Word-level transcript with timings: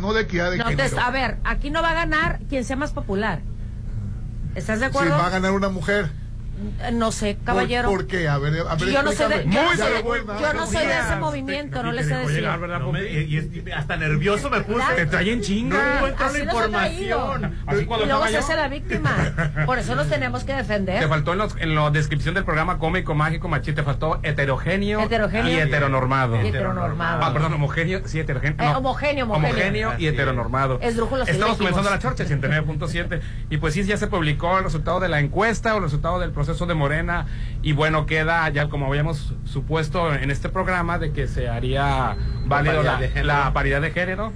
no 0.00 0.12
de 0.12 0.22
equidad 0.22 0.50
de 0.50 0.58
No, 0.58 0.68
entonces, 0.68 0.98
a 0.98 1.10
ver, 1.10 1.38
aquí 1.44 1.70
no 1.70 1.82
va 1.82 1.90
a 1.90 1.94
ganar 1.94 2.40
quien 2.48 2.64
sea 2.64 2.76
más 2.76 2.92
popular. 2.92 3.40
¿Estás 4.54 4.80
de 4.80 4.86
acuerdo? 4.86 5.12
va 5.12 5.26
a 5.26 5.30
ganar 5.30 5.52
una 5.52 5.68
mujer. 5.68 6.10
Eh, 6.82 6.90
No 6.92 7.10
sé, 7.10 7.36
¿Por- 7.36 7.44
caballero. 7.44 7.88
¿Por, 7.88 8.06
qué? 8.06 8.28
A 8.28 8.36
ver, 8.38 8.52
a 8.68 8.74
ver, 8.74 8.88
yo 8.90 9.02
no 9.02 9.12
soy 9.12 9.28
de, 9.30 9.44
yo 9.46 9.62
no 9.62 9.68
Muy 9.68 9.76
soy 9.78 9.92
de- 9.94 10.02
buena. 10.02 10.40
yo 10.40 10.52
no 10.52 10.66
soy 10.66 10.86
de 10.86 10.98
ese 10.98 11.16
movimiento, 11.16 11.78
Te- 11.78 11.84
no 11.84 11.90
te 11.90 11.96
les 11.96 12.06
sé 12.06 12.16
decir. 12.16 12.34
llegar, 12.36 12.60
¿verdad, 12.60 12.80
No 12.80 12.92
me- 12.92 13.00
Popi? 13.00 13.10
y, 13.16 13.62
y- 13.66 13.70
hasta 13.72 13.96
nervioso 13.96 14.50
me 14.50 14.60
puse. 14.60 14.78
¿Verdad? 14.78 14.96
Te 14.96 15.06
traen 15.06 15.38
No 15.38 15.44
chinga. 15.44 15.94
encuentro 15.96 16.26
así 16.26 16.38
la 16.38 16.44
información. 16.44 17.58
Así 17.66 17.80
Y 17.82 18.06
luego 18.06 18.26
se 18.26 18.36
hace 18.36 18.56
la 18.56 18.68
víctima. 18.68 19.16
Por 19.64 19.78
eso 19.78 19.94
nos 19.94 20.08
tenemos 20.08 20.44
que 20.44 20.52
Te 20.52 20.58
defender. 20.58 21.08
faltó 21.08 21.32
en, 21.32 21.38
los- 21.38 21.56
en 21.58 21.74
la 21.74 21.90
descripción 21.90 22.34
del 22.34 22.44
programa 22.44 22.78
cómico, 22.78 23.14
mágico, 23.14 23.48
machito, 23.48 23.76
te 23.76 23.82
faltó 23.82 24.20
heterogéneo, 24.22 25.00
Heterogéneo. 25.00 25.50
y 25.50 25.60
heteronormado. 25.60 26.42
Y 26.42 26.48
heteronormado. 26.48 27.24
Ah, 27.24 27.32
perdón, 27.32 27.54
homogéneo, 27.54 28.02
sí, 28.06 28.20
heterogéneo. 28.20 28.56
Eh, 28.62 28.70
no. 28.70 28.78
homogéneo, 28.78 29.24
homogéneo. 29.24 29.94
y 29.98 30.06
heteronormado. 30.08 30.78
Esdrújulos 30.82 31.26
Estamos 31.26 31.56
comenzando 31.56 31.88
la 31.88 31.98
chorcha, 31.98 32.24
109.7. 32.26 33.20
Y 33.48 33.56
pues 33.56 33.72
sí, 33.74 33.82
ya 33.84 33.96
se 33.96 34.08
publicó 34.08 34.58
el 34.58 34.64
resultado 34.64 35.00
de 35.00 35.08
la 35.08 35.20
encuesta 35.20 35.72
o 35.74 35.78
el 35.78 35.84
resultado 35.84 36.18
del 36.20 36.32
proceso 36.32 36.49
de 36.58 36.74
Morena. 36.74 37.26
Y 37.62 37.72
bueno, 37.72 38.06
queda 38.06 38.48
ya 38.50 38.68
como 38.68 38.86
habíamos 38.86 39.34
supuesto 39.44 40.12
en 40.14 40.30
este 40.30 40.48
programa 40.48 40.98
de 40.98 41.12
que 41.12 41.28
se 41.28 41.48
haría 41.48 42.16
válido 42.46 42.82
la, 43.22 43.52
paridad 43.52 43.80
de 43.80 43.90
género. 43.92 44.32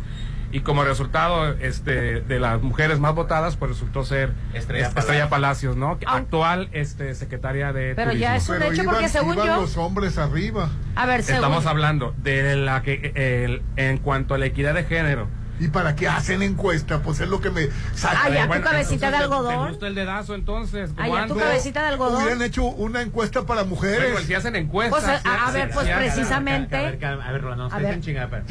Y 0.53 0.61
como 0.61 0.85
resultado 0.85 1.49
este, 1.55 2.21
de 2.21 2.39
las 2.39 2.63
mujeres 2.63 3.01
más 3.01 3.13
votadas, 3.13 3.57
pues 3.57 3.73
resultó 3.73 4.05
ser 4.05 4.33
Estrella 4.53 4.91
Palacios. 4.95 5.29
Palacios, 5.29 5.77
¿no? 5.77 5.99
Que 5.99 6.07
Aun- 6.07 6.19
Actual 6.23 6.69
este, 6.71 7.13
secretaria 7.17 7.73
de 7.73 7.95
Pero 7.97 8.13
ya 8.13 8.35
Turismo. 8.35 8.37
es 8.37 8.49
un 8.49 8.59
Pero 8.59 8.73
hecho 8.73 8.83
iban- 8.85 8.95
porque 8.95 9.09
según 9.09 9.35
iban 9.35 9.47
yo. 9.49 9.61
los 9.63 9.77
hombres 9.77 10.17
arriba. 10.17 10.69
A 10.95 11.07
ver, 11.07 11.25
según. 11.25 11.43
Estamos 11.43 11.67
hablando 11.67 12.15
de 12.23 12.55
la 12.55 12.83
que 12.83 13.13
el- 13.17 13.63
en 13.75 13.99
cuanto 13.99 14.35
a 14.35 14.39
la 14.39 14.47
equidad 14.47 14.75
de 14.75 14.85
género. 14.85 15.27
¿Y 15.61 15.69
para 15.69 15.95
qué 15.95 16.09
hacen 16.09 16.43
encuesta? 16.43 17.01
Pues 17.01 17.21
es 17.21 17.29
lo 17.29 17.41
que 17.41 17.51
me 17.51 17.69
saca. 17.95 18.23
Ah, 18.25 18.29
ya, 18.29 18.49
tu 18.49 18.61
cabecita 18.61 19.11
de 19.11 19.17
entonces, 19.17 19.19
¿te- 19.19 19.25
algodón. 19.25 19.65
¿Te 19.65 19.71
gusta 19.71 19.87
el 19.87 19.95
dedazo 19.95 20.35
entonces? 20.35 20.91
Ah, 20.97 21.03
¿Cómo 21.05 21.17
ya, 21.19 21.27
tu 21.27 21.37
cabecita 21.37 21.83
de 21.83 21.89
algodón. 21.89 22.23
Hubieran 22.23 22.43
hecho 22.43 22.65
una 22.65 23.03
encuesta 23.03 23.43
para 23.47 23.65
mujeres. 23.65 24.13
Bueno, 24.13 24.27
si 24.27 24.35
hacen 24.35 24.57
encuestas. 24.57 25.01
Pues, 25.03 25.15
a- 25.15 25.21
si 25.21 25.29
a 25.29 25.51
ver, 25.53 25.71
pues, 25.71 25.89
precisamente- 25.89 26.77
A 26.77 26.83
ver, 26.83 27.05
a 27.05 27.17
ver, 27.17 27.27
a 27.27 27.33
ver, 27.33 27.43
Rolando, 27.43 27.75
A 27.75 27.79
ver. 27.79 27.95
en 27.95 28.03
chingada, 28.03 28.29
pero- 28.31 28.45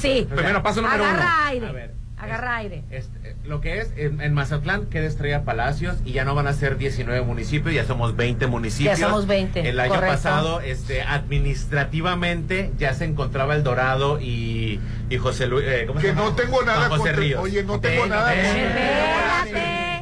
Sí. 0.00 0.26
Primero, 0.34 0.62
paso 0.62 0.80
número 0.80 1.04
Agarra 1.04 1.22
uno. 1.24 1.44
aire. 1.46 1.66
A 1.68 1.72
ver, 1.72 1.94
Agarra 2.18 2.56
aire. 2.56 2.82
Este, 2.90 3.36
lo 3.44 3.60
que 3.60 3.78
es, 3.78 3.92
en, 3.96 4.22
en 4.22 4.32
Mazatlán 4.32 4.86
queda 4.86 5.04
Estrella 5.06 5.44
Palacios 5.44 5.96
y 6.04 6.12
ya 6.12 6.24
no 6.24 6.34
van 6.34 6.46
a 6.46 6.54
ser 6.54 6.78
19 6.78 7.20
municipios, 7.22 7.74
ya 7.74 7.84
somos 7.84 8.16
20 8.16 8.46
municipios. 8.46 8.98
Ya 8.98 9.06
somos 9.06 9.26
20, 9.26 9.68
El 9.68 9.78
año 9.78 9.90
correcto. 9.90 10.14
pasado, 10.14 10.60
este, 10.62 11.02
administrativamente, 11.02 12.72
ya 12.78 12.94
se 12.94 13.04
encontraba 13.04 13.54
El 13.54 13.62
Dorado 13.64 14.18
y, 14.20 14.80
y 15.10 15.16
José 15.18 15.46
Luis. 15.46 15.66
eh, 15.68 15.84
¿cómo 15.86 16.00
se 16.00 16.06
Que 16.06 16.12
llama? 16.14 16.28
no 16.30 16.34
tengo 16.36 16.62
nada 16.62 16.78
Juan 16.88 16.90
José 16.90 17.02
contra- 17.10 17.16
Ríos. 17.20 17.40
oye, 17.42 17.62
no 17.64 17.80
tengo 17.80 18.00
Ven, 18.02 18.10
nada 18.10 18.30
ven. 18.32 19.95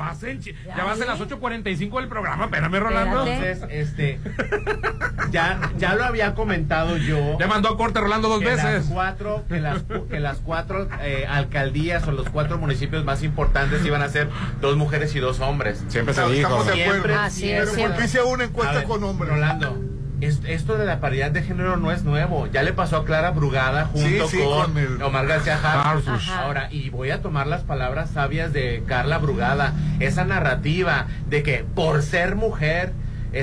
Ya 0.65 0.77
ya 0.77 0.85
vas 0.85 1.01
en 1.01 1.07
las 1.07 1.21
8.45 1.21 2.01
del 2.01 2.09
programa, 2.09 2.45
espérame, 2.45 2.79
Rolando. 2.81 3.27
Entonces, 3.27 3.63
este, 3.71 4.21
ya, 5.31 5.73
ya 5.79 5.95
lo 5.95 6.05
había 6.05 6.35
comentado 6.35 6.97
yo. 6.97 7.39
Ya 7.39 7.47
mandó 7.47 7.69
a 7.71 7.77
corte 7.77 8.01
Rolando 8.01 8.29
dos 8.29 8.41
que 8.41 8.47
Las 8.47 8.65
veces. 8.65 8.87
cuatro, 8.93 9.45
que 9.49 9.61
las, 9.61 9.83
que 10.11 10.21
las 10.21 10.39
cuatro 10.39 10.89
eh, 11.01 11.27
alcaldías 11.29 12.07
o 12.07 12.13
los 12.13 12.29
cuatro 12.29 12.59
municipios 12.59 13.05
más 13.05 13.23
importantes 13.23 13.85
iban 13.85 14.03
a 14.03 14.09
ser 14.09 14.29
dos 14.61 14.77
mujeres 14.77 15.15
y 15.15 15.21
dos 15.21 15.41
hombres. 15.41 15.83
Siempre 15.89 16.15
se 16.15 16.21
Estamos 16.21 16.37
dijo. 16.37 16.65
de 16.65 16.73
Siempre, 16.75 16.99
acuerdo. 16.99 17.21
Así 17.21 17.51
es, 17.51 17.55
Pero 17.59 17.67
¿por 17.67 17.75
siempre. 17.77 17.99
qué 17.99 18.05
hice 18.05 18.23
una 18.23 18.45
encuesta 18.45 18.75
ver, 18.75 18.85
con 18.85 19.05
hombres? 19.05 19.31
Rolando, 19.31 19.79
esto 20.25 20.77
de 20.79 20.87
la 20.87 21.01
paridad 21.01 21.31
de 21.31 21.43
género 21.43 21.77
no 21.77 21.91
es 21.93 22.03
nuevo. 22.05 22.47
Ya 22.47 22.63
le 22.63 22.73
pasó 22.73 22.97
a 22.99 23.05
Clara 23.05 23.31
Brugada 23.31 23.87
junto 23.87 24.29
Sí, 24.29 24.39
sí, 24.39 24.43
con, 24.45 24.73
con 24.73 24.79
el- 24.79 25.03
Omar 25.03 25.27
García 25.27 25.59
Harfuch. 25.63 26.09
Ajá. 26.09 26.43
Ahora, 26.45 26.69
y 26.71 26.91
voy 26.91 27.11
a 27.11 27.23
tomar 27.23 27.47
las 27.47 27.63
palabras 27.63 28.11
sabias 28.11 28.53
de 28.53 28.83
Carla 28.87 29.19
Brugada. 29.19 29.73
Esa 30.01 30.25
narrativa 30.25 31.07
de 31.29 31.43
que 31.43 31.65
por 31.75 32.03
ser 32.03 32.37
mujer 32.37 32.93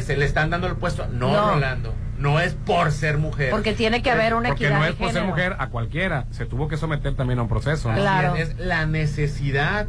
se 0.01 0.15
le 0.17 0.25
están 0.25 0.49
dando 0.49 0.67
el 0.67 0.75
puesto. 0.75 1.07
No, 1.07 1.31
No. 1.33 1.53
Rolando. 1.53 1.93
No 2.17 2.39
es 2.39 2.53
por 2.53 2.91
ser 2.91 3.17
mujer. 3.17 3.49
Porque 3.49 3.73
tiene 3.73 4.03
que 4.03 4.11
haber 4.11 4.35
una 4.35 4.49
Porque 4.49 4.65
equidad 4.65 4.77
no 4.77 4.83
de 4.85 4.91
es 4.91 4.95
por 4.95 5.11
ser 5.11 5.23
mujer 5.23 5.55
a 5.57 5.69
cualquiera. 5.69 6.25
Se 6.29 6.45
tuvo 6.45 6.67
que 6.67 6.77
someter 6.77 7.15
también 7.15 7.39
a 7.39 7.41
un 7.41 7.47
proceso. 7.49 7.89
¿no? 7.91 7.97
Claro. 7.97 8.35
Es, 8.35 8.49
es 8.49 8.57
la 8.59 8.85
necesidad 8.85 9.87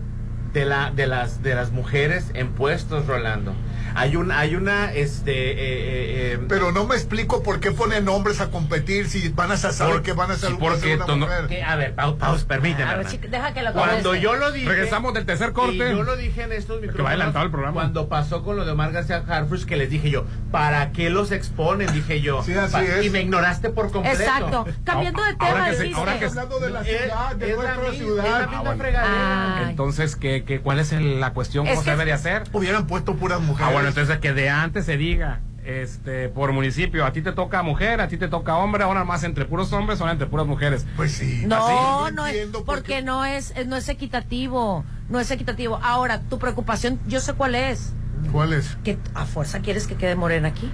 de 0.52 0.64
la 0.64 0.90
de 0.90 1.06
las 1.06 1.42
de 1.42 1.54
las 1.54 1.70
mujeres 1.72 2.26
en 2.34 2.48
puestos, 2.52 3.06
Rolando. 3.06 3.54
Hay 3.94 4.16
un 4.16 4.32
hay 4.32 4.54
una 4.54 4.90
este 4.94 5.32
eh, 5.50 5.54
eh, 5.58 6.32
eh, 6.34 6.38
Pero 6.48 6.72
no 6.72 6.86
me 6.86 6.94
explico 6.94 7.42
por 7.42 7.60
qué 7.60 7.72
ponen 7.72 8.08
hombres 8.08 8.40
a 8.40 8.48
competir 8.50 9.06
si 9.06 9.28
van 9.28 9.52
a 9.52 9.58
saber 9.58 9.96
Por- 9.96 10.02
que 10.02 10.12
van 10.14 10.30
a 10.30 10.36
ser 10.36 10.56
porque 10.58 10.94
una 10.96 11.06
mujer. 11.14 11.46
que- 11.46 11.62
a 11.62 11.76
ver, 11.76 11.94
pau, 11.94 12.16
paus, 12.16 12.44
permíteme. 12.44 12.88
A 12.90 12.94
ver, 12.96 13.06
chica, 13.06 13.28
deja 13.28 13.52
que 13.52 13.62
lo 13.62 13.72
Cuando 13.74 14.14
yo 14.14 14.34
lo 14.36 14.50
dije. 14.50 14.66
Regresamos 14.66 15.12
del 15.12 15.26
tercer 15.26 15.52
corte. 15.52 15.74
Y 15.74 15.78
yo 15.78 16.02
lo 16.04 16.16
dije 16.16 16.42
en 16.42 16.52
estos 16.52 16.76
que 16.76 16.86
micrófonos. 16.86 17.04
va 17.06 17.10
adelantado 17.10 17.44
el 17.44 17.50
programa. 17.50 17.74
Cuando 17.74 18.08
pasó 18.08 18.42
con 18.42 18.56
lo 18.56 18.64
de 18.64 18.72
Omar 18.72 18.92
García 18.92 19.22
Harfuch, 19.28 19.64
que 19.66 19.76
les 19.76 19.90
dije 19.90 20.08
yo, 20.10 20.24
¿para 20.50 20.92
qué 20.92 21.10
los 21.10 21.30
exponen? 21.30 21.92
Dije 21.92 22.22
yo. 22.22 22.42
Sí, 22.44 22.54
así 22.54 22.76
es. 22.78 23.04
Y 23.04 23.10
me 23.10 23.20
ignoraste 23.20 23.68
por 23.68 23.90
completo. 23.92 24.18
Exacto. 24.22 24.64
Cambiando 24.84 25.22
de 25.22 25.36
Ahora 25.38 25.52
tema, 25.66 25.68
que 25.70 25.76
se- 25.76 25.94
ahora 25.94 26.18
que 26.18 26.24
hablando 26.24 26.60
de 26.60 26.70
la 26.70 26.80
Es- 26.80 26.86
ciudad, 26.86 27.36
de 27.36 27.50
es 27.50 27.56
la 27.58 27.62
nuestra 27.74 27.90
mi- 27.90 27.96
ciudad. 27.98 28.24
Es 28.24 28.30
la 28.32 28.36
Ah, 28.38 28.46
misma 28.46 28.62
bueno. 28.62 28.82
fregadera. 28.82 29.58
Ay. 29.58 29.64
Entonces, 29.68 30.16
¿qué, 30.16 30.41
qué, 30.44 30.60
cuál 30.60 30.78
es 30.78 30.92
el- 30.92 31.20
la 31.20 31.32
cuestión? 31.32 31.66
Es 31.66 31.72
¿Cómo 31.72 31.82
se 31.82 31.84
que- 31.86 31.90
debería 31.92 32.14
hacer? 32.14 32.44
Hubieran 32.52 32.86
puesto 32.86 33.16
puras 33.16 33.40
mujeres. 33.40 33.68
Ah, 33.68 33.72
bueno, 33.72 33.88
entonces 33.88 34.18
que 34.18 34.32
de 34.32 34.48
antes 34.50 34.84
se 34.86 34.96
diga, 34.96 35.40
este, 35.64 36.28
por 36.28 36.52
municipio, 36.52 37.06
a 37.06 37.12
ti 37.12 37.22
te 37.22 37.30
toca 37.32 37.62
mujer, 37.62 38.00
a 38.00 38.08
ti 38.08 38.16
te 38.16 38.26
toca 38.28 38.56
hombre, 38.56 38.82
ahora 38.84 39.04
más 39.04 39.22
entre 39.24 39.44
puros 39.44 39.72
hombres, 39.72 40.00
ahora 40.00 40.12
entre 40.12 40.26
puras 40.26 40.46
mujeres. 40.46 40.86
Pues 40.96 41.12
sí. 41.12 41.44
No, 41.46 42.04
Así. 42.04 42.14
no 42.14 42.26
es, 42.26 42.32
entiendo 42.34 42.64
por 42.64 42.76
porque 42.76 42.94
qué- 42.96 43.02
no 43.02 43.24
es, 43.24 43.54
no 43.66 43.76
es 43.76 43.88
equitativo, 43.88 44.84
no 45.08 45.20
es 45.20 45.30
equitativo. 45.30 45.78
Ahora, 45.82 46.20
tu 46.22 46.38
preocupación, 46.38 46.98
yo 47.06 47.20
sé 47.20 47.32
cuál 47.34 47.54
es, 47.54 47.92
¿Cuál 48.32 48.52
es? 48.52 48.76
que 48.84 48.98
a 49.14 49.24
fuerza 49.24 49.60
quieres 49.60 49.86
que 49.86 49.94
quede 49.96 50.14
morena 50.16 50.48
aquí. 50.48 50.70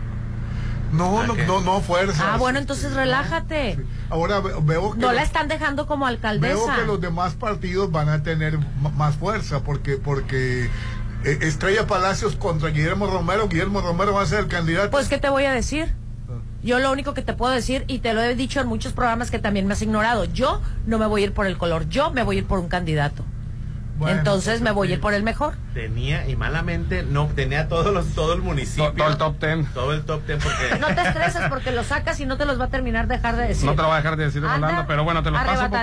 No, 0.93 1.23
no, 1.27 1.35
no, 1.35 1.61
no, 1.61 1.81
fuerza. 1.81 2.35
Ah, 2.35 2.37
bueno, 2.39 2.59
entonces 2.59 2.95
relájate. 2.95 3.77
Sí. 3.77 3.83
Ahora 4.11 4.41
ve- 4.41 4.53
veo 4.63 4.93
que 4.93 4.99
No 4.99 5.09
la 5.09 5.15
los- 5.21 5.23
están 5.25 5.49
dejando 5.49 5.87
como 5.87 6.07
veo 6.07 6.15
alcaldesa. 6.15 6.77
que 6.77 6.87
los 6.87 7.01
demás 7.01 7.35
partidos 7.35 7.91
van 7.93 8.09
a 8.09 8.23
tener 8.23 8.59
más 8.97 9.17
fuerza 9.17 9.61
porque 9.63 9.97
porque 9.99 10.71
eh, 11.25 11.39
Estrella 11.43 11.87
Palacios 11.87 12.37
contra 12.37 12.71
Guillermo 12.71 13.07
Romero, 13.07 13.49
Guillermo 13.49 13.81
Romero 13.81 14.15
va 14.15 14.23
a 14.23 14.27
ser 14.27 14.41
el 14.41 14.49
candidato. 14.49 14.91
Pues, 14.91 15.09
¿qué 15.09 15.19
te 15.19 15.29
voy 15.29 15.45
a 15.45 15.53
decir? 15.53 15.95
Yo 16.63 16.79
lo 16.81 16.91
único 16.91 17.15
que 17.15 17.23
te 17.23 17.35
puedo 17.35 17.53
decir, 17.53 17.85
y 17.87 18.01
te 18.01 18.15
lo 18.15 18.21
he 18.21 18.35
dicho 18.35 18.61
en 18.61 18.67
muchos 18.67 18.93
programas 18.93 19.31
que 19.31 19.39
también 19.39 19.67
me 19.67 19.75
has 19.75 19.83
ignorado, 19.83 20.25
yo 20.25 20.61
no 20.87 20.99
me 20.99 21.07
voy 21.07 21.23
a 21.23 21.25
ir 21.27 21.33
por 21.33 21.47
el 21.47 21.57
color, 21.57 21.89
yo 21.89 22.11
me 22.11 22.25
voy 22.25 22.37
a 22.37 22.39
ir 22.41 22.47
por 22.47 22.59
un 22.59 22.69
candidato. 22.69 23.25
Bueno, 23.99 24.19
Entonces 24.19 24.61
me 24.61 24.71
voy 24.71 24.91
a 24.91 24.95
ir 24.95 25.01
por 25.01 25.13
el 25.15 25.23
mejor. 25.23 25.55
Tenía, 25.75 26.29
y 26.29 26.37
malamente, 26.37 27.03
no, 27.03 27.27
tenía 27.27 27.69
todos 27.69 27.93
los, 27.93 28.07
todo 28.15 28.33
el 28.33 28.41
municipio. 28.43 28.91
To- 28.91 28.97
todo 28.97 29.09
el 29.11 29.17
top 29.17 29.39
ten. 29.39 29.67
Todo 29.75 29.93
el 29.93 30.03
top 30.05 30.23
ten 30.27 30.39
porque. 30.39 30.79
No 30.81 30.87
te 30.95 31.01
estreses 31.09 31.43
porque 31.49 31.73
lo 31.73 31.83
sacas 31.85 32.19
y 32.21 32.27
no 32.27 32.37
te 32.37 32.45
los 32.45 32.61
va 32.61 32.65
a 32.67 32.69
terminar 32.69 33.07
dejar 33.09 33.37
de 33.37 33.49
decir. 33.49 33.65
No 33.67 33.73
te 33.73 33.83
lo 33.83 33.89
voy 33.89 33.95
a 33.95 33.97
dejar 33.99 34.17
de 34.17 34.25
decir, 34.27 34.43
Rolando, 34.43 34.85
pero 34.87 35.05
bueno, 35.05 35.23
te 35.23 35.31
lo 35.31 35.37
paso, 35.37 35.69
para 35.71 35.83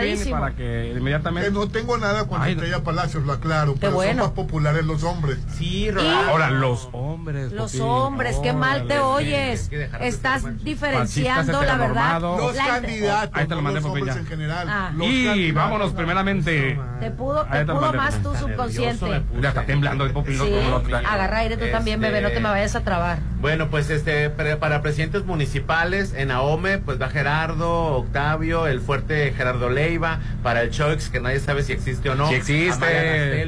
que 0.52 0.56
Que 0.56 0.94
inmediatamente... 0.98 1.52
no 1.52 1.68
tengo 1.68 1.98
nada 1.98 2.26
con 2.28 2.42
Ay, 2.42 2.54
Estrella 2.54 2.84
Palacios, 2.84 3.24
lo 3.26 3.34
aclaro, 3.34 3.76
pero 3.80 3.94
bueno. 3.94 4.24
son 4.24 4.30
más 4.30 4.32
populares 4.36 4.86
los 4.86 5.04
hombres. 5.04 5.38
Sí, 5.58 5.92
Rolando. 5.92 6.32
Ahora, 6.32 6.50
los 6.52 6.90
hombres. 6.94 7.52
Los 7.52 7.72
Popín, 7.74 7.88
hombres, 7.88 8.38
qué 8.42 8.54
mal 8.54 8.88
te 8.88 9.00
órale. 9.00 9.26
oyes. 9.36 9.70
De 9.70 9.90
Estás 10.02 10.44
diferenciando 10.64 11.62
la 11.64 11.78
verdad. 11.78 12.22
Los 12.22 12.56
La- 12.56 12.66
candidatos, 12.66 13.38
Ahí 13.40 13.48
te 13.48 13.56
lo 13.56 13.62
mandé, 13.62 13.82
los 13.82 13.90
Popín, 13.90 14.02
hombres 14.04 14.16
ya. 14.16 14.22
en 14.22 14.28
general. 14.28 14.68
Ah. 14.70 14.92
Los 14.96 15.08
Y 15.08 15.52
vámonos 15.52 15.92
primeramente... 15.94 16.80
Te 17.00 17.12
pudo, 17.12 17.46
te 17.46 17.66
pudo 17.66 17.92
más 18.06 18.24
tu 18.24 18.36
subconsciente. 18.36 19.22
Ya 19.42 19.50
está 19.50 19.66
temblando 19.66 20.06
el. 20.06 20.14
Sí, 20.46 20.52
no, 20.70 20.78
agarra 21.08 21.40
aire 21.40 21.58
tú 21.58 21.66
también, 21.72 22.00
bebé, 22.00 22.22
no 22.22 22.30
te 22.30 22.36
me 22.36 22.40
Este- 22.40 22.50
vayas 22.50 22.76
a 22.76 22.82
trabar. 22.84 23.20
Bueno, 23.40 23.70
pues 23.70 23.90
este 23.90 24.30
para 24.30 24.82
presidentes 24.82 25.26
municipales 25.26 26.14
en 26.16 26.32
AOME, 26.32 26.78
pues 26.80 27.02
va 27.02 27.10
Gerardo, 27.10 27.96
Octavio, 27.98 28.68
el 28.68 28.80
fuerte 28.82 29.34
Gerardo 29.36 29.70
Leiva, 29.70 30.20
para 30.44 30.62
el 30.62 30.72
Choix, 30.72 31.10
que 31.10 31.20
nadie 31.20 31.40
sabe 31.40 31.64
si 31.64 31.74
existe 31.74 32.10
o 32.10 32.16
no. 32.16 32.28
Sí 32.28 32.36
existe. 32.36 33.46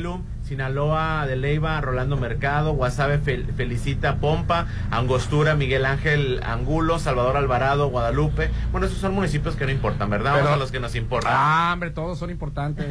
Sinaloa 0.48 1.26
de 1.28 1.36
Leiva, 1.36 1.80
Rolando 1.82 2.16
Mercado, 2.18 2.74
Guasave 2.74 3.20
Fel- 3.20 3.46
Felicita 3.56 4.16
Pompa, 4.16 4.66
Angostura, 4.92 5.56
Miguel 5.56 5.86
Ángel 5.86 6.42
Angulo, 6.44 7.00
Salvador 7.00 7.36
Alvarado, 7.38 7.90
Guadalupe. 7.90 8.50
Bueno, 8.72 8.88
esos 8.88 9.00
son 9.00 9.14
municipios 9.14 9.56
que 9.56 9.66
no 9.66 9.72
importan, 9.72 10.10
¿verdad? 10.10 10.32
Vamos 10.32 10.44
Pero- 10.46 10.56
a 10.56 10.58
los 10.58 10.72
que 10.72 10.80
nos 10.80 10.96
importan. 10.96 11.32
Ah, 11.36 11.72
hombre, 11.74 11.92
todos 11.92 12.18
son 12.18 12.30
importantes. 12.32 12.88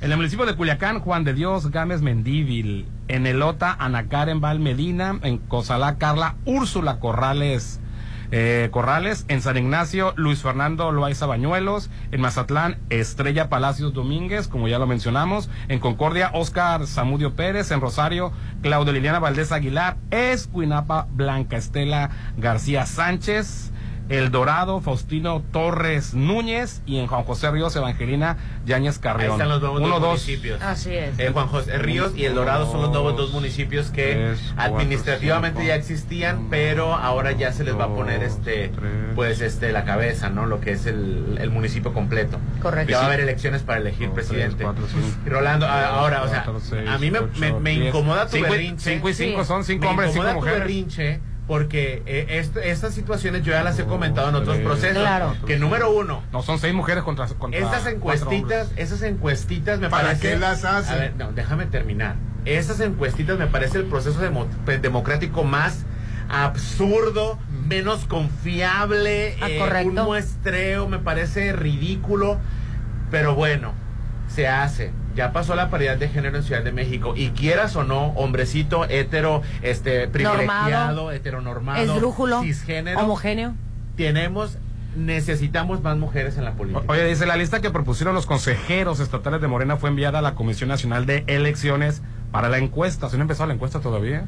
en 0.00 0.10
el 0.10 0.16
municipio 0.16 0.46
de 0.46 0.54
Culiacán, 0.56 1.00
Juan 1.00 1.24
de 1.24 1.34
Dios 1.34 1.70
Gámez 1.70 2.02
Mendívil. 2.02 2.86
En 3.08 3.26
Elota, 3.26 3.76
Ana 3.78 4.08
Karen 4.08 4.40
Val 4.40 4.58
Medina. 4.60 5.18
En 5.22 5.38
Cozalá, 5.38 5.98
Carla 5.98 6.36
Úrsula 6.44 6.98
Corrales. 6.98 7.80
Eh, 8.32 8.68
Corrales, 8.72 9.24
en 9.28 9.42
San 9.42 9.56
Ignacio, 9.56 10.14
Luis 10.16 10.42
Fernando 10.42 10.90
Loaiza 10.90 11.26
Bañuelos, 11.26 11.90
en 12.10 12.20
Mazatlán, 12.20 12.78
Estrella 12.90 13.48
Palacios 13.48 13.92
Domínguez, 13.92 14.48
como 14.48 14.68
ya 14.68 14.78
lo 14.78 14.86
mencionamos, 14.86 15.50
en 15.68 15.78
Concordia, 15.78 16.30
Oscar 16.32 16.86
Zamudio 16.86 17.36
Pérez, 17.36 17.70
en 17.70 17.80
Rosario, 17.80 18.32
Claudio 18.62 18.92
Liliana 18.92 19.18
Valdés 19.18 19.52
Aguilar, 19.52 19.98
Escuinapa, 20.10 21.06
Blanca 21.12 21.56
Estela 21.56 22.10
García 22.38 22.86
Sánchez, 22.86 23.71
El 24.12 24.30
Dorado, 24.30 24.80
Faustino 24.80 25.42
Torres 25.52 26.12
Núñez 26.12 26.82
y 26.84 26.98
en 26.98 27.06
Juan 27.06 27.22
José 27.24 27.50
Ríos, 27.50 27.74
Evangelina 27.76 28.36
Yáñez 28.66 28.96
Ahí 28.96 29.00
Carrión. 29.02 29.32
están 29.32 29.48
los 29.48 29.60
nuevos 29.60 29.80
Uno, 29.80 29.88
dos 29.88 30.00
dos. 30.00 30.10
municipios. 30.10 30.60
Así 30.60 30.94
es. 30.94 31.18
Eh, 31.18 31.30
Juan 31.32 31.48
José 31.48 31.78
Ríos 31.78 32.12
y 32.14 32.24
El 32.26 32.34
Dorado 32.34 32.70
son 32.70 32.82
los 32.82 32.90
nuevos 32.90 33.16
dos 33.16 33.32
municipios 33.32 33.90
que 33.90 34.12
Tres, 34.12 34.40
cuatro, 34.54 34.74
administrativamente 34.74 35.60
cinco, 35.60 35.68
ya 35.68 35.76
existían, 35.76 36.48
pero 36.50 36.94
ahora 36.94 37.32
ya 37.32 37.52
se 37.52 37.64
les 37.64 37.78
va 37.78 37.84
a 37.84 37.88
poner 37.88 38.22
este, 38.22 38.68
tres. 38.68 38.92
pues 39.14 39.40
este, 39.40 39.72
la 39.72 39.84
cabeza, 39.84 40.28
¿no? 40.30 40.44
Lo 40.46 40.60
que 40.60 40.72
es 40.72 40.84
el, 40.86 41.38
el 41.40 41.50
municipio 41.50 41.94
completo. 41.94 42.38
Correcto. 42.60 42.90
Ya 42.90 42.98
va 42.98 43.04
a 43.04 43.06
haber 43.06 43.20
elecciones 43.20 43.62
para 43.62 43.80
elegir 43.80 44.08
Dos, 44.08 44.14
tres, 44.16 44.28
presidente. 44.28 44.64
cuatro, 44.64 44.84
cinco. 44.88 45.06
Y 45.24 45.28
Rolando, 45.30 45.66
ahora, 45.66 46.22
o 46.22 46.28
sea, 46.28 46.44
seis, 46.60 46.88
a 46.88 46.98
mí 46.98 47.10
me, 47.10 47.20
ocho, 47.20 47.40
me, 47.40 47.52
me 47.54 47.70
diez. 47.70 47.86
incomoda 47.88 48.26
tu 48.26 48.36
Cinco 48.36 48.50
berrinche. 48.50 48.90
Cinco 48.94 49.08
y 49.08 49.14
cinco 49.14 49.40
Sí. 49.42 49.48
son 49.48 49.64
cinco 49.64 49.84
me 49.84 49.88
hombres, 49.90 50.12
cinco 50.12 50.18
incomoda 50.26 50.32
tu 50.34 50.38
mujeres. 50.40 50.58
berrinche 50.60 51.20
porque 51.52 52.02
eh, 52.06 52.38
esto- 52.38 52.60
estas 52.60 52.94
situaciones 52.94 53.42
yo 53.44 53.52
ya 53.52 53.62
las 53.62 53.78
he 53.78 53.84
comentado 53.84 54.30
en 54.30 54.36
otros 54.36 54.56
procesos. 54.60 55.02
Claro. 55.02 55.36
Que 55.46 55.58
número 55.58 55.90
uno, 55.90 56.22
No, 56.32 56.40
son 56.42 56.58
seis 56.58 56.72
mujeres 56.72 57.04
contra, 57.04 57.26
contra 57.26 57.60
estas 57.60 57.86
encuestitas, 57.86 58.70
esas 58.76 59.02
encuestitas 59.02 59.78
me 59.78 59.90
¿Para 59.90 60.04
parece. 60.04 60.30
qué 60.30 60.38
las 60.38 60.64
hacen? 60.64 60.94
A 60.94 60.96
ver, 60.96 61.14
no, 61.18 61.30
déjame 61.32 61.66
terminar. 61.66 62.14
Esas 62.46 62.80
encuestitas 62.80 63.38
me 63.38 63.48
parece 63.48 63.76
el 63.76 63.84
proceso 63.84 64.18
demo- 64.18 64.46
pues, 64.64 64.80
democrático 64.80 65.44
más 65.44 65.84
absurdo, 66.30 67.38
menos 67.68 68.06
confiable, 68.06 69.36
Ah, 69.42 69.50
eh, 69.50 69.58
correcto. 69.58 69.88
un 70.00 70.06
muestreo, 70.06 70.88
me 70.88 71.00
parece 71.00 71.52
ridículo, 71.52 72.38
pero 73.10 73.34
bueno, 73.34 73.74
se 74.28 74.48
hace. 74.48 74.90
Ya 75.14 75.32
pasó 75.32 75.54
la 75.54 75.68
paridad 75.70 75.96
de 75.96 76.08
género 76.08 76.36
en 76.38 76.42
Ciudad 76.42 76.62
de 76.62 76.72
México 76.72 77.14
y 77.16 77.30
quieras 77.30 77.76
o 77.76 77.84
no, 77.84 78.08
hombrecito, 78.16 78.84
hetero, 78.88 79.42
este 79.62 80.08
privilegiado, 80.08 80.46
Normado, 80.46 81.12
heteronormado, 81.12 81.82
Esdrújulo, 81.82 82.42
cisgénero, 82.42 83.00
homogéneo. 83.00 83.54
tenemos 83.96 84.58
necesitamos 84.96 85.82
más 85.82 85.96
mujeres 85.96 86.36
en 86.36 86.44
la 86.44 86.52
política. 86.52 86.84
Oye, 86.86 87.04
dice, 87.06 87.26
la 87.26 87.36
lista 87.36 87.60
que 87.60 87.70
propusieron 87.70 88.14
los 88.14 88.26
consejeros 88.26 89.00
estatales 89.00 89.40
de 89.40 89.48
Morena 89.48 89.76
fue 89.76 89.88
enviada 89.88 90.18
a 90.18 90.22
la 90.22 90.34
Comisión 90.34 90.68
Nacional 90.68 91.06
de 91.06 91.24
Elecciones 91.26 92.02
para 92.32 92.48
la 92.48 92.58
encuesta. 92.58 93.08
¿Se 93.08 93.16
no 93.16 93.20
ha 93.20 93.24
empezado 93.24 93.46
la 93.46 93.54
encuesta 93.54 93.78
todavía? 93.80 94.24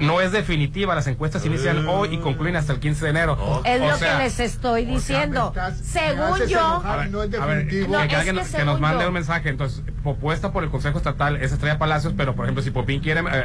No 0.00 0.20
es 0.20 0.30
definitiva, 0.32 0.94
las 0.94 1.06
encuestas 1.06 1.44
inician 1.46 1.88
hoy 1.88 2.14
y 2.14 2.18
concluyen 2.18 2.56
hasta 2.56 2.72
el 2.74 2.78
15 2.78 3.04
de 3.06 3.10
enero. 3.10 3.62
Es 3.64 3.80
O 3.80 3.86
lo 3.88 3.96
sea, 3.96 4.18
que 4.18 4.24
les 4.24 4.38
estoy 4.40 4.82
O 4.82 4.84
sea, 4.86 4.94
diciendo. 4.94 5.48
estás- 5.48 5.78
Según 5.78 6.38
yo, 6.46 6.58
enojar, 6.58 7.10
no 7.10 7.22
es 7.22 7.34
A 7.34 7.46
ver, 7.46 7.64
definitivo. 7.64 7.96
No, 7.98 8.06
que, 8.08 8.16
es 8.40 8.54
que 8.54 8.64
nos 8.64 8.78
mande 8.80 9.02
yo- 9.02 9.08
un 9.08 9.14
mensaje. 9.14 9.48
Entonces, 9.48 9.82
propuesta 10.02 10.52
por 10.52 10.62
el 10.62 10.70
Consejo 10.70 10.98
Estatal 10.98 11.36
es 11.36 11.52
Estrella 11.52 11.78
Palacios, 11.78 12.12
pero 12.16 12.34
por 12.36 12.44
ejemplo, 12.44 12.62
si 12.62 12.70
Popín 12.70 13.00
quiere 13.00 13.20
eh, 13.20 13.44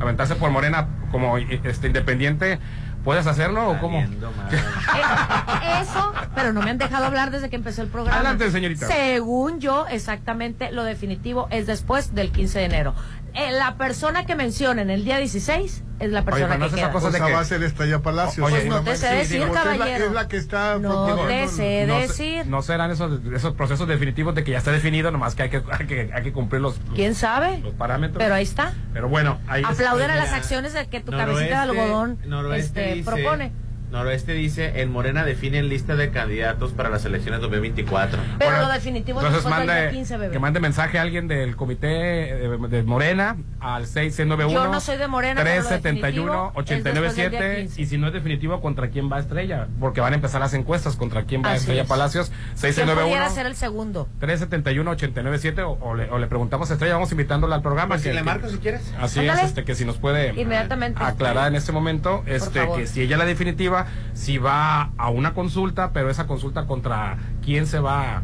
aventarse 0.00 0.34
por 0.34 0.50
Morena 0.50 0.88
como 1.10 1.36
eh, 1.38 1.60
este 1.64 1.88
independiente, 1.88 2.58
¿puedes 3.04 3.26
hacerlo 3.26 3.68
o 3.70 3.78
cómo? 3.78 4.02
Eh, 4.50 5.80
Eso, 5.82 6.12
pero 6.34 6.52
no 6.52 6.62
me 6.62 6.70
han 6.70 6.78
dejado 6.78 7.04
hablar 7.06 7.30
desde 7.30 7.50
que 7.50 7.56
empezó 7.56 7.82
el 7.82 7.88
programa. 7.88 8.16
Adelante, 8.18 8.50
señorita. 8.50 8.86
Según 8.86 9.60
yo, 9.60 9.86
exactamente 9.88 10.72
lo 10.72 10.84
definitivo 10.84 11.46
es 11.50 11.66
después 11.66 12.14
del 12.14 12.30
15 12.30 12.58
de 12.60 12.64
enero. 12.64 12.94
Eh, 13.38 13.52
la 13.52 13.76
persona 13.76 14.26
que 14.26 14.34
mencionen 14.34 14.90
el 14.90 15.04
día 15.04 15.18
16 15.18 15.84
es 16.00 16.10
la 16.10 16.24
persona 16.24 16.58
no 16.58 16.68
que 16.68 16.74
queda. 16.74 16.90
cosa 16.90 17.10
de 17.10 17.20
que- 17.20 17.32
va 17.32 17.38
a 17.40 17.44
ser 17.44 17.62
Estrella 17.62 18.00
Palacios. 18.00 18.44
Oye, 18.44 18.56
Pues 18.56 18.68
no 18.68 18.82
te 18.82 18.96
sé 18.96 19.14
decir, 19.14 19.38
porque 19.46 19.58
es 19.58 19.64
la- 19.64 19.72
caballero. 19.72 20.04
Es 20.06 20.12
la, 20.12 20.28
que 20.28 20.36
está 20.38 20.78
No 20.78 21.26
te 21.26 21.46
sé 21.48 21.86
no, 21.86 21.98
decir. 22.00 22.46
no 22.48 22.62
serán 22.62 22.90
esos, 22.90 23.20
esos 23.32 23.54
procesos 23.54 23.86
definitivos 23.86 24.34
de 24.34 24.42
que 24.42 24.50
ya 24.52 24.58
está 24.58 24.72
definido, 24.72 25.10
nomás 25.12 25.36
que 25.36 25.44
hay 25.44 25.50
que, 25.50 25.62
hay 25.70 25.86
que, 25.86 26.10
hay 26.12 26.22
que 26.24 26.32
cumplir 26.32 26.60
los, 26.62 26.78
los- 26.86 26.94
¿Quién 26.96 27.14
sabe? 27.14 27.58
los 27.60 27.74
parámetros. 27.74 28.18
Pero 28.18 28.34
ahí 28.34 28.42
está. 28.42 28.74
Pero 28.92 29.08
bueno, 29.08 29.38
ahí 29.46 29.62
Aplauden 29.64 30.10
a 30.10 30.16
las 30.16 30.32
acciones 30.32 30.72
de 30.72 30.88
que 30.88 31.00
tu 31.00 31.12
Noroeste- 31.12 31.26
cabecita 31.26 31.64
de 31.64 31.70
algodón 31.70 32.18
este, 32.54 32.94
dice- 32.94 33.10
propone. 33.10 33.52
Noroeste 33.90 34.32
dice, 34.32 34.80
en 34.82 34.90
Morena 34.92 35.24
definen 35.24 35.68
lista 35.68 35.96
de 35.96 36.10
candidatos 36.10 36.72
para 36.72 36.88
las 36.90 37.04
elecciones 37.04 37.40
2024. 37.40 38.18
Pero 38.38 38.50
Bueno, 38.50 38.66
lo 38.66 38.72
definitivo 38.72 39.20
es 39.20 39.26
entonces 39.26 39.44
del 39.50 39.58
mande, 39.66 39.80
día 39.82 39.90
15, 39.90 40.16
bebé. 40.18 40.32
que 40.32 40.38
mande 40.38 40.60
mensaje 40.60 40.98
a 40.98 41.02
alguien 41.02 41.26
del 41.28 41.56
comité 41.56 42.44
eh, 42.44 42.58
de 42.68 42.82
Morena 42.82 43.36
al 43.60 43.86
6691 43.86 44.52
Yo 44.64 44.70
no 44.72 44.80
soy 44.80 44.96
de 44.98 45.08
Morena, 45.08 45.40
pero 45.42 45.54
lo 45.62 45.66
371 45.68 46.52
definitivo 46.54 46.60
es 46.60 46.68
después 46.68 47.14
del 47.16 47.30
día 47.30 47.40
897 47.40 47.62
15. 47.62 47.82
y 47.82 47.86
si 47.86 47.98
no 47.98 48.06
es 48.08 48.12
definitivo 48.12 48.60
contra 48.60 48.88
quién 48.90 49.10
va 49.10 49.18
Estrella, 49.18 49.68
porque 49.80 50.00
van 50.00 50.12
a 50.12 50.16
empezar 50.16 50.40
las 50.40 50.54
encuestas 50.54 50.96
contra 50.96 51.24
quién 51.24 51.42
va 51.42 51.50
Así 51.52 51.60
Estrella 51.60 51.82
es. 51.82 51.88
Palacios 51.88 52.28
¿Quién 52.28 52.56
6691 52.74 53.02
pudiera 53.08 53.30
ser 53.30 53.46
el 53.46 53.56
segundo? 53.56 54.08
371 54.20 54.90
897 54.90 55.62
o, 55.62 55.70
o 55.80 55.94
le, 55.94 56.10
o 56.10 56.18
le 56.18 56.26
preguntamos 56.26 56.70
a 56.70 56.74
Estrella, 56.74 56.94
vamos 56.94 57.10
invitándola 57.12 57.54
al 57.56 57.62
programa. 57.62 57.94
Pues 57.94 58.02
si 58.02 58.08
le 58.10 58.16
que- 58.16 58.22
marco 58.22 58.48
si 58.48 58.58
quieres. 58.58 58.82
Así 59.00 59.20
Ándale. 59.20 59.40
es, 59.42 59.46
este, 59.48 59.64
que 59.64 59.74
si 59.74 59.84
nos 59.84 59.96
puede 59.98 60.28
Inmediatamente. 60.40 61.02
aclarar 61.02 61.48
en 61.48 61.56
este 61.56 61.72
momento, 61.72 62.22
este, 62.26 62.68
que 62.76 62.86
si 62.86 63.02
ella 63.02 63.14
es 63.16 63.18
la 63.18 63.24
definitiva, 63.24 63.77
si 64.12 64.38
va 64.38 64.90
a 64.96 65.10
una 65.10 65.34
consulta, 65.34 65.92
pero 65.92 66.10
esa 66.10 66.26
consulta 66.26 66.66
contra 66.66 67.16
quién 67.42 67.66
se 67.66 67.78
va 67.78 68.22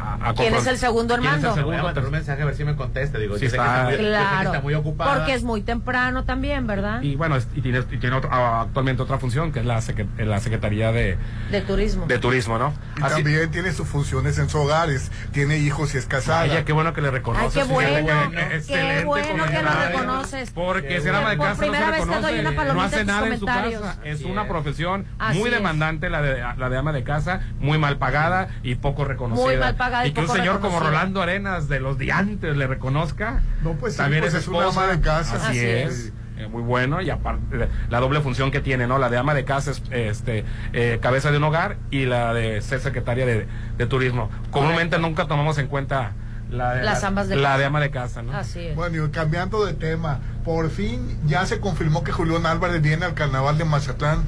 a, 0.00 0.30
a 0.30 0.34
¿Quién 0.34 0.54
es 0.54 0.66
el 0.66 0.78
segundo. 0.78 1.16
Le 1.16 1.62
voy 1.62 1.76
a 1.76 1.82
mandar 1.82 2.04
un 2.04 2.10
mensaje 2.10 2.42
a 2.42 2.44
ver 2.44 2.54
si 2.54 2.64
me 2.64 2.74
contesta. 2.76 3.18
Digo, 3.18 3.36
Sí 3.38 3.44
yo 3.44 3.50
sé 3.50 3.56
que 3.56 3.62
está- 3.62 3.74
está 3.76 3.84
muy, 3.84 3.96
que 3.96 4.08
Claro. 4.08 4.48
está 4.50 4.60
muy 4.62 4.74
ocupada. 4.74 5.14
Porque 5.14 5.34
es 5.34 5.42
muy 5.42 5.62
temprano 5.62 6.24
también, 6.24 6.66
¿verdad? 6.66 7.02
Y 7.02 7.16
bueno, 7.16 7.36
es- 7.36 7.48
y 7.54 7.60
tiene, 7.60 7.80
y 7.90 7.96
tiene 7.98 8.16
otro- 8.16 8.30
ah, 8.32 8.62
actualmente 8.62 9.02
otra 9.02 9.18
función, 9.18 9.52
que 9.52 9.60
es 9.60 9.66
la, 9.66 9.78
secre- 9.78 10.08
la 10.24 10.40
Secretaría 10.40 10.92
de, 10.92 11.18
De 11.50 11.60
turismo. 11.60 12.06
de 12.06 12.18
Turismo, 12.18 12.58
¿no? 12.58 12.72
Y 12.98 13.02
Así- 13.02 13.14
también 13.22 13.50
tiene 13.50 13.72
sus 13.72 13.86
funciones 13.88 14.38
en 14.38 14.48
sus 14.48 14.60
hogares. 14.60 15.10
Tiene 15.32 15.58
hijos 15.58 15.94
y 15.94 15.98
es 15.98 16.06
casada. 16.06 16.40
Ay, 16.42 16.62
qué 16.64 16.72
bueno 16.72 16.92
que 16.94 17.00
le 17.02 17.10
reconoces. 17.10 17.56
Ay, 17.56 17.62
qué 17.68 17.72
bueno, 17.72 18.30
que- 18.30 18.36
qué 18.36 18.56
excelente 18.56 19.04
bueno 19.04 19.26
que 19.26 19.32
lo 19.36 19.44
comentario. 19.44 19.98
reconoces. 19.98 20.50
Porque 20.50 21.00
si 21.00 21.08
era 21.08 21.18
ama 21.18 21.30
de 21.30 21.36
Por 21.36 21.46
casa 21.46 21.54
no 21.56 21.60
primera 21.72 21.84
se 21.86 21.90
vez 21.92 22.00
te 22.00 22.06
reconoce, 22.06 22.30
doy 22.32 22.40
una 22.40 22.50
no 22.50 22.56
palomita 22.56 22.86
hace 22.86 23.00
en 23.00 23.06
tus 23.06 23.14
nada 23.14 23.26
en 23.26 23.34
su 23.34 23.40
comentarios. 23.46 23.80
casa. 23.82 23.98
Es 24.04 24.14
Así 24.20 24.24
una 24.24 24.42
es. 24.42 24.48
profesión 24.48 25.06
Así 25.18 25.38
muy 25.38 25.50
demandante 25.50 26.10
la 26.10 26.22
de, 26.22 26.40
la 26.56 26.68
de 26.68 26.76
ama 26.76 26.92
de 26.92 27.02
casa, 27.04 27.40
muy 27.60 27.78
mal 27.78 27.98
pagada 27.98 28.48
y 28.62 28.74
poco 28.76 29.04
reconocida. 29.04 29.44
Muy 29.46 29.56
mal 29.56 29.74
pagada 29.76 29.89
y 30.06 30.12
que 30.12 30.20
un 30.20 30.28
señor 30.28 30.60
como. 30.60 30.80
Rolando 30.80 31.20
Arenas 31.22 31.68
de 31.68 31.80
los 31.80 31.98
diantes 31.98 32.56
le 32.56 32.66
reconozca. 32.66 33.42
No, 33.62 33.72
pues 33.74 33.94
sí, 33.94 33.98
también 33.98 34.22
pues 34.22 34.34
es 34.34 34.42
es 34.42 34.48
una 34.48 34.58
esposa. 34.60 34.84
ama 34.84 34.92
de 34.92 35.00
casa. 35.00 35.36
Así, 35.36 35.46
Así 35.46 35.58
es. 35.60 35.90
es. 35.92 36.12
Eh, 36.38 36.46
muy 36.48 36.62
bueno 36.62 37.02
y 37.02 37.10
aparte 37.10 37.68
la 37.90 38.00
doble 38.00 38.20
función 38.22 38.50
que 38.50 38.60
tiene, 38.60 38.86
¿no? 38.86 38.98
La 38.98 39.10
de 39.10 39.18
ama 39.18 39.34
de 39.34 39.44
casa 39.44 39.72
es 39.72 39.82
este 39.90 40.44
eh, 40.72 40.98
cabeza 41.02 41.30
de 41.30 41.36
un 41.36 41.44
hogar 41.44 41.76
y 41.90 42.06
la 42.06 42.32
de 42.32 42.62
ser 42.62 42.80
secretaria 42.80 43.26
de, 43.26 43.46
de 43.76 43.86
turismo. 43.86 44.30
Comúnmente 44.50 44.98
nunca 44.98 45.26
tomamos 45.26 45.58
en 45.58 45.66
cuenta 45.66 46.12
la 46.50 46.74
de, 46.76 46.82
Las 46.82 47.02
la- 47.02 47.08
ambas 47.08 47.28
de 47.28 47.36
la 47.36 47.58
de 47.58 47.66
ama 47.66 47.78
de 47.80 47.90
casa, 47.90 48.22
¿no? 48.22 48.32
Así 48.32 48.58
es. 48.68 48.74
Bueno, 48.74 49.04
y 49.04 49.10
cambiando 49.10 49.66
de 49.66 49.74
tema, 49.74 50.20
por 50.42 50.70
fin 50.70 51.18
ya 51.26 51.44
se 51.44 51.60
confirmó 51.60 52.04
que 52.04 52.12
Julián 52.12 52.46
Álvarez 52.46 52.80
viene 52.80 53.04
al 53.04 53.12
carnaval 53.14 53.58
de 53.58 53.66
Mazatlán. 53.66 54.22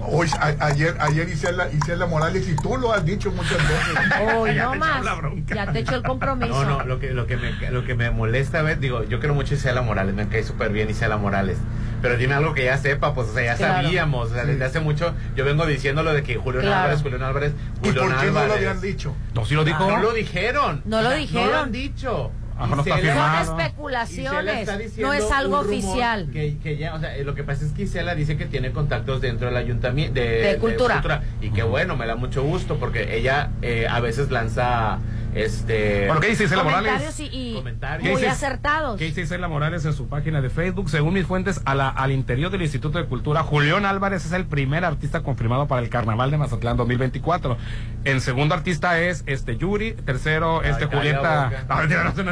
Hoy, 0.00 0.28
a- 0.38 0.54
ayer, 0.66 0.96
ayer 1.00 1.28
Isela, 1.28 1.68
Isela 1.72 2.06
Morales, 2.06 2.48
y 2.48 2.54
tú 2.56 2.76
lo 2.76 2.92
has 2.92 3.04
dicho 3.04 3.30
muchas 3.32 3.58
veces. 3.58 4.34
Hoy 4.36 4.54
Ya 4.54 4.64
no 4.64 4.74
más. 4.76 5.04
la 5.04 5.14
bronca. 5.14 5.54
Ya 5.54 5.72
te 5.72 5.80
echo 5.80 5.94
el 5.96 6.02
compromiso. 6.02 6.64
No, 6.64 6.78
no, 6.78 6.84
lo 6.84 6.98
que, 7.00 7.10
lo 7.12 7.26
que, 7.26 7.36
me, 7.36 7.52
lo 7.70 7.84
que 7.84 7.94
me 7.94 8.10
molesta, 8.10 8.60
a 8.60 8.62
ver, 8.62 8.78
digo, 8.78 9.04
yo 9.04 9.18
quiero 9.18 9.34
mucho 9.34 9.54
a 9.54 9.58
Isela 9.58 9.82
Morales, 9.82 10.14
me 10.14 10.28
cae 10.28 10.42
súper 10.44 10.70
bien 10.72 10.88
Isela 10.90 11.16
Morales. 11.16 11.58
Pero 12.00 12.16
dime 12.16 12.34
algo 12.34 12.54
que 12.54 12.64
ya 12.64 12.78
sepa, 12.78 13.12
pues, 13.12 13.28
o 13.28 13.34
sea, 13.34 13.42
ya 13.42 13.56
Claro. 13.56 13.82
sabíamos, 13.82 14.30
o 14.30 14.34
sea, 14.34 14.42
Sí. 14.44 14.50
desde 14.52 14.64
hace 14.64 14.80
mucho, 14.80 15.14
yo 15.34 15.44
vengo 15.44 15.66
diciéndolo 15.66 16.12
de 16.12 16.22
que 16.22 16.36
Julián 16.36 16.62
Claro. 16.62 16.76
Álvarez, 16.82 17.02
Julián 17.02 17.22
Álvarez, 17.24 17.52
¿Y 17.82 17.88
Julián 17.88 18.08
por 18.08 18.20
qué 18.20 18.26
no 18.30 18.46
lo 18.46 18.54
habían 18.54 18.80
dicho? 18.80 19.14
No, 19.34 19.44
sí 19.44 19.54
lo 19.56 19.64
dijo. 19.64 19.90
No 19.90 19.96
lo 19.98 20.12
dijeron. 20.12 20.82
No 20.84 21.02
lo 21.02 21.10
dijeron. 21.10 21.46
No 21.46 21.52
lo 21.52 21.58
han 21.58 21.72
dicho. 21.72 22.30
No 22.66 22.78
está 22.80 22.96
Isela- 22.96 23.00
firmado. 23.00 23.44
Son 23.46 23.60
especulaciones. 23.60 24.68
No 24.98 25.12
es 25.12 25.30
algo 25.30 25.60
oficial. 25.60 26.28
Que, 26.32 26.58
que 26.58 26.76
ya, 26.76 26.94
o 26.94 27.00
sea, 27.00 27.16
eh, 27.16 27.24
lo 27.24 27.34
que 27.34 27.44
pasa 27.44 27.64
es 27.64 27.72
que 27.72 27.82
Isela 27.82 28.14
dice 28.14 28.36
que 28.36 28.46
tiene 28.46 28.72
contactos 28.72 29.20
dentro 29.20 29.48
del 29.48 29.56
ayuntamiento 29.56 30.14
de, 30.20 30.28
De 30.42 30.56
cultura. 30.58 31.22
Y 31.40 31.50
que 31.50 31.62
bueno, 31.62 31.96
me 31.96 32.06
da 32.06 32.16
mucho 32.16 32.42
gusto 32.42 32.76
porque 32.78 33.16
ella 33.16 33.50
eh, 33.62 33.86
a 33.88 34.00
veces 34.00 34.30
lanza 34.30 34.98
este, 35.38 36.06
bueno, 36.06 36.20
¿qué 36.20 36.28
dice 36.28 36.44
Isela 36.44 36.64
Morales? 36.64 37.20
Y, 37.20 37.28
y 37.32 37.54
comentarios. 37.54 38.12
Muy 38.12 38.24
acertados. 38.26 38.98
¿Qué 38.98 39.04
dice 39.04 39.20
Isela 39.20 39.46
Morales 39.46 39.84
en 39.84 39.92
su 39.92 40.08
página 40.08 40.40
de 40.40 40.50
Facebook? 40.50 40.90
Según 40.90 41.14
mis 41.14 41.26
fuentes, 41.26 41.60
a 41.64 41.74
la, 41.74 41.88
al 41.88 42.10
interior 42.10 42.50
del 42.50 42.62
Instituto 42.62 42.98
de 42.98 43.04
Cultura, 43.04 43.44
Julián 43.44 43.86
Álvarez 43.86 44.26
es 44.26 44.32
el 44.32 44.46
primer 44.46 44.84
artista 44.84 45.22
confirmado 45.22 45.68
para 45.68 45.80
el 45.80 45.88
Carnaval 45.90 46.30
de 46.32 46.38
Mazatlán 46.38 46.76
2024. 46.76 47.56
El 48.04 48.20
segundo 48.20 48.54
artista 48.54 49.00
es 49.00 49.22
este 49.26 49.56
Yuri, 49.56 49.92
tercero 49.92 50.62
este 50.62 50.84
Ay, 50.84 50.90
Julieta. 50.92 51.50
No, 51.68 51.76
no, 51.76 51.86
no, 51.86 52.24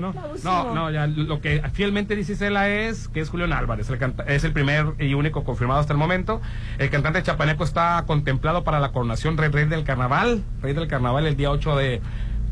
no, 0.00 0.12
no, 0.42 0.74
no, 0.74 0.90
ya 0.90 1.06
lo 1.06 1.40
que 1.40 1.62
fielmente 1.72 2.16
dice 2.16 2.32
Isela 2.32 2.68
es 2.68 3.08
que 3.08 3.20
es 3.20 3.30
Julián 3.30 3.52
Álvarez, 3.52 3.88
es 4.26 4.44
el 4.44 4.52
primer 4.52 4.94
y 4.98 5.14
único 5.14 5.44
confirmado 5.44 5.78
hasta 5.80 5.92
el 5.92 5.98
momento. 5.98 6.40
El 6.78 6.90
cantante 6.90 7.22
chapaneco 7.22 7.62
está 7.62 8.02
contemplado 8.06 8.64
para 8.64 8.80
la 8.80 8.90
coronación 8.90 9.36
Rey, 9.36 9.50
rey 9.50 9.66
del 9.66 9.84
Carnaval, 9.84 10.42
Rey 10.62 10.74
del 10.74 10.88
Carnaval 10.88 10.95
el 11.26 11.36
día 11.36 11.50
8 11.50 11.76
de, 11.76 12.00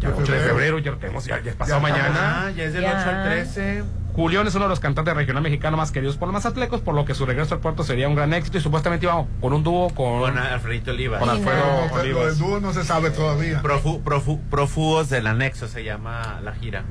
ya, 0.00 0.10
De 0.10 0.22
8 0.22 0.32
de 0.32 0.38
febrero. 0.40 0.78
ya 0.78 0.90
lo 0.92 0.98
tenemos, 0.98 1.24
ya, 1.24 1.40
ya 1.42 1.50
es 1.50 1.56
pasado 1.56 1.78
Ya 1.78 1.82
mañana. 1.82 2.52
Ya 2.56 2.64
es 2.64 2.72
del 2.72 2.82
Ya. 2.82 3.00
8 3.00 3.10
al 3.10 3.24
13. 3.30 3.84
Julián 4.14 4.46
es 4.46 4.54
uno 4.54 4.66
de 4.66 4.68
los 4.68 4.78
cantantes 4.80 5.12
regional 5.14 5.42
mexicano 5.42 5.76
más 5.76 5.90
queridos 5.90 6.16
por 6.16 6.28
los 6.28 6.32
mazatlecos, 6.34 6.80
por 6.80 6.94
lo 6.94 7.04
que 7.04 7.14
su 7.14 7.26
regreso 7.26 7.54
al 7.54 7.60
puerto 7.60 7.82
sería 7.82 8.08
un 8.08 8.14
gran 8.14 8.32
éxito 8.32 8.58
y 8.58 8.60
supuestamente 8.60 9.06
iba 9.06 9.24
con 9.40 9.52
un 9.52 9.64
dúo 9.64 9.88
con, 9.90 10.20
Con 10.20 10.38
Alfredito 10.38 10.92
Olivas. 10.92 11.18
con 11.18 11.28
Alfredo. 11.30 11.86
No, 11.88 11.92
Olivas. 12.00 12.26
del 12.26 12.38
dúo 12.38 12.60
no 12.60 12.72
se 12.72 12.84
sabe 12.84 13.10
todavía. 13.10 13.60
Profu- 13.60 14.02
profu- 14.04 14.40
prófugos 14.48 15.08
del 15.10 15.26
anexo 15.26 15.66
se 15.66 15.82
llama 15.82 16.40
la 16.44 16.52
gira. 16.54 16.84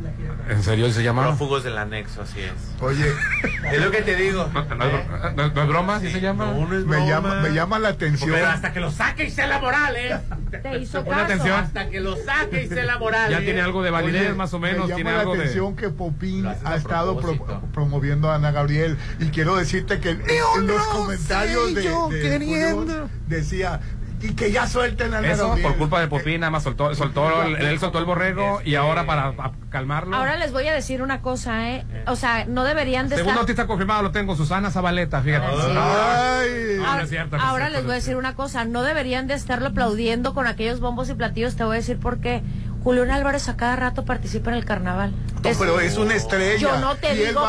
¿En 0.50 0.62
serio 0.64 0.92
se 0.92 1.02
llama? 1.02 1.24
Prófugos 1.28 1.64
del 1.64 1.78
anexo, 1.78 2.24
así 2.24 2.42
es. 2.42 2.52
Oye, 2.82 3.06
Es 3.72 3.82
lo 3.82 3.90
que 3.92 4.02
te 4.02 4.16
digo. 4.18 4.50
¿No, 4.54 4.76
no 4.76 4.86
es- 4.86 4.94
¿eh? 4.94 5.06
no- 5.38 5.48
no 5.50 5.62
es 5.62 5.68
broma? 5.70 6.00
¿Sí 6.02 6.12
se 6.12 6.20
llama? 6.20 6.46
No, 6.48 6.68
no 6.68 6.78
es 6.78 6.86
me 6.86 7.08
llama, 7.08 7.36
me 7.42 7.50
llama 7.54 7.80
la 7.80 7.90
atención. 7.90 8.32
Pero 8.34 8.48
hasta 8.50 8.74
que 8.74 8.82
lo 8.82 8.92
saque 8.92 9.26
y 9.26 9.30
sea 9.32 9.48
la 9.48 9.60
moral, 9.60 9.96
¿eh? 9.96 10.18
Te 10.62 10.78
hizo 10.78 11.04
caso. 11.06 11.22
atención. 11.22 11.54
Hasta 11.60 11.90
que 11.90 12.02
lo 12.02 12.16
saque 12.18 12.64
y 12.64 12.68
sea 12.68 12.84
la 12.86 12.98
moral. 13.00 13.32
Ya 13.32 13.40
¿eh? 13.40 13.44
tiene 13.44 13.62
algo 13.62 13.82
de 13.82 13.92
validez, 13.92 14.24
Oye, 14.28 14.34
más 14.34 14.54
o 14.54 14.60
me 14.60 14.72
menos. 14.74 14.88
llama 14.90 14.96
Tiene 14.96 15.12
la 15.14 15.20
algo 15.22 15.34
de. 15.36 15.40
atención 15.40 15.76
que 15.76 15.90
Popín 15.90 16.46
ha 16.48 16.52
a 16.66 16.76
estado 17.20 17.36
pro- 17.36 17.46
propósito. 17.46 17.74
promoviendo 17.74 18.32
a 18.32 18.36
Ana 18.36 18.52
Gabriel 18.52 18.98
y 19.20 19.26
quiero 19.28 19.56
decirte 19.56 20.00
que 20.00 20.12
en, 20.12 20.22
en 20.58 20.68
los 20.68 20.82
comentarios 20.88 21.74
de, 21.76 21.82
de 21.82 22.72
Julio 22.74 23.10
decía 23.28 23.80
y 24.22 24.36
que 24.36 24.54
ya 24.54 24.68
suelten 24.68 25.14
a 25.14 25.18
Ana 25.18 25.32
Eso, 25.34 25.50
Gabriel. 25.50 25.68
por 25.68 25.78
culpa 25.78 26.00
de 26.00 26.08
Popín, 26.08 26.40
nada 26.40 26.50
más 26.50 26.64
soltó, 26.64 26.96
soltó, 26.96 27.44
el- 27.44 27.58
él 27.58 27.78
soltó 27.78 28.00
el 28.00 28.06
borrego 28.06 28.62
y 28.64 28.76
ahora 28.76 29.06
para 29.06 29.34
pa- 29.34 29.52
calmarlo. 29.70 30.16
Ahora 30.16 30.38
les 30.38 30.54
voy 30.54 30.66
a 30.66 30.74
decir 30.74 31.02
una 31.02 31.22
cosa, 31.22 31.70
¿eh? 31.72 31.86
O 32.08 32.16
sea, 32.16 32.46
no 32.46 32.64
deberían 32.64 33.10
de 33.10 33.16
Segundo 33.18 33.32
estar... 33.32 33.42
artista 33.42 33.68
confirmado 33.68 34.02
lo 34.02 34.12
tengo, 34.12 34.38
Susana 34.38 34.72
Zabaleta, 34.72 35.22
fíjate. 35.22 35.46
Ah, 35.46 36.40
sí. 36.42 36.50
Ay, 36.50 36.78
No, 36.78 36.96
no 36.96 37.02
es 37.02 37.10
cierto, 37.10 37.36
no 37.36 37.44
es 37.44 37.50
Ahora 37.50 37.66
cierto, 37.66 37.78
les 37.80 37.86
voy 37.86 37.92
a 37.92 37.96
decir 37.96 38.16
una 38.16 38.34
cosa, 38.36 38.64
no 38.64 38.84
deberían 38.84 39.28
de 39.28 39.34
estarlo 39.34 39.68
aplaudiendo 39.68 40.34
con 40.34 40.48
aquellos 40.48 40.80
bombos 40.80 41.10
y 41.10 41.16
platillos, 41.16 41.58
te 41.58 41.66
voy 41.66 41.74
a 41.76 41.80
decir 41.80 42.00
por 42.00 42.20
qué. 42.20 42.44
Julián 42.84 43.12
Álvarez 43.12 43.48
a 43.50 43.56
cada 43.58 43.76
rato 43.76 44.06
participa 44.06 44.52
en 44.52 44.58
el 44.58 44.66
carnaval. 44.66 45.12
no, 45.44 45.50
pero 45.60 45.80
es 45.80 45.98
una 45.98 46.16
estrella. 46.16 46.58
Yo 46.58 46.78
no 46.80 46.96
te 46.96 47.14
digo- 47.16 47.42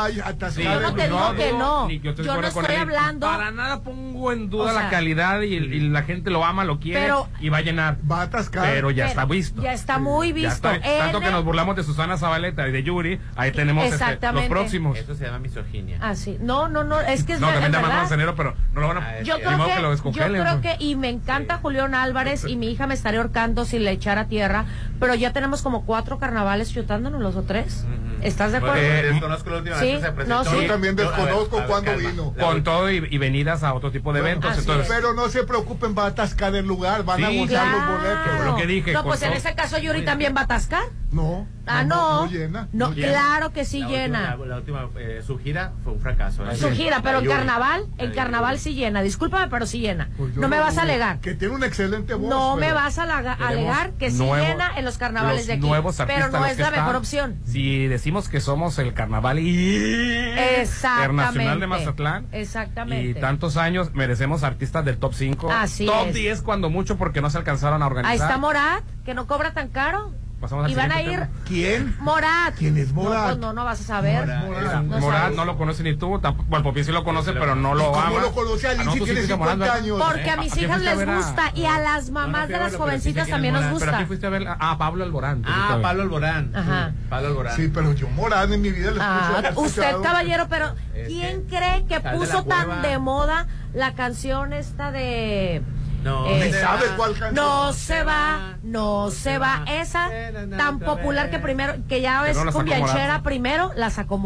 Sí, 0.51 0.63
Yo 0.63 0.81
no 0.81 0.95
te 0.95 1.05
digo 1.09 1.35
que 1.37 1.53
no. 1.53 1.89
yo 1.89 2.41
no 2.41 2.47
estoy 2.47 2.65
él. 2.75 2.81
hablando- 2.81 3.27
Para 3.27 3.51
nada 3.51 3.81
pongo 3.83 4.33
en 4.33 4.51
duda 4.51 4.65
O 4.65 4.73
sea, 4.75 4.85
la 4.85 4.91
calidad 4.91 5.41
y, 5.43 5.55
y 5.55 5.81
la 5.91 6.03
gente 6.03 6.31
lo 6.31 6.45
ama, 6.45 6.65
lo 6.65 6.79
quiere 6.81 7.01
Pero- 7.03 7.29
y 7.41 7.49
va 7.49 7.59
a 7.59 7.61
llenar. 7.63 7.97
Va 8.11 8.21
a 8.21 8.23
atascar. 8.23 8.65
Pero 8.65 8.91
ya 8.91 9.05
Pero 9.05 9.09
está 9.09 9.25
visto. 9.25 9.63
Ya 9.63 9.73
está 9.73 9.99
muy 9.99 10.33
visto. 10.33 10.71
está- 10.71 10.81
tanto 10.81 11.21
que 11.21 11.31
nos 11.31 11.45
burlamos 11.45 11.77
de 11.77 11.83
Susana 11.85 12.17
Zabaleta 12.19 12.69
y 12.69 12.73
de 12.73 12.83
Yuri, 12.83 13.21
ahí 13.37 13.53
tenemos 13.53 13.85
este, 13.85 13.97
los 13.99 14.03
Exactamente. 14.03 14.49
próximos. 14.51 14.99
Eso 14.99 15.15
se 15.15 15.25
llama 15.25 15.39
misoginia. 15.39 15.99
Ah, 16.01 16.15
sí. 16.15 16.37
No, 16.41 16.69
no, 16.69 16.85
no, 16.85 17.01
es 17.01 17.25
que 17.25 17.35
es 17.35 17.41
No, 17.41 17.47
ver- 17.47 17.55
también 17.57 17.73
de 17.73 17.79
verdad. 17.79 17.97
Manzanero, 17.97 18.35
pero 18.35 18.55
no 18.73 18.81
lo 18.81 18.89
van 18.89 18.99
a. 18.99 19.01
Ah, 19.09 19.21
Yo 19.23 19.37
creo 19.37 19.51
que, 19.67 19.73
que 19.75 19.81
lo 19.83 19.95
yo 19.95 20.13
creo 20.13 20.61
pues. 20.61 20.77
que, 20.79 20.85
y 20.85 20.97
me 20.97 21.09
encanta 21.09 21.59
Julián 21.59 21.95
Álvarez 21.95 22.45
y 22.47 22.57
mi 22.57 22.71
hija 22.71 22.87
me 22.87 22.95
estaría 22.95 23.21
ahorcando 23.21 23.65
si 23.65 23.79
le 23.79 23.91
echara 23.91 24.27
tierra, 24.27 24.65
pero 25.01 25.15
ya 25.25 25.33
tenemos 25.33 25.63
como 25.63 25.87
cuatro 25.87 26.19
carnavales 26.19 26.71
chutándonos 26.73 27.21
los 27.21 27.35
o 27.37 27.43
tres. 27.43 27.85
¿Estás 28.23 28.53
de 28.53 28.59
acuerdo? 28.59 28.77
Eh, 28.77 29.03
desconozco 29.13 29.51
la 29.51 29.57
última 29.59 29.77
sí, 29.79 29.87
vez 29.87 30.01
que 30.01 30.07
se 30.07 30.13
presentó. 30.13 30.45
no, 30.45 30.51
sí. 30.51 30.63
Yo 30.63 30.67
también 30.69 30.97
desconozco 30.97 31.57
ver, 31.57 31.67
cuándo 31.67 31.91
calma. 31.93 32.09
vino. 32.11 32.35
Con 32.39 32.63
todo 32.63 32.91
y, 32.91 33.07
y 33.11 33.19
venidas 33.19 33.63
a 33.63 33.73
otro 33.75 33.91
tipo 33.91 34.13
de 34.13 34.21
Bueno, 34.21 34.37
eventos. 34.41 34.59
entonces, 34.59 34.87
es. 34.91 34.95
Pero 34.95 35.15
no 35.15 35.29
se 35.29 35.45
preocupen, 35.45 35.95
va 35.97 36.05
a 36.05 36.07
atascar 36.09 36.55
el 36.55 36.67
lugar, 36.67 37.05
van 37.05 37.25
a 37.25 37.29
Sí, 37.29 37.39
agotar 37.39 37.67
los 37.69 37.77
Claro. 37.85 37.99
boletos. 37.99 38.47
Lo 38.47 38.57
que 38.57 38.67
dije, 38.67 38.93
No, 38.93 39.03
pues 39.05 39.23
en 39.23 39.33
ese 39.33 39.55
caso 39.55 39.79
Yuri 39.79 40.05
también 40.05 40.35
va 40.37 40.43
a 40.43 40.45
atascar. 40.45 40.85
No. 41.15 41.47
Ah, 41.67 41.83
no. 41.85 42.27
No 42.27 42.31
llena. 42.31 42.69
No, 42.73 42.93
llena. 42.93 43.09
claro 43.09 43.53
que 43.53 43.65
sí 43.65 43.81
la 43.81 43.89
llena. 43.89 44.19
Última, 44.37 44.37
la, 44.37 44.47
la 44.47 44.57
última, 44.57 44.89
eh, 45.01 45.23
su 45.27 45.39
gira 45.39 45.73
fue 45.83 45.95
un 45.95 46.01
fracaso. 46.01 46.45
¿eh? 46.51 46.57
Su 46.57 46.71
gira, 46.73 47.01
pero 47.03 47.19
en 47.21 47.25
Yuri. 47.25 47.37
carnaval, 47.37 47.87
en 47.97 48.07
Yuri. 48.07 48.17
carnaval 48.17 48.59
sí 48.59 48.75
llena. 48.75 49.01
Discúlpame, 49.01 49.49
pero 49.49 49.65
sí 49.65 49.79
llena. 49.81 50.11
Pues 50.19 50.37
no 50.37 50.49
me 50.49 50.59
vas 50.59 50.77
a 50.77 50.83
alegar. 50.83 51.21
Que 51.21 51.35
tiene 51.35 51.55
una 51.55 51.67
excelente 51.67 52.13
voz. 52.15 52.29
No 52.29 52.57
me 52.57 52.73
vas 52.73 52.99
a 52.99 53.05
alegar 53.05 53.93
que 53.93 54.11
sí 54.11 54.19
llena 54.19 54.73
en 54.77 54.85
los 54.85 54.99
carnavales 54.99 55.39
los 55.39 55.47
de 55.47 55.53
aquí. 55.55 55.63
nuevos 55.67 55.97
Pero 56.07 56.29
no 56.31 56.45
es 56.45 56.59
la 56.59 56.67
están. 56.67 56.81
mejor 56.81 56.97
opción. 56.97 57.39
Si 57.47 57.87
decimos 57.87 58.29
que 58.29 58.41
somos 58.41 58.79
el 58.79 58.93
carnaval 58.93 59.39
internacional 59.39 61.61
de 61.61 61.67
Mazatlán 61.67 62.27
Exactamente. 62.33 63.11
y 63.11 63.15
tantos 63.15 63.57
años 63.57 63.93
merecemos 63.95 64.43
artistas 64.43 64.85
del 64.85 64.99
top 64.99 65.15
5. 65.15 65.51
Así 65.51 65.87
top 65.87 66.09
es. 66.09 66.15
10 66.15 66.43
cuando 66.43 66.71
mucho 66.71 66.97
porque 66.99 67.21
no 67.21 67.31
se 67.31 67.39
alcanzaron 67.39 67.83
a 67.83 67.87
organizar. 67.87 68.13
Ahí 68.13 68.19
está 68.19 68.39
Morat, 68.39 68.83
que 69.05 69.15
no 69.15 69.27
cobra 69.27 69.53
tan 69.53 69.69
caro. 69.69 70.13
Pasamos 70.45 70.67
al 70.67 70.71
Y 70.71 70.75
van 70.75 70.93
a 70.93 71.01
ir 71.01 71.27
¿Quién? 71.47 71.97
Morat. 72.01 72.55
¿Quién 72.59 72.77
es 72.77 72.93
Morat? 72.93 73.19
No, 73.21 73.25
pues 73.29 73.39
no, 73.39 73.53
no 73.55 73.65
vas 73.65 73.81
a 73.81 73.85
saber. 73.85 74.27
Morat. 74.27 74.45
Morat. 74.45 74.83
No 74.85 74.99
Morat 74.99 75.21
sabes. 75.23 75.37
no 75.39 75.45
lo 75.47 75.57
conoce 75.57 75.83
ni 75.83 75.97
tú, 75.97 76.19
tampoco, 76.19 76.47
bueno, 76.51 76.63
Popín 76.65 76.85
sí 76.85 76.93
lo 76.93 77.03
conoce, 77.03 77.33
pero 77.33 77.55
no 77.55 77.75
¿Y 77.75 77.79
lo 77.79 77.93
cómo 77.93 78.01
ama. 78.03 78.21
lo 78.21 78.33
conoce 78.33 78.69
Ah, 78.69 78.75
no, 78.85 78.93
tiene 78.93 79.07
fuiste 79.07 79.21
a 79.21 79.37
50 79.37 79.57
Morat, 79.57 79.77
años? 79.77 80.03
Porque 80.07 80.31
a 80.31 80.37
mis 80.37 80.57
hijas 80.59 80.77
a 80.77 80.79
les 80.85 81.09
a- 81.09 81.17
gusta 81.17 81.53
y 81.55 81.65
a 81.65 81.79
las 81.79 82.11
mamás 82.11 82.49
de 82.49 82.59
las 82.59 82.77
jovencitas 82.77 83.27
también 83.29 83.55
nos 83.55 83.63
Morat. 83.65 83.79
Pero 83.79 83.91
aquí 83.93 83.97
gusta. 84.03 84.07
fuiste 84.07 84.27
a 84.27 84.31
ver 84.31 84.47
ah, 84.61 84.77
Pablo 84.79 85.03
Alborán. 85.05 85.43
Ah. 85.47 85.79
Pablo 85.81 86.03
Alborán. 86.03 86.51
Ajá. 86.55 86.93
Pablo 87.09 87.29
Alborán. 87.29 87.57
Sí, 87.57 87.71
pero 87.73 87.93
yo 87.95 88.09
Morat 88.11 88.51
en 88.53 88.61
mi 88.61 88.71
vida 88.71 88.91
le 88.91 89.01
Ah, 89.01 89.41
escucho- 89.43 89.61
usted, 89.63 89.97
caballero, 90.03 90.47
pero 90.51 90.75
Es 90.95 91.09
¿quién 91.09 91.43
cree 91.45 91.87
que 91.89 92.01
puso 92.01 92.45
tan 92.45 92.83
de 92.83 92.99
moda 92.99 93.47
la 93.73 93.95
canción 93.95 94.53
esta 94.53 94.93
de... 94.93 95.63
No, 96.05 96.27
Eh, 96.29 96.53
sabe 96.53 96.87
va. 96.89 96.97
cuál 96.97 97.11
canción. 97.15 97.35
No 97.35 97.73
se 97.73 98.03
va, 98.05 98.57
no 98.63 99.11
se 99.11 99.39
va. 99.39 99.65
Esa 99.67 100.09
tan 100.57 100.79
popular 100.79 101.31
que 101.31 101.39
primero, 101.39 101.75
que 101.89 102.01
ya 102.01 102.29
es 102.29 102.37
no 102.37 102.53
cumbianchera 102.53 103.23
primero, 103.23 103.73
la 103.75 103.91
sacó 103.91 104.19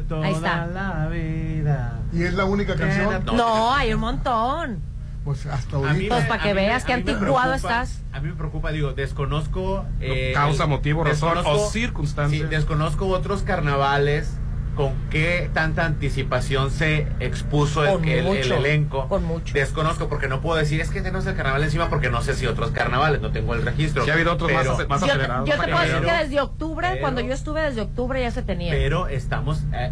toda 0.00 0.26
Ahí 0.26 0.32
está. 0.34 0.66
la 0.66 1.06
vida. 1.08 1.98
Y 2.12 2.22
es 2.22 2.34
la 2.34 2.44
única 2.46 2.74
canción. 2.76 3.24
No, 3.26 3.72
hay 3.74 3.92
un 3.92 4.00
montón. 4.00 4.80
Pues 5.24 5.44
hasta 5.44 5.76
A 5.76 5.80
mí 5.80 5.86
ahorita. 5.86 6.14
Pues 6.14 6.22
me- 6.24 6.28
para 6.30 6.42
a 6.42 6.44
que 6.46 6.54
veas 6.54 6.84
qué 6.84 6.94
anticuado 6.94 7.52
preocupa- 7.52 7.56
estás. 7.82 8.00
A 8.14 8.20
mí 8.20 8.28
me 8.30 8.34
preocupa, 8.34 8.70
digo, 8.70 8.94
desconozco... 8.94 9.84
eh, 10.00 10.32
Causa, 10.34 10.66
motivo, 10.66 11.04
razón 11.04 11.36
o 11.44 11.68
circunstancia. 11.68 12.38
Sí, 12.38 12.44
desconozco 12.48 13.06
otros 13.08 13.42
carnavales 13.42 14.32
con 14.78 14.94
qué 15.10 15.50
tanta 15.52 15.84
anticipación 15.86 16.70
se 16.70 17.08
expuso 17.18 17.82
el, 17.98 18.28
elenco. 18.52 19.08
con 19.08 19.24
mucho. 19.24 19.52
Desconozco 19.52 20.08
porque 20.08 20.28
no 20.28 20.40
puedo 20.40 20.56
decir, 20.56 20.80
es 20.80 20.90
que 20.90 21.00
tenemos 21.00 21.26
el 21.26 21.34
carnaval 21.34 21.64
encima 21.64 21.88
porque 21.88 22.10
no 22.10 22.22
sé 22.22 22.34
si 22.34 22.46
otros 22.46 22.70
carnavales, 22.70 23.20
no 23.20 23.32
tengo 23.32 23.54
el 23.54 23.62
registro. 23.62 24.04
Sí 24.04 24.10
ha 24.10 24.14
habido 24.14 24.32
otros 24.34 24.52
más 24.52 24.60
Pero- 24.62 24.74
ace- 24.74 24.86
más 24.86 25.00
Yo 25.00 25.06
te, 25.06 25.12
acelerados. 25.14 25.48
yo 25.48 25.54
te 25.56 25.68
puedo 25.72 25.78
decir 25.84 26.00
que 26.02 26.12
desde 26.12 26.40
octubre, 26.40 26.88
pero- 26.90 27.00
cuando 27.00 27.20
yo 27.22 27.34
estuve 27.34 27.60
desde 27.62 27.80
octubre 27.80 28.20
ya 28.22 28.30
se 28.30 28.42
tenía. 28.42 28.70
pero 28.72 29.08
estamos 29.08 29.64
eh, 29.72 29.90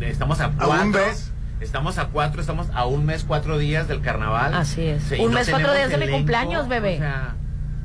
eh, 0.00 0.08
estamos 0.10 0.40
a 0.40 0.48
un 0.48 0.56
cuatro 0.56 0.86
mes? 1.06 1.32
estamos 1.60 1.98
a 1.98 2.06
cuatro 2.08 2.40
estamos 2.40 2.66
a 2.74 2.84
un 2.84 3.06
mes 3.06 3.22
cuatro 3.24 3.58
días 3.58 3.86
del 3.86 4.00
carnaval 4.00 4.54
Así 4.54 4.88
es. 4.88 5.04
Sí, 5.04 5.20
Un 5.20 5.30
no 5.30 5.38
mes, 5.38 5.48
cuatro 5.48 5.72
días 5.72 5.88
de 5.88 5.98
mi 5.98 6.08
cumpleaños, 6.08 6.66
bebé. 6.66 6.96
o 6.96 6.98
sea, 6.98 7.34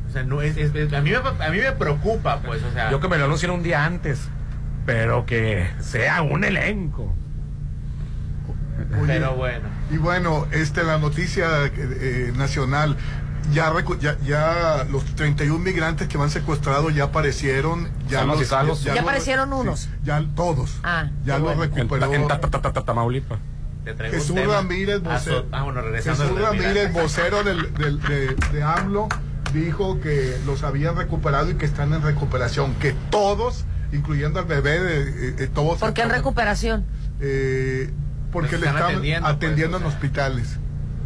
o 0.07 0.12
sea, 0.12 0.24
no 0.24 0.41
es, 0.41 0.57
es- 0.57 0.74
es- 0.74 0.91
a 0.91 1.01
mí 1.01 1.12
me 1.12 1.17
a 1.17 1.50
mí 1.51 1.57
me 1.60 1.71
preocupa 1.74 2.39
pues 2.39 2.63
o 2.63 2.71
sea 2.71 2.89
Yo 2.89 3.00
que 3.00 3.07
me 3.07 3.19
lo 3.19 3.25
anuncien 3.25 3.51
un 3.51 3.62
día 3.62 3.86
antes, 3.86 4.27
pero 4.85 5.25
que 5.25 5.67
sea 5.79 6.21
un 6.21 6.43
elenco. 6.43 7.13
Oye, 8.95 9.03
pero 9.05 9.35
bueno 9.35 9.69
Y 9.91 9.97
bueno, 9.97 10.47
este, 10.51 10.83
la 10.83 10.97
noticia 10.97 11.47
eh, 11.67 12.33
nacional, 12.35 12.97
ya, 13.53 13.71
recu- 13.71 14.00
ya, 14.00 14.17
ya 14.25 14.85
los 14.89 15.03
31 15.15 15.59
migrantes 15.59 16.07
que 16.07 16.17
van 16.17 16.29
secuestrados 16.31 16.93
ya 16.95 17.05
aparecieron. 17.05 17.89
Ya 18.09 18.25
salvos. 18.45 18.83
Ya 18.83 18.93
los- 18.95 19.03
aparecieron 19.03 19.53
unos. 19.53 19.89
ya 20.03 20.23
todos. 20.35 20.79
Ah, 20.83 21.09
ya 21.25 21.38
los 21.38 21.55
bueno. 21.55 21.63
En, 21.63 21.75
recuperó. 21.89 22.13
en 22.13 22.27
ta- 22.27 22.39
ta- 22.39 22.50
ta- 22.61 22.73
ta- 22.73 22.83
Tamaulipas. 22.85 23.39
Jesús. 24.11 24.35
Ramírez, 24.45 25.01
Ah, 25.05 25.13
vocero, 25.17 25.45
ah, 25.51 25.63
bueno, 25.63 25.81
Jesús 26.03 26.39
Ramírez, 26.39 26.93
vocero 26.93 27.43
del, 27.43 27.73
del- 27.73 28.00
de, 28.01 28.35
de 28.53 28.63
AMLO, 28.63 29.09
dijo 29.53 30.00
que 30.00 30.38
los 30.45 30.61
habían 30.63 30.95
recuperado 30.95 31.50
y 31.50 31.55
que 31.55 31.65
están 31.65 31.91
en 31.93 32.03
recuperación, 32.03 32.75
que 32.75 32.93
todos, 33.09 33.65
incluyendo 33.91 34.39
al 34.39 34.45
bebé, 34.45 34.77
eh, 34.77 35.36
eh, 35.39 35.50
todos... 35.53 35.79
¿Por 35.79 35.93
qué 35.93 36.01
en 36.01 36.10
recuperación? 36.10 36.86
Eh, 37.19 37.89
porque 38.31 38.51
le 38.57 38.65
están 38.67 38.75
estaban 38.75 38.91
atendiendo, 38.91 39.27
atendiendo, 39.27 39.77
pues, 39.79 39.83
o 39.83 39.86
en 39.86 39.91
sea. 40.01 40.07
hospiales. 40.10 40.57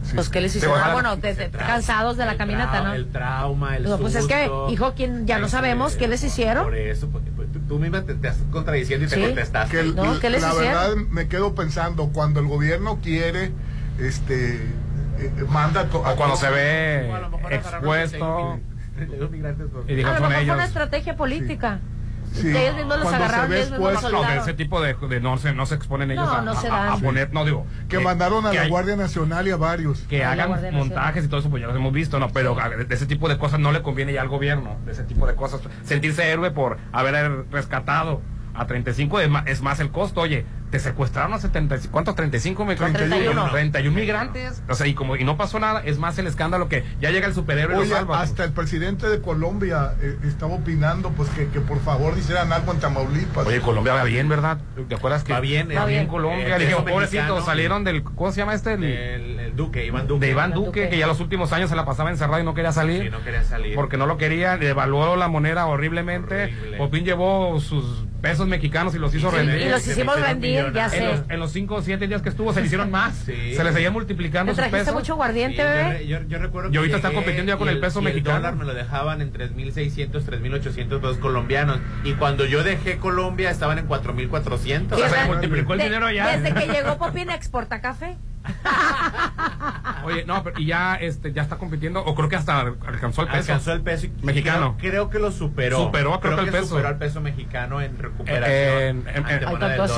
Sí. 0.03 0.11
Pues 0.13 0.29
que 0.29 0.39
les 0.39 0.55
hicieron, 0.55 0.79
Ah, 0.83 0.93
bueno, 0.93 1.15
desde- 1.15 1.49
cansados 1.49 2.15
de 2.15 2.27
la 2.27 2.37
caminata, 2.37 2.83
¿no? 2.83 2.93
el 2.93 3.07
trauma 3.11 3.75
el 3.77 3.83
No, 3.85 3.97
pues 3.97 4.13
es 4.13 4.27
que, 4.27 4.47
hijo, 4.69 4.93
¿quién- 4.95 5.25
ya 5.25 5.39
no 5.39 5.47
Este, 5.47 5.57
sabemos 5.57 5.95
qué 5.95 6.07
les 6.07 6.23
hicieron? 6.23 6.65
por 6.65 6.75
eso 6.75 7.09
porque, 7.09 7.31
pues, 7.31 7.47
tú, 7.67 7.79
misma 7.79 8.03
te, 8.03 8.13
te 8.13 8.27
estás 8.27 8.43
contradiciendo 8.51 9.07
y 9.07 9.09
te 9.09 9.15
Sí. 9.15 9.21
contestaste 9.23 9.71
que 9.71 9.79
el- 9.79 9.95
¿No? 9.95 10.19
¿Qué 10.19 10.29
les 10.29 10.43
la 10.43 10.49
hicieron? 10.49 10.67
verdad 10.73 10.95
me 11.09 11.27
quedo 11.27 11.55
pensando 11.55 12.09
cuando 12.13 12.39
el 12.39 12.45
gobierno 12.45 12.99
quiere 13.01 13.51
este 13.99 14.55
eh, 15.17 15.31
manda 15.49 15.85
to- 15.85 16.01
O 16.01 16.15
cuando 16.15 16.35
se 16.35 16.49
ve 16.51 17.09
a 17.11 17.55
expuesto 17.55 18.59
32 18.95 19.31
migrantes 19.31 19.67
por- 19.69 19.89
y 19.89 19.95
dijo 19.95 20.09
A 20.09 20.19
lo 20.19 20.29
mejor 20.29 20.35
fue 20.45 20.53
una 20.53 20.65
estrategia 20.65 21.15
política. 21.15 21.79
Sí. 21.81 21.94
Que 22.41 22.63
ellos 22.63 22.75
mismos 22.75 22.95
los 22.97 23.03
Cuando 23.03 23.09
se 23.09 23.15
agarraron 23.25 23.45
y 23.45 23.49
ve 23.49 23.57
ellos 23.59 23.71
mismos 23.71 23.93
los 23.93 24.03
expuesto- 24.03 24.35
No, 24.35 24.41
ese 24.41 24.53
tipo 24.53 24.81
de, 24.81 24.93
de 24.93 25.19
no, 25.21 25.37
se, 25.37 25.53
no 25.53 25.65
se 25.65 25.75
exponen 25.75 26.11
ellos 26.11 26.25
No, 26.25 26.33
a, 26.33 26.41
no 26.41 26.51
a- 26.51 26.55
se 26.55 26.67
a- 26.67 26.81
a 26.83 26.85
dan. 26.91 27.01
poner, 27.01 27.33
no 27.33 27.45
digo. 27.45 27.65
que 27.89 27.99
mandaron 27.99 28.45
a 28.45 28.53
la 28.53 28.61
hay- 28.61 28.69
Guardia 28.69 28.95
Nacional 28.95 29.47
y 29.47 29.51
a 29.51 29.57
varios 29.57 29.99
que 30.01 30.23
A 30.23 30.31
hagan 30.31 30.51
montajes 30.73 31.25
y 31.25 31.27
todo 31.27 31.39
eso, 31.39 31.49
pues 31.49 31.61
ya 31.61 31.67
los 31.67 31.75
hemos 31.75 31.93
visto, 31.93 32.19
¿no? 32.19 32.29
Pero 32.29 32.59
a- 32.59 32.69
de 32.69 32.93
ese 32.95 33.05
tipo 33.05 33.29
de 33.29 33.37
cosas 33.37 33.59
no 33.59 33.71
le 33.71 33.81
conviene 33.81 34.13
ya 34.13 34.21
al 34.21 34.29
gobierno, 34.29 34.77
de 34.85 34.91
ese 34.91 35.03
tipo 35.03 35.25
de 35.27 35.35
cosas. 35.35 35.61
Sentirse 35.83 36.29
héroe 36.29 36.51
por 36.51 36.77
haber 36.91 37.45
rescatado 37.51 38.21
a 38.53 38.67
35 38.67 39.19
es 39.19 39.29
más, 39.29 39.45
es 39.47 39.61
más 39.61 39.79
el 39.79 39.91
costo. 39.91 40.21
Oye, 40.21 40.45
te 40.75 40.79
secuestraron 40.81 41.33
a 41.33 41.39
70, 41.39 41.77
¿cuántos? 41.89 42.15
35 42.15 42.65
migrantes. 42.65 43.07
31. 43.07 43.49
31 43.49 43.95
migrantes. 43.95 44.61
O 44.67 44.75
sea, 44.75 44.85
y 44.87 44.93
como 44.93 45.15
y 45.15 45.23
no 45.23 45.37
pasó 45.37 45.57
nada, 45.57 45.81
es 45.85 45.99
más 45.99 46.17
el 46.17 46.27
escándalo 46.27 46.67
que 46.67 46.83
ya 46.99 47.11
llega 47.11 47.27
el 47.27 47.33
superhéroe 47.33 47.75
y 47.75 47.79
Oye, 47.79 47.89
lo 47.91 47.95
salva. 47.95 48.21
hasta 48.21 48.43
el 48.43 48.51
presidente 48.51 49.07
de 49.07 49.21
Colombia 49.21 49.93
eh, 50.01 50.17
estaba 50.25 50.55
opinando 50.55 51.11
pues 51.11 51.29
que, 51.29 51.47
que 51.47 51.61
por 51.61 51.79
favor 51.79 52.17
hicieran 52.17 52.51
algo 52.51 52.73
en 52.73 52.79
Tamaulipas. 52.81 53.47
Oye, 53.47 53.61
Colombia 53.61 53.93
va 53.93 54.03
bien, 54.03 54.27
¿verdad? 54.27 54.57
¿Te 54.89 54.95
acuerdas 54.95 55.23
que 55.23 55.31
Va 55.31 55.39
bien, 55.39 55.69
va 55.69 55.73
eh, 55.73 55.75
bien 55.77 55.87
bien. 55.87 56.07
Colombia? 56.07 56.57
Eh, 56.57 56.59
dije, 56.59 56.75
mexicano. 56.83 57.41
salieron 57.41 57.85
del 57.85 58.03
¿cómo 58.03 58.31
se 58.33 58.39
llama 58.41 58.53
este? 58.53 58.73
El- 58.73 58.83
El, 58.83 59.39
el 59.39 59.55
Duque, 59.55 59.85
Iván 59.85 60.07
Duque. 60.07 60.25
de 60.25 60.31
Iván 60.33 60.49
Iván 60.51 60.65
Duque, 60.65 60.81
Duque. 60.81 60.89
que 60.89 60.97
ya 60.97 61.07
los 61.07 61.21
últimos 61.21 61.53
años 61.53 61.69
se 61.69 61.75
la 61.77 61.85
pasaba 61.85 62.09
encerrado 62.09 62.41
y 62.41 62.43
no 62.43 62.53
quería 62.53 62.73
salir. 62.73 63.03
Sí, 63.03 63.09
no 63.09 63.23
quería 63.23 63.43
salir. 63.45 63.75
Porque 63.75 63.95
no 63.95 64.07
lo 64.07 64.17
quería, 64.17 64.57
devaluó 64.57 65.15
la 65.15 65.29
moneda 65.29 65.65
horriblemente. 65.67 66.43
Horrible. 66.45 66.77
Popín 66.77 67.05
llevó 67.05 67.59
sus 67.61 68.04
pesos 68.21 68.47
mexicanos 68.47 68.95
y 68.95 68.99
los 68.99 69.13
hizo 69.13 69.27
Y 69.29 69.31
rendir. 69.35 69.61
Y 69.67 69.69
los 69.69 69.87
hicimos 69.87 70.19
rendir, 70.19 70.71
ya 70.73 70.87
millonarios. 70.87 70.93
En 70.93 70.99
sé. 70.99 71.05
los, 71.05 71.29
en 71.29 71.39
los 71.39 71.51
cinco 71.51 71.75
o 71.75 71.81
siete 71.81 72.07
días 72.07 72.21
que 72.21 72.29
estuvo 72.29 72.53
se 72.53 72.59
le 72.61 72.65
hicieron 72.67 72.89
más. 72.91 73.15
Sí. 73.25 73.53
Se 73.55 73.63
le 73.63 73.71
seguían 73.73 73.93
multiplicando 73.93 74.51
¿Te 74.51 74.55
sus 74.55 74.57
trajiste 74.69 74.79
pesos. 74.91 74.93
mucho 74.95 75.15
guardiente, 75.15 75.57
Sí, 75.57 75.63
bebé? 75.63 75.89
re- 75.99 76.07
Yo, 76.07 76.21
yo 76.27 76.37
recuerdo 76.39 76.69
Y 76.69 76.71
que 76.73 76.77
ahorita 76.79 76.97
está 76.97 77.11
compitiendo 77.11 77.51
ya 77.51 77.57
con 77.57 77.67
y 77.67 77.71
el 77.71 77.79
peso 77.79 78.01
y 78.01 78.03
mexicano. 78.05 78.37
El 78.37 78.41
dólar 78.43 78.55
me 78.55 78.65
lo 78.65 78.73
dejaban 78.73 79.21
en 79.21 79.31
3.600, 79.31 80.09
3.800 80.23 80.87
pesos 81.01 81.17
colombianos. 81.17 81.79
Y 82.03 82.13
cuando 82.13 82.45
yo 82.45 82.63
dejé 82.63 82.97
Colombia 82.97 83.49
estaban 83.51 83.77
en 83.77 83.87
4.400. 83.87 84.91
O 84.93 84.97
sea, 84.97 85.09
se 85.09 85.25
multiplicó 85.27 85.73
el 85.73 85.79
de- 85.79 85.85
dinero 85.85 86.09
ya. 86.11 86.37
Desde 86.37 86.53
que 86.53 86.67
llegó 86.71 86.97
Popín 86.97 87.29
exporta 87.29 87.81
café. 87.81 88.17
Oye, 90.03 90.23
no, 90.25 90.43
pero 90.43 90.59
y 90.59 90.67
ya 90.67 90.95
este 90.95 91.33
ya 91.33 91.41
está 91.41 91.57
compitiendo 91.57 92.03
o 92.03 92.13
creo 92.13 92.29
que 92.29 92.35
hasta 92.35 92.59
alcanzó 92.61 93.23
el 93.23 93.27
peso. 93.27 93.37
Alcanzó 93.39 93.73
el 93.73 93.81
peso. 93.81 94.07
Mexicano. 94.21 94.75
Creo, 94.77 94.91
creo 94.91 95.09
que 95.09 95.19
lo 95.19 95.31
superó. 95.31 95.77
Superó, 95.85 96.19
creo 96.19 96.35
que 96.35 96.43
el 96.43 96.51
peso. 96.51 96.67
superó 96.67 96.87
al 96.89 96.97
peso 96.97 97.21
mexicano 97.21 97.81
en 97.81 97.97
recuperación. 97.97 99.07
En- 99.07 99.07
en- 99.07 99.27
en- 99.27 99.43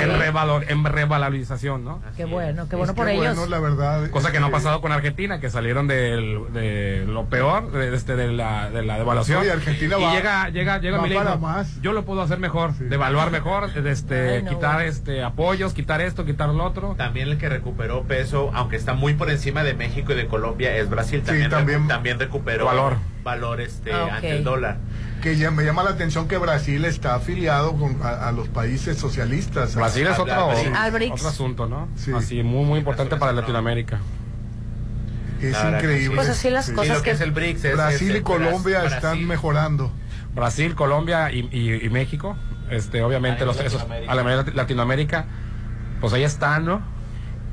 en, 0.09 0.19
revalor, 0.19 0.63
en 0.69 0.83
revalorización, 0.85 1.83
¿no? 1.83 2.01
Así 2.07 2.17
Qué 2.17 2.25
bueno, 2.25 2.67
qué 2.69 2.75
bueno 2.77 2.93
Es 2.93 2.97
por 2.97 3.09
ellos. 3.09 3.35
bueno, 3.35 3.45
la 3.47 3.59
verdad. 3.59 4.09
Cosa 4.09 4.31
que 4.31 4.39
no 4.39 4.47
ha 4.47 4.51
pasado 4.51 4.79
con 4.81 4.91
Argentina, 4.93 5.39
que 5.39 5.49
salieron 5.49 5.87
del- 5.87 6.53
de 6.53 7.05
lo 7.07 7.25
peor, 7.25 7.71
de, 7.71 7.93
este, 7.93 8.15
de, 8.15 8.31
la, 8.31 8.69
de 8.69 8.83
la 8.83 8.97
devaluación. 8.97 9.41
Oye, 9.41 9.51
Argentina 9.51 9.97
y 9.99 10.03
va- 10.03 10.13
llega, 10.13 10.49
llega, 10.49 10.77
llega 10.79 11.35
más. 11.37 11.81
Yo 11.81 11.91
lo 11.91 12.05
puedo 12.05 12.21
hacer 12.21 12.39
mejor, 12.39 12.73
Sí. 12.77 12.85
devaluar 12.85 13.29
mejor, 13.31 13.69
este, 13.85 14.37
Ay, 14.37 14.43
no, 14.43 14.49
quitar 14.51 14.81
este 14.83 15.21
apoyos, 15.23 15.73
quitar 15.73 15.99
esto, 16.01 16.23
quitar 16.25 16.49
lo 16.49 16.63
otro. 16.63 16.95
También 16.97 17.27
el 17.29 17.37
que 17.37 17.49
recuperó 17.49 18.03
peso, 18.03 18.36
aunque 18.53 18.75
está 18.75 18.93
muy 18.93 19.13
por 19.13 19.29
encima 19.29 19.63
de 19.63 19.73
México 19.73 20.11
y 20.13 20.15
de 20.15 20.27
Colombia, 20.27 20.75
es 20.77 20.89
Brasil. 20.89 21.19
Sí, 21.21 21.25
También, 21.27 21.49
también. 21.49 21.83
recu- 21.83 21.87
también 21.87 22.19
recuperó 22.19 22.65
Valor. 22.65 22.97
valor 23.23 23.61
este, 23.61 23.91
Ah, 23.93 24.09
ante 24.15 24.31
el 24.37 24.43
dólar. 24.43 24.77
Que 25.21 25.35
ya 25.35 25.49
me 25.51 25.63
llama 25.63 25.83
la 25.83 25.89
atención 25.91 26.27
que 26.27 26.37
Brasil 26.37 26.85
está 26.85 27.15
afiliado 27.15 27.73
con, 27.75 27.97
a, 28.03 28.27
a 28.27 28.31
los 28.31 28.47
países 28.49 28.97
socialistas. 28.97 29.75
Brasil 29.75 30.05
es 30.07 30.19
otro, 30.19 30.51
asunto, 31.27 31.67
¿no? 31.67 31.87
Sí. 31.95 32.11
Así, 32.15 32.43
muy, 32.43 32.65
muy 32.65 32.79
importante 32.79 33.15
para 33.17 33.31
Latinoamérica. 33.33 33.99
Es 35.41 35.55
increíble. 35.63 36.15
Pues 36.15 36.29
así 36.29 36.49
las 36.49 36.65
Sí. 36.67 36.73
Cosas 36.73 36.97
lo 36.97 37.03
que 37.03 37.11
es 37.11 37.21
el 37.21 37.31
BRICS 37.31 37.65
es- 37.65 37.75
Brasil 37.75 38.11
es 38.11 38.17
y 38.17 38.23
Colombia 38.23 38.79
Brasil. 38.79 38.95
están 38.97 39.25
mejorando. 39.25 39.91
Brasil, 40.33 40.75
Colombia 40.75 41.31
y, 41.31 41.47
y- 41.51 41.85
y 41.85 41.89
México, 41.89 42.35
este, 42.69 43.01
obviamente 43.01 43.43
A 43.43 43.45
los 43.47 43.59
esos, 43.59 43.85
a 44.07 44.15
la 44.15 44.43
Latinoamérica, 44.53 45.25
pues 45.99 46.13
ahí 46.13 46.23
están, 46.23 46.65
¿no? 46.65 46.81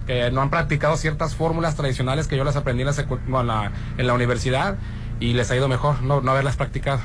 Que 0.06 0.30
no 0.30 0.42
han 0.42 0.50
practicado 0.50 0.96
ciertas 0.96 1.34
fórmulas 1.34 1.76
tradicionales 1.76 2.28
que 2.28 2.36
yo 2.36 2.44
las 2.44 2.56
aprendí 2.56 2.82
en 2.82 3.46
la, 3.46 3.72
en 3.96 4.06
la, 4.06 4.14
universidad 4.14 4.76
y 5.20 5.32
les 5.32 5.50
ha 5.50 5.56
ido 5.56 5.68
mejor 5.68 6.02
no 6.02 6.30
haberlas 6.30 6.56
practicado. 6.56 7.00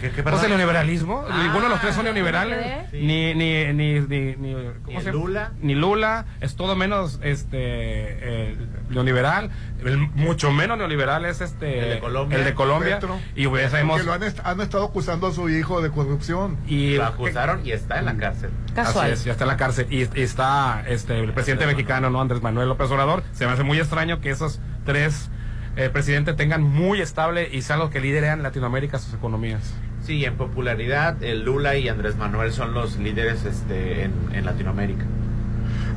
¿Qué, 0.00 0.10
qué, 0.10 0.22
qué, 0.22 0.28
el 0.28 0.48
neoliberalismo, 0.48 1.24
Ah, 1.28 1.38
ninguno 1.42 1.64
de 1.64 1.68
los 1.70 1.80
tres 1.80 1.94
son 1.94 2.04
neoliberales, 2.04 2.90
sí. 2.90 2.98
ni, 3.02 3.34
ni, 3.34 3.64
ni, 3.72 4.00
ni, 4.00 4.36
ni, 4.36 4.54
¿cómo 4.84 5.00
se 5.00 5.06
llama? 5.06 5.18
Lula. 5.18 5.52
Ni 5.60 5.74
Lula, 5.74 6.26
es 6.40 6.56
todo 6.56 6.74
menos 6.76 7.18
este 7.22 7.56
eh, 7.60 8.56
neoliberal, 8.90 9.50
el 9.84 9.98
mucho 9.98 10.50
menos 10.52 10.78
neoliberal 10.78 11.24
es 11.24 11.40
este 11.40 11.80
El 11.80 11.88
de 11.94 12.00
Colombia. 12.00 12.38
el 12.38 12.44
de 12.44 12.54
Colombia, 12.54 12.94
Petro. 13.00 13.18
y 13.34 13.46
pues, 13.46 13.70
sabemos 13.70 14.04
lo 14.04 14.12
han, 14.12 14.22
est- 14.22 14.40
han 14.44 14.60
estado 14.60 14.84
acusando 14.84 15.26
a 15.28 15.32
su 15.32 15.48
hijo 15.48 15.80
de 15.82 15.90
corrupción. 15.90 16.56
y 16.66 16.96
Lo 16.96 17.04
acusaron 17.06 17.60
y 17.66 17.72
está 17.72 17.98
en 17.98 18.06
la 18.06 18.16
cárcel. 18.16 18.50
Casual. 18.74 19.04
Así 19.06 19.12
es, 19.14 19.24
ya 19.24 19.32
está 19.32 19.44
en 19.44 19.48
la 19.48 19.56
cárcel. 19.56 19.86
Y, 19.90 20.02
y 20.02 20.22
está 20.22 20.84
este, 20.88 21.18
el 21.20 21.32
presidente 21.32 21.66
mexicano, 21.66 22.10
¿no? 22.10 22.20
Andrés 22.20 22.42
Manuel 22.42 22.68
López 22.68 22.90
Obrador. 22.90 23.22
Se 23.32 23.46
me 23.46 23.52
hace 23.52 23.62
muy 23.62 23.78
extraño 23.78 24.20
que 24.20 24.30
esos 24.30 24.60
tres 24.84 25.30
eh, 25.76 25.88
presidentes 25.90 26.36
tengan 26.36 26.62
muy 26.62 27.00
estable 27.00 27.48
y 27.52 27.62
sean 27.62 27.78
los 27.78 27.90
que 27.90 28.00
lideran 28.00 28.42
Latinoamérica 28.42 28.98
sus 28.98 29.14
economías. 29.14 29.74
Sí, 30.04 30.24
en 30.24 30.36
popularidad, 30.36 31.22
el 31.22 31.44
Lula 31.44 31.76
y 31.76 31.88
Andrés 31.88 32.16
Manuel 32.16 32.52
son 32.52 32.74
los 32.74 32.98
líderes 32.98 33.44
este, 33.44 34.04
en, 34.04 34.12
en 34.32 34.44
Latinoamérica. 34.44 35.04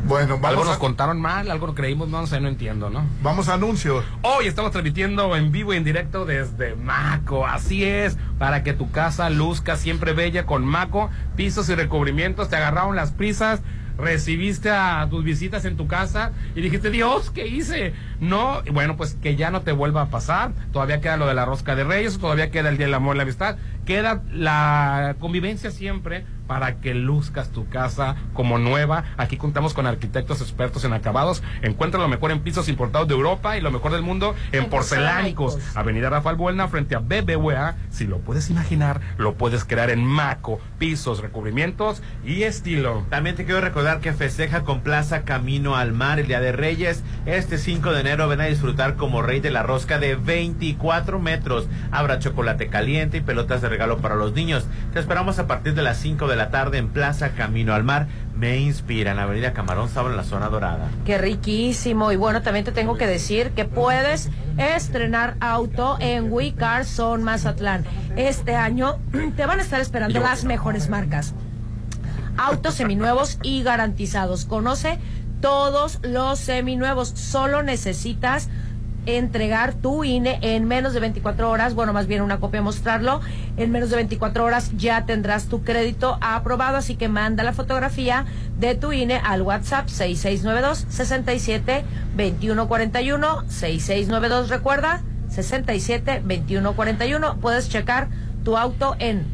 Bueno, 0.07 0.35
Algo 0.35 0.41
vamos 0.43 0.65
nos 0.67 0.75
a, 0.75 0.79
contaron 0.79 1.19
mal, 1.19 1.49
algo 1.49 1.73
creímos, 1.73 2.09
no 2.09 2.27
sé, 2.27 2.39
no 2.39 2.47
entiendo, 2.47 2.91
¿no? 2.91 3.03
vamos 3.23 3.49
a 3.49 3.55
anuncios. 3.55 4.05
Hoy 4.21 4.45
estamos 4.45 4.71
transmitiendo 4.71 5.35
en 5.35 5.51
vivo 5.51 5.73
y 5.73 5.77
en 5.77 5.83
directo 5.83 6.25
desde 6.25 6.75
Maco, 6.75 7.47
así 7.47 7.83
es, 7.83 8.15
para 8.37 8.61
que 8.61 8.73
tu 8.73 8.91
casa 8.91 9.31
luzca 9.31 9.77
siempre 9.77 10.13
bella 10.13 10.45
con 10.45 10.63
Maco, 10.63 11.09
pisos 11.35 11.69
y 11.69 11.75
recubrimientos, 11.75 12.49
te 12.49 12.55
agarraron 12.55 12.95
las 12.95 13.11
prisas, 13.11 13.61
recibiste 13.97 14.69
a 14.69 15.07
tus 15.09 15.23
visitas 15.23 15.65
en 15.65 15.77
tu 15.77 15.87
casa 15.87 16.31
y 16.55 16.61
dijiste, 16.61 16.89
Dios, 16.89 17.31
¿qué 17.31 17.47
hice? 17.47 17.93
No, 18.19 18.61
y 18.65 18.71
bueno, 18.71 18.97
pues 18.97 19.15
que 19.21 19.35
ya 19.35 19.51
no 19.51 19.61
te 19.61 19.71
vuelva 19.71 20.03
a 20.03 20.09
pasar, 20.09 20.51
todavía 20.71 21.01
queda 21.01 21.17
lo 21.17 21.27
de 21.27 21.33
la 21.33 21.45
rosca 21.45 21.75
de 21.75 21.83
reyes, 21.83 22.17
todavía 22.17 22.51
queda 22.51 22.69
el 22.69 22.77
Día 22.77 22.87
del 22.87 22.95
Amor 22.95 23.15
y 23.15 23.17
la 23.17 23.23
Amistad, 23.23 23.57
queda 23.85 24.21
la 24.31 25.15
convivencia 25.19 25.71
siempre 25.71 26.25
para 26.47 26.75
que 26.75 26.93
luzcas 26.93 27.49
tu 27.49 27.67
casa 27.69 28.15
como 28.33 28.59
nueva. 28.59 29.03
Aquí 29.17 29.35
contamos 29.35 29.73
con 29.73 29.87
arquitectos 29.87 30.41
expertos 30.41 30.83
en 30.85 30.93
acabados. 30.93 31.41
Encuentra 31.63 31.99
lo 31.99 32.07
mejor 32.07 32.29
en 32.31 32.41
pisos 32.41 32.69
importados 32.69 33.07
de 33.07 33.15
Europa 33.15 33.57
y 33.57 33.61
lo 33.61 33.71
mejor 33.71 33.91
del 33.91 34.03
mundo 34.03 34.35
en, 34.51 34.65
En 34.65 34.69
porcelánicos. 34.69 35.53
porcelánicos. 35.55 35.75
Avenida 35.77 36.09
Rafael 36.11 36.35
Buena 36.35 36.67
frente 36.67 36.95
a 36.95 36.99
BBVA. 36.99 37.75
Si 37.89 38.05
lo 38.05 38.19
puedes 38.19 38.51
imaginar, 38.51 39.01
lo 39.17 39.33
puedes 39.33 39.65
crear 39.65 39.89
en 39.89 40.03
Maco, 40.05 40.59
pisos, 40.77 41.21
recubrimientos 41.21 42.03
y 42.23 42.43
estilo. 42.43 43.03
También 43.09 43.35
te 43.35 43.45
quiero 43.45 43.61
recordar 43.61 43.99
que 43.99 44.13
festeja 44.13 44.61
con 44.61 44.81
Plaza 44.81 45.23
Camino 45.23 45.75
al 45.75 45.93
Mar 45.93 46.19
el 46.19 46.27
Día 46.27 46.41
de 46.41 46.51
Reyes. 46.51 47.03
Este 47.25 47.57
5 47.57 47.91
de 47.91 48.01
enero 48.01 48.27
ven 48.27 48.41
a 48.41 48.45
disfrutar 48.45 48.97
como 48.97 49.23
rey 49.23 49.39
de 49.39 49.49
la 49.49 49.63
rosca 49.63 49.97
de 49.97 50.15
24 50.15 51.19
metros. 51.19 51.67
Habrá 51.91 52.19
chocolate 52.19 52.67
caliente 52.67 53.17
y 53.17 53.21
pelotas 53.21 53.63
de 53.63 53.69
regalo 53.75 53.97
para 53.97 54.15
los 54.15 54.31
niños. 54.31 54.65
Te 54.93 54.99
esperamos 54.99 55.37
a 55.37 55.47
partir 55.47 55.75
de 55.75 55.83
las 55.83 55.97
5 55.97 56.27
de 56.27 56.37
la 56.37 56.49
tarde 56.49 56.77
en 56.77 56.87
Plaza 56.87 57.31
Camino 57.31 57.73
al 57.73 57.83
Mar. 57.83 58.07
Me 58.33 58.57
inspira 58.57 59.11
en 59.11 59.19
Avenida 59.19 59.51
Camarón 59.51 59.89
Sábado 59.89 60.11
en 60.11 60.17
la 60.17 60.23
zona 60.23 60.47
dorada. 60.47 60.87
Qué 61.05 61.17
riquísimo. 61.17 62.13
Y 62.13 62.15
bueno, 62.15 62.41
también 62.41 62.63
te 62.63 62.71
tengo 62.71 62.95
que 62.95 63.05
decir 63.05 63.51
que 63.51 63.65
puedes 63.65 64.29
estrenar 64.57 65.35
auto 65.41 65.97
en 65.99 66.31
We 66.31 66.53
Car 66.53 66.85
Zone 66.85 67.23
Mazatlán. 67.23 67.83
Este 68.15 68.55
año 68.55 68.97
te 69.35 69.45
van 69.45 69.59
a 69.59 69.61
estar 69.61 69.81
esperando 69.81 70.21
las 70.21 70.45
mejores 70.45 70.89
marcas. 70.89 71.33
Autos 72.37 72.75
seminuevos 72.75 73.39
y 73.43 73.61
garantizados. 73.61 74.45
Conoce 74.45 74.99
todos 75.41 75.99
los 76.01 76.39
seminuevos. 76.39 77.09
Solo 77.09 77.61
necesitas 77.61 78.47
entregar 79.05 79.73
tu 79.73 80.03
INE 80.03 80.39
en 80.41 80.65
menos 80.65 80.93
de 80.93 80.99
24 80.99 81.49
horas, 81.49 81.73
bueno, 81.75 81.93
más 81.93 82.07
bien 82.07 82.21
una 82.21 82.39
copia 82.39 82.61
mostrarlo, 82.61 83.21
en 83.57 83.71
menos 83.71 83.89
de 83.89 83.97
24 83.97 84.43
horas 84.43 84.71
ya 84.77 85.05
tendrás 85.05 85.45
tu 85.45 85.63
crédito 85.63 86.17
aprobado, 86.21 86.77
así 86.77 86.95
que 86.95 87.07
manda 87.07 87.43
la 87.43 87.53
fotografía 87.53 88.25
de 88.59 88.75
tu 88.75 88.91
INE 88.91 89.21
al 89.23 89.41
WhatsApp 89.41 89.87
6692 89.87 90.85
67 90.89 91.85
2141 92.15 93.43
6692 93.47 94.49
recuerda 94.49 95.01
67 95.29 96.21
2141 96.21 97.37
puedes 97.39 97.69
checar 97.69 98.07
tu 98.43 98.57
auto 98.57 98.95
en 98.99 99.25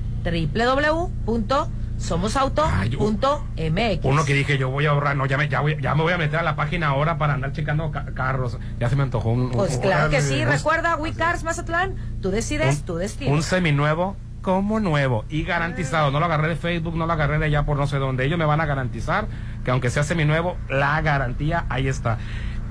www.somosauto.mx 2.02 4.06
Uno 4.06 4.26
que 4.26 4.34
dije, 4.34 4.58
yo 4.58 4.70
voy 4.70 4.86
a 4.86 4.92
ahorrar, 4.92 5.16
no, 5.16 5.26
ya 5.26 5.38
me, 5.38 5.48
ya, 5.48 5.62
voy- 5.62 5.78
ya 5.82 5.96
me 5.96 6.04
voy 6.04 6.14
a 6.14 6.18
meter 6.18 6.40
a 6.40 6.44
la 6.44 6.56
página 6.56 6.88
ahora 6.88 7.18
para 7.18 7.34
andar 7.34 7.52
checando 7.54 7.92
ca- 7.92 8.06
carros. 8.14 8.58
Ya 8.80 8.90
se 8.90 8.96
me 8.96 9.04
antojó 9.04 9.30
un... 9.30 9.52
Pues 9.52 9.76
un- 9.76 9.82
claro 9.82 10.10
que 10.10 10.22
sí, 10.22 10.44
recuerda 10.46 10.96
WeCars 10.96 11.44
Mazatlán, 11.44 11.96
tú 12.22 12.32
decides, 12.32 12.84
tu 12.84 12.96
destino. 12.96 13.34
Un 13.34 13.44
seminuevo 13.44 14.16
como 14.42 14.80
nuevo 14.80 15.24
y 15.30 15.44
garantizado. 15.44 16.10
No 16.12 16.20
lo 16.20 16.26
agarré 16.26 16.50
de 16.50 16.56
Facebook, 16.56 16.96
no 16.96 17.06
lo 17.06 17.14
agarré 17.14 17.38
de 17.38 17.46
allá 17.46 17.64
por 17.64 17.78
no 17.78 17.86
sé 17.86 17.98
dónde. 17.98 18.26
Ellos 18.26 18.40
me 18.40 18.46
van 18.46 18.60
a 18.60 18.66
garantizar 18.66 19.28
que 19.64 19.70
aunque 19.72 19.90
sea 19.92 20.04
seminuevo, 20.04 20.58
la 20.70 21.00
garantía 21.02 21.66
ahí 21.70 21.88
está. 21.88 22.18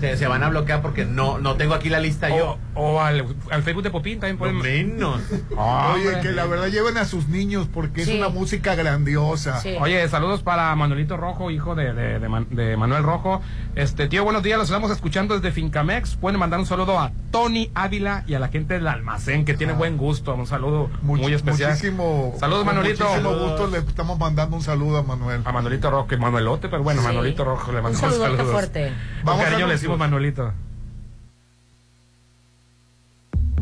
Se, 0.00 0.16
se 0.16 0.26
van 0.26 0.42
a 0.42 0.48
bloquear 0.48 0.80
porque 0.80 1.04
no, 1.04 1.36
no 1.38 1.56
tengo 1.56 1.74
aquí 1.74 1.90
la 1.90 2.00
lista 2.00 2.30
yo. 2.30 2.56
O, 2.80 3.00
al, 3.00 3.24
al 3.50 3.62
Facebook 3.64 3.82
de 3.82 3.90
Popín 3.90 4.20
también 4.20 4.38
podemos. 4.38 4.62
menos. 4.62 5.20
Oye, 5.50 6.06
Hombre. 6.08 6.20
que 6.22 6.30
la 6.32 6.46
verdad 6.46 6.68
lleven 6.68 6.96
a 6.96 7.04
sus 7.04 7.28
niños 7.28 7.68
porque 7.72 8.04
Sí. 8.04 8.12
es 8.12 8.18
una 8.18 8.28
música 8.28 8.74
grandiosa. 8.74 9.60
Sí. 9.60 9.74
Oye, 9.80 10.08
saludos 10.08 10.42
para 10.42 10.74
Manuelito 10.76 11.16
Rojo, 11.16 11.50
hijo 11.50 11.74
de, 11.74 11.92
de, 11.92 12.18
de 12.20 12.28
Man- 12.28 12.46
de 12.50 12.76
Manuel 12.76 13.02
Rojo. 13.02 13.42
Este, 13.74 14.06
tío, 14.08 14.22
buenos 14.24 14.42
días, 14.42 14.58
los 14.58 14.68
estamos 14.68 14.90
escuchando 14.90 15.34
desde 15.34 15.50
Fincamex. 15.52 16.16
Pueden 16.16 16.38
mandar 16.38 16.60
un 16.60 16.66
saludo 16.66 16.98
a 16.98 17.10
Tony 17.32 17.70
Ávila 17.74 18.22
y 18.26 18.34
a 18.34 18.38
la 18.38 18.48
gente 18.48 18.74
del 18.74 18.86
almacén 18.86 19.44
que 19.44 19.54
tiene 19.54 19.72
buen 19.72 19.96
gusto. 19.96 20.34
Un 20.34 20.46
saludo 20.46 20.88
Much- 21.02 21.20
muy 21.20 21.32
especial. 21.34 21.70
Muchísimo, 21.72 22.34
Saludos, 22.38 22.64
Manuelito. 22.64 23.04
Muchísimo 23.04 23.34
gusto 23.36 23.66
le 23.66 23.78
estamos 23.78 24.18
mandando 24.18 24.56
un 24.56 24.62
saludo 24.62 24.98
a 24.98 25.02
Manuel. 25.02 25.42
A 25.44 25.52
Manuelito 25.52 25.90
Rojo, 25.90 26.06
que 26.06 26.16
Manuelote, 26.16 26.68
pero 26.68 26.82
bueno, 26.82 27.00
Sí. 27.00 27.06
Manuelito 27.08 27.44
Rojo 27.44 27.72
le 27.72 27.78
Un 27.78 27.84
mandamos 27.84 28.12
saludote 28.12 28.36
saludos. 28.36 28.52
fuerte. 28.52 28.92
Vamos 29.24 29.42
a 29.42 29.44
cariño 29.46 29.66
le 29.66 29.72
decimos 29.72 29.98
Manuelito. 29.98 30.52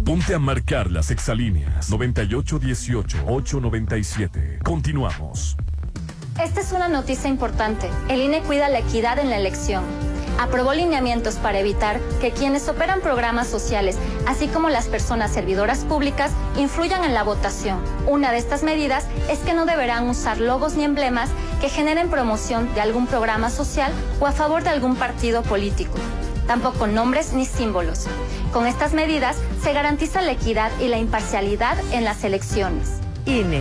Ponte 0.04 0.34
a 0.34 0.38
marcar 0.38 0.90
las 0.90 1.10
exalíneas 1.10 1.90
9818-897. 1.90 4.62
Continuamos. 4.62 5.56
Esta 6.42 6.60
es 6.60 6.72
una 6.72 6.88
noticia 6.88 7.30
importante. 7.30 7.88
El 8.08 8.20
INE 8.20 8.42
cuida 8.42 8.68
la 8.68 8.80
equidad 8.80 9.18
en 9.18 9.30
la 9.30 9.38
elección. 9.38 9.84
Aprobó 10.38 10.74
lineamientos 10.74 11.36
para 11.36 11.58
evitar 11.58 11.98
que 12.20 12.30
quienes 12.30 12.68
operan 12.68 13.00
programas 13.00 13.46
sociales, 13.46 13.96
así 14.26 14.48
como 14.48 14.68
las 14.68 14.84
personas 14.86 15.32
servidoras 15.32 15.84
públicas, 15.84 16.30
influyan 16.58 17.04
en 17.04 17.14
la 17.14 17.22
votación. 17.22 17.78
Una 18.06 18.32
de 18.32 18.38
estas 18.38 18.62
medidas 18.62 19.06
es 19.30 19.38
que 19.38 19.54
no 19.54 19.64
deberán 19.64 20.06
usar 20.08 20.38
logos 20.38 20.74
ni 20.74 20.84
emblemas 20.84 21.30
que 21.60 21.70
generen 21.70 22.10
promoción 22.10 22.74
de 22.74 22.82
algún 22.82 23.06
programa 23.06 23.48
social 23.50 23.92
o 24.20 24.26
a 24.26 24.32
favor 24.32 24.62
de 24.62 24.68
algún 24.70 24.96
partido 24.96 25.42
político. 25.42 25.94
Tampoco 26.46 26.86
nombres 26.86 27.32
ni 27.32 27.44
símbolos. 27.44 28.06
Con 28.52 28.66
estas 28.66 28.92
medidas 28.92 29.36
se 29.62 29.72
garantiza 29.72 30.22
la 30.22 30.32
equidad 30.32 30.70
y 30.80 30.88
la 30.88 30.98
imparcialidad 30.98 31.76
en 31.92 32.04
las 32.04 32.24
elecciones. 32.24 33.00
INE. 33.26 33.60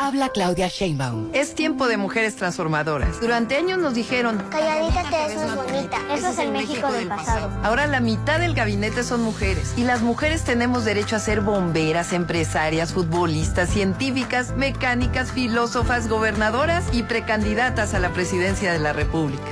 Habla 0.00 0.28
Claudia 0.28 0.68
Sheinbaum. 0.68 1.30
Es 1.32 1.56
tiempo 1.56 1.88
de 1.88 1.96
mujeres 1.96 2.36
transformadoras. 2.36 3.20
Durante 3.20 3.56
años 3.56 3.78
nos 3.78 3.94
dijeron, 3.94 4.38
Calladita 4.48 5.02
te 5.10 5.34
ves 5.34 5.36
más 5.36 5.56
bonita. 5.56 5.98
Eso 6.14 6.28
es 6.28 6.38
el 6.38 6.52
México 6.52 6.92
del 6.92 7.08
pasado. 7.08 7.50
ahora 7.64 7.88
la 7.88 7.98
mitad 7.98 8.38
del 8.38 8.54
gabinete 8.54 9.02
son 9.02 9.22
mujeres. 9.22 9.74
Y 9.76 9.82
las 9.82 10.00
mujeres 10.00 10.44
tenemos 10.44 10.84
derecho 10.84 11.16
a 11.16 11.18
ser 11.18 11.40
bomberas, 11.40 12.12
empresarias, 12.12 12.92
futbolistas, 12.92 13.70
científicas, 13.70 14.52
mecánicas, 14.56 15.32
filósofas, 15.32 16.08
gobernadoras 16.08 16.84
y 16.92 17.02
precandidatas 17.02 17.92
a 17.92 17.98
la 17.98 18.12
presidencia 18.12 18.72
de 18.72 18.78
la 18.78 18.92
República. 18.92 19.42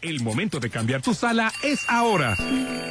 El 0.00 0.22
momento 0.22 0.60
de 0.60 0.70
cambiar 0.70 1.02
tu 1.02 1.12
sala 1.12 1.52
es 1.62 1.88
ahora. 1.88 2.36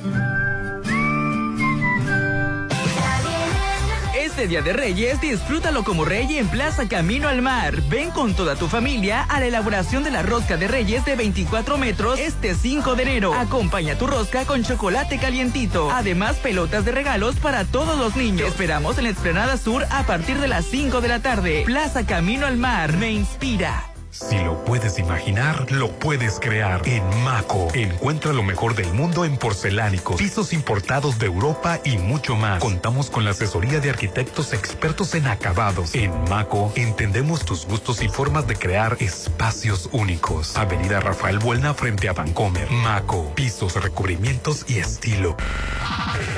Este 4.37 4.49
Día 4.49 4.61
de 4.61 4.71
Reyes, 4.71 5.19
disfrútalo 5.19 5.83
como 5.83 6.05
rey 6.05 6.37
en 6.37 6.47
Plaza 6.47 6.87
Camino 6.87 7.27
al 7.27 7.41
Mar. 7.41 7.81
Ven 7.89 8.11
con 8.11 8.35
toda 8.35 8.55
tu 8.55 8.67
familia 8.67 9.23
a 9.23 9.39
la 9.39 9.47
elaboración 9.47 10.03
de 10.03 10.11
la 10.11 10.21
rosca 10.21 10.57
de 10.57 10.67
Reyes 10.67 11.03
de 11.05 11.15
24 11.15 11.79
metros 11.79 12.19
este 12.19 12.53
5 12.53 12.93
de 12.93 13.01
enero. 13.01 13.33
Acompaña 13.33 13.97
tu 13.97 14.05
rosca 14.05 14.45
con 14.45 14.63
chocolate 14.63 15.17
calientito. 15.17 15.89
Además, 15.89 16.35
pelotas 16.35 16.85
de 16.85 16.91
regalos 16.91 17.37
para 17.37 17.65
todos 17.65 17.97
los 17.97 18.15
niños. 18.15 18.47
Esperamos 18.47 18.99
en 18.99 19.05
la 19.05 19.09
Esplanada 19.09 19.57
Sur 19.57 19.87
a 19.89 20.03
partir 20.03 20.39
de 20.39 20.47
las 20.47 20.65
5 20.65 21.01
de 21.01 21.07
la 21.07 21.19
tarde. 21.19 21.63
Plaza 21.65 22.05
Camino 22.05 22.45
al 22.45 22.57
Mar 22.57 22.95
me 22.95 23.09
inspira. 23.09 23.96
Si 24.19 24.39
lo 24.39 24.65
puedes 24.65 24.97
imaginar, 24.97 25.71
lo 25.71 25.91
puedes 25.91 26.39
crear. 26.39 26.81
En 26.87 27.03
Maco, 27.23 27.67
encuentra 27.75 28.33
lo 28.33 28.41
mejor 28.41 28.73
del 28.73 28.91
mundo 28.91 29.25
en 29.25 29.37
porcelánicos, 29.37 30.15
pisos 30.15 30.53
importados 30.53 31.19
de 31.19 31.27
Europa 31.27 31.79
y 31.83 31.99
mucho 31.99 32.35
más. 32.35 32.59
Contamos 32.59 33.11
con 33.11 33.25
la 33.25 33.31
asesoría 33.31 33.79
de 33.79 33.91
arquitectos 33.91 34.53
expertos 34.53 35.13
en 35.13 35.27
acabados. 35.27 35.93
En 35.93 36.11
Maco, 36.29 36.73
entendemos 36.75 37.45
tus 37.45 37.67
gustos 37.67 38.01
y 38.01 38.09
formas 38.09 38.47
de 38.47 38.55
crear 38.55 38.97
espacios 38.99 39.87
únicos. 39.91 40.57
Avenida 40.57 40.99
Rafael 40.99 41.37
Buelna 41.37 41.75
frente 41.75 42.09
a 42.09 42.13
Vancomer. 42.13 42.71
Maco, 42.71 43.31
pisos, 43.35 43.75
recubrimientos 43.75 44.65
y 44.67 44.79
estilo. 44.79 45.37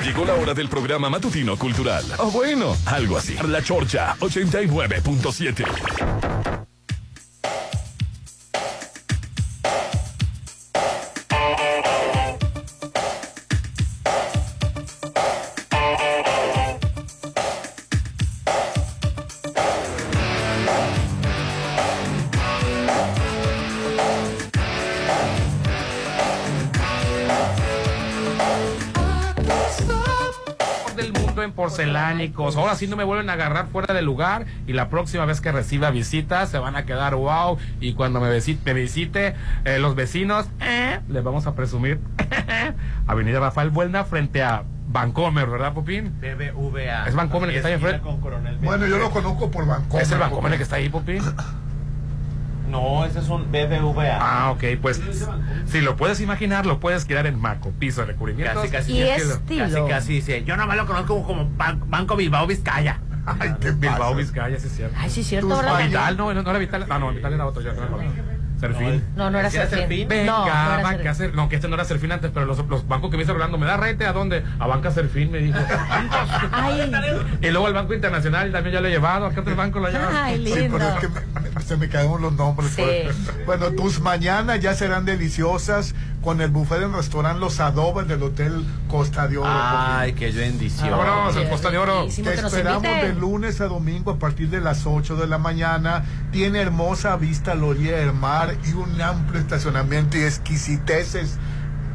Llegó 0.04 0.26
la 0.26 0.34
hora 0.34 0.52
del 0.52 0.68
programa 0.68 1.08
matutino 1.08 1.56
cultural. 1.56 2.04
O 2.18 2.30
bueno, 2.30 2.76
algo 2.84 3.16
así. 3.16 3.38
La 3.42 3.62
Chorcha 3.62 4.16
89.7. 4.20 6.59
Ahora 32.56 32.74
sí 32.74 32.86
no 32.86 32.96
me 32.96 33.04
vuelven 33.04 33.30
a 33.30 33.34
agarrar 33.34 33.68
fuera 33.68 33.94
del 33.94 34.04
lugar 34.04 34.46
y 34.66 34.72
la 34.72 34.88
próxima 34.88 35.24
vez 35.24 35.40
que 35.40 35.52
reciba 35.52 35.90
visitas 35.90 36.48
se 36.50 36.58
van 36.58 36.76
a 36.76 36.84
quedar 36.84 37.14
wow 37.14 37.58
y 37.80 37.94
cuando 37.94 38.20
me 38.20 38.32
visite, 38.32 38.74
me 38.74 38.80
visite 38.80 39.34
eh, 39.64 39.78
los 39.78 39.94
vecinos, 39.94 40.46
eh, 40.60 41.00
les 41.08 41.22
vamos 41.22 41.46
a 41.46 41.54
presumir 41.54 42.00
Avenida 43.06 43.40
Rafael 43.40 43.70
Buelna 43.70 44.04
frente 44.04 44.42
a 44.42 44.64
Vancomer, 44.88 45.48
¿verdad, 45.48 45.72
Popín? 45.72 46.20
BBVA. 46.20 47.06
Es 47.06 47.14
Vancomer 47.14 47.48
el 47.48 47.54
que 47.54 47.58
está 47.58 47.68
ahí 47.68 47.74
enfrente. 47.74 48.00
Bueno, 48.60 48.86
yo 48.86 48.98
lo 48.98 49.10
conozco 49.10 49.50
por 49.50 49.66
Bancomer. 49.66 50.02
¿Es 50.02 50.10
el 50.10 50.18
Vancomer 50.18 50.52
el 50.52 50.58
que 50.58 50.64
está 50.64 50.76
ahí, 50.76 50.88
Popín? 50.88 51.22
No, 52.70 53.04
ese 53.04 53.18
es 53.18 53.28
un 53.28 53.50
BBVA. 53.50 54.18
Ah, 54.20 54.50
ok, 54.52 54.64
pues 54.80 55.00
si 55.66 55.80
lo 55.80 55.96
puedes 55.96 56.20
imaginar, 56.20 56.66
lo 56.66 56.80
puedes 56.80 57.04
quedar 57.04 57.26
en 57.26 57.38
Maco, 57.38 57.70
piso 57.78 58.00
de 58.02 58.08
recubrimientos. 58.08 58.62
Casi, 58.62 58.70
casi, 58.72 58.92
Y 58.92 59.02
estilo. 59.02 59.64
casi, 59.64 59.88
casi 59.88 60.12
dice. 60.14 60.44
Yo 60.44 60.56
nomás 60.56 60.76
lo 60.76 60.86
conozco 60.86 61.22
como 61.24 61.48
Ban- 61.56 61.80
Banco 61.88 62.16
Bilbao 62.16 62.46
Vizcaya. 62.46 63.00
Ay, 63.26 63.54
qué 63.60 63.72
Bilbao, 63.72 64.14
Vizcaya, 64.14 64.58
sí 64.58 64.66
es 64.66 64.76
cierto. 64.76 64.96
Ay, 64.98 65.10
sí, 65.10 65.20
es 65.20 65.26
cierto. 65.26 65.48
Vital, 65.48 66.16
no, 66.16 66.32
no 66.32 66.40
era 66.50 66.58
Vital. 66.58 66.86
Ah, 66.88 66.98
no, 66.98 67.12
Vital 67.12 67.32
era 67.34 67.46
otro, 67.46 67.62
ya 67.62 67.72
no 67.72 67.80
me 67.80 67.86
acuerdo. 67.86 68.12
Serfín. 68.60 69.02
No, 69.16 69.30
no 69.30 69.38
era 69.38 69.50
¿Sí 69.50 69.56
Serfín. 69.56 70.08
Venga, 70.08 70.32
No, 70.32 70.38
no 70.40 70.46
era 70.46 70.82
Banca 70.82 70.90
Serfín. 70.98 71.14
Serfín. 71.16 71.36
No, 71.36 71.48
que 71.48 71.56
este 71.56 71.68
no 71.68 71.74
era 71.74 71.84
Serfín 71.84 72.12
antes, 72.12 72.30
pero 72.32 72.46
los, 72.46 72.58
los 72.66 72.86
bancos 72.86 73.10
que 73.10 73.16
me 73.16 73.22
hizo 73.24 73.32
Rolando, 73.32 73.58
¿me 73.58 73.66
da 73.66 73.76
rete 73.76 74.06
a 74.06 74.12
dónde? 74.12 74.44
A 74.58 74.66
Banca 74.66 74.90
Serfín, 74.90 75.30
me 75.32 75.38
dijo. 75.38 75.58
Ay, 76.52 76.90
y 77.42 77.50
luego 77.50 77.68
el 77.68 77.74
Banco 77.74 77.94
Internacional 77.94 78.52
también 78.52 78.74
ya 78.74 78.80
lo 78.80 78.88
he 78.88 78.90
llevado. 78.90 79.26
¿A 79.26 79.32
qué 79.32 79.40
otro 79.40 79.56
banco 79.56 79.80
lo 79.80 79.86
ha 79.86 79.90
llevado? 79.90 80.10
ay, 80.14 80.36
Sí, 80.46 80.54
lindo. 80.60 80.78
pero 80.78 80.90
es 80.90 81.00
que 81.00 81.08
me- 81.08 81.50
me- 81.50 81.60
se 81.62 81.76
me 81.76 81.88
cayeron 81.88 82.20
los 82.22 82.32
nombres. 82.34 82.70
Sí. 82.72 82.82
Bueno, 83.46 83.70
tus 83.72 84.00
mañanas 84.00 84.60
ya 84.60 84.74
serán 84.74 85.04
deliciosas 85.04 85.94
con 86.22 86.40
el 86.40 86.50
buffet 86.50 86.80
del 86.80 86.92
restaurante 86.92 87.40
Los 87.40 87.60
Adobes 87.60 88.06
del 88.06 88.22
Hotel 88.22 88.64
Costa 88.88 89.26
de 89.26 89.38
Oro. 89.38 89.48
Ay, 89.50 90.12
qué 90.12 90.30
bendición. 90.30 90.90
Vámonos, 90.90 91.36
el 91.36 91.48
Costa 91.48 91.70
de 91.70 91.78
Oro. 91.78 92.06
Te 92.06 92.34
esperamos 92.34 92.82
de 92.82 93.14
lunes 93.14 93.60
a 93.60 93.66
domingo 93.66 94.10
a 94.12 94.18
partir 94.18 94.50
de 94.50 94.60
las 94.60 94.86
8 94.86 95.16
de 95.16 95.26
la 95.26 95.38
mañana. 95.38 96.04
Tiene 96.30 96.60
hermosa 96.60 97.16
vista 97.16 97.52
a 97.52 97.54
la 97.54 97.64
orilla 97.64 97.96
del 97.96 98.12
mar 98.12 98.54
y 98.68 98.72
un 98.72 99.00
amplio 99.00 99.40
estacionamiento 99.40 100.18
y 100.18 100.22
exquisiteces. 100.22 101.38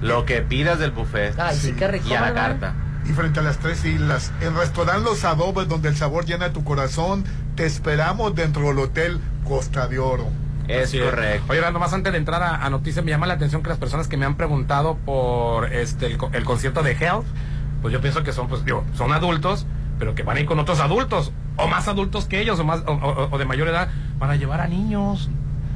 Lo 0.01 0.25
que 0.25 0.41
pidas 0.41 0.79
del 0.79 0.91
buffet. 0.91 1.39
Ay, 1.39 1.57
sí, 1.57 1.73
qué 1.73 1.87
rico, 1.87 2.07
Y 2.09 2.13
a 2.13 2.21
la 2.21 2.33
carta. 2.33 2.73
Y 3.07 3.13
frente 3.13 3.39
a 3.39 3.43
las 3.43 3.59
tres 3.59 3.85
islas, 3.85 4.31
el 4.41 4.55
restaurante 4.55 5.03
Los 5.03 5.23
Adobes, 5.23 5.67
donde 5.67 5.89
el 5.89 5.95
sabor 5.95 6.25
llena 6.25 6.51
tu 6.51 6.63
corazón, 6.63 7.23
te 7.55 7.65
esperamos 7.65 8.33
dentro 8.33 8.67
del 8.67 8.79
Hotel 8.79 9.19
Costa 9.43 9.87
de 9.87 9.99
Oro. 9.99 10.44
Es 10.67 10.89
Así 10.89 10.99
correcto. 10.99 11.51
Oye, 11.51 11.61
nomás 11.71 11.93
antes 11.93 12.11
de 12.11 12.17
entrar 12.17 12.41
a, 12.43 12.65
a 12.65 12.69
noticias, 12.69 13.03
me 13.05 13.11
llama 13.11 13.27
la 13.27 13.35
atención 13.35 13.61
que 13.63 13.69
las 13.69 13.77
personas 13.77 14.07
que 14.07 14.17
me 14.17 14.25
han 14.25 14.35
preguntado 14.35 14.97
por 15.05 15.71
este 15.73 16.07
el, 16.07 16.17
el 16.33 16.43
concierto 16.43 16.81
de 16.83 16.91
Health, 16.93 17.25
pues 17.81 17.93
yo 17.93 18.01
pienso 18.01 18.23
que 18.23 18.31
son, 18.33 18.47
pues, 18.47 18.65
digo, 18.65 18.83
son 18.95 19.11
adultos, 19.13 19.65
pero 19.99 20.15
que 20.15 20.23
van 20.23 20.37
a 20.37 20.39
ir 20.41 20.45
con 20.45 20.59
otros 20.59 20.79
adultos, 20.79 21.31
o 21.57 21.67
más 21.67 21.87
adultos 21.87 22.25
que 22.25 22.41
ellos, 22.41 22.59
o 22.59 22.63
más, 22.63 22.81
o, 22.87 22.91
o- 22.93 23.29
o 23.31 23.37
de 23.37 23.45
mayor 23.45 23.67
edad, 23.67 23.89
para 24.19 24.35
llevar 24.35 24.59
a 24.61 24.67
niños. 24.67 25.29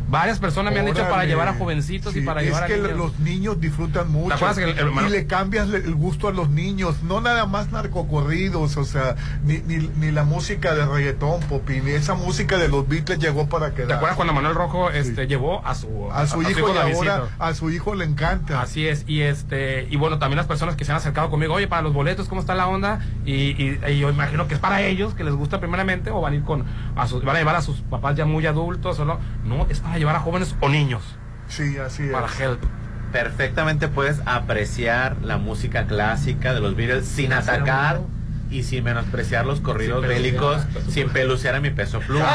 Varias 0.10 0.40
personas 0.40 0.74
me 0.74 0.80
han 0.80 0.86
dicho 0.88 1.08
para 1.10 1.26
llevar 1.26 1.48
a 1.48 1.54
jovencitos 1.54 2.16
y 2.16 2.22
para 2.22 2.42
es 2.42 2.48
llevar 2.48 2.64
a 2.64 2.68
que 2.68 2.78
niños. 2.78 2.98
los 2.98 3.20
niños 3.20 3.62
disfrutan 3.62 4.12
mucho. 4.12 4.34
acuerdas 4.34 4.58
que 4.58 4.64
el- 4.64 4.78
el- 4.80 5.06
y 5.08 5.10
le 5.10 5.28
cambias 5.28 5.70
el 5.70 5.94
gusto 5.96 6.28
a 6.28 6.32
los 6.32 6.50
niños, 6.50 7.04
no 7.04 7.22
nada 7.22 7.46
más 7.46 7.72
narcocorridos, 7.72 8.78
o 8.78 8.84
sea, 8.86 9.16
ni, 9.44 9.60
ni, 9.60 9.88
ni 9.98 10.12
la 10.12 10.24
música 10.24 10.74
de 10.74 10.86
reggaetón, 10.86 11.42
Popi, 11.42 11.82
ni 11.82 11.92
esa 11.92 12.16
música 12.16 12.58
de 12.58 12.68
los 12.70 12.88
Beatles 12.88 13.20
llegó 13.20 13.48
para 13.48 13.74
quedar. 13.74 13.88
¿Te 13.88 13.94
acuerdas 13.94 14.16
cuando 14.16 14.34
Manuel 14.34 14.56
Rojo 14.56 14.90
este, 14.90 15.28
llevó 15.28 15.66
a 15.66 15.76
su, 15.76 16.10
a 16.12 16.26
su 16.28 16.42
hijo 16.42 16.70
y 16.70 16.74
Davidcito? 16.74 17.12
ahora 17.12 17.28
a 17.40 17.54
su 17.54 17.70
hijo 17.70 17.94
le 17.96 18.06
encanta. 18.06 18.62
Así 18.62 18.88
es, 18.88 19.04
y 19.08 19.22
este, 19.22 19.88
y 19.90 19.96
bueno, 19.98 20.18
también 20.20 20.38
las 20.38 20.48
personas 20.48 20.76
que 20.76 20.86
se 20.86 20.92
han 20.92 20.98
acercado 20.98 21.30
conmigo, 21.30 21.54
oye, 21.54 21.68
para 21.68 21.82
los 21.82 21.94
boletos, 21.94 22.28
¿cómo 22.28 22.42
está 22.42 22.56
la 22.56 22.68
onda? 22.68 23.00
Y, 23.26 23.34
y- 23.34 23.80
y 23.88 24.00
yo 24.00 24.10
imagino 24.10 24.48
que 24.48 24.56
es 24.56 24.60
para 24.60 24.82
ellos, 24.82 25.14
que 25.14 25.24
les 25.24 25.34
gusta 25.34 25.60
primeramente, 25.60 26.10
o 26.12 26.22
van 26.22 26.34
a 26.34 26.36
ir 26.38 26.44
con, 26.44 26.66
a 26.96 27.08
sus, 27.08 27.24
van 27.24 27.36
a 27.36 27.40
llevar 27.40 27.56
a 27.56 27.62
sus 27.62 27.82
papás 27.82 28.16
ya 28.16 28.26
muy 28.26 28.46
adultos, 28.46 28.98
o 29.00 29.06
no, 29.06 29.20
no, 29.46 29.68
es 29.70 29.80
para 29.80 29.99
llevar 30.00 30.16
a 30.16 30.20
jóvenes 30.20 30.56
o 30.60 30.70
niños, 30.70 31.04
Sí, 31.48 31.78
así 31.78 32.04
es. 32.04 32.12
para 32.12 32.28
help. 32.28 32.64
perfectamente 33.12 33.88
puedes 33.88 34.22
apreciar 34.26 35.18
la 35.24 35.38
música 35.38 35.86
clásica 35.88 36.54
de 36.54 36.60
los 36.62 36.76
Beatles 36.76 37.08
sin 37.08 37.34
atacar 37.34 38.02
y 38.50 38.64
sin 38.64 38.84
menospreciar 38.84 39.46
los 39.46 39.62
corridos 39.62 40.00
Sin 40.02 40.10
bélicos, 40.10 40.62
sin 40.90 41.10
pelucear 41.10 41.56
a 41.56 41.60
mi 41.60 41.70
peso 41.70 42.00
pluma. 42.00 42.26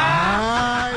Ay. 0.86 0.92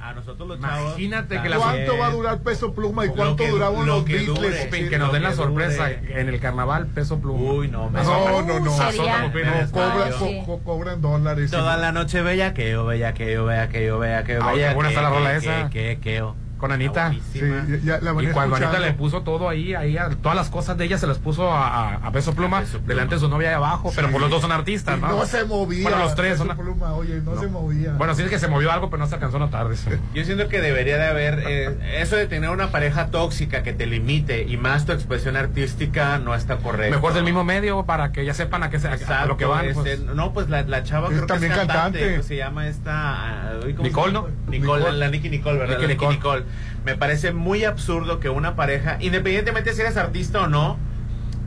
A 0.00 0.12
nosotros 0.14 0.48
los 0.48 0.60
chavos. 0.60 0.90
Imagínate 0.92 1.40
que 1.42 1.48
la 1.48 1.56
¿Cuánto 1.56 1.98
va 1.98 2.06
a 2.06 2.10
durar 2.10 2.38
peso 2.40 2.74
pluma 2.74 3.04
y 3.04 3.08
Lo 3.08 3.14
cuánto 3.14 3.44
que- 3.44 3.50
duraban 3.50 3.86
lo 3.86 3.96
los 3.96 4.04
que 4.04 4.14
Beatles? 4.16 4.70
dure. 4.70 4.88
Que 4.88 4.98
nos 4.98 5.12
den 5.12 5.22
la 5.22 5.30
que 5.30 5.36
sorpresa 5.36 5.88
dure. 5.88 6.20
en 6.20 6.28
el 6.28 6.40
carnaval, 6.40 6.86
peso 6.88 7.20
pluma. 7.20 7.40
Uy, 7.52 7.68
no, 7.68 7.88
me 7.90 8.02
No, 8.02 8.42
no, 8.42 8.60
no. 8.60 8.70
Sería- 8.76 9.18
No, 9.22 9.28
Me 9.28 9.42
cobra- 9.70 10.04
desmayo. 10.08 10.18
co- 10.18 10.44
co- 10.46 10.58
cobran 10.64 11.00
dólares. 11.00 11.50
Toda 11.50 11.76
la 11.76 11.92
noche 11.92 12.22
bella 12.22 12.52
que 12.54 12.70
yo, 12.70 12.84
bella 12.84 13.14
que 13.14 13.32
yo, 13.32 13.44
bella 13.44 13.68
que 13.68 13.84
yo, 13.86 13.98
bella 13.98 14.24
que 14.24 14.34
yo, 14.34 14.42
Ah, 14.42 14.52
bella 14.52 14.68
qué 14.70 14.74
buena 14.74 14.88
que- 14.90 14.94
está 14.94 15.02
la 15.02 15.10
rola 15.14 15.30
que- 15.32 15.36
esa. 15.38 15.70
que- 15.70 15.98
que- 15.98 16.00
que- 16.00 16.24
Con 16.62 16.70
Anita. 16.70 17.12
Sí, 17.32 17.40
ya- 17.40 17.78
ya 17.96 17.98
la 18.00 18.12
van 18.12 18.24
Y 18.24 18.28
cuando 18.28 18.54
Anita 18.54 18.78
le 18.78 18.92
puso 18.92 19.22
todo 19.22 19.48
ahí, 19.48 19.74
ahí 19.74 19.98
a- 19.98 20.10
todas 20.10 20.36
las 20.36 20.48
cosas 20.48 20.78
de 20.78 20.84
ella 20.84 20.96
se 20.96 21.08
las 21.08 21.18
puso 21.18 21.50
a, 21.50 21.66
a- 21.66 21.94
a 22.06 22.12
Peso 22.12 22.34
Pluma, 22.34 22.60
Peso 22.60 22.78
Pluma. 22.78 22.86
delante 22.86 23.16
de 23.16 23.20
su 23.20 23.28
novia 23.28 23.48
ahí 23.48 23.54
abajo, 23.56 23.90
pero 23.96 24.10
por 24.12 24.20
los 24.20 24.30
dos 24.30 24.42
son 24.42 24.52
artistas, 24.52 24.96
Y 24.96 25.00
¿no? 25.00 25.08
no 25.08 25.26
se 25.26 25.42
movía. 25.44 25.82
Bueno, 25.82 25.98
los 25.98 26.14
tres 26.14 26.34
Peso 26.34 26.46
son- 26.46 26.56
Pluma, 26.56 26.92
oye, 26.94 27.20
no, 27.20 27.36
se 27.40 27.48
movía. 27.48 27.94
Bueno, 27.98 28.14
sí 28.14 28.22
es 28.22 28.30
que 28.30 28.38
se 28.38 28.46
movió 28.46 28.70
algo, 28.70 28.90
pero 28.90 29.02
no 29.02 29.08
se 29.08 29.16
alcanzó 29.16 29.38
a 29.38 29.40
notar. 29.40 29.68
dice. 29.68 29.98
Yo 30.14 30.24
siento 30.24 30.46
que 30.46 30.60
debería 30.60 30.98
de 30.98 31.06
haber 31.06 31.42
eh, 31.48 32.00
eso 32.00 32.14
de 32.14 32.28
tener 32.28 32.48
una 32.50 32.68
pareja 32.70 33.08
tóxica 33.08 33.64
que 33.64 33.72
te 33.72 33.86
limite 33.86 34.44
y 34.44 34.56
más 34.56 34.86
tu 34.86 34.92
expresión 34.92 35.34
artística 35.36 36.18
no 36.18 36.32
está 36.36 36.58
correcto. 36.58 36.94
Mejor 36.94 37.12
del 37.14 37.24
mismo 37.24 37.42
medio 37.42 37.84
para 37.86 38.12
que 38.12 38.24
ya 38.24 38.34
sepan 38.34 38.62
a, 38.62 38.70
qué 38.70 38.78
se, 38.78 38.86
a 38.86 38.94
Exacto, 38.94 39.26
lo 39.26 39.36
que 39.36 39.46
van. 39.46 39.64
este, 39.64 39.96
pues. 39.96 40.00
no, 40.00 40.32
pues 40.32 40.48
la, 40.48 40.62
la 40.62 40.84
chava 40.84 41.08
Es 41.08 41.14
creo 41.14 41.26
que 41.26 41.34
es 41.34 41.40
cantante, 41.40 41.66
cantante. 41.72 42.14
pues, 42.14 42.26
se 42.26 42.36
llama 42.36 42.68
esta 42.68 42.92
ah, 42.92 43.52
uy, 43.64 43.72
¿cómo 43.74 43.82
se 43.82 43.88
Nicole? 43.88 44.12
¿no? 44.12 44.28
Nicole, 44.48 44.78
Nicole. 44.82 44.98
la 44.98 45.08
Nicky 45.08 45.28
Nicole, 45.30 45.58
¿verdad? 45.58 45.78
Nicky 45.78 45.88
Nicole. 45.92 46.14
Nicole. 46.16 46.44
Me 46.84 46.96
parece 46.96 47.32
muy 47.32 47.64
absurdo 47.64 48.20
que 48.20 48.28
una 48.28 48.56
pareja, 48.56 48.96
independientemente 49.00 49.72
si 49.72 49.80
eres 49.80 49.96
artista 49.96 50.42
o 50.42 50.46
no, 50.48 50.78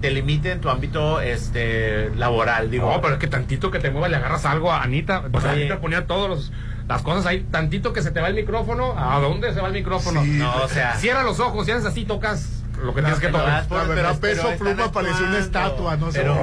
te 0.02 0.12
limite 0.12 0.52
en 0.52 0.62
tu 0.62 0.70
ámbito 0.70 1.20
este 1.22 2.12
laboral, 2.16 2.70
digo. 2.72 2.92
No, 2.92 3.02
pero 3.02 3.16
es 3.16 3.20
que 3.20 3.28
tantito 3.28 3.72
que 3.72 3.80
te 3.80 3.90
mueva 3.90 4.08
le 4.08 4.18
agarras 4.18 4.46
algo 4.46 4.72
a 4.72 4.84
Anita. 4.84 5.24
Pues 5.32 5.44
Oye. 5.44 5.54
Anita 5.54 5.80
ponía 5.80 6.06
todas 6.06 6.52
las 6.88 7.02
cosas 7.02 7.26
ahí. 7.26 7.46
Tantito 7.52 7.92
que 7.92 8.02
se 8.02 8.12
te 8.12 8.22
va 8.22 8.28
el 8.28 8.36
micrófono. 8.36 8.94
¿A 8.98 9.20
dónde 9.20 9.54
se 9.54 9.62
va 9.62 9.68
el 9.68 9.74
micrófono? 9.74 10.24
Sí. 10.24 10.32
No, 10.32 10.64
o 10.64 10.68
sea, 10.68 10.96
Cierra 10.96 11.24
los 11.24 11.40
ojos 11.40 11.68
y 11.68 11.72
haces 11.72 11.86
así, 11.86 12.06
tocas 12.06 12.65
lo 12.84 12.94
que 12.94 13.02
tienes 13.02 13.20
que 13.20 13.32
La 13.32 13.38
verdad, 13.84 14.18
pero- 14.20 14.20
Peso 14.20 14.50
Pluma 14.58 14.92
pareció 14.92 15.26
una 15.26 15.40
estatua, 15.40 15.98
no 15.98 16.12
se 16.12 16.20
Pero- 16.20 16.36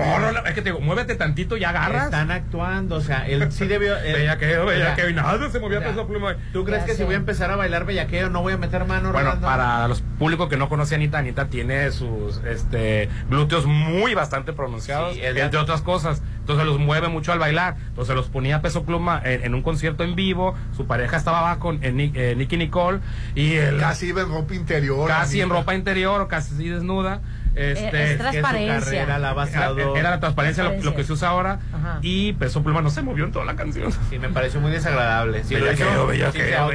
es 0.46 0.54
que 0.54 0.62
te 0.62 0.70
digo, 0.70 0.80
muévete 0.80 1.14
tantito 1.14 1.56
y 1.56 1.64
agarras. 1.64 2.04
están 2.04 2.30
actuando, 2.30 2.96
o 2.96 3.00
sea, 3.00 3.26
él 3.26 3.50
sí 3.52 3.66
debió 3.66 3.94
Bellaqueo, 4.02 4.66
bellaqueo, 4.66 5.08
y 5.08 5.14
nada 5.14 5.50
se 5.50 5.60
movía 5.60 5.78
o 5.78 5.82
sea, 5.82 5.90
Peso 5.90 6.06
Pluma. 6.06 6.36
¿Tú 6.52 6.64
crees 6.64 6.84
que 6.84 6.92
si 6.92 6.98
sé. 6.98 7.04
voy 7.04 7.14
a 7.14 7.18
empezar 7.18 7.50
a 7.50 7.56
bailar 7.56 7.84
bellaqueo 7.84 8.28
no 8.30 8.42
voy 8.42 8.52
a 8.52 8.56
meter 8.58 8.84
mano? 8.84 9.12
Bueno, 9.12 9.40
para 9.40 9.88
los 9.88 10.02
públicos 10.18 10.48
que 10.48 10.56
no 10.56 10.68
conocen 10.68 10.92
a 10.92 11.02
Anita, 11.02 11.18
Anita 11.18 11.46
tiene 11.48 11.90
sus 11.90 12.38
este, 12.44 13.08
glúteos 13.28 13.66
muy 13.66 14.14
bastante 14.14 14.52
pronunciados, 14.52 15.16
entre 15.16 15.58
otras 15.58 15.82
cosas. 15.82 16.22
Entonces 16.42 16.66
los 16.66 16.78
mueve 16.80 17.08
mucho 17.08 17.32
al 17.32 17.38
bailar. 17.38 17.76
Entonces 17.88 18.16
los 18.16 18.28
ponía 18.28 18.60
peso 18.62 18.82
pluma 18.82 19.22
en, 19.24 19.44
en 19.44 19.54
un 19.54 19.62
concierto 19.62 20.02
en 20.02 20.16
vivo. 20.16 20.54
Su 20.76 20.86
pareja 20.86 21.16
estaba 21.16 21.38
abajo, 21.38 21.72
en, 21.72 22.00
eh, 22.00 22.34
Nicky 22.36 22.56
Nicole, 22.56 22.98
y 23.36 23.54
él 23.54 23.78
Casi 23.78 24.08
iba 24.08 24.22
en 24.22 24.28
ropa 24.28 24.54
interior. 24.54 25.08
casi 25.08 25.40
en 25.40 25.50
ropa 25.50 25.74
interior, 25.74 26.26
casi 26.28 26.68
desnuda. 26.68 27.20
Este, 27.54 27.86
es 27.86 27.92
que 27.92 28.12
su 28.12 28.18
transparencia. 28.18 29.06
carrera 29.06 29.18
la 29.18 29.30
ha 29.30 29.44
era, 29.44 30.10
la 30.10 30.20
transparencia, 30.20 30.64
lo, 30.64 30.70
Transparencia. 30.70 30.90
lo 30.90 30.96
que 30.96 31.04
se 31.04 31.12
usa 31.12 31.28
ahora. 31.28 31.60
Ajá. 31.72 31.98
Y 32.00 32.32
peso 32.32 32.62
pluma 32.62 32.80
no 32.80 32.90
se 32.90 33.02
movió 33.02 33.24
en 33.26 33.32
toda 33.32 33.44
la 33.44 33.56
canción. 33.56 33.92
Sí, 34.08 34.18
me 34.18 34.30
pareció 34.30 34.60
muy 34.60 34.70
desagradable. 34.72 35.42
Lo 35.42 35.48
Bellaqueo, 35.60 36.06
bellaqueo, 36.06 36.70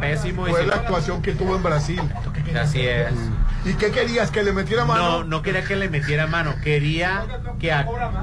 pésimo. 0.00 0.46
Fue 0.46 0.66
la 0.66 0.74
actuación 0.76 1.22
que 1.22 1.32
tuvo 1.32 1.56
en 1.56 1.62
Brasil. 1.62 2.00
Así 2.60 2.80
es. 2.86 3.12
¿Y 3.66 3.74
qué 3.74 3.90
querías? 3.90 4.30
¿Que 4.30 4.42
le 4.44 4.52
metiera 4.52 4.84
mano? 4.84 5.02
No, 5.18 5.24
no 5.24 5.42
quería 5.42 5.64
que 5.64 5.74
le 5.76 5.88
metiera 5.90 6.26
mano, 6.28 6.54
quería 6.62 7.24
que, 7.58 7.74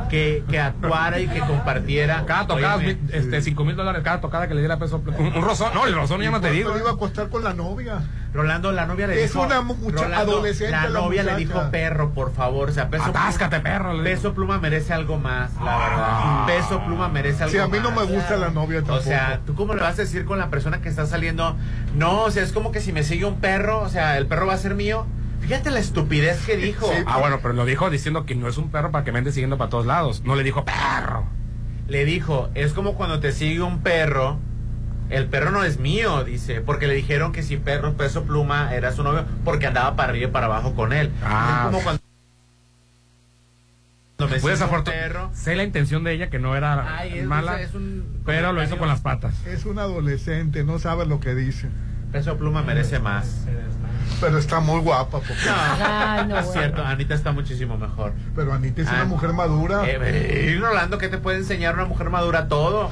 que, 0.10 0.44
que 0.50 0.60
actuara 0.60 1.20
y 1.20 1.28
que 1.28 1.40
compartiera. 1.42 2.24
Cada 2.26 2.48
tocada, 2.48 2.76
Óyeme, 2.78 2.98
este, 3.12 3.42
cinco 3.42 3.66
mil 3.66 3.76
dólares 3.76 4.02
cada 4.04 4.22
tocada 4.22 4.48
que 4.48 4.54
le 4.54 4.62
diera 4.62 4.78
peso 4.80 5.02
pluma. 5.02 5.18
Un, 5.20 5.28
un 5.36 5.42
rozón, 5.44 5.72
no, 5.74 5.86
el 5.86 5.94
rozón 5.96 6.22
ya 6.22 6.32
no 6.32 6.38
te 6.40 6.48
¿Cuánto 6.48 6.58
digo. 6.58 6.74
le 6.74 6.80
iba 6.80 6.92
a 6.92 6.96
costar 6.98 7.28
con 7.30 7.44
la 7.44 7.54
novia? 7.54 8.00
Rolando, 8.34 8.72
la 8.72 8.86
novia 8.88 9.06
le 9.08 9.22
Es 9.22 9.32
dijo. 9.34 9.44
una 9.46 9.62
mucha- 9.62 10.04
Rolando, 10.06 10.32
adolescente 10.34 10.72
La 10.72 10.88
la 10.90 11.02
novia 11.02 11.24
le 11.24 11.34
muchacha. 11.34 11.54
dijo 11.54 11.72
perro, 11.72 12.10
por 12.14 12.34
favor. 12.34 12.70
O 12.70 12.72
sea, 12.72 12.90
peso 12.90 13.04
Atáscate, 13.06 13.60
perro. 13.60 14.02
Peso 14.02 14.34
Pluma 14.34 14.58
merece 14.60 14.94
algo 14.94 15.18
más, 15.20 15.52
la 15.64 15.76
Ah. 15.76 16.46
verdad. 16.48 16.58
Peso 16.64 16.82
Pluma 16.86 17.10
merece 17.10 17.44
algo 17.44 17.52
Sí, 17.52 17.60
a 17.60 17.68
mí 17.68 17.78
no 17.84 17.92
más. 17.92 18.08
me 18.08 18.16
gusta 18.16 18.38
la 18.38 18.50
novia 18.50 18.78
tampoco. 18.80 19.00
O 19.00 19.04
sea, 19.04 19.42
¿tú 19.46 19.54
cómo 19.56 19.76
le 19.76 19.82
vas 19.82 20.00
a 20.00 20.04
decir 20.04 20.26
con 20.26 20.40
la 20.40 20.50
persona 20.50 20.82
que 20.82 20.90
está 20.90 21.06
saliendo? 21.06 21.56
No, 21.96 22.22
o 22.24 22.32
sea, 22.32 22.42
es 22.44 22.54
como 22.54 22.72
que 22.72 22.80
si 22.80 22.92
me 22.94 23.04
sigue 23.04 23.26
un 23.26 23.36
perro, 23.42 23.82
o 23.82 23.90
sea, 23.90 24.18
el 24.18 24.26
perro 24.26 24.48
va 24.48 24.54
a 24.54 24.58
ser 24.58 24.74
mío. 24.74 25.06
Fíjate 25.44 25.72
la 25.72 25.80
estupidez 25.80 26.46
que 26.46 26.58
dijo. 26.58 26.88
Sí. 26.88 27.04
Ah, 27.06 27.20
bueno, 27.20 27.40
pero 27.42 27.54
lo 27.54 27.66
dijo 27.66 27.90
diciendo 27.90 28.26
que 28.26 28.34
no 28.36 28.48
es 28.48 28.58
un 28.58 28.70
perro 28.70 28.92
para 28.92 29.04
que 29.04 29.12
me 29.12 29.20
ande 29.20 29.32
siguiendo 29.32 29.58
para 29.58 29.70
todos 29.70 29.86
lados. 29.86 30.24
No 30.26 30.36
le 30.36 30.44
dijo 30.44 30.64
perro. 30.66 31.26
Le 31.88 32.06
dijo, 32.06 32.50
es 32.56 32.74
como 32.74 32.96
cuando 32.96 33.20
te 33.20 33.32
sigue 33.34 33.62
un 33.62 33.80
perro. 33.82 34.40
El 35.10 35.26
perro 35.28 35.52
no 35.52 35.64
es 35.64 35.80
mío, 35.80 36.24
dice, 36.24 36.62
porque 36.62 36.88
le 36.88 36.96
dijeron 36.96 37.34
que 37.34 37.44
si 37.44 37.58
perro 37.58 37.94
peso 37.94 38.24
pluma 38.24 38.74
era 38.74 38.94
su 38.94 39.04
novio, 39.04 39.26
porque 39.44 39.68
andaba 39.68 39.96
para 39.96 40.10
arriba 40.10 40.30
y 40.30 40.32
para 40.32 40.46
abajo 40.48 40.74
con 40.76 40.94
él. 40.94 41.12
Ah. 41.24 41.64
es 41.66 41.72
como 41.72 41.84
cuando 41.84 42.02
cuando 44.18 44.34
me 44.36 44.40
Fue 44.40 44.52
sigue 44.52 44.54
un 44.54 44.60
desafortunado. 44.70 45.04
perro. 45.04 45.30
Sé 45.34 45.56
la 45.56 45.64
intención 45.64 46.04
de 46.04 46.14
ella 46.14 46.30
que 46.30 46.40
no 46.40 46.56
era 46.56 46.98
Ay, 46.98 47.20
es- 47.20 47.26
mala, 47.26 47.62
es 47.62 47.74
un 47.74 48.22
pero 48.26 48.54
lo 48.54 48.64
hizo 48.64 48.78
con 48.78 48.88
las 48.88 49.02
patas. 49.02 49.36
Es 49.46 49.66
un 49.66 49.78
adolescente, 49.78 50.64
no 50.64 50.80
sabe 50.80 51.06
lo 51.06 51.20
que 51.20 51.36
dice. 51.36 51.68
Peso 52.14 52.38
pluma 52.38 52.62
merece 52.62 53.00
más. 53.00 53.42
Pero 54.22 54.38
está 54.38 54.60
muy 54.62 54.80
guapa. 54.80 55.20
Porque... 55.20 55.34
Ay, 55.84 56.28
no, 56.28 56.38
es 56.38 56.46
bueno. 56.46 56.62
cierto, 56.62 56.86
Anita 56.86 57.14
está 57.16 57.32
muchísimo 57.34 57.78
mejor. 57.78 58.14
Pero 58.36 58.54
Anita 58.54 58.82
es 58.84 58.88
Ah. 58.88 58.94
una 58.98 59.06
mujer 59.06 59.34
madura. 59.34 59.82
Eh, 59.86 59.98
eh, 60.00 60.58
Rolando, 60.62 60.98
¿qué 60.98 61.10
te 61.10 61.18
puede 61.18 61.40
enseñar 61.40 61.74
una 61.74 61.86
mujer 61.86 62.10
madura? 62.10 62.48
Todo. 62.48 62.92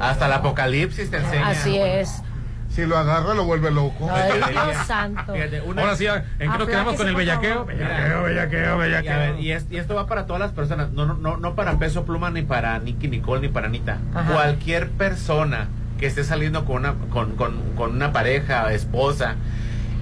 Hasta 0.00 0.26
el 0.26 0.32
apocalipsis 0.32 1.10
te 1.10 1.18
enseña. 1.18 1.48
Así 1.48 1.78
es. 1.78 2.22
Si 2.70 2.84
lo 2.86 2.96
agarra, 2.98 3.34
lo 3.34 3.44
vuelve 3.44 3.70
loco. 3.70 4.08
Ay, 4.12 4.32
Dios 4.52 4.86
santo. 4.86 5.32
Fíjate, 5.32 5.60
una- 5.62 5.82
Ahora 5.82 5.96
sí, 5.96 6.06
¿en 6.06 6.22
qué 6.38 6.58
nos 6.58 6.68
quedamos 6.68 6.94
con 6.96 7.08
el 7.08 7.14
bellaqueo? 7.16 7.64
Bellaqueo, 7.64 8.22
bellaqueo, 8.24 8.60
Y, 8.60 8.66
a 8.66 8.76
ver, 8.76 8.90
bellaqueo. 9.02 9.38
y, 9.40 9.52
es- 9.52 9.66
y 9.70 9.76
esto 9.78 9.94
va 9.94 10.06
para 10.06 10.26
todas 10.26 10.40
las 10.40 10.52
personas, 10.52 10.90
no, 10.90 11.04
no, 11.06 11.14
no, 11.14 11.36
no 11.36 11.54
para 11.54 11.78
Peso 11.78 12.04
Pluma, 12.04 12.30
ni 12.30 12.42
para 12.42 12.78
Nicky 12.78 13.08
Nicole, 13.08 13.40
ni 13.40 13.48
para 13.48 13.66
Anita. 13.68 13.98
Ajá. 14.14 14.32
Cualquier 14.32 14.90
persona 14.90 15.68
que 16.00 16.06
esté 16.06 16.24
saliendo 16.24 16.64
con 16.64 16.76
una, 16.76 16.94
con, 17.10 17.36
con, 17.36 17.60
con 17.76 17.92
una 17.92 18.10
pareja, 18.10 18.72
esposa, 18.72 19.36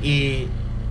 y, 0.02 0.46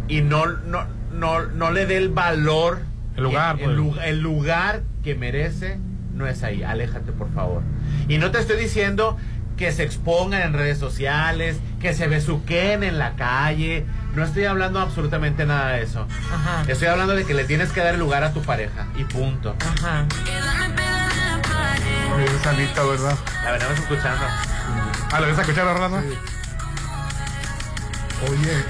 y 0.09 0.21
no, 0.21 0.45
no, 0.45 0.85
no, 1.13 1.43
no 1.45 1.71
le 1.71 1.85
dé 1.85 1.97
el 1.97 2.09
valor, 2.09 2.81
El 3.15 3.23
lugar, 3.23 3.59
el, 3.59 3.75
pues. 3.75 4.05
el 4.05 4.19
lugar 4.19 4.81
que 5.03 5.15
merece, 5.15 5.79
no 6.13 6.27
es 6.27 6.43
ahí. 6.43 6.61
Aléjate, 6.61 7.13
por 7.13 7.33
favor. 7.33 7.63
Y 8.09 8.17
no 8.17 8.31
te 8.31 8.39
estoy 8.39 8.59
diciendo 8.59 9.17
que 9.55 9.71
se 9.71 9.83
expongan 9.83 10.41
en 10.41 10.53
redes 10.53 10.77
sociales, 10.77 11.57
que 11.81 11.93
se 11.93 12.07
besuquen 12.07 12.83
en 12.83 12.99
la 12.99 13.13
calle. 13.15 13.85
No 14.13 14.23
estoy 14.23 14.43
hablando 14.43 14.79
absolutamente 14.81 15.45
nada 15.45 15.71
de 15.71 15.83
eso. 15.83 16.05
Ajá. 16.33 16.63
Estoy 16.67 16.89
hablando 16.89 17.15
de 17.15 17.23
que 17.23 17.33
le 17.33 17.45
tienes 17.45 17.71
que 17.71 17.79
dar 17.79 17.97
lugar 17.97 18.23
a 18.23 18.33
tu 18.33 18.41
pareja 18.41 18.87
y 18.97 19.03
punto. 19.05 19.55
Ajá. 19.61 20.05
¿verdad? 22.87 23.17
La 23.43 23.51
venimos 23.51 23.79
escuchando. 23.79 24.25
Ah, 25.11 25.19
¿lo 25.21 25.27
ves 25.27 25.37
a 25.37 25.41
escuchar, 25.41 25.67
Orlando? 25.67 26.01
Sí. 26.01 26.17
Oye, 28.29 28.63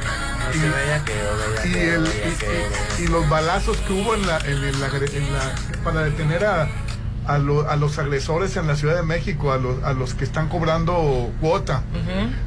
y- 1.65 1.77
el- 1.77 3.11
los 3.11 3.27
balazos 3.29 3.77
que 3.77 3.93
hubo 3.93 4.13
en 4.15 4.27
la, 4.27 4.37
en 4.39 4.63
el- 4.63 4.79
la- 4.79 4.87
en 4.87 5.33
la- 5.33 5.55
para 5.83 6.03
detener 6.03 6.45
a, 6.45 6.67
a, 7.27 7.37
lo- 7.37 7.69
a 7.69 7.75
los 7.75 7.99
agresores 7.99 8.55
en 8.57 8.67
la 8.67 8.75
Ciudad 8.75 8.95
de 8.95 9.03
México, 9.03 9.51
a 9.51 9.57
los, 9.57 9.83
a 9.83 9.93
los 9.93 10.13
que 10.13 10.23
están 10.23 10.47
cobrando 10.49 11.31
cuota, 11.41 11.83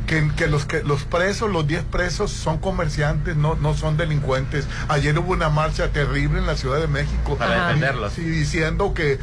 que, 0.06 0.30
que 0.36 0.46
los 0.48 0.64
que 0.64 0.82
los 0.82 1.04
presos, 1.04 1.50
los 1.50 1.66
10 1.66 1.84
presos 1.84 2.30
son 2.30 2.58
comerciantes, 2.58 3.36
no, 3.36 3.54
no 3.56 3.74
son 3.74 3.96
delincuentes. 3.96 4.66
Ayer 4.88 5.18
hubo 5.18 5.32
una 5.32 5.48
marcha 5.50 5.88
terrible 5.88 6.38
en 6.38 6.46
la 6.46 6.56
Ciudad 6.56 6.78
de 6.80 6.88
México. 6.88 7.36
Para 7.36 7.54
Ajá. 7.56 7.66
defenderlos. 7.68 8.12
Sí, 8.14 8.22
diciendo 8.22 8.94
que, 8.94 9.18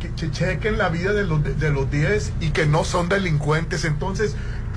que 0.00 0.14
che- 0.14 0.30
chequen 0.30 0.78
la 0.78 0.88
vida 0.88 1.12
de 1.12 1.24
los, 1.24 1.42
de 1.42 1.70
los 1.70 1.90
10 1.90 2.32
y 2.40 2.50
que 2.50 2.66
no 2.66 2.84
son 2.84 3.08
delincuentes. 3.08 3.84
Entonces 3.84 4.34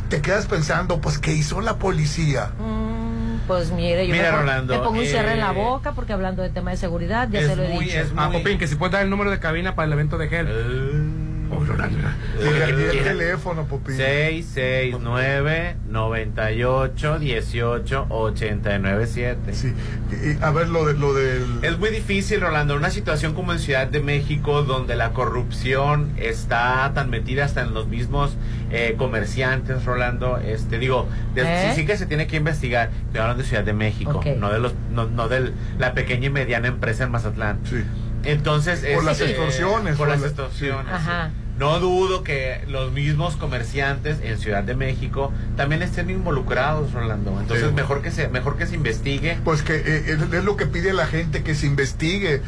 te 0.09 0.21
quedas 0.21 0.45
pensando, 0.45 1.01
pues, 1.01 1.17
¿qué 1.17 1.33
hizo 1.33 1.61
la 1.61 1.77
policía? 1.79 2.51
Mm, 2.59 3.04
pues 3.47 3.71
mire, 3.71 4.07
yo 4.07 4.11
Mira, 4.13 4.25
mejor 4.25 4.39
Rolando, 4.41 4.73
le 4.73 4.79
pongo 4.79 4.99
un 4.99 5.05
cierre 5.05 5.33
en 5.33 5.39
la 5.39 5.51
eh, 5.51 5.55
boca 5.55 5.91
porque 5.93 6.13
hablando 6.13 6.41
de 6.43 6.49
tema 6.49 6.71
de 6.71 6.77
seguridad 6.77 7.27
ya 7.29 7.41
se 7.41 7.55
lo 7.55 7.63
he 7.63 7.69
muy- 7.69 7.85
dicho. 7.85 7.99
es 7.99 8.11
Ah, 8.15 8.29
Popín, 8.31 8.57
que 8.57 8.67
si 8.67 8.75
puedes 8.75 8.93
dar 8.93 9.03
el 9.03 9.09
número 9.09 9.29
de 9.31 9.39
cabina 9.39 9.75
para 9.75 9.85
el 9.87 9.93
evento 9.93 10.17
de 10.17 10.27
Gel. 10.27 10.47
Eh, 10.49 11.04
el, 12.41 12.79
el 12.81 13.03
teléfono, 13.03 13.65
Popín. 13.65 13.95
669 13.97 15.75
98 15.89 17.19
18 17.19 18.05
89 18.09 19.07
7. 19.07 19.53
Sí. 19.53 19.73
Y, 20.11 20.43
a 20.43 20.51
ver, 20.51 20.69
lo, 20.69 20.85
de, 20.85 20.93
lo 20.93 21.13
del. 21.13 21.43
Es 21.63 21.77
muy 21.77 21.89
difícil, 21.89 22.41
Rolando. 22.41 22.75
Una 22.75 22.89
situación 22.89 23.33
como 23.33 23.53
en 23.53 23.59
Ciudad 23.59 23.87
de 23.87 23.99
México, 24.01 24.63
donde 24.63 24.95
la 24.95 25.11
corrupción 25.11 26.11
está 26.17 26.91
tan 26.93 27.09
metida 27.09 27.45
hasta 27.45 27.61
en 27.61 27.73
los 27.73 27.87
mismos 27.87 28.35
eh, 28.71 28.95
comerciantes, 28.97 29.85
Rolando. 29.85 30.37
Este, 30.37 30.79
digo, 30.79 31.07
de- 31.33 31.41
¿Eh? 31.43 31.69
sí, 31.73 31.81
sí 31.81 31.85
que 31.85 31.97
se 31.97 32.05
tiene 32.05 32.27
que 32.27 32.37
investigar. 32.37 32.89
Estoy 33.07 33.21
hablando 33.21 33.43
de 33.43 33.49
Ciudad 33.49 33.63
de 33.63 33.73
México, 33.73 34.21
no 34.37 34.51
de 34.51 34.59
los, 34.59 34.73
no, 34.91 35.05
no 35.07 35.27
de 35.27 35.51
la 35.79 35.93
pequeña 35.93 36.27
y 36.27 36.29
mediana 36.29 36.67
empresa 36.67 37.03
en 37.05 37.11
Mazatlán. 37.11 37.59
Sí. 37.65 37.83
Entonces, 38.25 38.83
Por 38.93 39.03
las 39.03 39.21
extorsiones, 39.21 39.95
Por 39.95 40.07
por 40.07 40.07
las 40.09 40.21
la- 40.21 40.27
extorsiones. 40.27 40.91
Ajá. 40.93 41.31
No 41.57 41.79
dudo 41.79 42.21
que 42.21 42.65
los 42.67 42.91
mismos 42.91 43.37
comerciantes 43.37 44.17
en 44.21 44.37
Ciudad 44.37 44.61
de 44.63 44.75
México 44.75 45.31
también 45.55 45.81
estén 45.83 46.09
involucrados, 46.09 46.91
Rolando. 46.91 47.39
Entonces, 47.39 47.69
Sí. 47.69 47.73
mejor 47.73 48.01
que 48.01 48.11
se 48.11 48.27
mejor 48.27 48.57
que 48.57 48.67
se 48.67 48.75
investigue. 48.75 49.37
Pues 49.45 49.61
que 49.61 49.75
eh, 49.75 50.03
es, 50.07 50.33
es 50.33 50.43
lo 50.43 50.57
que 50.57 50.65
pide 50.65 50.91
la 50.91 51.07
gente, 51.07 51.43
que 51.43 51.55
se 51.55 51.65
investigue. 51.67 52.41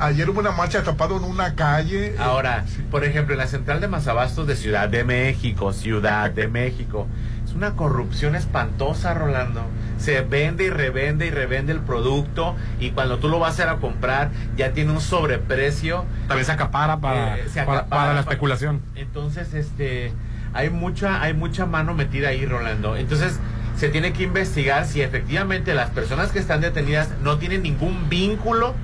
Ayer 0.00 0.30
hubo 0.30 0.40
una 0.40 0.52
marcha 0.52 0.82
tapado 0.82 1.18
en 1.18 1.24
una 1.24 1.54
calle. 1.54 2.06
eh, 2.14 2.16
Ahora, 2.18 2.64
por 2.90 3.04
ejemplo, 3.04 3.34
en 3.34 3.38
la 3.40 3.48
central 3.48 3.82
de 3.82 3.88
Mazabastos 3.88 4.46
de 4.46 4.56
Ciudad 4.56 4.88
de 4.88 5.04
México, 5.04 5.74
Ciudad 5.74 6.30
de 6.30 6.48
México, 6.48 7.06
es 7.46 7.52
una 7.52 7.76
corrupción 7.76 8.34
espantosa, 8.34 9.12
Rolando. 9.12 9.60
Se 9.98 10.20
vende 10.22 10.64
y 10.64 10.70
revende 10.70 11.26
y 11.26 11.30
revende 11.30 11.72
el 11.72 11.80
producto 11.80 12.56
y 12.80 12.90
cuando 12.90 13.18
tú 13.18 13.28
lo 13.28 13.38
vas 13.38 13.58
a 13.60 13.62
ir 13.62 13.68
a 13.68 13.76
comprar 13.76 14.30
ya 14.56 14.72
tiene 14.72 14.90
un 14.92 15.00
sobreprecio. 15.00 16.04
También 16.28 16.44
se 16.46 16.52
acapara 16.52 16.98
para, 16.98 17.38
Eh, 17.38 17.44
se 17.48 17.62
para, 17.62 17.80
acapara 17.80 18.02
para 18.02 18.14
la 18.14 18.20
especulación. 18.20 18.80
Entonces, 18.96 19.54
este, 19.54 20.12
hay 20.52 20.70
mucha, 20.70 21.22
hay 21.22 21.34
mucha 21.34 21.66
mano 21.66 21.94
metida 21.94 22.28
ahí, 22.28 22.44
Rolando. 22.46 22.96
Entonces, 22.96 23.38
se 23.76 23.88
tiene 23.88 24.12
que 24.12 24.22
investigar 24.24 24.86
si 24.86 25.00
efectivamente 25.00 25.74
las 25.74 25.90
personas 25.90 26.30
que 26.30 26.38
están 26.38 26.60
detenidas 26.60 27.08
no 27.22 27.38
tienen 27.38 27.62
ningún 27.62 28.08
vínculo 28.08 28.74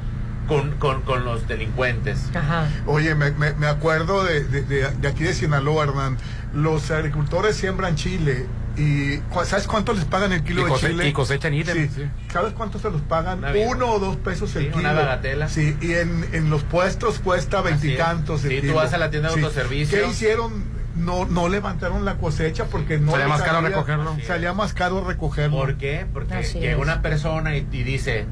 con, 0.48 0.72
con, 0.78 1.02
con 1.02 1.24
los 1.24 1.46
delincuentes. 1.46 2.28
Ajá. 2.34 2.66
Oye, 2.86 3.14
me, 3.14 3.30
me- 3.32 3.52
me 3.52 3.66
acuerdo 3.68 4.24
de, 4.24 4.42
de- 4.44 4.62
de- 4.62 4.90
de 4.90 5.08
aquí 5.08 5.22
de 5.24 5.32
Sinaloa, 5.34 5.84
Hernán. 5.84 6.16
Los 6.54 6.90
agricultores 6.90 7.54
siembran 7.56 7.94
chile. 7.94 8.46
¿Y 8.80 9.20
sabes 9.44 9.66
cuánto 9.66 9.92
les 9.92 10.04
pagan 10.06 10.32
el 10.32 10.42
kilo 10.42 10.66
Y 10.66 10.70
de 10.72 10.76
chile? 10.78 11.08
y 11.08 11.12
cosechan 11.12 11.52
ítem, 11.54 11.76
Sí. 11.88 11.90
sí. 11.94 12.10
¿Sabes 12.32 12.52
cuánto 12.54 12.78
se 12.78 12.90
los 12.90 13.00
pagan? 13.02 13.38
Una 13.38 13.52
vida. 13.52 13.66
Uno 13.68 13.90
o 13.92 13.98
dos 13.98 14.16
pesos 14.16 14.54
el 14.56 14.62
Sí, 14.64 14.68
kilo. 14.68 14.80
una 14.80 14.92
bagatela. 14.92 15.48
Sí, 15.48 15.76
y 15.80 15.92
en, 15.92 16.26
en 16.32 16.48
los 16.50 16.62
puestos 16.62 17.18
cuesta 17.18 17.58
Así 17.60 17.68
veintitantos 17.68 18.44
el 18.44 18.52
es. 18.52 18.60
Sí, 18.62 18.68
tú 18.68 18.74
vas 18.74 18.92
a 18.94 18.98
la 18.98 19.10
tienda 19.10 19.28
de 19.28 19.34
autoservicio. 19.34 19.98
¿Qué 20.02 20.08
hicieron? 20.08 20.64
No, 20.96 21.24
no 21.26 21.48
levantaron 21.48 22.04
la 22.04 22.16
cosecha 22.16 22.64
porque 22.66 22.98
no 22.98 23.12
Salía 23.12 23.28
más 23.28 23.42
caro 23.42 23.60
recogerlo. 23.60 24.16
Salía 24.26 24.52
más 24.54 24.72
caro 24.74 25.04
recogerlo. 25.04 25.56
¿Por 25.56 25.76
qué? 25.76 26.06
Porque 26.12 26.34
Así 26.34 26.58
llega 26.58 26.72
es. 26.72 26.78
una 26.78 27.00
persona 27.02 27.56
y, 27.56 27.66
y 27.72 27.82
dice, 27.82 28.26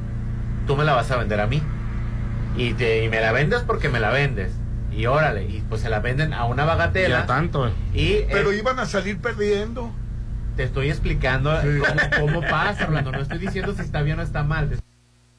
tú 0.67 0.77
me 0.77 0.85
la 0.85 0.95
vas 0.95 1.11
a 1.11 1.17
vender 1.17 1.41
a 1.41 1.47
mí. 1.47 1.63
Y, 2.57 2.73
te, 2.75 3.05
y 3.05 3.09
me 3.09 3.21
la 3.21 3.33
vendes 3.33 3.63
porque 3.63 3.89
me 3.89 4.01
la 4.01 4.11
vendes. 4.11 4.51
Y 4.91 5.07
órale, 5.07 5.45
y 5.45 5.63
pues 5.69 5.81
se 5.83 5.89
la 5.91 6.01
venden 6.01 6.33
a 6.33 6.45
una 6.47 6.65
bagatela. 6.65 7.21
Ya 7.21 7.27
tanto. 7.27 7.71
Y 7.95 8.13
eh, 8.15 8.29
Pero 8.33 8.53
iban 8.53 8.79
a 8.81 8.87
salir 8.87 9.19
perdiendo. 9.19 9.93
Te 10.59 10.65
estoy 10.65 10.89
explicando 10.91 11.57
cómo, 12.19 12.33
cómo 12.33 12.41
pasa, 12.49 12.87
Orlando. 12.87 13.13
No 13.13 13.21
estoy 13.21 13.39
diciendo 13.39 13.73
si 13.77 13.81
está 13.81 14.03
bien 14.03 14.19
o 14.19 14.23
está 14.23 14.43
mal. 14.43 14.69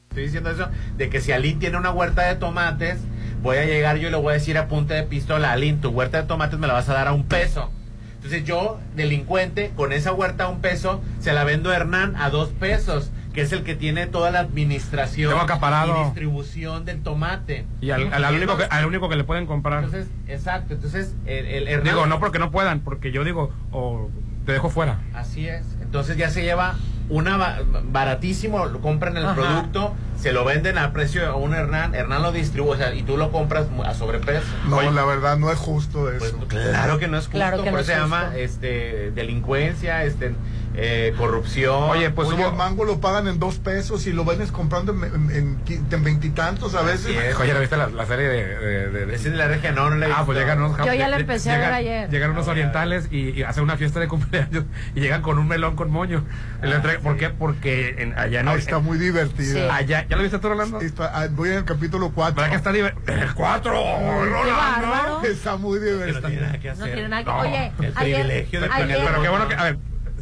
Estoy 0.08 0.24
diciendo 0.24 0.50
eso 0.50 0.66
de 0.96 1.10
que 1.10 1.20
si 1.20 1.30
Alín 1.30 1.58
tiene 1.58 1.76
una 1.76 1.90
huerta 1.90 2.22
de 2.22 2.36
tomates, 2.36 2.98
voy 3.42 3.58
a 3.58 3.66
llegar 3.66 3.98
yo 3.98 4.08
y 4.08 4.10
le 4.10 4.16
voy 4.16 4.30
a 4.30 4.34
decir 4.34 4.56
a 4.56 4.66
punta 4.66 4.94
de 4.94 5.02
pistola, 5.02 5.52
Alín, 5.52 5.82
tu 5.82 5.90
huerta 5.90 6.22
de 6.22 6.26
tomates 6.26 6.58
me 6.58 6.66
la 6.66 6.72
vas 6.72 6.88
a 6.88 6.94
dar 6.94 7.06
a 7.06 7.12
un 7.12 7.24
peso. 7.24 7.70
Entonces 8.14 8.44
yo, 8.44 8.80
delincuente, 8.96 9.72
con 9.76 9.92
esa 9.92 10.12
huerta 10.14 10.44
a 10.44 10.48
un 10.48 10.62
peso, 10.62 11.02
se 11.20 11.34
la 11.34 11.44
vendo 11.44 11.68
a 11.70 11.76
Hernán 11.76 12.16
a 12.16 12.30
dos 12.30 12.48
pesos, 12.48 13.10
que 13.34 13.42
es 13.42 13.52
el 13.52 13.62
que 13.62 13.74
tiene 13.74 14.06
toda 14.06 14.30
la 14.30 14.40
administración 14.40 15.34
y 15.36 16.04
distribución 16.04 16.86
del 16.86 17.02
tomate. 17.02 17.66
Y 17.82 17.90
al, 17.90 18.10
al- 18.10 18.24
al 18.24 18.34
único 18.36 18.56
que, 18.56 18.64
al 18.64 18.86
único 18.86 19.10
que 19.10 19.16
le 19.16 19.24
pueden 19.24 19.44
comprar. 19.44 19.84
Entonces, 19.84 20.08
exacto, 20.28 20.72
entonces 20.72 21.14
el, 21.26 21.44
el 21.44 21.68
Hernán... 21.68 21.84
Digo, 21.94 22.06
no 22.06 22.20
porque 22.20 22.38
no 22.38 22.50
puedan, 22.50 22.80
porque 22.80 23.12
yo 23.12 23.22
digo, 23.22 23.52
o 23.70 24.08
te 24.46 24.52
dejo 24.52 24.70
fuera. 24.70 24.98
Así 25.14 25.48
es. 25.48 25.64
Entonces 25.82 26.16
ya 26.16 26.30
se 26.30 26.42
lleva 26.42 26.76
una 27.08 27.36
ba- 27.36 27.58
baratísimo, 27.84 28.66
lo 28.66 28.80
compran 28.80 29.16
el 29.16 29.26
Ajá. 29.26 29.34
producto, 29.34 29.94
se 30.16 30.32
lo 30.32 30.44
venden 30.44 30.78
a 30.78 30.92
precio 30.92 31.28
a 31.28 31.34
un 31.34 31.54
Hernán, 31.54 31.94
Hernán 31.94 32.22
lo 32.22 32.30
distribuye, 32.30 32.74
o 32.74 32.76
sea, 32.76 32.94
y 32.94 33.02
tú 33.02 33.16
lo 33.16 33.32
compras 33.32 33.68
mu- 33.68 33.82
a 33.82 33.94
sobreprecio. 33.94 34.48
No, 34.68 34.76
Oye. 34.76 34.92
la 34.92 35.04
verdad 35.04 35.36
no 35.36 35.50
es 35.50 35.58
justo 35.58 36.10
eso. 36.12 36.36
Pues 36.36 36.48
claro 36.48 36.98
que 37.00 37.08
no 37.08 37.16
es 37.18 37.24
justo, 37.24 37.38
Claro 37.38 37.56
que 37.58 37.64
por 37.64 37.72
no 37.72 37.78
eso 37.80 37.90
es 37.90 37.96
se 37.96 38.02
llama 38.02 38.30
este 38.36 39.10
delincuencia, 39.10 40.04
este 40.04 40.34
eh, 40.74 41.12
corrupción. 41.18 41.90
Oye, 41.90 42.10
pues 42.10 42.28
Oye, 42.28 42.42
hubo- 42.42 42.50
el 42.50 42.56
mango 42.56 42.84
lo 42.84 43.00
pagan 43.00 43.26
en 43.28 43.38
dos 43.38 43.58
pesos 43.58 44.06
y 44.06 44.12
lo 44.12 44.24
vendes 44.24 44.52
comprando 44.52 44.92
en- 44.92 45.58
veintitantos 46.04 46.74
a 46.74 46.82
veces. 46.82 47.16
Es. 47.16 47.36
Oye, 47.36 47.52
¿no 47.54 47.60
viste 47.60 47.76
la, 47.76 47.88
la 47.88 48.06
serie 48.06 48.28
de, 48.28 48.44
de- 48.56 48.90
de- 48.90 49.06
de- 49.06 49.14
Ese 49.14 49.28
es 49.28 49.32
de 49.32 49.38
la 49.38 49.48
región, 49.48 49.74
no, 49.74 49.90
no 49.90 49.96
le 49.96 50.06
he 50.06 50.10
Ah, 50.12 50.22
pues 50.24 50.38
visto. 50.38 50.40
llegan 50.40 50.62
unos 50.62 50.76
Yo 50.86 50.94
ya 50.94 51.08
la 51.08 51.18
empecé 51.18 51.50
a 51.50 51.58
ver 51.58 51.72
ayer. 51.72 52.10
Llegan 52.10 52.30
unos 52.30 52.46
orientales 52.48 53.08
y, 53.10 53.30
y 53.30 53.42
hacen 53.42 53.62
una 53.64 53.76
fiesta 53.76 54.00
de 54.00 54.08
cumpleaños 54.08 54.64
y 54.94 55.00
llegan 55.00 55.22
con 55.22 55.38
un 55.38 55.48
melón 55.48 55.76
con 55.76 55.90
moño. 55.90 56.24
Le 56.62 56.76
entregan- 56.76 57.02
¿Por 57.02 57.16
qué? 57.16 57.30
Porque 57.30 57.96
en- 57.98 58.18
allá 58.18 58.42
no. 58.42 58.52
Ah, 58.52 58.54
está 58.56 58.78
muy 58.78 58.98
divertida. 58.98 59.52
Sí. 59.52 59.68
Allá, 59.70 60.06
¿Ya 60.08 60.16
lo 60.16 60.22
viste 60.22 60.38
tú, 60.38 60.48
Rolando? 60.48 60.80
Está- 60.80 61.10
ah, 61.14 61.26
voy 61.30 61.50
en 61.50 61.56
el 61.56 61.64
capítulo 61.64 62.12
4. 62.14 62.36
¿Verdad 62.36 62.50
que 62.50 62.56
está 62.56 62.72
divertido? 62.72 63.16
¡El 63.16 63.34
4! 63.34 63.72
Qué 63.72 64.50
bárbaro. 64.52 65.22
Está 65.24 65.56
muy 65.56 65.80
Que 65.80 66.12
no 66.12 66.20
tiene 66.28 66.40
nada 66.42 66.58
que 66.58 66.68
No 66.68 66.72
hacer. 66.74 66.92
tiene 66.94 67.08
nada 67.08 67.24
que... 67.24 67.30
No, 67.30 67.38
Oye, 67.40 67.72
el 67.80 67.92
ayer, 67.96 68.16
privilegio 68.16 68.60
de 68.60 68.66
ayer- 68.66 68.86
tener- 68.88 69.06
Pero 69.06 69.22
qué 69.22 69.28
bueno 69.28 69.48
que, 69.48 69.54
a 69.54 69.62
ver, 69.64 69.78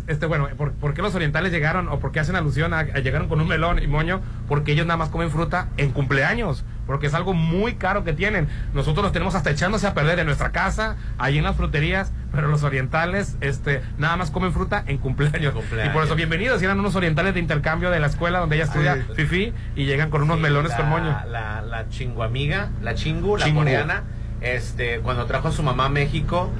este, 0.08 0.26
bueno, 0.26 0.48
¿por, 0.56 0.72
por 0.72 0.94
qué 0.94 1.02
los 1.02 1.14
orientales 1.14 1.52
llegaron 1.52 1.88
o 1.88 2.00
por 2.00 2.10
qué 2.12 2.20
hacen 2.20 2.34
alusión 2.34 2.74
a, 2.74 2.80
a 2.80 2.98
llegaron 2.98 3.28
con 3.28 3.40
un 3.40 3.46
melón 3.48 3.80
y 3.82 3.86
moño? 3.86 4.20
Porque 4.48 4.72
ellos 4.72 4.86
nada 4.86 4.96
más 4.96 5.10
comen 5.10 5.30
fruta 5.30 5.68
en 5.76 5.92
cumpleaños, 5.92 6.64
porque 6.86 7.06
es 7.06 7.14
algo 7.14 7.34
muy 7.34 7.74
caro 7.74 8.02
que 8.04 8.12
tienen. 8.14 8.48
Nosotros 8.74 9.04
los 9.04 9.12
tenemos 9.12 9.34
hasta 9.34 9.50
echándose 9.50 9.86
a 9.86 9.94
perder 9.94 10.18
en 10.18 10.26
nuestra 10.26 10.50
casa, 10.50 10.96
ahí 11.18 11.38
en 11.38 11.44
las 11.44 11.54
fruterías, 11.56 12.12
pero 12.32 12.48
los 12.48 12.62
orientales, 12.64 13.36
este, 13.40 13.82
nada 13.98 14.16
más 14.16 14.30
comen 14.30 14.52
fruta 14.52 14.82
en 14.86 14.98
cumpleaños. 14.98 15.54
Cumpleaños. 15.54 15.92
Y 15.92 15.94
por 15.94 16.04
eso, 16.04 16.14
bienvenidos, 16.16 16.60
eran 16.62 16.80
unos 16.80 16.96
orientales 16.96 17.34
de 17.34 17.40
intercambio 17.40 17.90
de 17.90 18.00
la 18.00 18.06
escuela 18.08 18.38
donde 18.40 18.56
ella 18.56 18.64
estudia 18.64 18.92
Ay. 18.94 19.04
Fifi 19.14 19.52
y 19.76 19.84
llegan 19.84 20.10
con 20.10 20.22
unos 20.22 20.36
Sí, 20.36 20.42
melones 20.42 20.70
la, 20.70 20.76
con 20.78 20.88
moño. 20.88 21.16
La, 21.30 21.60
la 21.62 21.88
chinguamiga, 21.90 22.70
la 22.82 22.94
chingu, 22.94 23.36
la 23.36 23.44
Chingu. 23.44 23.60
coreana, 23.60 24.02
este, 24.40 25.00
cuando 25.00 25.26
trajo 25.26 25.48
a 25.48 25.52
su 25.52 25.62
mamá 25.62 25.86
a 25.86 25.88
México, 25.88 26.50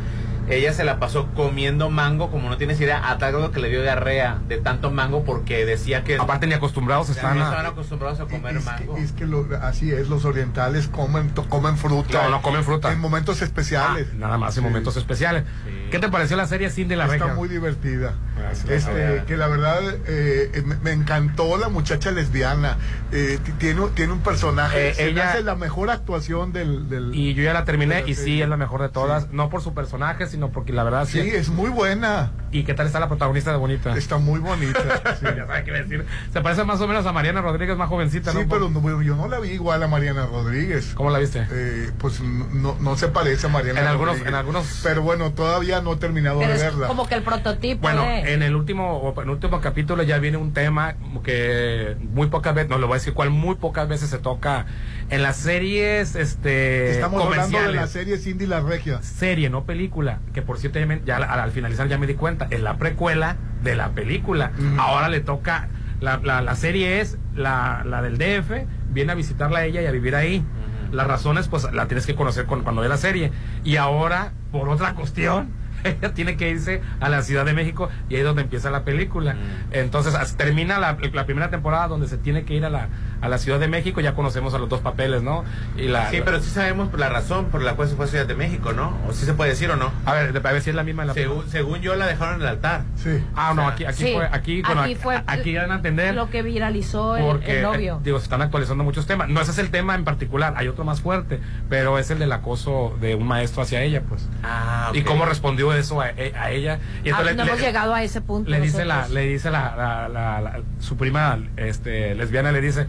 ella 0.50 0.72
se 0.72 0.84
la 0.84 0.98
pasó 0.98 1.28
comiendo 1.34 1.90
mango, 1.90 2.30
como 2.30 2.48
no 2.48 2.56
tienes 2.56 2.80
idea, 2.80 3.10
a 3.10 3.18
tal 3.18 3.32
grado 3.32 3.50
que 3.50 3.60
le 3.60 3.68
dio 3.68 3.82
diarrea 3.82 4.38
de 4.48 4.58
tanto 4.58 4.90
mango 4.90 5.24
porque 5.24 5.64
decía 5.64 6.04
que 6.04 6.16
Aparte 6.16 6.46
ni 6.46 6.54
acostumbrados 6.54 7.08
están 7.08 7.36
no 7.38 7.44
a... 7.44 7.48
estaban 7.48 7.66
acostumbrados 7.66 8.20
a 8.20 8.24
comer 8.26 8.56
es 8.56 8.64
mango. 8.64 8.94
Que, 8.94 9.02
es 9.02 9.12
que 9.12 9.26
lo- 9.26 9.46
así 9.62 9.90
es, 9.92 10.08
los 10.08 10.24
orientales 10.24 10.88
comen, 10.88 11.30
to- 11.30 11.48
comen 11.48 11.76
fruta. 11.76 12.24
No, 12.24 12.30
no 12.30 12.42
comen 12.42 12.64
fruta. 12.64 12.92
En 12.92 13.00
momentos 13.00 13.42
especiales. 13.42 14.08
Ah, 14.12 14.16
nada 14.18 14.38
más 14.38 14.56
en 14.56 14.64
momentos 14.64 14.96
especiales. 14.96 15.44
Sí. 15.66 15.88
¿Qué 15.90 15.98
te 15.98 16.08
pareció 16.08 16.36
la 16.36 16.46
serie 16.46 16.70
Cindy 16.70 16.96
la 16.96 17.06
Está 17.06 17.34
muy 17.34 17.48
divertida. 17.48 18.14
Gracias. 18.38 18.68
Este, 18.70 19.24
que 19.26 19.36
la 19.36 19.48
verdad 19.48 19.80
eh, 20.06 20.62
me, 20.64 20.76
me 20.76 20.92
encantó 20.92 21.56
la 21.58 21.68
muchacha 21.68 22.10
lesbiana. 22.10 22.76
Eh, 23.12 23.38
tiene, 23.58 23.88
tiene 23.94 24.12
un 24.12 24.20
personaje. 24.20 24.90
Eh, 24.90 24.94
se 24.94 25.08
ella- 25.08 25.30
hace 25.30 25.42
la 25.42 25.54
mejor 25.56 25.90
actuación 25.90 26.52
del. 26.52 26.88
del- 26.88 27.14
Y 27.14 27.34
yo 27.34 27.42
ya 27.42 27.52
la 27.52 27.64
terminé 27.64 28.02
la 28.02 28.08
y 28.08 28.14
sí 28.14 28.40
es 28.42 28.48
la 28.48 28.56
mejor 28.56 28.82
de 28.82 28.88
todas, 28.90 29.30
no 29.32 29.48
por 29.50 29.62
su 29.62 29.74
personaje, 29.74 30.26
sino 30.26 30.37
porque 30.46 30.72
la 30.72 30.84
verdad 30.84 31.06
sí. 31.06 31.20
Sí, 31.20 31.30
es 31.30 31.48
muy 31.48 31.70
buena. 31.70 32.30
¿Y 32.50 32.64
qué 32.64 32.74
tal 32.74 32.86
está 32.86 32.98
la 33.00 33.08
protagonista 33.08 33.50
de 33.52 33.58
Bonita? 33.58 33.96
Está 33.96 34.18
muy 34.18 34.40
bonita. 34.40 34.80
sí. 35.20 35.26
ya 35.36 35.46
sabe 35.46 35.64
qué 35.64 35.72
decir. 35.72 36.04
Se 36.32 36.40
parece 36.40 36.64
más 36.64 36.80
o 36.80 36.88
menos 36.88 37.04
a 37.06 37.12
Mariana 37.12 37.40
Rodríguez, 37.42 37.76
más 37.76 37.88
jovencita, 37.88 38.32
Sí, 38.32 38.38
¿no? 38.42 38.48
pero 38.48 38.68
no, 38.70 39.02
yo 39.02 39.16
no 39.16 39.28
la 39.28 39.38
vi 39.38 39.50
igual 39.50 39.82
a 39.82 39.88
Mariana 39.88 40.26
Rodríguez. 40.26 40.92
¿Cómo 40.94 41.10
la 41.10 41.18
viste? 41.18 41.46
Eh, 41.50 41.90
pues 41.98 42.20
no, 42.20 42.76
no 42.80 42.96
se 42.96 43.08
parece 43.08 43.46
a 43.46 43.50
Mariana 43.50 43.80
En 43.80 43.86
algunos- 43.86 44.14
Rodríguez. 44.14 44.28
en 44.28 44.34
algunos- 44.34 44.80
Pero 44.82 45.02
bueno, 45.02 45.32
todavía 45.32 45.80
no 45.82 45.92
he 45.92 45.96
terminado 45.96 46.38
Pero 46.38 46.50
de 46.50 46.56
es 46.56 46.62
verla. 46.62 46.86
como 46.88 47.06
que 47.08 47.14
el 47.16 47.22
prototipo 47.22 47.82
Bueno, 47.82 48.02
de... 48.02 48.32
en 48.34 48.42
el 48.42 48.54
último 48.56 48.96
o 48.98 49.12
en 49.20 49.28
el 49.28 49.30
último 49.34 49.60
capítulo 49.60 50.02
ya 50.02 50.18
viene 50.18 50.36
un 50.38 50.52
tema 50.52 50.94
que 51.22 51.96
muy 52.12 52.28
pocas 52.28 52.54
veces, 52.54 52.70
no 52.70 52.78
le 52.78 52.86
voy 52.86 52.92
a 52.94 52.98
decir 52.98 53.12
cuál, 53.14 53.30
muy 53.30 53.56
pocas 53.56 53.88
veces 53.88 54.08
se 54.10 54.18
toca 54.18 54.66
en 55.10 55.22
las 55.22 55.36
series 55.36 56.14
este 56.14 56.90
Estamos 56.92 57.22
hablando 57.24 57.60
de 57.60 57.72
la 57.74 57.86
serie 57.86 58.16
Cindy 58.18 58.46
la 58.46 58.60
Regia. 58.60 59.02
serie, 59.02 59.50
no 59.50 59.64
película, 59.64 60.20
que 60.34 60.42
por 60.42 60.58
cierto 60.58 60.78
ya, 60.78 60.86
me- 60.86 61.02
ya 61.04 61.16
al, 61.16 61.24
al 61.24 61.50
finalizar 61.50 61.88
ya 61.88 61.98
me 61.98 62.06
di 62.06 62.14
cuenta, 62.14 62.37
es 62.50 62.60
la 62.60 62.76
precuela 62.78 63.36
de 63.62 63.74
la 63.76 63.90
película. 63.90 64.52
Ahora 64.78 65.08
le 65.08 65.20
toca, 65.20 65.68
la, 66.00 66.18
la, 66.22 66.40
la 66.42 66.54
serie 66.54 67.00
es 67.00 67.18
la, 67.34 67.82
la 67.84 68.02
del 68.02 68.18
DF, 68.18 68.66
viene 68.90 69.12
a 69.12 69.14
visitarla 69.14 69.60
a 69.60 69.64
ella 69.64 69.82
y 69.82 69.86
a 69.86 69.90
vivir 69.90 70.14
ahí. 70.14 70.44
Las 70.92 71.06
razones, 71.06 71.48
pues 71.48 71.70
la 71.72 71.86
tienes 71.86 72.06
que 72.06 72.14
conocer 72.14 72.46
con- 72.46 72.62
cuando 72.62 72.80
ve 72.82 72.88
la 72.88 72.96
serie. 72.96 73.30
Y 73.64 73.76
ahora, 73.76 74.32
por 74.52 74.68
otra 74.70 74.94
cuestión, 74.94 75.50
ella 75.84 76.14
tiene 76.14 76.36
que 76.36 76.48
irse 76.50 76.80
a 77.00 77.08
la 77.08 77.20
Ciudad 77.22 77.44
de 77.44 77.52
México 77.52 77.88
y 78.08 78.14
ahí 78.14 78.20
es 78.20 78.26
donde 78.26 78.42
empieza 78.42 78.70
la 78.70 78.84
película. 78.84 79.36
Entonces 79.70 80.14
as- 80.14 80.36
termina 80.36 80.78
la, 80.78 80.96
la 81.12 81.26
primera 81.26 81.50
temporada 81.50 81.88
donde 81.88 82.06
se 82.08 82.16
tiene 82.16 82.44
que 82.44 82.54
ir 82.54 82.64
a 82.64 82.70
la, 82.70 82.88
a 83.20 83.28
la 83.28 83.38
Ciudad 83.38 83.58
de 83.58 83.68
México, 83.68 84.00
ya 84.00 84.14
conocemos 84.14 84.54
a 84.54 84.58
los 84.58 84.68
dos 84.68 84.80
papeles, 84.80 85.22
¿no? 85.22 85.44
Y 85.76 85.88
la, 85.88 86.10
Sí, 86.10 86.20
pero 86.24 86.40
sí 86.40 86.50
sabemos 86.50 86.92
la 86.98 87.08
razón 87.08 87.46
por 87.46 87.62
la 87.62 87.74
cual 87.74 87.88
se 87.88 87.96
fue 87.96 88.04
a 88.04 88.08
Ciudad 88.08 88.26
de 88.26 88.34
México, 88.34 88.72
¿no? 88.72 88.96
¿O 89.08 89.12
sí 89.12 89.26
se 89.26 89.34
puede 89.34 89.50
decir 89.50 89.70
o 89.70 89.76
no? 89.76 89.90
A 90.04 90.12
ver, 90.14 90.36
a 90.36 90.52
ver 90.52 90.62
si 90.62 90.70
es 90.70 90.76
la 90.76 90.84
misma. 90.84 91.04
La 91.04 91.14
según, 91.14 91.48
según 91.50 91.80
yo 91.80 91.94
la 91.96 92.06
dejaron 92.06 92.36
en 92.36 92.40
el 92.42 92.46
altar. 92.48 92.82
Sí. 92.96 93.22
Ah, 93.34 93.52
no, 93.54 93.66
aquí, 93.66 93.84
aquí 93.84 94.04
Sí, 94.04 94.12
fue, 94.14 94.28
aquí, 94.30 94.62
bueno, 94.62 94.82
aquí 94.82 94.94
fue 94.94 95.22
aquí 95.26 95.52
dan 95.54 95.72
a 95.72 95.76
entender. 95.76 96.14
lo 96.14 96.30
que 96.30 96.42
viralizó 96.42 97.16
el, 97.16 97.24
porque 97.24 97.56
el 97.58 97.62
novio. 97.62 97.96
eh, 97.96 98.00
digo 98.04 98.18
se 98.18 98.24
están 98.24 98.42
actualizando 98.42 98.84
muchos 98.84 99.06
temas 99.06 99.28
no 99.28 99.40
ese 99.40 99.50
es 99.50 99.58
el 99.58 99.70
tema 99.70 99.94
en 99.94 100.04
particular 100.04 100.54
hay 100.56 100.68
otro 100.68 100.84
más 100.84 101.00
fuerte 101.00 101.40
pero 101.68 101.98
es 101.98 102.10
el 102.10 102.18
del 102.18 102.32
acoso 102.32 102.96
de 103.00 103.14
un 103.14 103.26
maestro 103.26 103.62
hacia 103.62 103.82
ella 103.82 104.02
pues 104.08 104.26
Ah, 104.42 104.90
y 104.94 105.00
ok. 105.00 105.06
cómo 105.06 105.24
respondió 105.24 105.72
eso 105.74 106.00
a, 106.00 106.06
a 106.06 106.50
ella 106.50 106.78
y 107.04 107.10
Ah, 107.10 107.16
no 107.18 107.24
le, 107.24 107.30
hemos 107.32 107.46
le- 107.60 107.66
llegado 107.66 107.94
a 107.94 108.02
ese 108.02 108.20
punto. 108.20 108.50
le 108.50 108.60
dice 108.60 108.84
la 108.84 109.08
le 109.08 109.22
dice 109.22 109.50
la, 109.50 109.74
la- 109.76 110.08
la- 110.08 110.40
la- 110.40 110.60
su 110.80 110.96
prima 110.96 111.38
este 111.56 112.14
lesbiana 112.14 112.52
le 112.52 112.60
dice 112.60 112.86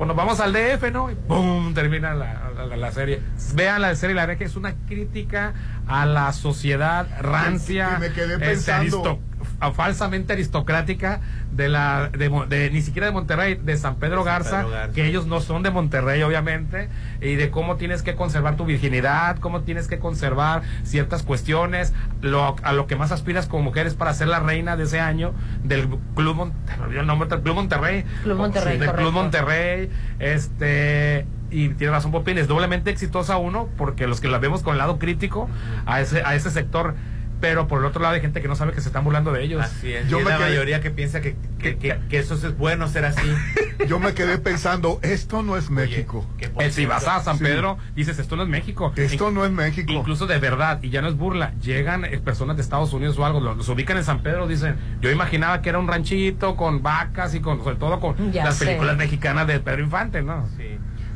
pues 0.00 0.08
nos 0.08 0.16
vamos 0.16 0.40
al 0.40 0.54
DF 0.54 0.90
no 0.92 1.10
y 1.10 1.14
pum 1.14 1.74
termina 1.74 2.14
la, 2.14 2.50
la- 2.56 2.74
la 2.74 2.90
serie. 2.90 3.20
Vean 3.52 3.82
la 3.82 3.94
serie 3.94 4.14
la 4.16 4.22
verdad 4.24 4.38
que 4.38 4.44
es 4.46 4.56
una 4.56 4.74
crítica 4.88 5.52
a 5.86 6.06
la 6.06 6.32
sociedad 6.32 7.06
rancia 7.20 7.98
me 8.00 8.10
quedé 8.10 8.32
este, 8.36 8.46
pensando- 8.46 9.20
a- 9.60 9.72
falsamente 9.72 10.32
aristocrática 10.32 11.20
de 11.52 11.68
la 11.68 12.08
de, 12.08 12.70
ni 12.72 12.80
siquiera 12.82 13.06
de 13.06 13.12
Monterrey 13.12 13.54
de 13.56 13.76
San 13.76 13.96
Pedro, 13.96 14.24
Garza, 14.24 14.58
Pedro 14.58 14.70
Garza. 14.70 14.92
que 14.94 15.06
ellos 15.06 15.26
no 15.26 15.40
son 15.40 15.62
de 15.62 15.70
Monterrey 15.70 16.22
obviamente 16.22 16.88
y 17.20 17.34
de 17.34 17.50
cómo 17.50 17.76
tienes 17.76 18.02
que 18.02 18.14
conservar 18.14 18.56
tu 18.56 18.64
virginidad 18.64 19.38
cómo 19.38 19.62
tienes 19.62 19.88
que 19.88 19.98
conservar 19.98 20.62
ciertas 20.84 21.22
cuestiones 21.22 21.92
lo, 22.22 22.56
a 22.62 22.72
lo 22.72 22.86
que 22.86 22.96
más 22.96 23.12
aspiras 23.12 23.46
como 23.46 23.64
mujer 23.64 23.86
es 23.86 23.94
para 23.94 24.14
ser 24.14 24.28
la 24.28 24.40
reina 24.40 24.76
de 24.76 24.84
ese 24.84 25.00
año 25.00 25.32
del 25.64 25.88
club 26.14 26.36
Mon- 26.36 26.52
me 26.78 26.84
olvidé 26.84 27.00
el 27.00 27.06
nombre 27.06 27.28
del 27.28 27.40
club 27.42 27.54
Monterrey 27.56 28.04
Club 28.22 28.36
Monterrey, 28.38 28.78
del 28.78 28.86
correcto. 28.88 29.02
club 29.10 29.12
Monterrey 29.12 29.90
este 30.18 31.26
y 31.52 31.70
tiene 31.70 31.92
razón 31.92 32.12
Popín, 32.12 32.38
es 32.38 32.46
doblemente 32.46 32.90
exitosa 32.90 33.36
uno 33.36 33.68
porque 33.76 34.06
los 34.06 34.20
que 34.20 34.28
la 34.28 34.38
vemos 34.38 34.62
con 34.62 34.72
el 34.74 34.78
lado 34.78 34.98
crítico 35.00 35.48
a 35.84 36.00
ese 36.00 36.22
a 36.22 36.36
ese 36.36 36.48
sector 36.50 36.94
pero 37.40 37.66
por 37.68 37.80
el 37.80 37.86
otro 37.86 38.02
lado 38.02 38.14
hay 38.14 38.20
gente 38.20 38.40
que 38.42 38.48
no 38.48 38.56
sabe 38.56 38.72
que 38.72 38.80
se 38.80 38.88
están 38.88 39.04
burlando 39.04 39.32
de 39.32 39.42
ellos 39.42 39.62
Así 39.62 39.92
es. 39.92 40.08
Yo 40.08 40.18
y 40.18 40.20
es 40.22 40.26
la 40.28 40.36
quedé- 40.36 40.40
mayoría 40.50 40.80
que 40.80 40.90
piensa 40.90 41.20
que, 41.20 41.36
que, 41.58 41.76
que- 41.76 41.98
que 42.08 42.18
eso 42.18 42.34
es 42.34 42.56
bueno 42.56 42.88
ser 42.88 43.04
así. 43.04 43.22
Yo 43.88 43.98
me 43.98 44.12
quedé 44.12 44.36
pensando, 44.38 44.98
esto 45.02 45.42
no 45.42 45.56
es 45.56 45.70
México. 45.70 46.26
Eh, 46.58 46.70
si 46.70 46.84
vas 46.84 47.08
a 47.08 47.20
San 47.20 47.38
Sí. 47.38 47.44
Pedro, 47.44 47.78
dices, 47.96 48.18
esto 48.18 48.36
no 48.36 48.42
es 48.42 48.48
México. 48.48 48.92
Esto 48.94 49.30
no 49.30 49.44
es 49.46 49.50
México. 49.50 49.90
Incluso 49.92 50.26
de 50.26 50.38
verdad, 50.38 50.80
y 50.82 50.90
ya 50.90 51.00
no 51.00 51.08
es 51.08 51.16
burla, 51.16 51.54
llegan 51.62 52.04
eh, 52.04 52.18
personas 52.18 52.56
de 52.56 52.62
Estados 52.62 52.92
Unidos 52.92 53.18
o 53.18 53.24
algo, 53.24 53.40
lo- 53.40 53.54
los, 53.54 53.68
ubican 53.70 53.96
en 53.96 54.04
San 54.04 54.22
Pedro, 54.22 54.46
dicen, 54.46 54.76
yo 55.00 55.10
imaginaba 55.10 55.62
que 55.62 55.70
era 55.70 55.78
un 55.78 55.88
ranchito 55.88 56.56
con 56.56 56.82
vacas 56.82 57.34
y 57.34 57.40
con, 57.40 57.64
sobre 57.64 57.76
todo 57.76 58.00
con 58.00 58.32
Ya 58.32 58.44
las 58.44 58.56
sé. 58.56 58.66
películas 58.66 58.96
mexicanas 58.98 59.46
de 59.46 59.60
Pedro 59.60 59.82
Infante, 59.82 60.20
¿no? 60.22 60.46
Sí. 60.58 60.69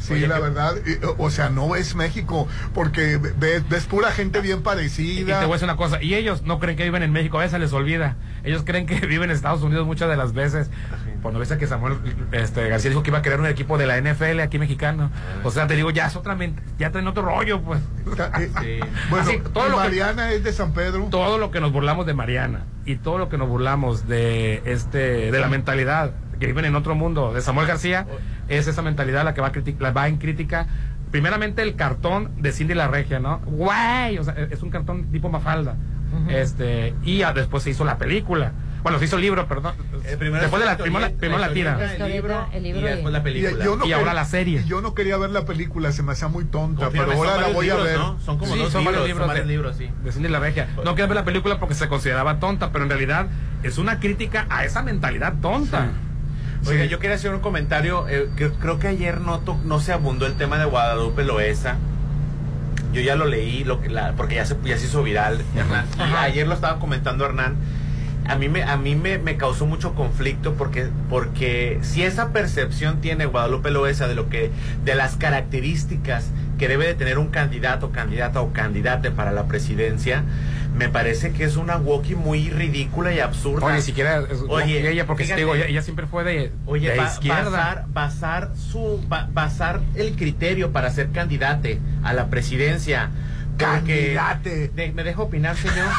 Sí, 0.05 0.13
Oye, 0.15 0.29
la 0.29 0.37
que- 0.37 0.43
verdad, 0.43 0.75
o 1.19 1.31
sea, 1.31 1.49
no 1.49 1.75
es 1.77 1.95
México, 1.95 2.47
porque 2.75 3.19
ves, 3.39 3.67
ves 3.69 3.87
pura 3.87 4.11
gente 4.13 4.41
bien 4.41 4.57
Y 4.59 4.61
te 4.61 4.65
parecida. 4.65 5.41
voy 5.47 5.51
a 5.51 5.53
decir 5.55 5.65
una 5.65 5.77
cosa, 5.77 6.03
y 6.03 6.15
ellos 6.15 6.43
no 6.43 6.59
creen 6.59 6.77
que 6.77 6.85
viven 6.85 7.03
en 7.03 7.11
México, 7.13 7.39
a 7.39 7.43
veces 7.43 7.59
les 7.59 7.73
olvida. 7.73 8.17
Ellos 8.45 8.63
creen 8.67 8.85
que 8.87 8.95
viven 9.07 9.31
en 9.31 9.37
Estados 9.37 9.63
Unidos 9.63 9.87
muchas 9.87 10.11
de 10.11 10.17
las 10.17 10.35
veces. 10.35 10.69
Cuando 11.23 11.41
viste 11.41 11.57
que 11.57 11.67
Samuel 11.67 11.95
este, 12.33 12.69
García 12.69 12.91
dijo 12.91 13.03
que 13.03 13.09
iba 13.09 13.19
a 13.21 13.23
crear 13.23 13.41
un 13.41 13.47
equipo 13.47 13.79
de 13.79 13.87
la 13.87 13.97
NFL 13.97 14.41
aquí 14.41 14.59
mexicano. 14.59 15.11
O 15.43 15.51
sea, 15.51 15.67
te 15.67 15.75
digo, 15.75 15.91
ya 15.91 16.07
es 16.09 16.17
otra 16.17 16.37
ment- 16.37 16.61
ya 16.79 16.91
traen 16.91 17.07
otro 17.09 17.23
rollo, 17.23 17.63
pues. 17.63 17.81
Eh, 18.39 18.51
Sí. 18.61 18.81
Bueno, 19.09 19.27
Así, 19.31 19.39
todo 19.55 19.67
y 19.67 19.71
lo 19.71 19.77
que- 19.79 19.83
Mariana 19.85 20.33
es 20.33 20.45
de 20.45 20.53
San 20.53 20.75
Pedro. 20.75 21.09
todo 21.11 21.39
lo 21.39 21.51
que 21.51 21.61
nos 21.63 21.73
burlamos 21.73 22.05
de 22.05 22.13
Mariana 22.13 22.65
y 22.85 22.97
todo 22.97 23.17
lo 23.17 23.31
que 23.31 23.39
nos 23.39 23.49
burlamos 23.49 24.07
de 24.07 24.61
este 24.67 25.31
de 25.31 25.41
la 25.41 25.49
mentalidad 25.49 26.13
que 26.45 26.53
viven 26.53 26.67
en 26.67 26.77
otro 26.77 26.95
mundo 26.95 27.33
de 27.33 27.41
Samuel 27.41 27.67
García 27.67 28.07
es 28.49 28.67
esa 28.67 28.83
mentalidad 28.83 29.25
la 29.25 29.33
que 29.33 29.41
va, 29.41 29.47
a 29.49 29.53
la 29.81 29.91
va 29.93 30.09
en 30.09 30.19
crítica 30.19 30.67
primeramente 31.11 31.63
el 31.63 31.75
cartón 31.75 32.33
de 32.37 32.53
Cindy 32.53 32.75
la 32.75 32.87
Regia 32.89 33.19
no 33.19 33.39
guay 33.47 34.19
o 34.19 34.25
sea 34.25 34.35
es 34.51 34.63
un 34.63 34.69
cartón 34.71 35.11
tipo 35.11 35.31
Mafalda 35.31 35.77
este 36.29 36.95
y 37.03 37.19
ya 37.19 37.33
después 37.33 37.63
se 37.63 37.71
hizo 37.71 37.85
la 37.85 37.97
película 37.99 38.53
bueno 38.83 38.99
se 38.99 39.07
hizo 39.07 39.17
el 39.17 39.23
libro 39.23 39.47
perdón 39.49 39.75
Eh, 40.05 40.17
primero 40.19 40.43
después 40.43 40.61
de 40.61 40.67
la 40.67 40.73
la 40.73 40.79
primero 40.79 41.01
la, 41.07 41.11
primero 41.13 41.39
la 41.39 41.53
tira 41.55 41.95
el 41.95 42.13
libro, 42.13 42.47
El 42.53 42.63
libro 42.63 42.81
y 42.81 42.85
y- 42.85 42.87
después 42.95 43.13
la 43.13 43.19
Y, 43.19 43.23
película. 43.23 43.65
yo 43.65 43.77
no 43.77 43.87
Y 43.87 43.93
ahora 43.93 44.05
quería- 44.11 44.15
la 44.21 44.25
serie. 44.27 44.61
y 44.61 44.65
yo 44.69 44.81
no 44.83 44.93
quería 44.95 45.17
ver 45.17 45.31
la 45.31 45.47
película, 45.47 45.91
se 45.93 46.03
me 46.03 46.13
hacía 46.13 46.29
muy 46.29 46.45
tonta, 46.45 46.85
Confirme, 46.85 47.07
pero 47.07 47.19
son 47.19 47.27
ahora 47.29 47.37
la 47.41 47.43
varios 47.49 47.55
voy 47.57 47.71
a 47.71 47.75
libros, 47.75 47.87
ver. 47.87 47.99
¿no? 47.99 48.21
Son 48.21 48.37
como 48.39 48.53
Sí, 48.53 48.59
dos 48.61 48.71
son 48.73 48.85
varios 48.85 49.07
libros, 49.07 49.09
son 49.09 49.09
libros 49.09 49.29
varios 49.29 49.47
de- 49.47 49.53
libros, 49.53 49.77
sí. 49.79 50.05
de 50.05 50.13
Cindy 50.13 50.29
la 50.29 50.39
Regia. 50.41 50.69
No 50.85 50.95
quiero 50.95 51.09
ver 51.09 51.17
la 51.17 51.25
película 51.25 51.59
porque 51.59 51.75
se 51.75 51.89
consideraba 51.89 52.39
tonta, 52.39 52.71
pero 52.73 52.85
en 52.85 52.91
realidad 52.91 53.27
es 53.63 53.79
una 53.79 53.99
crítica 54.01 54.47
a 54.51 54.65
esa 54.67 54.83
mentalidad 54.83 55.33
tonta. 55.41 55.87
Oiga, 56.67 56.85
yo 56.87 56.99
quería 56.99 57.17
hacer 57.17 57.35
un 57.35 57.41
comentario. 57.41 58.07
eh, 58.09 58.29
que 58.37 58.51
creo 58.51 58.79
que 58.79 58.89
ayer 58.89 59.21
no, 59.21 59.41
to- 59.41 59.59
no 59.65 59.81
se 59.81 59.93
abundó 59.93 60.27
el 60.27 60.35
tema 60.35 60.59
de 60.59 60.65
Guadalupe 60.65 61.25
Loesa. 61.25 61.77
Yo 62.93 63.01
ya 63.01 63.17
lo 63.17 63.27
leí, 63.27 63.65
lo 63.65 63.81
que 63.81 63.89
la, 63.91 64.13
porque 64.13 64.37
ya 64.37 64.47
se, 64.47 64.57
ya 64.65 64.79
se 64.79 64.87
hizo 64.87 65.03
viral, 65.03 65.43
Hernán. 65.57 65.85
Y 65.99 66.15
ayer 66.17 66.47
lo 66.47 66.55
estaba 66.55 66.79
comentando 66.79 67.25
Hernán. 67.27 67.57
A 68.27 68.37
mí, 68.37 68.49
me, 68.49 68.63
a 68.63 68.77
mí 68.79 68.95
me, 68.97 69.19
me 69.19 69.37
causó 69.37 69.67
mucho 69.67 69.95
conflicto 69.95 70.55
porque, 70.55 70.87
porque 71.11 71.79
si 71.83 72.03
esa 72.05 72.31
percepción 72.33 73.01
tiene 73.03 73.27
Guadalupe 73.27 73.71
Loesa 73.71 74.09
de 74.09 74.15
lo 74.15 74.31
que, 74.31 74.51
de 74.85 74.95
las 74.95 75.17
características 75.17 76.31
que 76.59 76.69
debe 76.69 76.87
de 76.87 76.95
tener 76.95 77.19
un 77.19 77.29
candidato, 77.29 77.91
candidata 77.91 78.41
o 78.41 78.53
candidate 78.53 79.11
para 79.11 79.33
la 79.33 79.45
presidencia, 79.45 80.23
me 80.77 80.89
parece 80.89 81.33
que 81.33 81.45
es 81.45 81.57
una 81.57 81.77
walkie 81.77 82.15
muy 82.17 82.51
ridícula 82.51 83.13
y 83.13 83.21
absurda. 83.21 83.67
Oye, 83.67 83.77
ni 83.77 83.83
siquiera 83.83 84.21
es- 84.31 84.43
Oye, 84.49 84.91
ella, 84.91 85.07
porque 85.07 85.25
fíjate. 85.25 85.41
te 85.41 85.45
digo, 85.45 85.55
ella, 85.55 85.67
ella 85.67 85.83
siempre 85.83 86.07
fue 86.07 86.25
de, 86.25 86.53
Oye, 86.67 86.91
de 86.91 86.97
ba- 86.97 87.05
izquierda. 87.07 87.51
basar, 87.51 87.85
basar 87.93 88.51
su 88.57 89.01
ba- 89.09 89.29
basar 89.33 89.81
el 89.95 90.17
criterio 90.17 90.73
para 90.73 90.91
ser 90.91 91.11
candidate 91.11 91.79
a 92.03 92.13
la 92.13 92.27
presidencia. 92.29 93.11
De- 93.57 94.93
¿Me 94.95 95.05
dejo 95.05 95.25
opinar, 95.25 95.57
señor? 95.57 95.87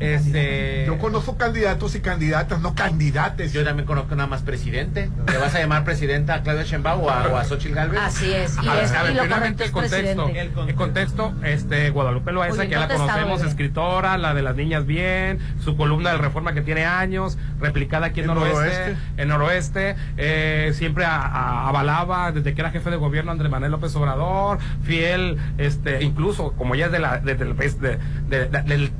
este, 0.00 0.84
Yo 0.86 0.98
conozco 0.98 1.36
candidatos 1.36 1.94
y 1.94 2.00
candidatas, 2.00 2.60
no 2.60 2.74
candidates. 2.74 3.52
yo 3.52 3.64
también 3.64 3.86
conozco 3.86 4.14
nada 4.16 4.28
más 4.28 4.42
presidente. 4.42 5.10
¿Le 5.30 5.38
vas 5.38 5.54
a 5.54 5.60
llamar 5.60 5.84
presidenta 5.84 6.34
a 6.34 6.42
Claudia 6.42 6.64
Sheinbaum 6.64 7.04
o 7.04 7.10
a, 7.10 7.28
o 7.28 7.36
a 7.36 7.44
Xochitl 7.44 7.74
Gálvez? 7.74 8.00
Así 8.00 8.32
es. 8.32 8.56
Y, 8.62 8.68
A 8.68 8.82
es, 8.82 8.92
a 8.92 9.02
ver, 9.02 9.12
y 9.12 9.14
lo 9.14 9.22
primeramente 9.22 9.64
el 9.64 9.72
contexto. 9.72 10.28
El 10.66 10.74
contexto, 10.74 11.34
este, 11.44 11.90
Guadalupe 11.90 12.32
Loaiza, 12.32 12.62
que 12.64 12.70
ya 12.70 12.80
la 12.80 12.88
conocemos, 12.88 13.42
escritora, 13.42 14.18
la 14.18 14.34
de 14.34 14.42
las 14.42 14.56
niñas 14.56 14.86
bien, 14.86 15.38
su 15.62 15.76
columna 15.76 16.10
del 16.10 16.18
Reforma 16.20 16.52
que 16.54 16.62
tiene 16.62 16.84
años, 16.84 17.38
replicada 17.60 18.06
aquí 18.06 18.20
en 18.20 18.30
En 18.30 18.34
Noroeste, 18.34 18.60
Noroeste. 18.60 18.96
en 19.22 19.28
Noroeste, 19.28 19.96
eh, 20.16 20.72
siempre 20.74 21.04
a- 21.04 21.20
a- 21.22 21.68
avalaba 21.68 22.32
desde 22.32 22.54
que 22.54 22.60
era 22.60 22.70
jefe 22.70 22.90
de 22.90 22.96
gobierno 22.96 23.30
Andrés 23.32 23.50
Manuel 23.50 23.72
López 23.72 23.94
Obrador, 23.96 24.58
fiel, 24.96 25.38
este, 25.58 26.02
incluso 26.02 26.52
como 26.52 26.74
ya 26.74 26.86
es 26.86 26.92
de 26.92 26.98
la, 26.98 27.18
de- 27.18 27.34
del, 27.34 27.56
de- 27.56 27.98
de- 28.28 28.46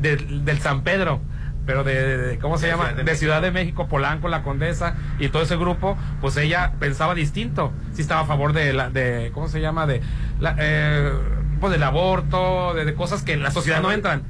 de- 0.01 0.16
del, 0.16 0.59
San 0.61 0.82
Pedro, 0.82 1.20
pero 1.66 1.84
de, 1.84 2.38
¿cómo 2.40 2.59
se 2.59 2.66
De 2.66 2.72
llama? 2.72 2.88
Ciudad 2.88 3.05
de. 3.05 3.16
Ciudad 3.16 3.43
de 3.43 3.51
México, 3.51 3.86
Polanco, 3.88 4.28
La 4.28 4.43
Condesa 4.43 4.97
y 5.18 5.28
todo 5.28 5.43
ese 5.43 5.57
grupo, 5.57 5.97
pues 6.20 6.36
ella 6.36 6.72
pensaba 6.80 7.14
distinto. 7.14 7.72
Sí 7.93 8.03
estaba 8.03 8.22
a 8.22 8.24
favor 8.24 8.53
de, 8.53 8.72
la, 8.72 8.90
de 8.90 9.30
¿cómo 9.34 9.49
se 9.49 9.61
llama? 9.61 9.86
De, 9.86 10.01
la, 10.40 10.57
eh, 10.59 11.12
pues 11.61 11.72
del 11.72 11.82
aborto, 11.82 12.74
de, 12.74 12.84
de 12.84 12.95
cosas 12.95 13.22
que 13.22 13.32
en 13.34 13.43
la 13.43 13.51
sociedad 13.51 13.80
no 13.82 13.93
entran. 13.93 14.22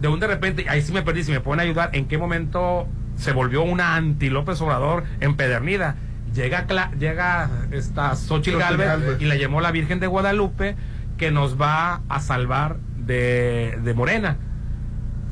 De 0.00 0.08
un 0.08 0.20
de 0.20 0.26
repente, 0.26 0.66
ahí 0.68 0.82
sí 0.82 0.92
me 0.92 1.02
perdí, 1.02 1.24
si 1.24 1.32
me 1.32 1.40
pueden 1.40 1.60
ayudar, 1.60 1.90
¿en 1.92 2.06
qué 2.06 2.18
momento 2.18 2.86
se 3.16 3.32
volvió 3.32 3.62
una 3.62 3.96
anti 3.96 4.28
López 4.30 4.60
Obrador 4.60 5.04
empedernida? 5.20 5.96
Llega, 6.38 6.68
Cla- 6.68 6.92
llega 6.96 7.50
esta 7.72 8.14
Xochitl 8.14 8.58
Galvez 8.58 9.20
y 9.20 9.24
la 9.24 9.34
llamó 9.34 9.60
la 9.60 9.72
Virgen 9.72 9.98
de 9.98 10.06
Guadalupe 10.06 10.76
que 11.16 11.32
nos 11.32 11.60
va 11.60 12.02
a 12.08 12.20
salvar 12.20 12.76
de, 12.96 13.76
de 13.82 13.92
Morena. 13.94 14.36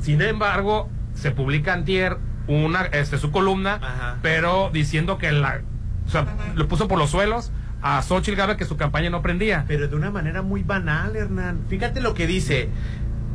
Sin 0.01 0.21
embargo, 0.21 0.89
se 1.13 1.31
publica 1.31 1.71
antier 1.71 2.17
una, 2.47 2.81
este, 2.87 3.17
su 3.17 3.31
columna, 3.31 3.75
Ajá. 3.75 4.17
pero 4.21 4.69
diciendo 4.73 5.17
que 5.17 5.31
la, 5.31 5.61
o 6.05 6.09
sea, 6.09 6.25
lo 6.55 6.67
puso 6.67 6.89
por 6.89 6.99
los 6.99 7.09
suelos 7.09 7.53
a 7.81 8.01
Xochitl 8.01 8.35
Galvez 8.37 8.57
que 8.57 8.65
su 8.65 8.75
campaña 8.75 9.09
no 9.09 9.21
prendía. 9.21 9.63
Pero 9.65 9.87
de 9.87 9.95
una 9.95 10.11
manera 10.11 10.41
muy 10.41 10.61
banal, 10.61 11.15
Hernán. 11.15 11.61
Fíjate 11.69 12.01
lo 12.01 12.13
que 12.15 12.27
dice. 12.27 12.69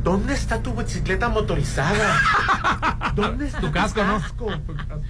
¿Dónde 0.03 0.33
está 0.33 0.61
tu 0.61 0.73
bicicleta 0.73 1.29
motorizada? 1.29 2.19
¿Dónde 3.15 3.47
está 3.47 3.61
Tu 3.61 3.71
casco, 3.71 4.03
¿no? 4.03 4.21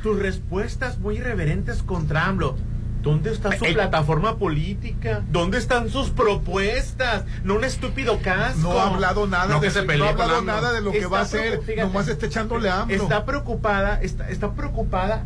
Tus 0.03 0.19
respuestas 0.19 0.99
muy 0.99 1.17
irreverentes 1.17 1.81
contra 1.83 2.25
AMLO. 2.27 2.55
¿Dónde 3.01 3.31
está 3.33 3.57
su 3.57 3.65
Eh, 3.65 3.73
plataforma 3.73 4.37
política? 4.37 5.23
¿Dónde 5.29 5.57
están 5.57 5.89
sus 5.89 6.09
propuestas? 6.09 7.25
No 7.43 7.55
un 7.55 7.63
estúpido 7.65 8.19
casco. 8.21 8.59
No 8.61 8.79
ha 8.79 8.87
hablado 8.87 9.27
nada 9.27 9.47
No 9.47 9.59
de 9.59 9.67
que 9.67 9.73
se 9.73 9.83
no 9.97 10.05
ha 10.05 10.09
hablado 10.09 10.41
nada 10.41 10.71
de 10.71 10.79
lo 10.81 10.91
que 10.91 11.05
va 11.07 11.19
a 11.19 11.21
hacer, 11.23 11.59
fíjate, 11.63 11.81
nomás 11.81 12.07
está 12.07 12.27
echándole 12.27 12.69
hambre. 12.69 12.95
Está 12.95 13.25
preocupada, 13.25 13.99
está, 14.01 14.29
está 14.29 14.53
preocupada 14.53 15.23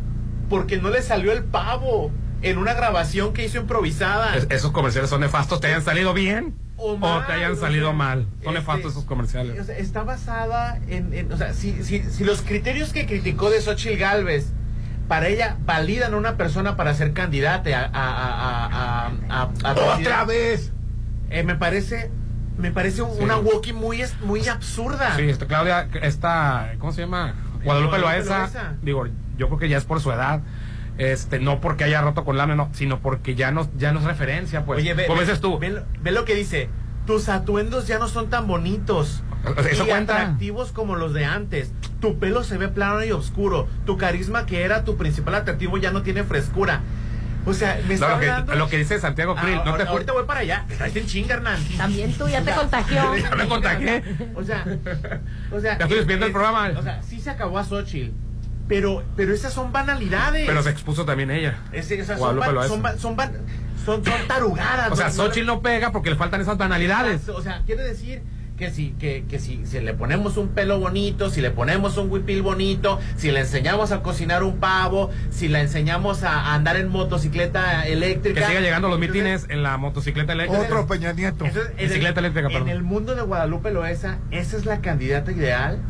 porque 0.48 0.78
no 0.78 0.88
le 0.90 1.02
salió 1.02 1.30
el 1.30 1.44
pavo 1.44 2.10
en 2.42 2.58
una 2.58 2.72
grabación 2.74 3.32
que 3.32 3.44
hizo 3.44 3.58
improvisada. 3.58 4.34
Es- 4.36 4.46
esos 4.50 4.72
comerciales 4.72 5.10
son 5.10 5.20
nefastos, 5.20 5.60
te 5.60 5.68
hayan 5.68 5.82
salido 5.82 6.14
bien. 6.14 6.56
O, 6.78 6.96
te 7.26 7.32
hayan 7.32 7.52
o 7.52 7.56
salido 7.56 7.88
sea, 7.88 7.92
mal. 7.96 8.22
Son 8.22 8.36
este, 8.38 8.50
nefastos 8.52 8.92
esos 8.92 9.04
comerciales. 9.04 9.58
o 9.60 9.64
sea, 9.64 9.76
está 9.78 10.02
basada 10.04 10.78
en, 10.88 11.12
en- 11.12 11.32
o 11.32 11.36
sea, 11.36 11.52
si, 11.52 11.82
si, 11.84 12.02
si 12.02 12.24
los 12.24 12.42
criterios 12.42 12.92
que 12.92 13.04
criticó 13.06 13.50
de 13.50 13.60
Xochitl 13.60 13.98
Galvez 13.98 14.52
para 15.08 15.28
ella 15.28 15.56
validan 15.64 16.14
a 16.14 16.16
una 16.16 16.36
persona 16.36 16.76
para 16.76 16.94
ser 16.94 17.12
candidata 17.12 17.70
a, 17.70 17.84
a, 17.84 18.66
a, 18.66 19.06
a, 19.28 19.42
a- 19.42 19.70
a 19.70 19.94
¡Otra 19.98 20.24
vez! 20.24 20.72
eh, 21.30 21.42
me 21.42 21.56
parece 21.56 22.10
me 22.56 22.70
parece 22.72 23.02
un- 23.02 23.16
Sí. 23.16 23.22
una 23.22 23.36
walkie 23.38 23.72
muy 23.72 24.00
es- 24.02 24.20
muy 24.20 24.46
absurda. 24.48 25.14
Sí, 25.16 25.22
este, 25.28 25.46
Claudia, 25.46 25.88
esta, 26.02 26.72
¿cómo 26.78 26.92
se 26.92 27.02
llama? 27.02 27.34
Guadalupe 27.64 27.98
Guadalupe 27.98 27.98
Loaesa. 27.98 28.38
Loaesa. 28.38 28.74
Digo, 28.82 29.06
yo 29.36 29.46
creo 29.46 29.58
que 29.58 29.68
ya 29.68 29.78
es 29.78 29.84
por 29.84 30.00
su 30.00 30.10
edad. 30.10 30.40
Este, 30.98 31.38
no 31.38 31.60
porque 31.60 31.84
haya 31.84 32.00
roto 32.02 32.24
con 32.24 32.36
Lame, 32.36 32.56
no, 32.56 32.68
sino 32.72 32.98
porque 33.00 33.34
ya 33.36 33.50
no, 33.52 33.68
ya 33.78 33.92
no 33.92 34.00
es 34.00 34.04
referencia, 34.04 34.64
pues. 34.64 34.80
Oye, 34.80 34.94
ve, 34.94 35.06
Como 35.06 35.20
ve- 35.20 35.24
dices 35.26 35.40
tú, 35.40 35.58
Ve, 35.58 35.70
lo- 35.70 35.82
ve 36.02 36.10
lo 36.10 36.24
que 36.24 36.34
dice. 36.34 36.68
Tus 37.06 37.28
atuendos 37.28 37.86
ya 37.86 37.98
no 37.98 38.08
son 38.08 38.28
tan 38.28 38.46
bonitos. 38.46 39.22
Eso 39.70 39.84
y 39.84 39.88
cuenta. 39.88 40.14
atractivos 40.16 40.72
como 40.72 40.96
los 40.96 41.14
de 41.14 41.24
antes. 41.24 41.72
Tu 42.00 42.18
pelo 42.18 42.42
se 42.44 42.58
ve 42.58 42.68
plano 42.68 43.02
y 43.04 43.12
oscuro. 43.12 43.66
Tu 43.86 43.96
carisma, 43.96 44.44
que 44.44 44.62
era 44.64 44.84
tu 44.84 44.96
principal 44.96 45.36
atractivo, 45.36 45.78
ya 45.78 45.90
no 45.92 46.02
tiene 46.02 46.24
frescura. 46.24 46.80
O 47.46 47.54
sea, 47.54 47.80
me 47.88 47.94
está 47.94 48.08
No, 48.08 48.14
lo, 48.16 48.20
que, 48.20 48.28
hablando- 48.30 48.54
lo 48.56 48.68
que 48.68 48.76
dice 48.78 48.98
Santiago 49.00 49.34
Ah, 49.38 49.40
Krill, 49.40 49.56
no 49.64 49.74
te 49.76 49.84
ahorita, 49.84 50.12
voy 50.12 50.24
para 50.24 50.40
allá. 50.40 50.66
Traes 50.76 50.94
en 50.96 51.06
chinga, 51.06 51.34
Hernán. 51.36 51.58
También 51.78 52.12
tú 52.12 52.28
ya 52.28 52.42
te 52.42 52.50
contagió. 52.52 53.14
Ya 53.22 53.34
me 53.36 53.46
contagié. 53.48 54.02
O 54.34 54.42
sea, 54.42 54.66
o 55.52 55.60
sea, 55.60 55.78
Ya 55.78 55.84
estoy 55.84 55.96
despidiendo 55.98 56.26
es- 56.26 56.30
el 56.30 56.32
programa. 56.32 56.70
O 56.76 56.82
sea, 56.82 57.00
sí 57.02 57.20
se 57.20 57.30
acabó 57.30 57.58
a 57.58 57.64
Xochitl. 57.64 58.10
Pero, 58.68 59.02
pero 59.16 59.32
esas 59.34 59.52
son 59.52 59.72
banalidades. 59.72 60.46
Pero 60.46 60.62
se 60.62 60.70
expuso 60.70 61.04
también 61.04 61.30
ella. 61.30 61.58
Es- 61.72 61.86
o 61.90 62.04
sea, 62.04 62.18
son, 62.18 62.38
ban- 62.38 62.68
son, 62.68 62.82
ban- 62.82 62.98
son, 62.98 63.16
ban- 63.16 63.32
son, 63.84 64.04
son 64.04 64.28
tarugadas. 64.28 64.92
O 64.92 64.96
sea, 64.96 65.10
Xochitl 65.10 65.46
no 65.46 65.62
pega 65.62 65.90
porque 65.92 66.10
le 66.10 66.16
faltan 66.16 66.40
esas 66.40 66.58
banalidades. 66.58 67.28
O 67.30 67.40
sea, 67.42 67.62
quiere 67.64 67.82
decir 67.82 68.22
que 68.58 68.70
si, 68.72 68.90
que, 68.98 69.24
que 69.28 69.38
si, 69.38 69.64
si 69.66 69.78
le 69.80 69.94
ponemos 69.94 70.36
un 70.36 70.48
pelo 70.48 70.80
bonito, 70.80 71.30
si 71.30 71.40
le 71.40 71.52
ponemos 71.52 71.96
un 71.96 72.10
huipil 72.10 72.42
bonito, 72.42 72.98
si 73.16 73.30
le 73.30 73.40
enseñamos 73.40 73.92
a 73.92 74.02
cocinar 74.02 74.42
un 74.42 74.58
pavo, 74.58 75.10
si 75.30 75.46
le 75.46 75.60
enseñamos 75.60 76.24
a, 76.24 76.40
a 76.40 76.54
andar 76.54 76.76
en 76.76 76.88
motocicleta 76.88 77.86
eléctrica. 77.86 78.40
Que 78.40 78.46
siga 78.48 78.60
llegando 78.60 78.88
a 78.88 78.90
los 78.90 79.00
entonces- 79.00 79.22
mítines 79.22 79.46
en 79.48 79.62
la 79.62 79.76
motocicleta 79.78 80.32
eléctrica. 80.32 80.64
Otro 80.64 80.86
Peña 80.88 81.12
Nieto. 81.12 81.44
en, 81.46 81.52
Bicicleta 81.78 82.18
el, 82.20 82.26
eléctrica, 82.26 82.58
en 82.58 82.68
el 82.68 82.82
mundo 82.82 83.14
de 83.14 83.22
Guadalupe 83.22 83.70
Loesa, 83.70 84.18
esa 84.32 84.56
es 84.56 84.66
la 84.66 84.80
candidata 84.80 85.30
ideal. 85.32 85.80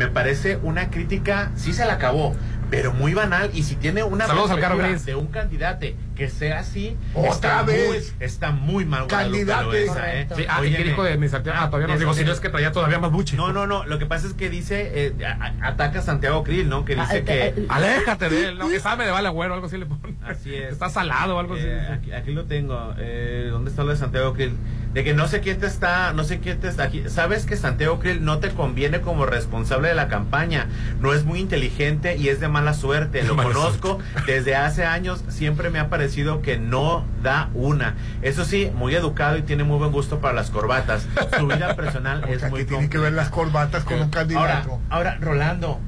Me 0.00 0.08
parece 0.08 0.56
una 0.62 0.88
crítica, 0.88 1.50
sí 1.56 1.74
se 1.74 1.84
la 1.84 1.92
acabó, 1.92 2.34
pero 2.70 2.94
muy 2.94 3.12
banal. 3.12 3.50
Y 3.52 3.64
si 3.64 3.74
tiene 3.76 4.02
una 4.02 4.26
Saludos 4.26 4.50
al 4.52 4.58
Caro 4.58 4.76
perspectiva 4.78 4.92
Gris. 4.96 5.04
de 5.04 5.14
un 5.14 5.26
candidato 5.26 5.86
que 6.20 6.28
sea 6.28 6.58
así, 6.58 6.98
Otra 7.14 7.30
está 7.30 7.62
vez. 7.62 7.88
Muy, 7.88 8.26
está 8.26 8.50
muy 8.50 8.84
mal 8.84 9.06
Candidato. 9.06 9.68
Loaesa, 9.68 10.14
¿eh? 10.20 10.28
Sí, 10.36 10.44
ah, 10.50 10.58
¿y 10.58 10.60
Óyeme. 10.66 10.76
qué 10.76 10.84
dijo 10.90 11.02
de 11.02 11.16
mi 11.16 11.28
Santiago? 11.30 11.58
Ah, 11.58 11.70
todavía 11.70 11.86
no 11.94 11.98
digo, 11.98 12.12
si 12.12 12.24
no 12.26 12.32
es 12.32 12.40
que 12.40 12.50
traía 12.50 12.72
todavía 12.72 12.98
más 12.98 13.10
buche. 13.10 13.38
No, 13.38 13.54
no, 13.54 13.66
no. 13.66 13.86
Lo 13.86 13.98
que 13.98 14.04
pasa 14.04 14.26
es 14.26 14.34
que 14.34 14.50
dice, 14.50 14.90
eh, 15.06 15.14
a- 15.24 15.66
ataca 15.66 16.00
a 16.00 16.02
Santiago 16.02 16.44
Krill, 16.44 16.68
¿no? 16.68 16.84
Que 16.84 16.94
dice 16.94 17.20
Ah, 17.20 17.24
que. 17.24 17.46
eh, 17.46 17.66
Aléjate 17.70 18.28
de 18.28 18.48
él, 18.48 18.58
no, 18.58 18.68
que 18.68 18.80
sabe 18.80 19.06
de 19.06 19.12
vale 19.12 19.28
agüero, 19.28 19.54
algo 19.54 19.66
así 19.66 19.78
le 19.78 19.86
pone. 19.86 20.14
Así 20.22 20.54
es. 20.54 20.72
Está 20.72 20.90
salado 20.90 21.36
o 21.36 21.38
algo 21.40 21.56
Eh, 21.56 21.80
así. 21.80 21.92
aquí, 21.94 22.12
aquí 22.12 22.32
lo 22.32 22.44
tengo. 22.44 22.92
Eh, 22.98 23.48
¿Dónde 23.50 23.70
está 23.70 23.82
lo 23.82 23.90
de 23.92 23.96
Santiago 23.96 24.34
Krill? 24.34 24.52
De 24.92 25.04
que 25.04 25.14
no 25.14 25.26
sé 25.28 25.40
quién 25.40 25.58
te 25.58 25.66
está, 25.68 26.12
no 26.12 26.24
sé 26.24 26.40
quién 26.40 26.58
te 26.60 26.68
está 26.68 26.82
aquí. 26.82 27.04
Sabes 27.06 27.46
que 27.46 27.56
Santiago 27.56 27.98
Krill 28.00 28.24
no 28.24 28.40
te 28.40 28.50
conviene 28.50 29.00
como 29.00 29.24
responsable 29.24 29.88
de 29.88 29.94
la 29.94 30.08
campaña. 30.08 30.66
No 31.00 31.14
es 31.14 31.24
muy 31.24 31.38
inteligente 31.38 32.16
y 32.16 32.28
es 32.28 32.40
de 32.40 32.48
mala 32.48 32.74
suerte. 32.74 33.22
Lo 33.22 33.36
Mala 33.36 33.52
conozco 33.52 34.00
desde 34.26 34.56
hace 34.56 34.84
años. 34.84 35.24
Siempre 35.28 35.70
me 35.70 35.78
ha 35.78 35.88
parecido 35.88 36.09
que 36.42 36.58
no 36.58 37.04
da 37.22 37.50
una. 37.54 37.94
Eso 38.22 38.44
sí, 38.44 38.70
muy 38.74 38.94
educado 38.94 39.36
y 39.36 39.42
tiene 39.42 39.64
muy 39.64 39.78
buen 39.78 39.92
gusto 39.92 40.20
para 40.20 40.34
las 40.34 40.50
corbatas. 40.50 41.06
Su 41.38 41.46
vida 41.46 41.74
personal 41.76 42.24
es 42.28 42.48
muy 42.50 42.64
tiene 42.64 42.88
que 42.88 42.98
ver 42.98 43.12
las 43.12 43.30
corbatas 43.30 43.84
con 43.84 43.94
un 43.94 44.00
Ahora, 44.02 44.10
candidato. 44.10 44.78
ahora, 44.90 45.18
Rolando, 45.20 45.78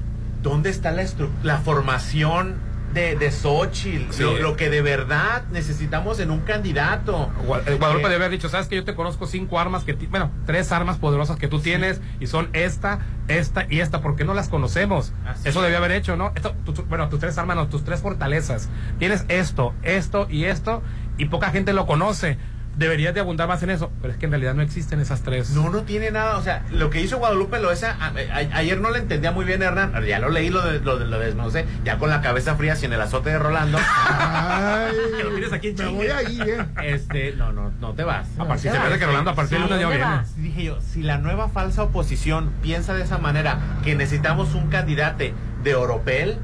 ¿dónde 0.42 0.70
está 0.70 0.90
la, 0.90 1.04
la 1.42 1.58
formación 1.58 2.54
de, 2.92 3.16
de 3.16 3.30
Xochitl? 3.30 4.12
Sí. 4.12 4.22
Lo, 4.22 4.38
lo 4.38 4.56
que 4.56 4.70
de 4.70 4.82
verdad 4.82 5.44
necesitamos 5.50 6.20
en 6.20 6.30
un 6.30 6.40
candidato. 6.40 7.30
Eh, 7.66 7.76
Guadalupe 7.76 8.06
Eh, 8.06 8.10
debe 8.10 8.14
haber 8.24 8.30
dicho, 8.30 8.48
sabes 8.48 8.68
que 8.68 8.76
yo 8.76 8.84
te 8.84 8.94
conozco 8.94 9.26
cinco 9.26 9.58
armas 9.58 9.84
que, 9.84 9.94
ti- 9.94 10.06
bueno, 10.06 10.30
tres 10.46 10.72
armas 10.72 10.98
poderosas 10.98 11.36
que 11.38 11.48
tú 11.48 11.60
tienes 11.60 12.00
y 12.20 12.26
son 12.26 12.48
esta, 12.52 13.00
esta 13.28 13.66
y 13.70 13.80
esta, 13.80 14.00
porque 14.02 14.24
no 14.24 14.34
las 14.34 14.48
conocemos. 14.48 15.12
Así 15.26 15.48
Eso 15.48 15.58
es. 15.60 15.62
debió 15.64 15.78
haber 15.78 15.92
hecho, 15.92 16.16
¿no? 16.16 16.32
Esto, 16.34 16.54
tu- 16.64 16.84
bueno, 16.84 17.08
tus 17.08 17.20
tres 17.20 17.36
armas, 17.38 17.56
no, 17.56 17.68
tus 17.68 17.84
tres 17.84 18.00
fortalezas. 18.00 18.68
Tienes 18.98 19.24
esto, 19.28 19.74
esto 19.82 20.26
y 20.30 20.44
esto 20.44 20.82
y 21.18 21.26
poca 21.26 21.50
gente 21.50 21.72
lo 21.72 21.86
conoce. 21.86 22.38
Deberías 22.76 23.12
de 23.14 23.20
abundar 23.20 23.48
más 23.48 23.62
en 23.62 23.70
eso, 23.70 23.92
pero 24.00 24.12
es 24.14 24.18
que 24.18 24.24
en 24.26 24.32
realidad 24.32 24.54
no 24.54 24.62
existen 24.62 24.98
esas 25.00 25.22
tres. 25.22 25.50
No, 25.50 25.68
no 25.70 25.82
tiene 25.82 26.10
nada. 26.10 26.38
O 26.38 26.42
sea, 26.42 26.64
lo 26.70 26.88
que 26.90 27.00
hizo 27.02 27.18
Guadalupe 27.18 27.60
Loesa, 27.60 27.96
a- 28.00 28.06
a- 28.08 28.56
ayer 28.58 28.80
no 28.80 28.90
le 28.90 28.98
entendía 28.98 29.30
muy 29.30 29.44
bien, 29.44 29.62
Hernán. 29.62 29.92
Ya 30.06 30.18
lo 30.18 30.30
leí, 30.30 30.48
lo, 30.50 30.62
de, 30.62 30.80
lo, 30.80 30.98
de- 30.98 31.06
lo 31.06 31.18
desmenuzé, 31.18 31.66
ya 31.84 31.98
con 31.98 32.08
la 32.08 32.22
cabeza 32.22 32.54
fría, 32.56 32.74
sin 32.74 32.92
el 32.92 33.00
azote 33.00 33.30
de 33.30 33.38
Rolando. 33.38 33.78
Ay, 33.78 34.94
Que 35.18 35.24
lo 35.24 35.30
tienes 35.30 35.52
aquí 35.52 35.68
en 35.68 35.76
me 35.76 35.86
voy 35.88 36.06
ahí, 36.08 36.40
eh. 36.40 36.64
Este, 36.82 37.32
no, 37.32 37.52
no, 37.52 37.72
no 37.80 37.92
te 37.94 38.04
vas. 38.04 38.26
A 38.38 38.46
partir 38.46 38.72
se 38.72 38.98
que 38.98 39.06
Rolando 39.06 39.30
a 39.30 39.34
partir 39.34 39.58
Sí, 39.58 39.62
lunes 39.64 39.78
ya 39.80 39.86
¿dónde 39.86 39.98
viene. 39.98 40.22
Dije 40.36 40.64
yo, 40.64 40.80
si 40.80 41.02
la 41.02 41.18
nueva 41.18 41.48
falsa 41.48 41.82
oposición 41.82 42.52
piensa 42.62 42.94
de 42.94 43.02
esa 43.02 43.18
manera, 43.18 43.58
que 43.84 43.94
necesitamos 43.94 44.54
un 44.54 44.68
candidato 44.68 45.24
de 45.62 45.74
Oropel, 45.74 46.38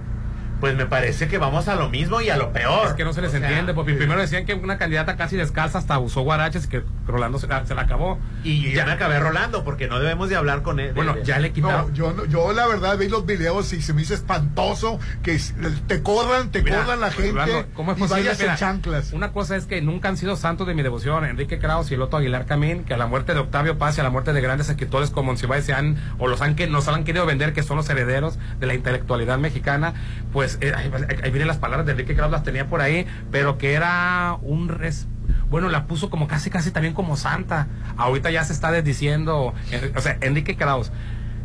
pues 0.61 0.75
me 0.75 0.87
parece 0.87 1.29
que 1.29 1.39
vamos 1.39 1.69
a 1.69 1.75
lo 1.77 1.89
mismo 1.89 2.21
y 2.21 2.31
a 2.31 2.37
lo 2.37 2.53
peor. 2.53 2.89
Es 2.89 2.93
que 2.95 3.05
no 3.05 3.13
se 3.13 3.21
les 3.23 3.33
O 3.35 3.39
sea, 3.39 3.47
entiende, 3.49 3.75
porque 3.75 3.95
primero 3.95 4.21
decían 4.21 4.45
que 4.47 4.55
una 4.55 4.79
candidata 4.79 5.17
casi 5.17 5.37
descalza 5.37 5.79
hasta 5.79 5.99
usó 5.99 6.23
guaraches 6.23 6.65
y 6.65 6.69
que 6.69 6.83
Rolando 7.07 7.39
se 7.39 7.47
la, 7.47 7.65
se 7.65 7.75
la 7.75 7.83
acabó. 7.83 8.19
Y 8.45 8.73
ya 8.73 8.85
me 8.85 8.93
acabé 8.93 9.19
rolando, 9.21 9.65
porque 9.65 9.89
no 9.89 9.99
debemos 9.99 10.29
de 10.29 10.37
hablar 10.37 10.63
con 10.63 10.79
él. 10.81 10.93
Bueno, 10.95 11.15
de- 11.15 11.25
ya 11.25 11.39
le 11.39 11.49
No, 11.49 11.55
quitaron. 11.55 11.95
yo, 11.95 12.13
no- 12.13 12.25
yo 12.27 12.53
la 12.53 12.67
verdad 12.67 12.99
vi 12.99 13.09
los 13.09 13.25
videos 13.25 13.73
y 13.73 13.81
se 13.83 13.93
me 13.95 14.03
hizo 14.03 14.15
espantoso 14.15 14.99
que 15.23 15.39
te 15.87 16.03
corran, 16.03 16.51
te 16.51 16.63
Mira, 16.63 16.81
corran 16.81 17.01
la 17.01 17.11
gente 17.11 17.33
Rolando, 17.33 17.65
¿cómo 17.75 17.93
es 17.93 17.99
y 17.99 18.01
posible? 18.03 18.23
vayas 18.31 18.41
en 18.41 18.57
chanclas. 18.57 19.13
Una 19.13 19.33
cosa 19.33 19.57
es 19.57 19.67
que 19.67 19.81
nunca 19.81 20.09
han 20.09 20.17
sido 20.17 20.37
santos 20.37 20.67
de 20.67 20.75
mi 20.75 20.83
devoción, 20.83 21.25
Enrique 21.25 21.59
Kraus 21.59 21.91
y 21.91 21.95
el 21.95 22.03
otro 22.03 22.19
Aguilar 22.19 22.47
Camín, 22.47 22.85
que 22.85 22.95
a 22.95 22.97
la 22.97 23.07
muerte 23.07 23.35
de 23.35 23.41
Octavio 23.41 23.79
Paz 23.79 23.97
y 23.99 24.01
a 24.01 24.05
la 24.05 24.11
muerte 24.11 24.33
de 24.33 24.41
grandes 24.41 24.69
escritores 24.69 25.11
como 25.11 25.29
Monsiváis 25.33 25.65
se 25.65 25.73
han, 25.73 25.97
o 26.19 26.27
los 26.29 26.41
han 26.41 26.55
que 26.57 26.67
nos 26.67 26.89
han 26.89 27.05
querido 27.05 27.27
vender 27.27 27.53
que 27.53 27.63
son 27.63 27.77
los 27.77 27.89
herederos 27.91 28.39
de 28.61 28.67
la 28.67 28.75
intelectualidad 28.75 29.39
mexicana, 29.39 29.95
pues 30.33 30.48
eh, 30.61 30.73
ahí, 30.75 30.91
vienen 31.31 31.47
las 31.49 31.59
palabras 31.59 31.85
de 31.85 31.93
Enrique 31.93 32.15
Kraus, 32.15 32.33
las 32.33 32.43
tenía 32.43 32.67
por 32.67 32.81
ahí, 32.81 33.07
pero 33.31 33.59
que 33.59 33.75
era 33.75 34.37
un 34.41 34.69
res- 34.69 35.07
bueno, 35.51 35.69
la 35.69 35.87
puso 35.87 36.09
como 36.09 36.27
casi, 36.27 36.49
casi 36.49 36.71
también 36.71 36.95
como 36.95 37.17
santa. 37.17 37.67
Ahorita 37.97 38.31
ya 38.31 38.45
se 38.45 38.53
está 38.53 38.71
desdiciendo, 38.71 39.55
eh, 39.71 39.93
o 39.97 40.01
sea, 40.01 40.17
Enrique 40.21 40.57
Kraus, 40.57 40.91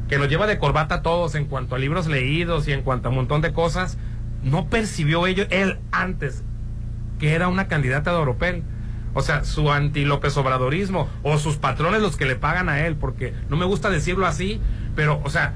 que 0.07 0.17
nos 0.17 0.29
lleva 0.29 0.47
de 0.47 0.57
corbata 0.57 0.95
a 0.95 1.01
todos 1.01 1.35
en 1.35 1.45
cuanto 1.45 1.75
a 1.75 1.79
libros 1.79 2.07
leídos 2.07 2.67
y 2.67 2.71
en 2.73 2.81
cuanto 2.83 3.07
a 3.07 3.11
un 3.11 3.15
montón 3.17 3.41
de 3.41 3.51
cosas, 3.53 3.97
no 4.43 4.67
percibió 4.67 5.25
ello 5.27 5.45
él 5.49 5.79
antes 5.91 6.43
que 7.19 7.33
era 7.33 7.47
una 7.47 7.67
candidata 7.67 8.11
de 8.11 8.17
Oropel. 8.17 8.63
O 9.15 9.21
sea, 9.21 9.43
su 9.43 9.71
anti 9.71 10.05
López 10.05 10.35
Obradorismo 10.37 11.07
o 11.21 11.37
sus 11.37 11.57
patrones 11.57 12.01
los 12.01 12.17
que 12.17 12.25
le 12.25 12.35
pagan 12.35 12.67
a 12.67 12.85
él, 12.85 12.95
porque 12.95 13.33
no 13.47 13.55
me 13.57 13.65
gusta 13.65 13.89
decirlo 13.91 14.25
así, 14.25 14.59
pero, 14.95 15.21
o 15.23 15.29
sea, 15.29 15.53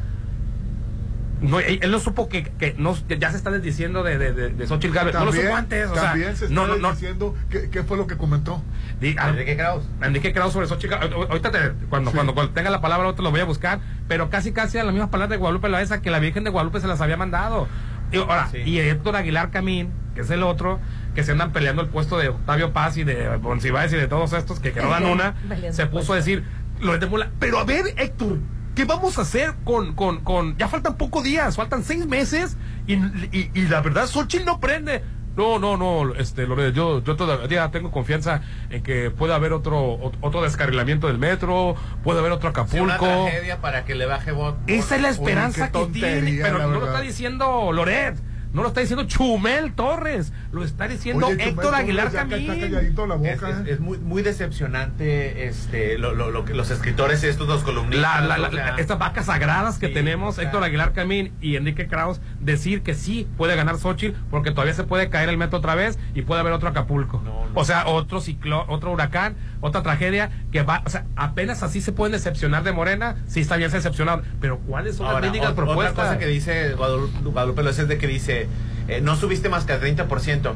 no, 1.41 1.59
él, 1.59 1.79
no 1.89 1.99
supo 1.99 2.29
que, 2.29 2.43
que 2.43 2.73
no, 2.77 2.95
ya 3.07 3.31
se 3.31 3.37
está 3.37 3.51
desdiciendo 3.51 4.03
de, 4.03 4.17
de, 4.17 4.33
de, 4.33 4.49
de 4.49 4.67
Xochitl 4.67 4.93
Gálvez. 4.93 5.13
No 5.15 5.25
lo 5.25 5.33
supo 5.33 5.55
antes, 5.55 5.89
o 5.89 5.93
sea, 5.93 6.03
también 6.03 6.35
se 6.35 6.45
está 6.45 6.55
no, 6.55 6.67
no, 6.67 6.77
no, 6.77 6.91
diciendo 6.91 7.35
qué, 7.49 7.69
qué 7.69 7.83
fue 7.83 7.97
lo 7.97 8.07
que 8.07 8.17
comentó. 8.17 8.63
Di- 8.99 9.15
ah, 9.19 9.29
Enrique 9.29 9.55
Kraus. 9.55 9.83
Enrique 10.01 10.33
Kraus 10.33 10.53
sobre 10.53 10.67
Xochitl 10.67 10.95
Gálvez. 10.95 11.13
Ahorita 11.29 11.51
te- 11.51 11.71
cuando, 11.89 12.11
cuando, 12.11 12.33
cuando 12.33 12.53
tenga 12.53 12.69
la 12.69 12.81
palabra 12.81 13.07
otro 13.07 13.23
lo 13.23 13.31
voy 13.31 13.41
a 13.41 13.45
buscar, 13.45 13.79
pero 14.07 14.29
casi 14.29 14.51
casi 14.51 14.77
a 14.77 14.83
las 14.83 14.93
mismas 14.93 15.09
palabras 15.09 15.29
de 15.31 15.37
Guadalupe 15.37 15.69
Loaesa 15.69 16.01
que 16.01 16.09
la 16.09 16.19
Virgen 16.19 16.43
de 16.43 16.49
Guadalupe 16.49 16.79
se 16.79 16.87
las 16.87 17.01
había 17.01 17.17
mandado. 17.17 17.67
Y, 18.11 18.17
ahora, 18.17 18.47
Sí. 18.51 18.59
y 18.65 18.79
Héctor 18.79 19.15
Aguilar 19.17 19.51
Camín, 19.51 19.91
que 20.15 20.21
es 20.21 20.29
el 20.29 20.41
otro, 20.41 20.79
que 21.13 21.23
se 21.23 21.33
andan 21.33 21.51
peleando 21.51 21.81
el 21.81 21.89
puesto 21.89 22.17
de 22.17 22.29
Octavio 22.29 22.71
Paz 22.71 22.95
y 22.97 23.03
de 23.03 23.37
Monsiváis 23.39 23.91
y 23.91 23.97
de 23.97 24.07
todos 24.07 24.31
estos 24.33 24.59
que, 24.61 24.71
que 24.71 24.81
no 24.81 24.89
dan 24.89 25.05
una, 25.05 25.35
se 25.71 25.87
puso 25.87 26.13
a 26.13 26.15
decir, 26.15 26.43
Loret 26.79 27.01
de 27.01 27.07
Mola, 27.07 27.29
pero 27.39 27.59
a 27.59 27.63
ver, 27.65 27.85
Héctor, 27.97 28.37
¿qué 28.77 28.85
vamos 28.85 29.17
a 29.17 29.21
hacer 29.23 29.55
con, 29.63 29.95
con, 29.95 30.19
con, 30.19 30.55
ya 30.55 30.67
faltan 30.67 30.97
pocos 30.97 31.23
días, 31.23 31.55
faltan 31.55 31.83
seis 31.83 32.05
meses 32.05 32.57
y, 32.85 32.93
y, 32.93 33.49
y 33.55 33.61
la 33.67 33.81
verdad, 33.81 34.05
Xochitl 34.05 34.45
no 34.45 34.59
prende. 34.59 35.03
No, 35.35 35.57
no, 35.57 35.77
no, 35.77 36.13
este, 36.15 36.45
Loret, 36.47 36.73
yo, 36.75 37.03
yo 37.03 37.15
todavía 37.15 37.69
tengo 37.71 37.89
confianza 37.91 38.41
en 38.69 38.81
que 38.83 39.09
puede 39.09 39.33
haber 39.33 39.51
otro, 39.53 39.97
ot- 39.99 40.17
otro 40.21 40.41
descarrilamiento 40.43 41.07
del 41.07 41.17
metro, 41.17 41.75
puede 42.03 42.19
haber 42.19 42.31
otro 42.31 42.51
Sí, 42.67 42.79
una 42.79 42.95
Acapulco. 42.95 43.23
tragedia 43.25 43.61
para 43.61 43.83
que 43.83 43.95
le 43.95 44.05
baje 44.05 44.31
voto. 44.31 44.59
Esa 44.67 44.95
es 44.95 45.01
la 45.01 45.09
esperanza 45.09 45.71
que 45.71 45.85
tiene, 45.87 46.39
pero 46.41 46.59
no 46.59 46.79
lo 46.79 46.85
está 46.87 47.01
diciendo 47.01 47.71
Loret, 47.71 48.15
no 48.57 48.63
lo 48.63 48.67
está 48.69 48.81
diciendo 48.81 49.05
Chumel 49.05 49.71
Torres, 49.73 50.33
lo 50.51 50.63
está 50.63 50.87
diciendo 50.87 51.27
Oye, 51.27 51.47
Héctor 51.49 51.73
Aguilar 51.75 52.11
Camín. 52.11 52.47
calladito 52.47 53.07
la 53.07 53.15
boca. 53.15 53.29
Es, 53.31 53.41
es- 53.43 53.49
¿eh? 53.67 53.71
es 53.73 53.79
muy, 53.79 53.97
muy 53.99 54.21
decepcionante 54.23 55.45
este, 55.47 55.97
lo, 55.97 56.13
lo, 56.13 56.31
lo 56.31 56.43
que 56.43 56.53
los 56.53 56.69
escritores 56.71 57.23
estos, 57.23 57.47
los 57.47 57.63
columnistas. 57.63 58.21
La- 58.21 58.27
la- 58.27 58.37
la- 58.37 58.47
o 58.49 58.51
sea, 58.51 58.75
estas 58.77 58.99
vacas 58.99 59.27
sagradas 59.27 59.77
que 59.77 59.87
Sí, 59.87 59.93
tenemos, 59.93 60.29
o 60.29 60.35
sea. 60.35 60.45
Héctor 60.45 60.63
Aguilar 60.63 60.93
Camín 60.93 61.31
y 61.41 61.55
Enrique 61.55 61.87
Kraus, 61.87 62.19
decir 62.47 62.81
que 62.81 62.95
sí 62.95 63.27
puede 63.37 63.55
ganar 63.55 63.77
Xochitl 63.77 64.17
porque 64.31 64.49
todavía 64.49 64.73
se 64.73 64.83
puede 64.83 65.09
caer 65.09 65.29
el 65.29 65.37
metro 65.37 65.59
otra 65.59 65.75
vez 65.75 65.99
y 66.15 66.23
puede 66.23 66.41
haber 66.41 66.53
otro 66.53 66.69
Acapulco. 66.69 67.21
No, 67.23 67.45
O 67.53 67.63
sea, 67.63 67.85
otro 67.87 68.19
ciclo, 68.21 68.65
otro 68.67 68.91
huracán, 68.91 69.35
otra 69.61 69.83
tragedia 69.83 70.31
que 70.51 70.63
va, 70.63 70.81
o 70.85 70.89
sea, 70.89 71.05
apenas 71.15 71.61
así 71.61 71.79
se 71.81 71.91
pueden 71.91 72.13
decepcionar 72.13 72.63
de 72.63 72.71
Morena, 72.71 73.17
sí 73.27 73.41
está 73.41 73.57
bien 73.57 73.69
se 73.69 73.77
decepcionaron, 73.77 74.23
pero 74.41 74.57
¿cuáles 74.59 74.95
son 74.95 75.05
Ahora, 75.05 75.19
las 75.19 75.31
mendigas 75.31 75.51
ot- 75.51 75.55
propuestas? 75.55 75.91
Otra 75.93 76.03
cosa 76.05 76.17
que 76.17 76.25
dice 76.27 76.73
Guadalupe, 76.73 77.19
Guadalupe 77.29 77.61
López 77.61 77.79
es 77.79 77.87
de 77.87 77.97
que 77.99 78.07
dice, 78.07 78.47
eh, 78.87 79.01
no 79.01 79.15
subiste 79.15 79.49
más 79.49 79.65
que 79.65 79.73
al 79.73 79.81
30%. 79.81 80.53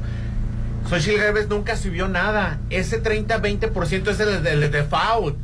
Xochitl 0.90 1.20
Gálvez 1.20 1.48
nunca 1.48 1.76
subió 1.78 2.08
nada. 2.08 2.58
Ese 2.70 3.02
30-20% 3.04 4.08
es 4.10 4.20
el 4.20 4.44
del 4.44 4.72
default. 4.72 5.38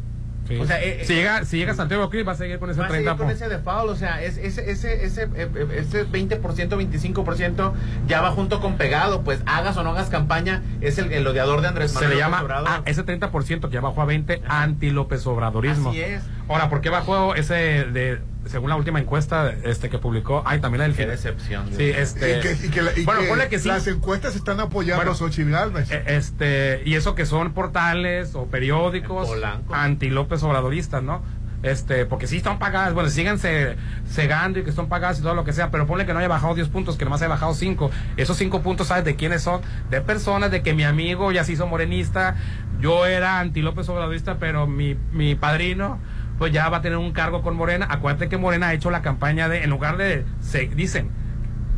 Sí. 0.48 0.58
O 0.58 0.66
sea, 0.66 0.82
eh, 0.84 1.04
si 1.06 1.14
llega, 1.16 1.44
si 1.46 1.58
llega 1.58 1.74
Santiago 1.74 2.10
Krill 2.10 2.28
va 2.28 2.32
a 2.32 2.36
seguir 2.36 2.58
con 2.60 2.70
ese 2.70 2.80
Va 2.80 2.86
a 2.86 2.90
seguir 2.90 3.04
30 3.06 3.18
con 3.24 3.30
ese 3.32 3.50
default, 3.50 3.90
o 3.92 3.96
sea, 3.96 4.24
es- 4.24 4.38
ese, 4.38 4.72
ese, 4.72 5.04
ese, 5.06 5.24
eh, 5.24 5.30
eh, 5.56 5.68
ese 5.80 6.06
20%, 6.06 6.78
25% 6.78 7.74
ya 8.08 8.22
va 8.22 8.32
junto 8.32 8.60
con 8.62 8.78
pegado, 8.78 9.24
pues 9.24 9.42
hagas 9.46 9.76
o 9.78 9.84
no 9.84 9.92
hagas 9.92 10.10
campaña, 10.10 10.62
es 10.82 10.98
el, 10.98 11.12
el 11.12 11.26
odiador 11.28 11.62
de 11.62 11.68
Andrés 11.68 11.92
se 11.92 11.96
Manuel 11.96 12.10
le 12.12 12.16
López 12.16 12.26
llama 12.32 12.44
Obrador. 12.44 12.68
ah, 12.70 12.82
ese 12.86 13.04
30% 13.06 13.68
que 13.68 13.74
ya 13.74 13.82
bajó 13.82 14.02
a 14.02 14.06
20 14.06 14.42
anti 14.48 14.90
López 14.90 15.26
Obradorismo. 15.28 15.90
Así 15.90 16.02
es. 16.02 16.22
Ahora, 16.50 16.70
¿por 16.70 16.82
qué 16.82 16.90
bajó 16.90 17.36
ese 17.36 17.54
de 17.56 18.22
según 18.46 18.70
la 18.70 18.78
última 18.78 19.00
encuesta 19.00 19.52
este 19.64 19.90
que 19.90 19.98
publicó? 19.98 20.42
Ay, 20.46 20.60
también 20.62 20.80
la 20.80 20.84
del 20.86 20.96
Qué 20.96 21.02
fin- 21.04 21.10
decepción, 21.12 21.68
Sí, 21.76 21.84
este 21.90 22.38
Y 22.38 22.42
que, 22.42 22.66
y 22.68 22.70
que 22.70 22.82
la- 22.82 22.98
y 22.98 23.04
bueno, 23.04 23.22
que 23.22 23.28
ponle 23.28 23.48
que 23.50 23.60
sí. 23.60 23.68
las 23.68 23.86
encuestas 23.88 24.36
están 24.38 24.60
apoyando 24.62 24.98
Bueno, 24.98 25.12
a 25.12 25.16
Xochitl 25.16 25.52
Gálvez. 25.52 25.92
Eh, 25.92 26.04
Este, 26.08 26.82
y 26.86 26.96
eso 26.96 27.14
que 27.16 27.26
son 27.26 27.52
portales 27.54 28.36
o 28.36 28.46
periódicos 28.46 29.30
anti 29.72 30.10
López 30.10 30.42
Obradoristas, 30.44 31.04
¿no? 31.04 31.22
Este, 31.64 32.06
porque 32.06 32.28
sí 32.28 32.38
están 32.38 32.60
pagadas, 32.60 32.94
bueno, 32.94 33.10
siguen 33.10 33.40
se- 33.40 33.76
cegando 34.08 34.60
y 34.60 34.64
que 34.64 34.70
están 34.70 34.88
pagadas 34.88 35.20
y 35.20 35.24
todo 35.24 35.34
lo 35.34 35.44
que 35.44 35.52
sea, 35.54 35.72
pero 35.72 35.88
ponle 35.88 36.06
que 36.06 36.14
no 36.14 36.20
haya 36.20 36.28
bajado 36.28 36.54
10 36.56 36.70
puntos, 36.70 36.96
que 36.98 37.04
nomás 37.04 37.20
haya 37.22 37.30
bajado 37.30 37.54
5. 37.56 37.90
Esos 38.16 38.38
5 38.38 38.62
puntos, 38.62 38.88
¿sabes 38.88 39.04
de 39.04 39.16
quiénes 39.16 39.42
son? 39.42 39.62
De 39.90 40.00
personas, 40.00 40.52
de 40.52 40.62
que 40.62 40.74
mi 40.74 40.84
amigo 40.84 41.32
ya 41.32 41.44
se 41.44 41.54
hizo 41.54 41.66
morenista, 41.68 42.36
yo 42.80 43.08
era 43.08 43.40
anti 43.40 43.62
López 43.64 43.90
Obradorista, 43.90 44.38
pero 44.40 44.68
mi, 44.68 44.96
mi 45.12 45.34
padrino, 45.34 45.98
pues 46.38 46.52
ya 46.54 46.70
va 46.70 46.78
a 46.78 46.82
tener 46.82 46.98
un 46.98 47.12
cargo 47.12 47.42
con 47.42 47.56
Morena. 47.56 47.88
Acuérdate 47.90 48.30
que 48.30 48.38
Morena 48.38 48.68
ha 48.68 48.74
hecho 48.74 48.92
la 48.92 49.02
campaña 49.02 49.50
de, 49.50 49.64
en 49.64 49.70
lugar 49.70 49.98
de, 49.98 50.26
se 50.42 50.68
dicen, 50.68 51.10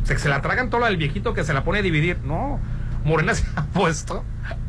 se, 0.04 0.18
se 0.18 0.28
la 0.28 0.40
tragan 0.42 0.70
todo 0.70 0.84
del 0.84 0.96
viejito 0.96 1.34
que 1.34 1.44
se 1.44 1.52
la 1.54 1.64
pone 1.64 1.78
a 1.80 1.82
dividir. 1.82 2.18
No, 2.24 2.58
Morena 3.04 3.34
se 3.34 3.44
ha 3.56 3.64
puesto 3.64 4.24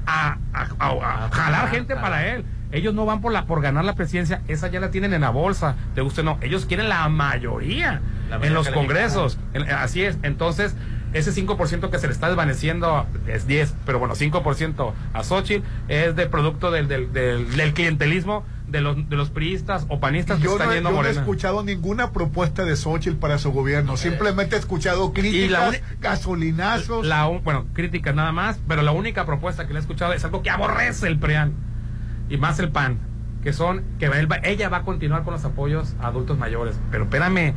a, 0.05 0.37
a- 0.53 0.67
a- 0.79 1.25
a 1.25 1.29
jalar 1.31 1.69
gente 1.69 1.95
para 1.95 2.27
él. 2.27 2.45
Ellos 2.73 2.93
no 2.93 3.05
van 3.05 3.19
por 3.19 3.33
la 3.33 3.45
por 3.47 3.61
ganar 3.61 3.83
la 3.83 3.95
presidencia, 3.95 4.41
esa 4.47 4.69
ya 4.69 4.79
la 4.79 4.91
tienen 4.91 5.13
en 5.13 5.21
la 5.21 5.29
bolsa. 5.29 5.75
Te 5.93 5.99
guste 5.99 6.23
no, 6.23 6.37
ellos 6.41 6.65
quieren 6.65 6.87
la 6.87 7.09
mayoría 7.09 7.99
La 8.29 8.37
en 8.37 8.53
los 8.53 8.69
congresos. 8.69 9.37
En- 9.53 9.69
así 9.69 10.03
es. 10.03 10.17
Entonces, 10.23 10.73
ese 11.11 11.31
5% 11.33 11.89
que 11.89 11.99
se 11.99 12.07
le 12.07 12.13
está 12.13 12.27
desvaneciendo 12.27 13.05
es 13.27 13.45
10, 13.45 13.75
pero 13.85 13.99
bueno, 13.99 14.15
5% 14.15 14.93
a 15.13 15.23
Xochitl 15.25 15.65
es 15.89 16.15
de 16.15 16.27
producto 16.27 16.71
del, 16.71 16.87
del, 16.87 17.11
del, 17.11 17.53
del 17.57 17.73
clientelismo 17.73 18.45
de 18.71 18.81
los, 18.81 19.09
de 19.09 19.15
los 19.15 19.29
priistas 19.29 19.85
o 19.89 19.99
panistas 19.99 20.39
Y 20.39 20.41
que 20.41 20.45
yo 20.47 20.53
están 20.53 20.69
no, 20.69 20.73
yendo 20.73 20.89
a 20.89 20.91
yo 20.91 20.95
no 20.95 21.01
he 21.01 21.03
Morena. 21.07 21.21
escuchado 21.21 21.63
ninguna 21.63 22.11
propuesta 22.11 22.63
de 22.65 22.75
Xochitl 22.75 23.17
para 23.17 23.37
su 23.37 23.51
gobierno. 23.51 23.97
Simplemente 23.97 24.55
he 24.55 24.59
escuchado 24.59 25.11
críticas, 25.13 25.69
uni- 25.69 25.77
gasolinazos. 25.99 27.05
La, 27.05 27.25
bueno, 27.25 27.65
críticas 27.73 28.15
nada 28.15 28.31
más, 28.31 28.59
pero 28.67 28.81
la 28.81 28.91
única 28.91 29.25
propuesta 29.25 29.67
que 29.67 29.73
le 29.73 29.79
he 29.79 29.81
escuchado 29.81 30.13
es 30.13 30.23
algo 30.23 30.41
que 30.41 30.49
aborrece 30.49 31.07
el 31.07 31.19
PRIAN 31.19 31.53
y 32.29 32.37
más 32.37 32.59
el 32.59 32.69
PAN, 32.71 32.97
que 33.43 33.53
son 33.53 33.83
que 33.99 34.05
él 34.05 34.31
va- 34.31 34.39
ella 34.43 34.69
va 34.69 34.77
a 34.77 34.83
continuar 34.83 35.23
con 35.23 35.33
los 35.33 35.43
apoyos 35.45 35.95
a 36.01 36.07
adultos 36.07 36.37
mayores. 36.37 36.79
Pero 36.91 37.03
espérame, 37.03 37.53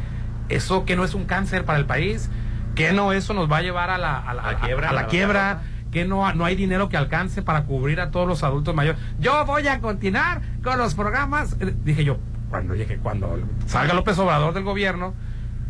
eso 0.48 0.84
que 0.84 0.96
no 0.96 1.04
es 1.04 1.14
un 1.14 1.24
cáncer 1.24 1.64
para 1.64 1.78
el 1.78 1.86
país, 1.86 2.28
que 2.74 2.92
no 2.92 3.12
eso 3.12 3.34
nos 3.34 3.50
va 3.50 3.58
a 3.58 3.62
llevar 3.62 3.90
a 3.90 3.98
la, 3.98 4.18
a 4.18 4.34
la, 4.34 4.42
A 4.42 4.52
la 4.52 4.58
quiebra, 4.60 4.88
a 4.90 4.92
la 4.92 5.00
a 5.00 5.02
la 5.04 5.08
quiebra, 5.08 5.62
que 5.94 6.04
no, 6.04 6.30
no 6.34 6.44
hay 6.44 6.56
dinero 6.56 6.90
que 6.90 6.98
alcance 6.98 7.40
para 7.40 7.64
cubrir 7.64 8.00
a 8.00 8.10
todos 8.10 8.28
los 8.28 8.42
adultos 8.42 8.74
mayores. 8.74 9.00
Yo 9.20 9.46
voy 9.46 9.66
a 9.68 9.80
continuar 9.80 10.42
con 10.62 10.76
los 10.76 10.94
programas, 10.94 11.56
eh, 11.60 11.72
dije 11.84 12.04
yo, 12.04 12.18
cuando 12.50 12.74
dije, 12.74 12.98
cuando 12.98 13.38
salga 13.66 13.94
López 13.94 14.18
Obrador 14.18 14.52
del 14.52 14.64
gobierno, 14.64 15.14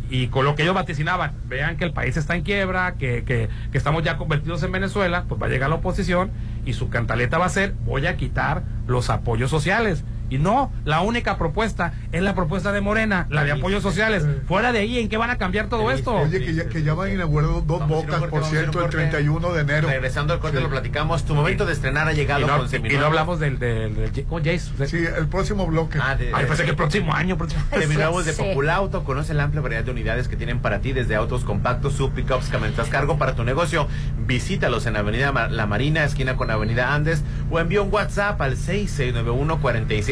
y 0.09 0.27
con 0.27 0.45
lo 0.45 0.55
que 0.55 0.63
ellos 0.63 0.75
vaticinaban, 0.75 1.33
vean 1.47 1.77
que 1.77 1.85
el 1.85 1.93
país 1.93 2.17
está 2.17 2.35
en 2.35 2.43
quiebra, 2.43 2.95
que, 2.95 3.23
que, 3.23 3.49
que 3.71 3.77
estamos 3.77 4.03
ya 4.03 4.17
convertidos 4.17 4.61
en 4.63 4.71
Venezuela, 4.71 5.25
pues 5.27 5.41
va 5.41 5.45
a 5.45 5.49
llegar 5.49 5.69
la 5.69 5.77
oposición 5.77 6.31
y 6.65 6.73
su 6.73 6.89
cantaleta 6.89 7.37
va 7.37 7.45
a 7.45 7.49
ser, 7.49 7.73
voy 7.85 8.05
a 8.07 8.17
quitar 8.17 8.63
los 8.87 9.09
apoyos 9.09 9.49
sociales. 9.49 10.03
Y 10.29 10.37
no, 10.39 10.71
la 10.85 11.01
única 11.01 11.37
propuesta 11.37 11.93
es 12.11 12.21
la 12.23 12.33
propuesta 12.33 12.71
de 12.71 12.81
Morena, 12.81 13.27
la 13.29 13.43
de 13.43 13.51
apoyos 13.51 13.83
sociales. 13.83 14.25
Fuera 14.47 14.71
de 14.71 14.79
ahí, 14.79 14.97
¿en 14.99 15.07
qué 15.09 15.17
van 15.17 15.29
a 15.29 15.37
cambiar 15.37 15.67
todo 15.67 15.91
esto? 15.91 16.15
Oye, 16.15 16.43
que 16.43 16.53
ya, 16.53 16.67
que 16.67 16.81
ya 16.83 16.93
van 16.95 17.09
a 17.09 17.13
inaugurar 17.13 17.49
dos 17.51 17.65
Vamos 17.67 17.81
un 17.81 17.87
bocas, 18.07 18.15
corte, 18.19 18.29
por 18.29 18.43
cierto, 18.45 18.79
el 18.79 18.83
corte. 18.85 18.97
31 18.97 19.53
de 19.53 19.61
enero. 19.61 19.87
Regresando 19.87 20.33
al 20.33 20.39
corte 20.39 20.57
Sí. 20.57 20.63
lo 20.63 20.69
platicamos. 20.69 21.25
Tu 21.25 21.35
momento 21.35 21.65
de 21.65 21.73
estrenar 21.73 22.07
ha 22.07 22.13
llegado 22.13 22.41
y, 22.41 22.45
no, 22.45 22.57
con 22.57 22.65
y 22.65 22.69
Seminuevo. 22.69 23.01
no 23.01 23.07
hablamos 23.07 23.39
del, 23.39 23.59
del, 23.59 23.95
del- 23.95 24.25
¿cómo, 24.25 24.39
Jace? 24.43 24.87
Sí, 24.87 24.97
el 25.17 25.27
próximo 25.27 25.67
bloque. 25.67 25.99
Ah, 26.01 26.15
de- 26.15 26.31
Ay, 26.33 26.45
pensé 26.45 26.63
que 26.63 26.71
el 26.71 26.75
próximo 26.75 27.13
año. 27.13 27.37
Próximo. 27.37 27.61
Seminuevos 27.77 28.25
de. 28.25 28.33
Populauto. 28.33 29.03
Conoce 29.03 29.33
la 29.33 29.43
amplia 29.43 29.61
variedad 29.61 29.83
de 29.83 29.91
unidades 29.91 30.27
que 30.27 30.35
tienen 30.35 30.59
para 30.59 30.79
ti, 30.81 30.91
desde 30.91 31.15
autos 31.15 31.43
compactos, 31.43 31.93
sub 31.93 32.11
pickups, 32.13 32.47
camionetas 32.49 32.87
cargo 32.89 33.17
para 33.17 33.35
tu 33.35 33.43
negocio. 33.43 33.87
Visítalos 34.25 34.85
en 34.87 34.95
Avenida 34.97 35.31
La 35.49 35.65
Marina, 35.67 36.03
esquina 36.03 36.35
con 36.35 36.49
Avenida 36.49 36.93
Andes, 36.95 37.23
o 37.51 37.59
envía 37.59 37.81
un 37.81 37.93
WhatsApp 37.93 38.41
al 38.41 38.57
6691 38.57 39.59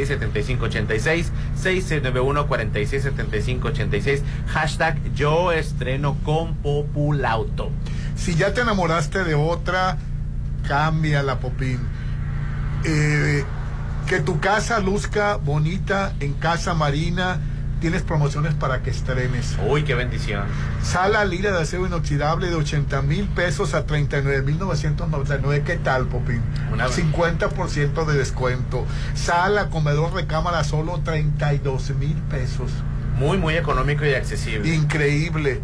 467586 0.05 1.31
6691 1.55 2.47
467586 2.47 4.23
Hashtag 4.47 4.97
yo 5.13 5.51
estreno 5.51 6.17
con 6.23 6.55
Populauto. 6.55 7.71
Si 8.15 8.35
ya 8.35 8.53
te 8.53 8.61
enamoraste 8.61 9.23
de 9.23 9.35
otra, 9.35 9.97
cámbiala, 10.67 11.39
Popín. 11.39 11.79
Eh, 12.85 13.43
que 14.07 14.19
tu 14.19 14.39
casa 14.39 14.79
luzca 14.79 15.37
bonita 15.37 16.13
en 16.19 16.33
Casa 16.33 16.73
Marina. 16.73 17.39
Tienes 17.83 18.01
promociones 18.03 18.53
para 18.53 18.81
que 18.81 18.91
estrenes. 18.91 19.57
Uy, 19.67 19.83
qué 19.83 19.93
bendición. 19.93 20.43
Sala 20.81 21.25
lira 21.25 21.51
de 21.51 21.61
acero 21.61 21.85
inoxidable 21.85 22.47
de 22.49 22.55
80 22.55 23.01
mil 23.01 23.27
pesos 23.27 23.73
a 23.73 23.85
39 23.85 24.41
mil 24.41 24.57
999. 24.57 25.63
¿Qué 25.65 25.75
tal, 25.75 26.05
Popín? 26.07 26.41
Una- 26.71 26.87
50% 26.87 28.05
de 28.05 28.17
descuento. 28.17 28.85
Sala, 29.15 29.69
comedor, 29.69 30.13
recámara, 30.13 30.63
solo 30.63 31.01
32 31.03 31.89
mil 31.99 32.15
pesos. 32.29 32.71
Muy, 33.17 33.37
muy 33.37 33.55
económico 33.55 34.05
y 34.05 34.13
accesible. 34.13 34.73
Increíble. 34.73 35.59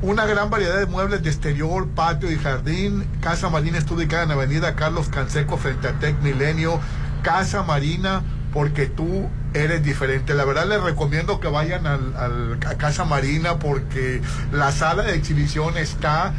Una 0.00 0.24
gran 0.24 0.48
variedad 0.48 0.78
de 0.78 0.86
muebles 0.86 1.22
de 1.22 1.28
exterior, 1.28 1.86
patio 1.88 2.30
y 2.32 2.36
jardín. 2.36 3.04
Casa 3.20 3.50
Marina 3.50 3.76
está 3.76 3.92
ubicada 3.92 4.22
en 4.22 4.30
Avenida 4.30 4.74
Carlos 4.74 5.10
Canseco 5.10 5.58
frente 5.58 5.86
a 5.88 5.98
Tec 5.98 6.18
Milenio. 6.22 6.80
Casa 7.22 7.62
Marina, 7.62 8.22
porque 8.54 8.86
tú 8.86 9.28
eres 9.62 9.82
diferente. 9.82 10.34
La 10.34 10.44
verdad 10.44 10.66
les 10.66 10.80
recomiendo 10.82 11.40
que 11.40 11.48
vayan 11.48 11.86
al, 11.86 12.14
al- 12.16 12.58
a 12.66 12.74
Casa 12.76 13.04
Marina 13.04 13.58
porque 13.58 14.20
la 14.52 14.72
sala 14.72 15.02
de 15.02 15.14
exhibición 15.14 15.76
está 15.76 16.32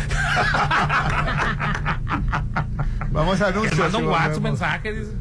Vamos 3.10 3.40
a 3.40 3.46
anuncios. 3.46 3.78
manda 3.78 3.96
un 3.96 4.08
WhatsApp, 4.08 4.42
mensaje, 4.42 4.92
dice. 4.92 5.12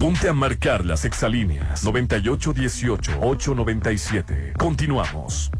Ponte 0.00 0.28
a 0.28 0.32
marcar 0.32 0.84
las 0.84 1.04
exalíneas 1.04 1.86
9818-897. 1.86 4.54
Continuamos. 4.54 5.52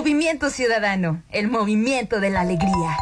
Movimiento 0.00 0.48
Ciudadano, 0.48 1.22
el 1.30 1.50
movimiento 1.50 2.20
de 2.20 2.30
la 2.30 2.40
alegría. 2.40 2.96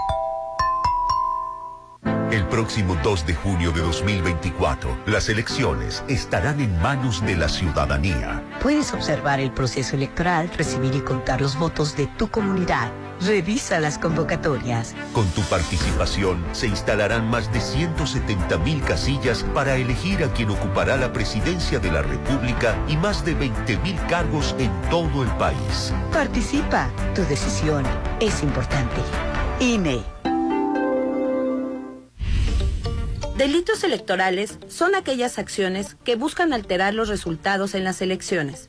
El 2.33 2.45
próximo 2.49 2.97
2 3.05 3.25
de 3.25 3.35
junio 3.35 3.71
de 3.71 3.83
2024, 3.83 5.05
las 5.07 5.29
elecciones 5.29 6.03
estarán 6.09 6.61
en 6.61 6.77
manos 6.83 7.25
de 7.25 7.37
la 7.37 7.49
ciudadanía. 7.49 8.43
Puedes 8.61 8.93
observar 8.93 9.39
el 9.39 9.53
proceso 9.53 9.95
electoral, 9.95 10.51
recibir 10.57 10.93
y 10.93 11.01
contar 11.01 11.41
los 11.41 11.57
votos 11.57 11.97
de 11.97 12.09
tu 12.09 12.33
comunidad. 12.33 12.91
Revisa 13.21 13.81
las 13.81 13.99
convocatorias. 13.99 14.95
Con 15.13 15.27
tu 15.31 15.41
participación 15.43 16.45
se 16.53 16.69
instalarán 16.69 17.29
más 17.29 17.53
de 17.53 17.61
170 17.61 18.59
mil 18.59 18.81
casillas 18.83 19.45
para 19.55 19.77
elegir 19.77 20.23
a 20.23 20.33
quien 20.33 20.51
ocupará 20.51 20.97
la 20.97 21.13
presidencia 21.13 21.79
de 21.79 21.91
la 21.91 22.03
República 22.03 22.77
y 22.89 22.97
más 22.97 23.25
de 23.25 23.35
20 23.35 23.79
mil 23.79 23.97
cargos 24.09 24.55
en 24.59 24.71
todo 24.91 25.25
el 25.25 25.31
país. 25.33 25.93
Participa. 26.13 26.91
Tu 27.15 27.23
decisión 27.25 27.85
es 28.21 28.43
importante. 28.43 29.01
INE. 29.61 30.03
Delitos 33.37 33.85
electorales 33.85 34.59
son 34.69 34.95
aquellas 34.95 35.39
acciones 35.39 35.97
que 36.05 36.17
buscan 36.17 36.53
alterar 36.53 36.95
los 36.95 37.09
resultados 37.09 37.75
en 37.75 37.85
las 37.85 38.03
elecciones. 38.03 38.69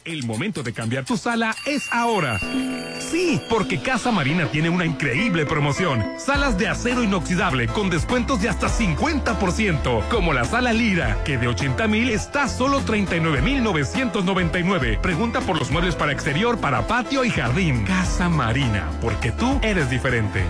El 0.04 0.26
momento 0.26 0.62
de 0.62 0.74
cambiar 0.74 1.04
tu 1.04 1.16
sala 1.16 1.56
es 1.64 1.90
ahora. 1.90 2.38
Sí, 2.98 3.40
porque 3.48 3.80
Casa 3.80 4.10
Marina 4.10 4.50
tiene 4.50 4.68
una 4.68 4.84
increíble 4.84 5.46
promoción. 5.46 6.04
Salas 6.18 6.58
de 6.58 6.68
acero 6.68 7.02
inoxidable 7.02 7.68
con 7.68 7.88
descuentos 7.88 8.42
de 8.42 8.50
hasta 8.50 8.68
50%, 8.68 10.08
como 10.08 10.34
la 10.34 10.44
sala 10.44 10.74
Lira, 10.74 11.22
que 11.24 11.38
de 11.38 11.48
80 11.48 11.88
mil 11.88 12.10
está 12.10 12.48
solo 12.48 12.80
39 12.80 13.40
mil 13.40 13.62
999. 13.62 14.98
Pregunta 15.00 15.40
por 15.40 15.58
los 15.58 15.70
muebles 15.70 15.94
para 15.94 16.12
exterior, 16.12 16.58
para 16.58 16.86
patio 16.86 17.24
y 17.24 17.30
jardín. 17.30 17.84
Casa 17.84 18.28
Marina, 18.28 18.90
porque 19.00 19.32
tú 19.32 19.58
eres 19.62 19.88
diferente. 19.88 20.44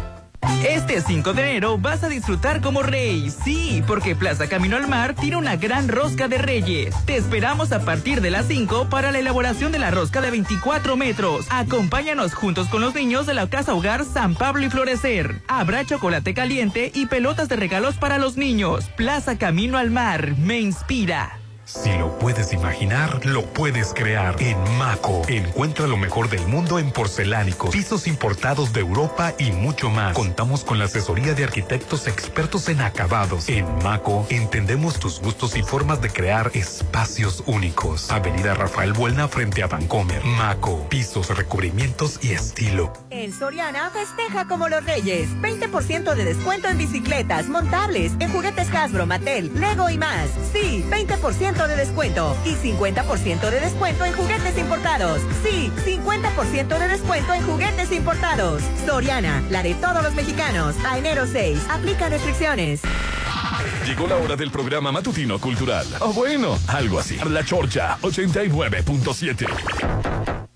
Este 0.69 1.01
5 1.01 1.33
de 1.33 1.43
enero 1.43 1.79
vas 1.79 2.03
a 2.05 2.09
disfrutar 2.09 2.61
como 2.61 2.83
rey. 2.83 3.31
Sí, 3.31 3.83
porque 3.87 4.15
Plaza 4.17 4.49
Camino 4.49 4.77
al 4.77 4.89
Mar 4.89 5.15
tiene 5.15 5.37
una 5.37 5.57
gran 5.57 5.89
rosca 5.89 6.29
de 6.29 6.39
reyes. 6.39 6.95
Te 7.05 7.17
esperamos 7.17 7.73
a 7.73 7.85
partir 7.85 8.21
de 8.21 8.31
las 8.31 8.47
5 8.47 8.89
para 8.89 9.13
la 9.13 9.19
elaboración 9.19 9.73
de 9.73 9.79
la 9.79 9.91
rosca 9.91 10.21
de 10.21 10.31
24 10.31 10.97
metros. 10.97 11.47
Acompáñanos 11.51 12.35
juntos 12.35 12.69
con 12.69 12.81
los 12.81 12.95
niños 12.95 13.27
de 13.27 13.35
la 13.35 13.49
Casa 13.49 13.75
Hogar 13.75 14.05
San 14.05 14.35
Pablo 14.35 14.65
y 14.65 14.71
Florecer. 14.71 15.43
Habrá 15.49 15.85
chocolate 15.85 16.35
caliente 16.35 16.91
y 16.95 17.07
pelotas 17.07 17.49
de 17.49 17.57
regalos 17.57 17.97
para 17.97 18.19
los 18.19 18.37
niños. 18.37 18.87
Plaza 18.97 19.39
Camino 19.39 19.79
al 19.79 19.91
Mar 19.91 20.35
me 20.39 20.61
inspira. 20.61 21.44
Si 21.67 21.91
lo 21.97 22.19
puedes 22.19 22.53
imaginar, 22.53 23.25
lo 23.25 23.43
puedes 23.47 23.95
crear. 23.95 24.37
En 24.39 24.59
Maco, 24.77 25.23
encuentra 25.29 25.87
lo 25.87 25.97
mejor 25.97 26.29
del 26.29 26.47
mundo 26.47 26.79
en 26.79 26.91
porcelánicos, 26.91 27.71
pisos 27.71 28.07
importados 28.07 28.75
de 28.75 28.81
Europa 28.81 29.33
y 29.39 29.51
mucho 29.51 29.89
más. 29.89 30.15
Contamos 30.15 30.63
con 30.63 30.79
la 30.79 30.85
asesoría 30.85 31.33
de 31.33 31.45
arquitectos 31.45 32.07
expertos 32.07 32.69
en 32.69 32.83
acabados. 32.83 33.49
En 33.49 33.67
Maco, 33.83 34.27
entendemos 34.29 35.01
tus 35.01 35.21
gustos 35.21 35.57
y 35.57 35.63
formas 35.63 36.03
de 36.03 36.11
crear 36.11 36.51
espacios 36.53 37.43
únicos. 37.47 38.11
Avenida 38.11 38.53
Rafael 38.53 38.93
Buelna 38.93 39.27
frente 39.29 39.63
a 39.63 39.67
Vancomer. 39.67 40.23
Maco, 40.23 40.87
pisos, 40.91 41.35
recubrimientos 41.35 42.23
y 42.23 42.33
estilo. 42.33 42.93
En 43.09 43.33
Soriana 43.33 43.91
festeja 43.91 44.47
como 44.47 44.69
los 44.69 44.85
reyes. 44.85 45.31
20% 45.41 46.15
de 46.15 46.25
descuento 46.25 46.69
en 46.69 46.77
bicicletas, 46.77 47.49
montables, 47.49 48.13
en 48.21 48.31
juguetes 48.31 48.69
Hasbro, 48.75 49.07
Mattel, 49.07 49.51
Lego 49.59 49.89
y 49.89 49.97
más. 49.97 50.29
Sí, 50.53 50.85
20% 50.91 51.54
de 51.55 51.77
descuento 51.77 52.37
y 52.45 52.55
50% 52.55 53.51
de 53.51 53.61
descuento 53.61 54.05
en 54.05 54.13
juguetes 54.13 54.59
importados. 54.59 55.21
Sí, 55.43 55.71
50% 55.85 56.79
de 56.79 56.89
descuento 56.89 57.33
en 57.33 57.43
juguetes 57.43 57.93
importados. 57.93 58.63
Soriana, 58.85 59.43
la 59.51 59.63
de 59.63 59.75
todos 59.75 60.03
los 60.03 60.15
mexicanos. 60.15 60.75
A 60.85 60.99
enero 60.99 61.27
6, 61.27 61.59
aplica 61.71 62.09
restricciones. 62.09 62.83
Llegó 63.87 64.07
la 64.07 64.17
hora 64.17 64.37
del 64.37 64.51
programa 64.51 64.91
matutino 64.91 65.39
cultural. 65.39 65.87
O 66.01 66.13
bueno, 66.13 66.59
algo 66.69 66.99
así. 66.99 67.17
La 67.31 67.45
Chorcha 67.45 67.99
89.7. 68.03 70.54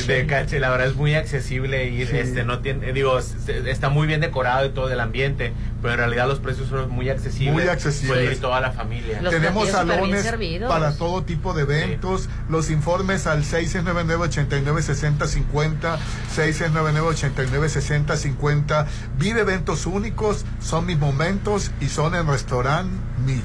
De 0.06 0.26
caché, 0.26 0.58
la 0.60 0.70
verdad 0.70 0.88
es 0.88 0.94
muy 0.96 1.14
accesible 1.14 1.88
y 1.88 2.06
Sí. 2.06 2.16
este 2.16 2.44
no 2.44 2.60
tiene, 2.60 2.92
digo, 2.92 3.20
se- 3.20 3.70
está 3.70 3.88
muy 3.88 4.06
bien 4.06 4.20
decorado 4.20 4.66
y 4.66 4.70
todo 4.70 4.90
el 4.92 5.00
ambiente, 5.00 5.52
pero 5.82 5.94
en 5.94 5.98
realidad 6.00 6.26
los 6.28 6.38
precios 6.40 6.68
son 6.68 6.90
muy 6.90 7.08
accesibles. 7.10 7.54
Muy 7.54 7.68
accesibles. 7.68 8.16
Puede 8.18 8.32
ir 8.32 8.40
toda 8.40 8.60
la 8.60 8.72
familia. 8.72 9.20
Tenemos 9.30 9.68
salones 9.68 10.26
para 10.68 10.96
todo 10.96 11.22
tipo 11.24 11.52
de 11.54 11.62
eventos. 11.62 12.28
Los 12.48 12.70
informes 12.70 13.26
al 13.26 13.44
699-896050, 13.44 15.96
699-896050. 16.34 18.86
Vive 19.18 19.40
eventos 19.40 19.86
únicos, 19.86 20.44
son 20.60 20.86
mis 20.86 20.98
momentos 20.98 21.70
y 21.80 21.88
son 21.88 22.14
en 22.14 22.26
Restaurant 22.26 22.90
Mi. 23.26 23.40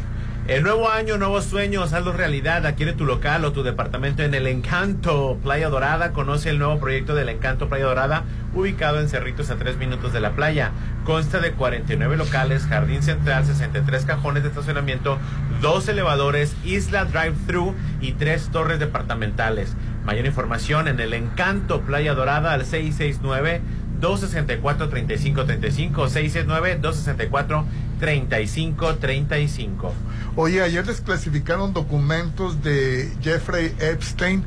El 0.49 0.63
nuevo 0.63 0.89
año, 0.89 1.19
nuevos 1.19 1.45
sueños, 1.45 1.93
hazlo 1.93 2.11
realidad. 2.11 2.65
Adquiere 2.65 2.93
tu 2.93 3.05
local 3.05 3.45
o 3.45 3.51
tu 3.51 3.61
departamento 3.61 4.23
en 4.23 4.33
El 4.33 4.47
Encanto, 4.47 5.37
Playa 5.43 5.69
Dorada. 5.69 6.11
Conoce 6.11 6.49
el 6.49 6.57
nuevo 6.57 6.79
proyecto 6.79 7.13
del 7.13 7.29
Encanto 7.29 7.69
Playa 7.69 7.85
Dorada, 7.85 8.23
ubicado 8.55 8.99
en 8.99 9.09
Cerritos 9.09 9.51
a 9.51 9.57
3 9.57 9.77
minutos 9.77 10.11
de 10.11 10.21
la 10.21 10.31
playa. 10.31 10.71
Consta 11.05 11.39
de 11.39 11.51
49 11.51 12.17
locales, 12.17 12.65
jardín 12.65 13.03
central, 13.03 13.45
63 13.45 14.05
cajones 14.05 14.41
de 14.41 14.49
estacionamiento, 14.49 15.19
dos 15.61 15.87
elevadores, 15.87 16.55
isla 16.65 17.05
drive-thru 17.05 17.75
y 18.01 18.13
tres 18.13 18.49
torres 18.51 18.79
departamentales. 18.79 19.75
Mayor 20.03 20.25
información 20.25 20.87
en 20.87 20.99
El 20.99 21.13
Encanto 21.13 21.81
Playa 21.81 22.15
Dorada 22.15 22.53
al 22.53 22.65
669 22.65 23.61
264 23.99 24.89
3535 24.89 26.09
669 26.09 26.81
264 26.81 27.65
3535 27.99 29.93
Oye, 30.35 30.61
ayer 30.61 30.85
les 30.85 31.01
clasificaron 31.01 31.73
documentos 31.73 32.63
de 32.63 33.11
Jeffrey 33.21 33.73
Epstein. 33.79 34.43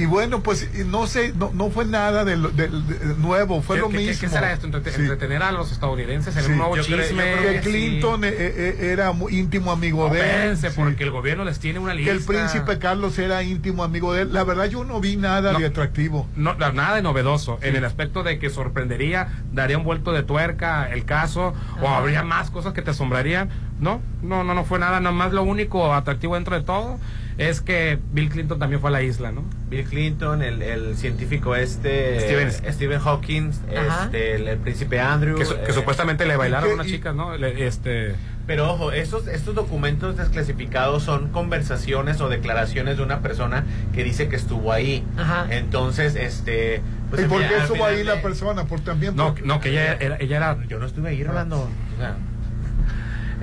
Y 0.00 0.06
bueno, 0.06 0.42
pues 0.42 0.68
y 0.74 0.84
no 0.84 1.06
sé, 1.06 1.32
no, 1.36 1.50
no 1.52 1.70
fue 1.70 1.84
nada 1.84 2.24
de, 2.24 2.36
lo- 2.36 2.48
de- 2.50 2.68
de- 2.68 3.14
nuevo, 3.18 3.60
fue 3.60 3.76
¿Qué- 3.76 3.82
lo 3.82 3.88
qué- 3.90 3.98
mismo. 3.98 4.20
¿Qué 4.20 4.28
será 4.28 4.52
esto? 4.52 4.66
Entrete- 4.66 4.92
Sí. 4.92 5.02
Entretener 5.02 5.42
a 5.42 5.52
los 5.52 5.70
estadounidenses 5.72 6.34
en 6.36 6.42
Sí. 6.44 6.50
un 6.52 6.58
nuevo 6.58 6.76
Yo 6.76 6.84
creo- 6.84 7.02
chisme. 7.06 7.30
yo 7.30 7.36
creo 7.38 7.52
que 7.52 7.62
Sí. 7.62 7.68
Clinton 7.70 8.24
eh, 8.24 8.28
eh, 8.32 8.76
era 8.92 9.12
muy 9.12 9.38
íntimo 9.38 9.72
amigo 9.72 10.08
de 10.08 10.20
él. 10.50 10.58
Porque 10.74 11.04
el 11.04 11.10
gobierno 11.10 11.44
les 11.44 11.58
tiene 11.58 11.78
una 11.78 11.92
Que 11.92 11.98
lista. 11.98 12.12
el 12.12 12.22
príncipe 12.24 12.78
Carlos 12.78 13.18
era 13.18 13.42
íntimo 13.42 13.84
amigo 13.84 14.14
de 14.14 14.22
él. 14.22 14.32
La 14.32 14.44
verdad, 14.44 14.66
yo 14.66 14.84
no 14.84 15.00
vi 15.00 15.16
nada 15.16 15.52
de 15.52 15.66
atractivo. 15.66 16.26
No, 16.36 16.54
nada 16.54 16.94
de 16.96 17.02
novedoso, 17.02 17.58
en 17.62 17.76
el 17.76 17.84
aspecto 17.84 18.22
de 18.22 18.38
que 18.38 18.48
sorprendería, 18.48 19.28
daría 19.52 19.76
un 19.76 19.84
vuelto 19.84 20.12
de 20.12 20.22
tuerca 20.22 20.90
el 20.90 21.04
caso, 21.04 21.52
o 21.82 21.88
habría 21.88 22.22
más 22.22 22.50
cosas 22.50 22.72
que 22.72 22.82
te 22.82 22.90
asombrarían, 22.90 23.50
No, 23.80 24.02
no, 24.22 24.44
no, 24.44 24.52
no 24.52 24.64
fue 24.66 24.78
nada. 24.78 25.00
Nomás 25.00 25.32
lo 25.32 25.42
único 25.42 25.94
atractivo 25.94 26.34
dentro 26.34 26.54
de 26.54 26.62
todo 26.62 26.98
es 27.38 27.60
que 27.60 27.98
Bill 28.12 28.28
Clinton 28.28 28.58
también 28.58 28.80
fue 28.80 28.90
a 28.90 28.92
la 28.92 29.02
isla, 29.02 29.32
¿no? 29.32 29.44
Bill 29.68 29.84
Clinton, 29.84 30.42
el, 30.42 30.62
el 30.62 30.96
científico 30.96 31.54
este, 31.56 32.20
Stephen- 32.20 32.72
Stephen 32.72 32.98
Hawking, 33.00 33.50
este, 33.70 34.34
el, 34.34 34.48
el 34.48 34.58
príncipe 34.58 35.00
Andrew. 35.00 35.36
Que, 35.38 35.44
su- 35.44 35.56
que 35.56 35.70
eh, 35.70 35.74
supuestamente 35.74 36.26
le 36.26 36.36
bailaron 36.36 36.66
¿y 36.66 36.70
qué- 36.70 36.74
unas 36.74 36.86
chicas, 36.86 37.14
¿no? 37.14 37.36
Le- 37.36 37.66
este. 37.66 38.14
Pero 38.46 38.68
ojo, 38.72 38.90
estos, 38.90 39.28
estos 39.28 39.54
documentos 39.54 40.16
desclasificados 40.16 41.04
son 41.04 41.28
conversaciones 41.30 42.20
o 42.20 42.28
declaraciones 42.28 42.96
de 42.96 43.02
una 43.04 43.20
persona 43.20 43.64
que 43.94 44.02
dice 44.02 44.28
que 44.28 44.34
estuvo 44.36 44.72
ahí. 44.72 45.04
Ajá. 45.16 45.46
Entonces, 45.50 46.16
este... 46.16 46.82
pues 47.10 47.22
¿Y 47.22 47.26
por 47.26 47.40
qué 47.46 47.56
estuvo 47.58 47.84
ahí 47.84 47.98
de- 47.98 48.04
la 48.04 48.20
persona? 48.22 48.64
Por 48.64 48.80
también. 48.80 49.14
No, 49.14 49.34
por- 49.34 49.46
no, 49.46 49.60
que 49.60 49.68
ella 49.70 49.94
era, 50.00 50.16
ella 50.18 50.36
era 50.38 50.58
Yo 50.66 50.80
no 50.80 50.86
estuve 50.86 51.10
ahí, 51.10 51.22
Rolando. 51.22 51.60
O 51.60 52.00
sea, 52.00 52.16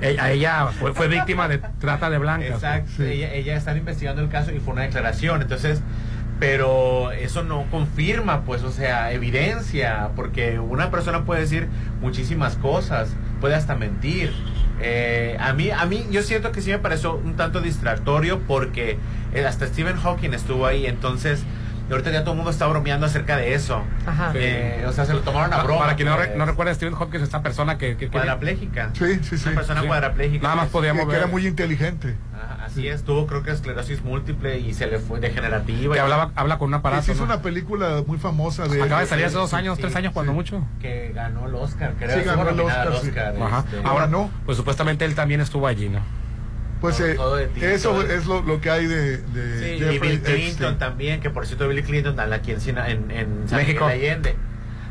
ella, 0.00 0.30
ella 0.30 0.66
fue, 0.68 0.92
fue 0.92 1.08
víctima 1.08 1.48
de 1.48 1.58
trata 1.80 2.10
de 2.10 2.18
blancas. 2.18 2.50
Exacto, 2.50 3.02
ella, 3.02 3.32
ella 3.32 3.56
está 3.56 3.76
investigando 3.76 4.22
el 4.22 4.28
caso 4.28 4.52
y 4.52 4.60
fue 4.60 4.72
una 4.74 4.82
declaración, 4.82 5.42
entonces, 5.42 5.80
pero 6.38 7.10
eso 7.12 7.42
no 7.42 7.64
confirma, 7.70 8.42
pues, 8.44 8.62
o 8.62 8.70
sea, 8.70 9.12
evidencia, 9.12 10.10
porque 10.14 10.58
una 10.58 10.90
persona 10.90 11.24
puede 11.24 11.40
decir 11.40 11.68
muchísimas 12.00 12.56
cosas, 12.56 13.10
puede 13.40 13.54
hasta 13.54 13.74
mentir. 13.74 14.32
Eh, 14.80 15.36
a 15.40 15.52
mí, 15.52 15.70
a 15.70 15.84
mí, 15.86 16.06
yo 16.10 16.22
siento 16.22 16.52
que 16.52 16.60
sí 16.60 16.70
me 16.70 16.78
pareció 16.78 17.16
un 17.16 17.34
tanto 17.34 17.60
distractorio 17.60 18.40
porque 18.46 18.98
eh, 19.34 19.44
hasta 19.44 19.66
Stephen 19.66 19.96
Hawking 19.96 20.32
estuvo 20.32 20.66
ahí, 20.66 20.86
entonces, 20.86 21.42
ahorita 21.92 22.10
ya 22.10 22.20
todo 22.22 22.32
el 22.32 22.36
mundo 22.36 22.50
está 22.50 22.66
bromeando 22.66 23.06
acerca 23.06 23.36
de 23.36 23.54
eso. 23.54 23.82
Ajá. 24.06 24.32
Eh, 24.34 24.84
o 24.86 24.92
sea, 24.92 25.04
se 25.04 25.12
lo 25.14 25.20
tomaron 25.20 25.52
a 25.52 25.62
broma. 25.62 25.80
Para 25.80 25.96
quien 25.96 26.08
no, 26.08 26.16
re- 26.16 26.26
pues. 26.26 26.38
no 26.38 26.44
recuerda, 26.46 26.74
Stephen 26.74 26.94
Hawking 26.94 27.16
es 27.18 27.22
esta 27.22 27.42
persona 27.42 27.78
que... 27.78 27.90
que, 27.96 28.06
que- 28.06 28.08
Cuadraplégica. 28.10 28.90
Sí, 28.94 29.18
sí, 29.22 29.38
sí. 29.38 29.48
Una 29.48 29.56
persona 29.56 29.80
Sí. 29.82 29.86
cuadraplégica. 29.86 30.42
Nada 30.42 30.54
más 30.56 30.68
podía 30.68 30.92
Que, 30.92 31.06
que 31.06 31.16
era 31.16 31.26
muy 31.26 31.46
inteligente. 31.46 32.16
Ajá, 32.34 32.64
así 32.66 32.86
es, 32.86 33.02
tuvo 33.02 33.26
creo 33.26 33.42
que 33.42 33.50
esclerosis 33.50 34.02
múltiple 34.04 34.58
y 34.58 34.72
se 34.74 34.86
le 34.86 34.98
fue 35.00 35.18
degenerativa. 35.20 35.94
que 35.94 35.98
y- 35.98 36.02
hablaba, 36.02 36.30
habla 36.36 36.58
con 36.58 36.68
un 36.68 36.74
aparato. 36.74 37.02
se 37.02 37.12
hizo 37.12 37.26
¿no? 37.26 37.32
una 37.34 37.42
película 37.42 38.02
muy 38.06 38.18
famosa 38.18 38.66
de. 38.68 38.82
Acaba 38.82 39.00
de 39.00 39.06
salir 39.06 39.24
hace 39.24 39.34
dos 39.36 39.50
sí, 39.50 39.56
años, 39.56 39.76
sí, 39.76 39.82
tres 39.82 39.96
años, 39.96 40.12
cuando 40.12 40.32
sí. 40.32 40.36
mucho. 40.36 40.64
que 40.80 41.10
ganó 41.14 41.46
el 41.48 41.54
Oscar, 41.54 41.94
creo. 41.98 42.16
Sí, 42.18 42.24
ganó 42.24 42.48
el 42.48 42.60
Oscar, 42.60 42.92
sí. 43.02 43.10
Ajá. 43.42 43.64
este, 43.72 43.80
Ahora 43.88 44.06
no. 44.06 44.30
Pues 44.46 44.56
supuestamente 44.56 45.04
él 45.04 45.14
también 45.14 45.40
estuvo 45.40 45.66
allí, 45.66 45.88
¿no? 45.88 46.00
Pues 46.80 47.00
eh, 47.00 47.16
eso 47.60 48.02
es 48.02 48.26
lo, 48.26 48.42
lo 48.42 48.60
que 48.60 48.70
hay 48.70 48.86
de. 48.86 49.18
de 49.18 49.78
Sí, 49.78 49.84
y 49.84 49.98
Bill 49.98 50.20
Clinton 50.20 50.34
Epstein. 50.34 50.78
también, 50.78 51.20
que 51.20 51.30
por 51.30 51.46
cierto 51.46 51.66
Bill 51.68 51.82
Clinton 51.82 52.18
anda 52.20 52.36
aquí 52.36 52.52
en, 52.52 52.60
en, 52.78 53.10
en 53.10 53.48
San 53.48 53.58
México. 53.58 53.86
Miguel 53.86 54.12
Allende. 54.12 54.36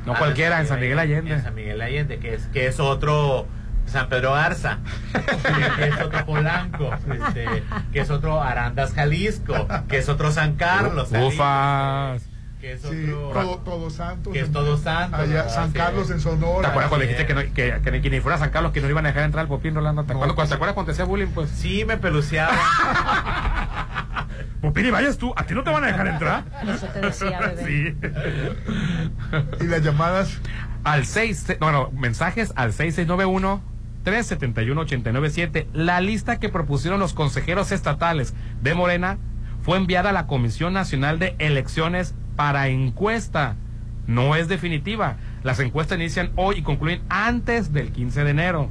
No 0.06 0.14
Anda 0.14 0.20
cualquiera, 0.20 0.60
en 0.60 0.68
San 0.68 0.80
Miguel 0.80 1.00
Allende. 1.00 1.34
En 1.34 1.44
San 1.44 1.56
Miguel 1.56 1.82
Allende, 1.82 2.20
que 2.20 2.34
es, 2.34 2.48
que 2.48 2.68
es 2.68 2.80
otro 2.80 3.48
San 3.86 4.10
Pedro 4.10 4.34
Garza, 4.34 4.80
que 5.78 5.88
es 5.88 6.02
otro 6.02 6.26
Polanco, 6.26 6.92
este, 6.94 7.46
que 7.94 8.00
es 8.02 8.10
otro 8.10 8.42
Arandas 8.42 8.94
Jalisco, 8.94 9.68
que 9.88 9.98
es 10.00 10.10
otro 10.10 10.32
San 10.32 10.56
Carlos. 10.56 11.10
Jalisco, 11.10 11.28
Ufas. 11.36 12.24
Que 12.68 12.74
es 12.74 12.82
Sí, 12.82 13.12
otro... 13.12 13.30
todo, 13.42 13.58
Todos 13.60 13.94
Santos. 13.94 14.34
que 14.34 14.40
es 14.42 14.52
Todos 14.52 14.82
Santos. 14.82 15.20
San 15.54 15.72
Sí. 15.72 15.78
Carlos 15.78 16.10
en 16.12 16.20
Sonora. 16.20 16.62
¿Te 16.62 16.68
acuerdas 16.68 16.90
cuando 16.90 17.04
dijiste 17.08 17.26
que, 17.26 17.34
no, 17.34 17.42
que, 17.54 17.80
que, 17.82 17.92
ni- 17.92 18.02
que 18.02 18.10
ni 18.10 18.20
fuera 18.20 18.38
San 18.38 18.50
Carlos 18.50 18.74
que 18.74 18.82
no 18.82 18.90
iban 18.90 19.06
a 19.06 19.10
dejar 19.10 19.24
entrar 19.24 19.44
al 19.44 19.48
Popín 19.48 19.74
Rolando? 19.74 20.04
¿Te, 20.04 20.14
No, 20.14 20.20
acuerdas, 20.20 20.36
pues- 20.36 20.50
¿te 20.50 20.56
acuerdas 20.56 20.74
cuando 20.74 20.88
te 20.88 20.92
hacía 20.94 21.06
bullying? 21.06 21.28
Pues, 21.28 21.50
Sí, 21.50 21.86
me 21.86 21.96
peluceaba. 21.98 22.52
Popín, 24.62 24.86
y 24.88 24.92
vayas 24.92 25.18
tú, 25.18 25.34
¿a 25.38 25.44
ti 25.44 25.54
no 25.54 25.64
te 25.64 25.70
van 25.70 25.84
a 25.84 25.88
dejar 25.88 26.08
entrar? 26.08 26.44
Eso 26.68 26.88
te 26.88 27.00
decía, 27.00 27.40
bebé. 27.56 27.96
sí. 28.02 29.64
Y 29.64 29.68
las 29.68 29.82
llamadas. 29.84 30.42
Al 30.84 31.06
6, 31.06 31.58
bueno, 31.60 31.90
mensajes 31.94 32.52
al 32.56 32.74
6691 32.74 33.62
371 34.04 34.82
897. 34.82 35.68
La 35.74 36.02
lista 36.02 36.40
que 36.40 36.50
propusieron 36.50 37.00
los 37.00 37.14
consejeros 37.14 37.72
estatales 37.72 38.34
de 38.62 38.74
Morena 38.74 39.18
fue 39.62 39.78
enviada 39.78 40.10
a 40.10 40.14
la 40.14 40.28
Comisión 40.28 40.74
Nacional 40.74 41.20
de 41.20 41.36
Elecciones 41.40 42.16
para 42.38 42.70
encuesta. 42.70 43.58
No 44.08 44.36
es 44.38 44.48
definitiva. 44.48 45.18
Las 45.44 45.60
encuestas 45.60 45.98
inician 45.98 46.32
hoy 46.38 46.60
y 46.60 46.62
concluyen 46.62 47.02
antes 47.10 47.74
del 47.74 47.92
15 47.92 48.24
de 48.24 48.30
enero. 48.30 48.70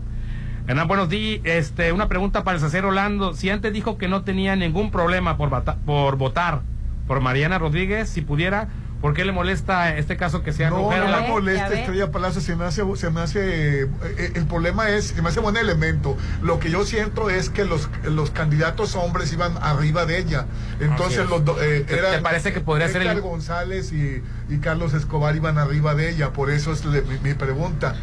Hernán, 0.67 0.89
buenos 0.89 1.11
días. 1.11 1.43
Este, 1.45 1.93
una 1.93 2.09
pregunta 2.09 2.43
para 2.43 2.57
el 2.57 2.63
Cacero 2.63 2.89
Orlando. 2.89 3.35
Si 3.35 3.51
antes 3.51 3.75
dijo 3.75 3.99
que 3.99 4.09
no 4.09 4.23
tenía 4.23 4.57
ningún 4.57 4.91
problema 4.91 5.37
por 5.37 6.17
votar 6.17 6.63
por 7.07 7.21
Mariana 7.21 7.59
Rodríguez, 7.59 8.09
si 8.09 8.23
pudiera, 8.23 8.69
¿por 9.01 9.15
qué 9.15 9.25
le 9.25 9.33
molesta 9.33 9.97
este 9.97 10.17
caso 10.17 10.43
que 10.43 10.53
sea 10.53 10.71
No, 10.71 10.79
mujer? 10.79 11.05
no 11.09 11.23
ve, 11.23 11.29
molesta. 11.29 11.73
Estrella 11.73 12.11
Palacio, 12.11 12.41
se 12.41 12.57
me 12.57 12.65
hace, 12.65 12.83
se 12.97 13.11
me 13.11 13.21
hace, 13.21 13.83
eh, 13.83 14.33
el 14.35 14.47
problema 14.47 14.89
es, 14.91 15.09
se 15.09 15.23
me 15.23 15.29
hace 15.29 15.41
buen 15.41 15.57
elemento. 15.57 16.17
Lo 16.43 16.59
que 16.59 16.71
yo 16.71 16.85
siento 16.85 17.31
es 17.31 17.51
que 17.51 17.65
los, 17.65 17.89
los 18.05 18.31
candidatos 18.31 18.95
hombres 18.97 19.33
iban 19.33 19.57
arriba 19.61 20.07
de 20.07 20.19
ella. 20.19 20.47
Entonces 20.81 21.29
los 21.29 21.45
do- 21.45 21.61
eh, 21.63 21.85
¿Te- 21.87 21.99
eran- 21.99 22.13
te 22.17 22.21
parece 22.21 22.53
que 22.53 22.61
podría 22.61 22.89
ser 22.89 23.03
el- 23.03 23.21
González 23.21 23.93
y, 23.93 24.23
y 24.49 24.59
Carlos 24.59 24.95
Escobar 24.95 25.37
iban 25.37 25.59
arriba 25.59 25.95
de 25.95 26.11
ella, 26.11 26.33
por 26.33 26.51
eso 26.51 26.73
es 26.73 26.85
le- 26.85 27.03
mi, 27.03 27.19
mi 27.19 27.35
pregunta. 27.35 27.95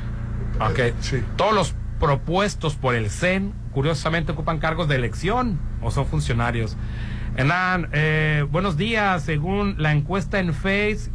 Ok. 0.59 0.79
Eh, 0.79 0.93
sí. 1.01 1.23
Todos 1.35 1.53
los 1.53 1.75
propuestos 1.99 2.75
por 2.75 2.95
el 2.95 3.09
CEN, 3.09 3.53
curiosamente, 3.73 4.33
ocupan 4.33 4.59
cargos 4.59 4.87
de 4.87 4.95
elección 4.95 5.57
o 5.81 5.89
son 5.91 6.05
funcionarios. 6.05 6.75
Hernán, 7.36 7.89
eh, 7.93 8.45
buenos 8.51 8.77
días. 8.77 9.23
Según 9.23 9.75
la 9.79 9.91
encuesta 9.91 10.39
en 10.39 10.53
Face 10.53 11.09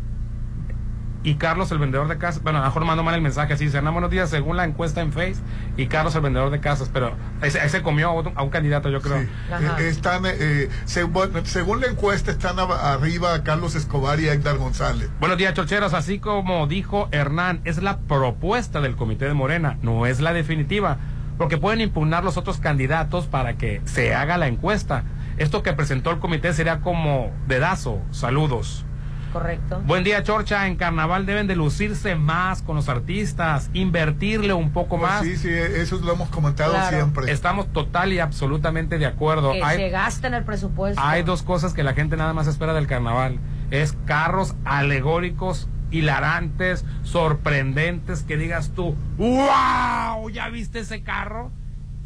y 1.23 1.35
Carlos, 1.35 1.71
el 1.73 1.79
vendedor 1.79 2.09
de 2.09 2.17
casas, 2.19 2.43
bueno, 2.43 2.59
a 2.59 2.63
lo 2.63 2.67
mejor 2.69 2.85
mando 2.85 3.03
mal 3.05 3.15
el 3.15 3.21
mensaje 3.21 3.53
así, 3.53 3.65
dice, 3.67 3.79
Hernán, 3.79 3.93
buenos 3.93 4.11
días, 4.11 4.31
según 4.31 4.57
la 4.57 4.65
encuesta 4.65 5.01
en 5.01 5.13
Face 5.13 5.37
y 5.77 5.87
Carlos, 5.87 6.15
el 6.15 6.23
vendedor 6.23 6.51
de 6.51 6.61
casas, 6.61 6.91
pero 6.93 7.13
ahí 7.41 7.51
se, 7.51 7.61
ahí 7.61 7.69
se 7.69 7.83
comió 7.83 8.09
a 8.09 8.13
un, 8.15 8.33
a 8.37 8.43
un 8.43 8.51
candidato, 8.51 8.89
yo 8.89 9.01
creo. 9.01 9.21
Sí. 9.23 9.29
Ajá. 9.53 9.81
Eh, 9.81 9.89
están, 9.89 10.23
eh, 10.27 10.69
según, 10.87 11.31
según 11.45 11.81
la 11.81 11.89
encuesta, 11.89 12.31
están 12.31 12.59
a- 12.59 12.93
arriba 12.95 13.43
Carlos 13.45 13.75
Escobar 13.75 14.19
y 14.21 14.27
Edgar 14.29 14.57
González. 14.59 15.11
Buenos 15.21 15.39
días, 15.39 15.55
chocheros. 15.55 15.93
Así 15.95 16.19
como 16.19 16.67
dijo 16.67 17.09
Hernán, 17.13 17.61
es 17.65 17.81
la 17.83 17.99
propuesta 17.99 18.81
del 18.81 18.97
Comité 18.97 19.27
de 19.27 19.35
Morena, 19.35 19.77
no 19.83 20.07
es 20.07 20.21
la 20.21 20.33
definitiva, 20.33 20.99
porque 21.37 21.59
pueden 21.59 21.81
impugnar 21.81 22.25
los 22.25 22.37
otros 22.37 22.59
candidatos 22.59 23.27
para 23.27 23.55
que 23.55 23.83
se 23.85 24.15
haga 24.15 24.37
la 24.39 24.47
encuesta. 24.49 25.05
Esto 25.39 25.63
que 25.63 25.73
presentó 25.73 26.11
el 26.11 26.19
comité 26.19 26.53
sería 26.53 26.81
como 26.81 27.31
dedazo. 27.47 28.01
Saludos. 28.11 28.85
Correcto. 29.33 29.83
Buen 29.85 30.05
día, 30.05 30.23
Chorcha. 30.23 30.67
En 30.67 30.77
carnaval 30.77 31.27
deben 31.27 31.47
de 31.47 31.55
lucirse 31.55 32.15
más 32.17 32.63
con 32.63 32.77
los 32.77 32.89
artistas, 32.89 33.69
invertirle 33.75 34.55
un 34.55 34.71
poco 34.73 34.99
Pues 34.99 35.03
más. 35.11 35.23
sí, 35.23 35.37
sí, 35.37 35.51
eso 35.51 36.01
lo 36.03 36.15
hemos 36.15 36.31
comentado 36.31 36.73
Claro. 36.73 36.97
siempre. 36.97 37.31
Estamos 37.31 37.71
total 37.73 38.13
y 38.15 38.21
absolutamente 38.21 38.97
de 38.99 39.05
acuerdo. 39.05 39.53
Que 39.53 39.63
Hay- 39.63 39.77
se 39.77 39.91
gasta 39.91 40.29
en 40.29 40.35
el 40.35 40.45
presupuesto. 40.45 41.01
hay 41.05 41.23
dos 41.25 41.43
cosas 41.43 41.75
que 41.75 41.83
la 41.83 41.93
gente 41.93 42.17
nada 42.17 42.33
más 42.33 42.47
espera 42.47 42.73
del 42.73 42.87
carnaval. 42.87 43.39
Es 43.71 43.95
carros 44.07 44.55
alegóricos, 44.65 45.69
hilarantes, 45.91 46.87
sorprendentes, 47.03 48.23
que 48.23 48.39
digas 48.39 48.73
tú, 48.75 48.97
¡wow! 49.19 50.31
¿Ya 50.31 50.49
viste 50.49 50.79
ese 50.81 51.03
carro? 51.03 51.51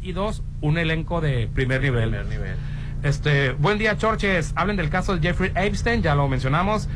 Y 0.01 0.11
dos, 0.11 0.43
un 0.59 0.77
elenco 0.77 1.21
de 1.21 1.47
primer 1.53 1.81
nivel. 1.81 2.09
Primer 2.09 2.25
nivel. 2.25 2.55
Este, 3.03 3.51
buen 3.51 3.77
día, 3.77 3.97
Chorches. 3.97 4.53
Hablen 4.55 4.77
del 4.77 4.89
caso 4.89 5.15
de 5.17 5.27
Jeffrey 5.27 5.51
Epstein, 5.55 6.01
ya 6.01 6.15
lo 6.15 6.27
mencionamos. 6.27 6.87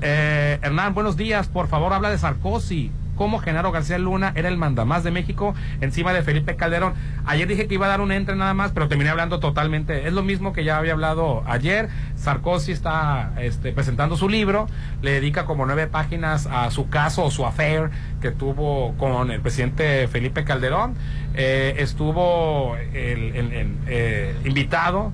Eh, 0.00 0.58
Hernán, 0.62 0.94
buenos 0.94 1.16
días. 1.16 1.48
Por 1.48 1.68
favor, 1.68 1.92
habla 1.92 2.10
de 2.10 2.18
Sarkozy. 2.18 2.90
¿Cómo 3.14 3.38
Genaro 3.38 3.70
García 3.70 3.98
Luna 3.98 4.32
era 4.34 4.48
el 4.48 4.56
mandamás 4.56 5.04
de 5.04 5.10
México 5.10 5.54
encima 5.82 6.14
de 6.14 6.22
Felipe 6.22 6.56
Calderón? 6.56 6.94
Ayer 7.26 7.46
dije 7.46 7.66
que 7.68 7.74
iba 7.74 7.84
a 7.84 7.90
dar 7.90 8.00
un 8.00 8.12
entre 8.12 8.34
nada 8.34 8.54
más, 8.54 8.72
pero 8.72 8.88
terminé 8.88 9.10
hablando 9.10 9.40
totalmente. 9.40 10.06
Es 10.08 10.14
lo 10.14 10.22
mismo 10.22 10.54
que 10.54 10.64
ya 10.64 10.78
había 10.78 10.92
hablado 10.94 11.44
ayer. 11.46 11.90
Sarkozy 12.16 12.72
está 12.72 13.34
este, 13.38 13.72
presentando 13.72 14.16
su 14.16 14.30
libro, 14.30 14.68
le 15.02 15.10
dedica 15.12 15.44
como 15.44 15.66
nueve 15.66 15.86
páginas 15.86 16.46
a 16.46 16.70
su 16.70 16.88
caso 16.88 17.24
o 17.26 17.30
su 17.30 17.44
affair 17.44 17.90
que 18.22 18.30
tuvo 18.30 18.94
con 18.96 19.30
el 19.30 19.42
presidente 19.42 20.08
Felipe 20.08 20.42
Calderón. 20.44 20.94
Eh, 21.34 21.74
estuvo 21.76 22.74
el- 22.94 23.76
eh, 23.86 24.34
invitado 24.46 25.12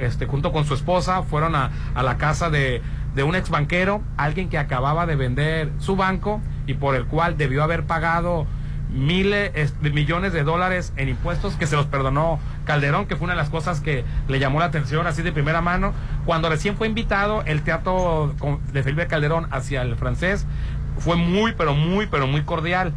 este, 0.00 0.26
junto 0.26 0.52
con 0.52 0.64
su 0.64 0.74
esposa, 0.74 1.22
fueron 1.22 1.54
a, 1.54 1.70
a 1.94 2.02
la 2.02 2.18
casa 2.18 2.50
de, 2.50 2.82
de 3.14 3.22
un 3.22 3.34
ex 3.34 3.50
banquero, 3.50 4.02
alguien 4.16 4.48
que 4.48 4.58
acababa 4.58 5.06
de 5.06 5.16
vender 5.16 5.72
su 5.78 5.96
banco 5.96 6.40
y 6.66 6.74
por 6.74 6.94
el 6.94 7.06
cual 7.06 7.36
debió 7.36 7.62
haber 7.62 7.84
pagado 7.84 8.46
miles 8.90 9.74
millones 9.80 10.32
de 10.32 10.44
dólares 10.44 10.92
en 10.96 11.08
impuestos 11.08 11.54
que 11.56 11.66
se 11.66 11.76
los 11.76 11.86
perdonó 11.86 12.38
Calderón, 12.64 13.06
que 13.06 13.16
fue 13.16 13.24
una 13.24 13.34
de 13.34 13.38
las 13.38 13.50
cosas 13.50 13.80
que 13.80 14.04
le 14.28 14.38
llamó 14.38 14.60
la 14.60 14.66
atención 14.66 15.06
así 15.06 15.22
de 15.22 15.32
primera 15.32 15.60
mano. 15.60 15.92
Cuando 16.24 16.48
recién 16.48 16.76
fue 16.76 16.86
invitado 16.86 17.42
el 17.44 17.62
teatro 17.62 18.34
de 18.72 18.82
Felipe 18.82 19.06
Calderón 19.06 19.46
hacia 19.50 19.82
el 19.82 19.96
francés, 19.96 20.46
fue 20.98 21.16
muy, 21.16 21.52
pero 21.52 21.74
muy, 21.74 22.06
pero 22.06 22.26
muy 22.26 22.42
cordial. 22.42 22.92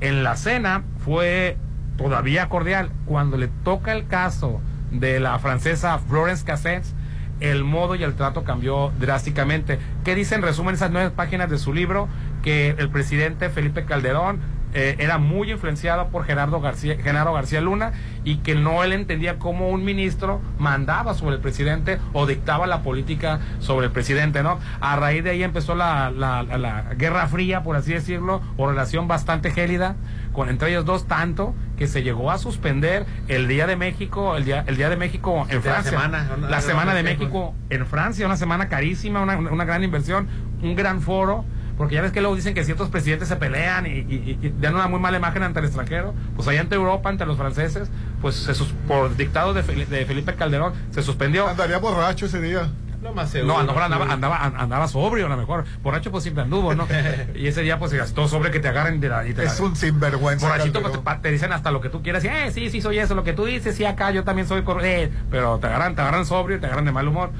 En 0.00 0.22
la 0.24 0.36
cena 0.36 0.82
fue 1.04 1.56
todavía 1.96 2.48
cordial. 2.48 2.90
Cuando 3.06 3.36
le 3.36 3.48
toca 3.48 3.92
el 3.92 4.06
caso 4.06 4.60
de 4.92 5.20
la 5.20 5.38
francesa 5.38 5.98
Florence 5.98 6.44
Cassens, 6.44 6.94
el 7.40 7.64
modo 7.64 7.94
y 7.96 8.04
el 8.04 8.14
trato 8.14 8.44
cambió 8.44 8.92
drásticamente. 9.00 9.78
¿Qué 10.04 10.14
dice 10.14 10.34
en 10.36 10.42
resumen 10.42 10.74
esas 10.76 10.90
nueve 10.90 11.10
páginas 11.10 11.50
de 11.50 11.58
su 11.58 11.72
libro? 11.74 12.08
Que 12.42 12.70
el 12.78 12.88
presidente 12.88 13.50
Felipe 13.50 13.84
Calderón 13.84 14.40
eh, 14.74 14.96
era 15.00 15.18
muy 15.18 15.50
influenciado 15.50 16.08
por 16.08 16.24
Gerardo 16.24 16.60
García, 16.60 16.96
Genaro 17.02 17.34
García 17.34 17.60
Luna 17.60 17.92
y 18.24 18.36
que 18.38 18.54
no 18.54 18.84
él 18.84 18.92
entendía 18.94 19.38
cómo 19.38 19.68
un 19.68 19.84
ministro 19.84 20.40
mandaba 20.58 21.12
sobre 21.14 21.34
el 21.36 21.42
presidente 21.42 21.98
o 22.14 22.26
dictaba 22.26 22.66
la 22.66 22.82
política 22.82 23.40
sobre 23.58 23.86
el 23.86 23.92
presidente, 23.92 24.42
¿no? 24.42 24.58
A 24.80 24.96
raíz 24.96 25.24
de 25.24 25.30
ahí 25.30 25.42
empezó 25.42 25.74
la, 25.74 26.10
la- 26.10 26.42
la 26.44 26.94
Guerra 26.96 27.26
Fría, 27.26 27.62
por 27.62 27.76
así 27.76 27.92
decirlo, 27.92 28.40
o 28.56 28.66
relación 28.68 29.08
bastante 29.08 29.50
gélida 29.50 29.96
con 30.32 30.48
entre 30.48 30.70
ellos 30.70 30.84
dos, 30.84 31.06
tanto 31.06 31.54
que 31.76 31.86
se 31.86 32.02
llegó 32.02 32.30
a 32.30 32.38
suspender 32.38 33.06
el 33.28 33.48
Día 33.48 33.66
de 33.66 33.76
México, 33.76 34.36
el 34.36 34.44
Día, 34.44 34.64
el 34.66 34.76
día 34.76 34.88
de 34.88 34.96
México 34.96 35.42
en 35.42 35.48
De 35.48 35.54
la 35.56 35.60
Francia. 35.62 35.90
semana, 35.90 36.26
una- 36.36 36.36
la 36.42 36.46
una 36.48 36.60
Semana 36.60 36.94
de. 36.94 37.02
México 37.02 37.54
en 37.70 37.86
Francia, 37.86 38.26
una 38.26 38.36
semana 38.36 38.68
carísima, 38.68 39.20
una, 39.20 39.36
una 39.36 39.64
gran 39.64 39.82
inversión, 39.84 40.26
un 40.62 40.74
gran 40.76 41.00
foro, 41.02 41.44
porque 41.76 41.94
ya 41.96 42.02
ves 42.02 42.12
que 42.12 42.20
luego 42.20 42.36
dicen 42.36 42.54
que 42.54 42.64
ciertos 42.64 42.88
presidentes 42.90 43.28
se 43.28 43.36
pelean 43.36 43.86
y, 43.86 43.90
y- 43.90 44.38
y 44.42 44.54
dan 44.60 44.74
una 44.74 44.86
muy 44.88 45.00
mala 45.00 45.16
imagen 45.18 45.42
ante 45.42 45.58
el 45.60 45.64
extranjero, 45.66 46.14
pues 46.36 46.46
allá 46.46 46.60
ante 46.60 46.74
Europa, 46.76 47.08
ante 47.08 47.26
los 47.26 47.36
franceses, 47.36 47.90
pues 48.20 48.36
se 48.36 48.54
sus- 48.54 48.72
por 48.86 49.16
dictado 49.16 49.52
de, 49.54 49.64
Fel- 49.64 49.86
de 49.86 50.04
Felipe 50.06 50.34
Calderón, 50.34 50.72
se 50.90 51.02
suspendió. 51.02 51.48
Andaría 51.48 51.78
borracho 51.78 52.26
ese 52.26 52.40
día. 52.40 52.70
Lo 53.02 53.12
más 53.12 53.34
No, 53.34 53.58
a 53.58 53.62
lo 53.62 53.66
mejor 53.68 53.82
andaba, 53.82 54.12
andaba, 54.12 54.44
andaba 54.44 54.86
sobrio, 54.88 55.26
a 55.26 55.28
lo 55.28 55.36
mejor. 55.36 55.64
Borracho, 55.82 56.10
pues 56.12 56.22
siempre 56.22 56.44
anduvo, 56.44 56.74
¿no? 56.74 56.86
y 57.34 57.48
ese 57.48 57.62
día, 57.62 57.78
pues 57.78 57.90
se 57.90 57.96
gastó 57.96 58.28
sobre 58.28 58.50
que 58.50 58.60
te 58.60 58.68
agarren 58.68 59.00
de 59.00 59.08
la. 59.08 59.26
y 59.26 59.34
te 59.34 59.44
Es 59.44 59.58
la- 59.58 59.66
un 59.66 59.74
sinvergüenza. 59.76 60.46
Borrachito, 60.46 60.80
pues 60.80 60.92
te, 60.92 61.14
te 61.22 61.30
dicen 61.32 61.52
hasta 61.52 61.70
lo 61.72 61.80
que 61.80 61.88
tú 61.88 62.02
quieras. 62.02 62.22
Y, 62.24 62.28
eh, 62.28 62.50
sí, 62.52 62.70
sí, 62.70 62.80
soy 62.80 62.98
eso, 63.00 63.14
lo 63.14 63.24
que 63.24 63.32
tú 63.32 63.44
dices, 63.44 63.74
sí, 63.76 63.84
acá 63.84 64.10
yo 64.12 64.22
también 64.24 64.46
soy. 64.46 64.62
Eh, 64.82 65.10
pero 65.30 65.58
te 65.58 65.66
agarran, 65.66 65.94
te 65.96 66.00
agarran 66.02 66.24
sobrio, 66.26 66.60
te 66.60 66.66
agarran 66.66 66.84
de 66.84 66.92
mal 66.92 67.08
humor. 67.08 67.30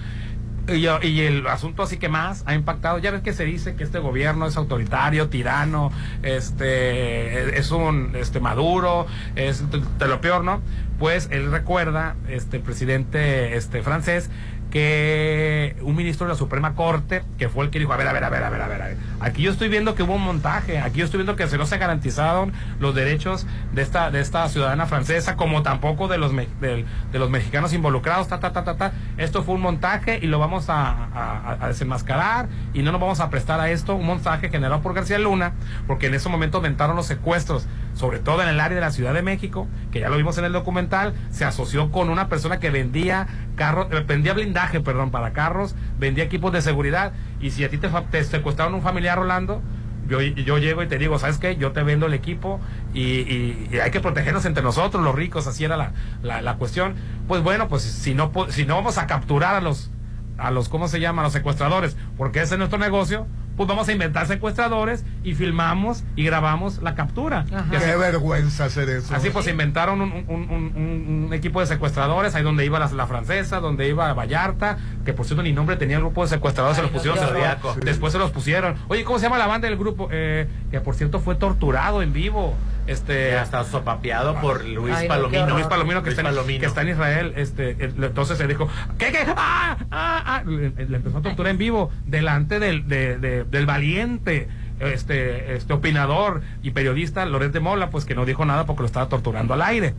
Y, 0.68 0.86
y 1.08 1.20
el 1.22 1.44
asunto 1.48 1.82
así 1.82 1.96
que 1.96 2.08
más 2.08 2.44
ha 2.46 2.54
impactado, 2.54 2.98
ya 2.98 3.10
ves 3.10 3.22
que 3.22 3.32
se 3.32 3.44
dice 3.44 3.74
que 3.74 3.82
este 3.82 3.98
gobierno 3.98 4.46
es 4.46 4.56
autoritario, 4.56 5.28
tirano, 5.28 5.90
este 6.22 7.58
es 7.58 7.70
un 7.72 8.12
este 8.14 8.38
maduro, 8.38 9.06
es 9.34 9.68
de, 9.72 9.82
de 9.98 10.06
lo 10.06 10.20
peor, 10.20 10.44
¿no? 10.44 10.60
Pues 11.00 11.28
él 11.32 11.50
recuerda, 11.50 12.14
este 12.28 12.58
el 12.58 12.62
presidente 12.62 13.56
este 13.56 13.82
francés, 13.82 14.30
que 14.72 15.76
un 15.82 15.94
ministro 15.94 16.26
de 16.26 16.32
la 16.32 16.38
Suprema 16.38 16.74
Corte, 16.74 17.22
que 17.38 17.48
fue 17.48 17.64
el 17.64 17.70
que 17.70 17.78
dijo, 17.78 17.92
a 17.92 17.96
ver, 17.96 18.08
a 18.08 18.12
ver, 18.12 18.24
a 18.24 18.30
ver, 18.30 18.42
a 18.42 18.50
ver, 18.50 18.60
a 18.62 18.66
ver, 18.68 18.82
a 18.82 18.86
ver. 18.86 18.96
aquí 19.20 19.42
yo 19.42 19.52
estoy 19.52 19.68
viendo 19.68 19.94
que 19.94 20.02
hubo 20.02 20.14
un 20.14 20.22
montaje, 20.22 20.78
aquí 20.80 20.98
yo 21.00 21.04
estoy 21.04 21.18
viendo 21.18 21.36
que 21.36 21.46
se 21.46 21.58
no 21.58 21.66
se 21.66 21.76
garantizaron 21.78 22.52
los 22.80 22.94
derechos 22.94 23.46
de 23.72 23.82
esta, 23.82 24.10
de 24.10 24.20
esta 24.20 24.48
ciudadana 24.48 24.86
francesa, 24.86 25.36
como 25.36 25.62
tampoco 25.62 26.08
de 26.08 26.18
los, 26.18 26.32
me- 26.32 26.48
de, 26.60 26.84
los 27.12 27.30
mexicanos 27.30 27.72
involucrados, 27.72 28.28
ta, 28.28 28.40
ta, 28.40 28.52
ta, 28.52 28.64
ta, 28.64 28.76
ta. 28.76 28.92
Esto 29.18 29.42
fue 29.44 29.54
un 29.54 29.60
montaje 29.60 30.18
y 30.22 30.26
lo 30.26 30.38
vamos 30.38 30.68
a- 30.68 31.58
a 31.60 31.68
desenmascarar 31.68 32.48
y 32.74 32.82
no 32.82 32.92
nos 32.92 33.00
vamos 33.00 33.20
a 33.20 33.30
prestar 33.30 33.60
a 33.60 33.70
esto, 33.70 33.94
un 33.94 34.06
montaje 34.06 34.48
generado 34.48 34.80
por 34.82 34.94
García 34.94 35.18
Luna, 35.18 35.52
porque 35.86 36.06
en 36.06 36.14
ese 36.14 36.28
momento 36.28 36.56
aumentaron 36.58 36.96
los 36.96 37.06
secuestros, 37.06 37.66
sobre 37.94 38.18
todo 38.18 38.42
en 38.42 38.48
el 38.48 38.60
área 38.60 38.74
de 38.74 38.80
la 38.80 38.90
Ciudad 38.90 39.14
de 39.14 39.22
México, 39.22 39.68
que 39.90 40.00
ya 40.00 40.08
lo 40.08 40.16
vimos 40.16 40.38
en 40.38 40.44
el 40.44 40.52
documental, 40.52 41.14
se 41.30 41.44
asoció 41.44 41.90
con 41.90 42.10
una 42.10 42.28
persona 42.28 42.58
que 42.58 42.70
vendía 42.70 43.26
carros, 43.56 43.88
eh, 43.90 44.04
vendía 44.06 44.32
blindaje, 44.32 44.80
perdón, 44.80 45.10
para 45.10 45.32
carros, 45.32 45.74
vendía 45.98 46.24
equipos 46.24 46.52
de 46.52 46.62
seguridad, 46.62 47.12
y 47.40 47.50
si 47.50 47.64
a 47.64 47.70
ti 47.70 47.78
te, 47.78 48.24
secuestraron 48.24 48.74
un 48.74 48.82
familiar, 48.82 49.18
Rolando, 49.18 49.62
yo, 50.08 50.20
yo 50.20 50.58
llego 50.58 50.82
y 50.82 50.88
te 50.88 50.98
digo, 50.98 51.18
¿sabes 51.18 51.38
qué? 51.38 51.56
Yo 51.56 51.72
te 51.72 51.82
vendo 51.82 52.06
el 52.06 52.14
equipo 52.14 52.60
y, 52.92 53.78
hay 53.78 53.90
que 53.90 54.00
protegernos 54.00 54.44
entre 54.44 54.62
nosotros, 54.62 55.02
los 55.02 55.14
ricos, 55.14 55.46
así 55.46 55.64
era 55.64 55.76
la, 55.76 55.92
la, 56.22 56.54
cuestión. 56.56 56.94
Pues 57.28 57.42
bueno, 57.42 57.68
pues 57.68 57.82
si 57.82 58.14
no, 58.14 58.32
si 58.48 58.66
no 58.66 58.74
vamos 58.74 58.98
a 58.98 59.06
capturar 59.06 59.54
a 59.54 59.60
los, 59.60 59.90
a 60.38 60.50
los, 60.50 60.68
¿cómo 60.68 60.88
se 60.88 61.00
llama? 61.00 61.22
A 61.22 61.24
los 61.24 61.32
secuestradores, 61.32 61.96
porque 62.18 62.42
ese 62.42 62.54
es 62.54 62.58
nuestro 62.58 62.78
negocio, 62.78 63.26
pues 63.56 63.68
vamos 63.68 63.88
a 63.88 63.92
inventar 63.92 64.26
secuestradores 64.26 65.04
y 65.24 65.34
filmamos 65.34 66.04
y 66.16 66.24
grabamos 66.24 66.82
la 66.82 66.94
captura. 66.94 67.44
Así- 67.54 67.84
Qué 67.84 67.96
vergüenza 67.96 68.64
hacer 68.64 68.88
eso. 68.88 69.14
Así 69.14 69.30
pues 69.30 69.46
inventaron 69.48 70.00
un, 70.00 70.12
un- 70.12 70.24
un- 70.28 70.72
un- 70.76 71.24
un 71.26 71.32
equipo 71.34 71.60
de 71.60 71.66
secuestradores, 71.66 72.34
ahí 72.34 72.42
donde 72.42 72.64
iba 72.64 72.78
la, 72.78 72.90
la 72.92 73.06
francesa, 73.06 73.60
donde 73.60 73.88
iba 73.88 74.12
Vallarta, 74.14 74.78
que 75.04 75.12
por 75.12 75.26
cierto 75.26 75.42
ni 75.42 75.52
nombre 75.52 75.76
tenía 75.76 75.96
el 75.96 76.02
grupo 76.02 76.22
de 76.22 76.28
secuestradores, 76.28 76.76
se 76.76 76.82
los 76.82 76.90
pusieron. 76.90 77.18
Sí. 77.18 77.80
Después 77.84 78.12
se 78.12 78.18
los 78.18 78.30
pusieron. 78.30 78.76
Oye, 78.88 79.04
¿cómo 79.04 79.18
se 79.18 79.24
llama 79.26 79.38
la 79.38 79.46
banda 79.46 79.68
del 79.68 79.76
grupo? 79.78 80.08
Eh, 80.12 80.46
que 80.70 80.80
por 80.80 80.94
cierto 80.94 81.20
fue 81.20 81.34
torturado 81.34 82.02
en 82.02 82.12
vivo. 82.12 82.54
Este, 82.88 83.36
hasta 83.38 83.62
sopapeado 83.62 84.40
por 84.40 84.64
Luis 84.64 84.92
Ay, 84.96 85.06
no, 85.06 85.14
Palomino. 85.14 85.50
Luis 85.50 85.66
Palomino 85.66 86.00
que, 86.02 86.06
Luis 86.10 86.18
está 86.18 86.28
en, 86.28 86.34
Palomino. 86.34 86.60
que 86.60 86.66
está 86.66 86.82
en 86.82 86.88
Israel. 86.88 87.32
Este, 87.36 87.70
eh, 87.78 87.92
entonces 87.96 88.36
se 88.38 88.46
dijo, 88.48 88.68
¿qué, 88.98 89.12
qué? 89.12 89.18
¡Ah! 89.36 89.76
¡Ah! 89.92 90.22
ah! 90.26 90.42
Le, 90.44 90.70
le 90.70 90.96
empezó 90.96 91.18
a 91.18 91.22
torturar 91.22 91.52
en 91.52 91.58
vivo 91.58 91.90
delante 92.06 92.58
del, 92.58 92.88
de- 92.88 93.18
de- 93.18 93.44
del 93.44 93.66
valiente 93.66 94.48
este, 94.80 95.54
este 95.54 95.72
opinador 95.72 96.42
y 96.62 96.72
periodista 96.72 97.24
Loret 97.24 97.52
de 97.52 97.60
Mola, 97.60 97.90
pues 97.90 98.04
que 98.04 98.16
no 98.16 98.24
dijo 98.24 98.44
nada 98.44 98.66
porque 98.66 98.82
lo 98.82 98.86
estaba 98.86 99.08
torturando 99.08 99.54
al 99.54 99.62
aire. 99.62 99.94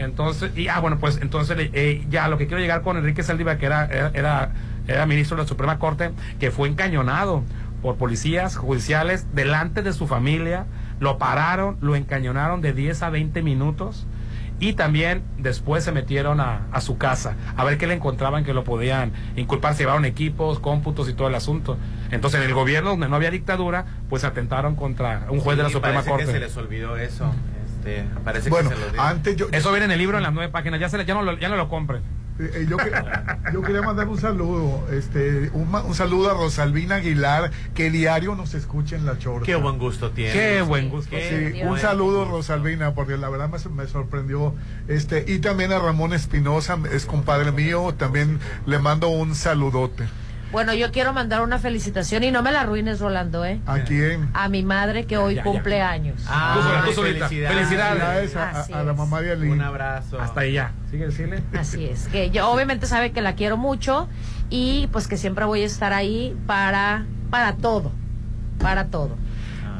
Entonces, 0.00 0.56
y 0.56 0.68
ah, 0.68 0.80
bueno, 0.80 0.98
pues 0.98 1.18
entonces 1.20 1.56
eh, 1.58 2.04
ya 2.08 2.28
lo 2.28 2.38
que 2.38 2.46
quiero 2.46 2.60
llegar 2.60 2.82
con 2.82 2.96
Enrique 2.96 3.22
Saldívar, 3.22 3.58
que 3.58 3.66
era, 3.66 3.84
era, 4.14 4.52
era, 4.86 5.06
ministro 5.06 5.36
de 5.36 5.42
la 5.42 5.48
Suprema 5.48 5.78
Corte, 5.78 6.10
que 6.38 6.50
fue 6.50 6.68
encañonado 6.68 7.44
por 7.82 7.96
policías 7.96 8.56
judiciales 8.56 9.26
delante 9.34 9.82
de 9.82 9.92
su 9.92 10.06
familia, 10.06 10.66
lo 11.00 11.18
pararon, 11.18 11.76
lo 11.80 11.96
encañonaron 11.96 12.60
de 12.60 12.72
10 12.72 13.02
a 13.02 13.10
20 13.10 13.42
minutos 13.42 14.06
y 14.58 14.74
también 14.74 15.22
después 15.38 15.84
se 15.84 15.92
metieron 15.92 16.40
a, 16.40 16.66
a 16.72 16.80
su 16.82 16.98
casa 16.98 17.34
a 17.56 17.64
ver 17.64 17.78
qué 17.78 17.86
le 17.86 17.94
encontraban 17.94 18.44
que 18.44 18.52
lo 18.52 18.64
podían 18.64 19.12
inculpar, 19.36 19.74
se 19.74 19.82
llevaron 19.82 20.04
equipos, 20.04 20.60
cómputos 20.60 21.08
y 21.08 21.14
todo 21.14 21.28
el 21.28 21.34
asunto. 21.34 21.78
Entonces 22.10 22.40
en 22.40 22.46
el 22.46 22.54
gobierno 22.54 22.90
donde 22.90 23.08
no 23.08 23.16
había 23.16 23.30
dictadura, 23.30 23.86
pues 24.08 24.24
atentaron 24.24 24.76
contra 24.76 25.26
un 25.30 25.40
juez 25.40 25.56
de 25.56 25.62
la 25.62 25.70
Suprema 25.70 26.02
Corte. 26.02 26.26
que 26.26 26.32
se 26.32 26.40
les 26.40 26.56
olvidó 26.56 26.96
eso. 26.96 27.32
Este, 27.80 28.04
parece 28.24 28.50
Bueno, 28.50 28.70
que 28.70 28.76
se 28.76 28.80
lo 28.82 28.90
dio. 28.92 29.00
antes 29.02 29.36
yo, 29.36 29.46
Eso 29.52 29.70
viene 29.70 29.86
en 29.86 29.90
el 29.92 29.98
libro 29.98 30.16
en 30.18 30.22
las 30.22 30.32
nueve 30.32 30.52
páginas, 30.52 30.78
ya, 30.80 30.88
se 30.88 30.98
le- 30.98 31.04
ya, 31.06 31.14
no, 31.14 31.22
lo, 31.22 31.38
ya 31.38 31.48
no 31.48 31.56
lo 31.56 31.68
compren. 31.68 32.02
Eh, 32.38 32.50
eh, 32.54 32.66
yo, 32.70 32.76
que- 32.78 32.90
yo 33.52 33.60
quería 33.62 33.82
mandar 33.82 34.08
un 34.08 34.18
saludo, 34.18 34.86
este, 34.92 35.50
un, 35.52 35.94
saludo 35.94 36.30
a 36.30 36.34
Rosalvina 36.34 36.94
Aguilar, 36.96 37.50
que 37.74 37.90
diario 37.90 38.34
nos 38.34 38.54
escucha 38.54 38.96
en 38.96 39.04
la 39.04 39.18
chorcha. 39.18 39.44
Qué 39.44 39.56
buen 39.56 39.76
gusto 39.78 40.10
tiene. 40.10 40.32
Qué 40.32 40.62
buen 40.62 40.88
gusto. 40.88 41.10
Qué 41.10 41.52
Sí, 41.54 41.62
un 41.62 41.78
saludo 41.78 42.20
gusto. 42.20 42.36
Rosalvina, 42.36 42.94
porque 42.94 43.16
la 43.18 43.28
verdad 43.28 43.50
me, 43.50 43.58
me 43.74 43.86
sorprendió. 43.88 44.54
Este, 44.88 45.24
y 45.26 45.38
también 45.40 45.72
a 45.72 45.78
Ramón 45.80 46.12
Espinosa, 46.14 46.78
es 46.92 47.04
compadre 47.06 47.52
mío, 47.52 47.94
también 47.98 48.38
le 48.66 48.78
mando 48.78 49.08
un 49.08 49.34
saludote. 49.34 50.04
Bueno, 50.52 50.74
yo 50.74 50.90
quiero 50.90 51.12
mandar 51.12 51.42
una 51.42 51.58
felicitación 51.60 52.24
y 52.24 52.32
no 52.32 52.42
me 52.42 52.50
la 52.50 52.62
arruines, 52.62 52.98
Rolando, 52.98 53.44
¿eh? 53.44 53.60
¿A 53.66 53.78
quién? 53.80 54.28
A 54.34 54.48
mi 54.48 54.64
madre 54.64 55.06
que 55.06 55.16
hoy 55.16 55.36
Ya, 55.36 55.44
ya. 55.44 55.50
cumple 55.50 55.80
años. 55.80 56.24
Ah, 56.28 56.82
Tú 56.92 57.02
felicidades. 57.02 57.56
Felicidades. 57.56 58.36
A, 58.36 58.42
a- 58.50 58.60
Así 58.60 58.72
a 58.72 58.82
la 58.82 58.92
mamá 58.92 59.20
de 59.20 59.30
Ali. 59.32 59.48
Un 59.48 59.60
abrazo. 59.60 60.20
Hasta 60.20 60.40
ahí 60.40 60.54
ya. 60.54 60.72
Sigue 60.90 61.06
decirle. 61.06 61.40
Así 61.56 61.84
es, 61.86 62.08
que 62.08 62.30
yo 62.30 62.50
obviamente 62.50 62.86
sabe 62.86 63.12
que 63.12 63.22
la 63.22 63.34
quiero 63.36 63.56
mucho 63.56 64.08
y 64.48 64.88
pues 64.90 65.06
que 65.06 65.16
siempre 65.16 65.44
voy 65.44 65.62
a 65.62 65.66
estar 65.66 65.92
ahí 65.92 66.36
para, 66.46 67.04
para 67.30 67.54
todo, 67.56 67.92
para 68.58 68.86
todo. 68.86 69.16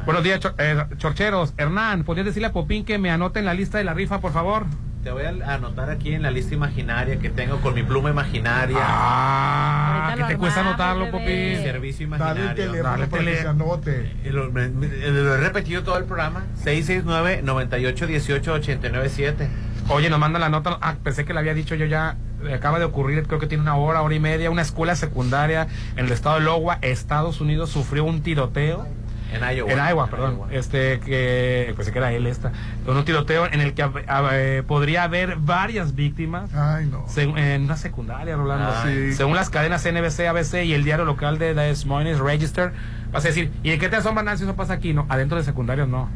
Buenos 0.05 0.23
días, 0.23 0.39
cho- 0.39 0.55
eh, 0.57 0.85
chorcheros. 0.97 1.53
Hernán, 1.57 2.05
¿podrías 2.05 2.25
decirle 2.25 2.47
a 2.47 2.53
Popín 2.53 2.85
que 2.85 2.97
me 2.97 3.11
anote 3.11 3.39
en 3.39 3.45
la 3.45 3.53
lista 3.53 3.77
de 3.77 3.83
la 3.83 3.93
rifa, 3.93 4.21
por 4.21 4.31
favor? 4.31 4.65
Te 5.03 5.09
voy 5.11 5.23
a 5.23 5.29
anotar 5.55 5.89
aquí 5.89 6.13
en 6.13 6.21
la 6.21 6.29
lista 6.29 6.53
imaginaria 6.53 7.17
que 7.17 7.31
tengo 7.31 7.59
con 7.61 7.73
mi 7.73 7.81
pluma 7.81 8.11
imaginaria. 8.11 8.77
Ah, 8.79 10.11
Ahorita 10.11 10.15
¿qué 10.15 10.21
lo 10.21 10.27
te 10.27 10.37
cuesta 10.37 10.59
anotarlo. 10.61 11.09
Popín? 11.09 11.57
Servicio 11.63 12.07
Dale 12.07 12.41
el 12.41 12.45
imaginario. 12.45 12.55
teléfono 12.65 12.89
Dale 12.91 13.07
para 13.07 13.23
que 13.23 13.35
se 13.37 13.47
anote. 13.47 14.11
Eh, 14.23 14.29
Lo, 14.31 14.45
eh, 14.59 14.71
lo 15.11 15.33
he 15.33 15.37
repetido 15.37 15.81
todo 15.81 15.97
el 15.97 16.03
programa. 16.05 16.43
669-9818-897. 16.63 19.47
Oye, 19.89 20.11
nos 20.11 20.19
manda 20.19 20.37
la 20.37 20.49
nota. 20.49 20.77
Ah, 20.81 20.93
pensé 21.03 21.25
que 21.25 21.33
le 21.33 21.39
había 21.39 21.55
dicho 21.55 21.73
yo 21.73 21.85
ya. 21.85 22.17
Acaba 22.53 22.77
de 22.79 22.85
ocurrir, 22.85 23.23
creo 23.27 23.39
que 23.39 23.45
tiene 23.47 23.61
una 23.63 23.75
hora, 23.75 24.01
hora 24.03 24.13
y 24.15 24.19
media. 24.19 24.49
Una 24.51 24.61
escuela 24.63 24.95
secundaria 24.95 25.67
en 25.95 26.05
el 26.05 26.11
estado 26.11 26.39
de 26.39 26.45
Iowa, 26.45 26.77
Estados 26.81 27.39
Unidos, 27.41 27.69
sufrió 27.71 28.03
un 28.03 28.21
tiroteo. 28.21 28.85
En 29.31 29.55
Iowa. 29.57 29.71
En 29.71 29.77
Iowa, 29.89 30.03
En 30.05 30.09
perdón. 30.09 30.33
Iowa. 30.35 30.47
Este, 30.51 30.99
que 30.99 31.73
pensé 31.75 31.91
que 31.91 31.97
era 31.99 32.11
él 32.11 32.27
esta. 32.27 32.51
Un 32.85 33.03
tiroteo 33.05 33.45
en 33.45 33.61
el 33.61 33.73
que 33.73 33.83
hab- 33.83 34.05
hab- 34.05 34.29
eh, 34.33 34.63
podría 34.67 35.03
haber 35.03 35.37
varias 35.37 35.95
víctimas. 35.95 36.53
Ay, 36.53 36.85
no. 36.87 37.05
En 37.37 37.63
una 37.63 37.77
secundaria, 37.77 38.35
Rolando. 38.35 38.71
Ay. 38.83 39.13
Según 39.13 39.35
las 39.35 39.49
cadenas 39.49 39.85
NBC, 39.85 40.27
ABC 40.27 40.63
y 40.65 40.73
el 40.73 40.83
diario 40.83 41.05
local 41.05 41.37
de 41.37 41.53
Des 41.53 41.85
Moines 41.85 42.19
Register, 42.19 42.73
vas 43.11 43.23
a 43.25 43.29
decir, 43.29 43.51
¿y 43.63 43.69
de 43.71 43.79
qué 43.79 43.87
te 43.89 43.95
asombra, 43.95 44.23
Nancy? 44.23 44.43
Eso 44.43 44.55
pasa 44.55 44.73
aquí, 44.73 44.93
no. 44.93 45.05
Adentro 45.09 45.37
de 45.37 45.43
secundarios, 45.43 45.87
no. 45.87 46.09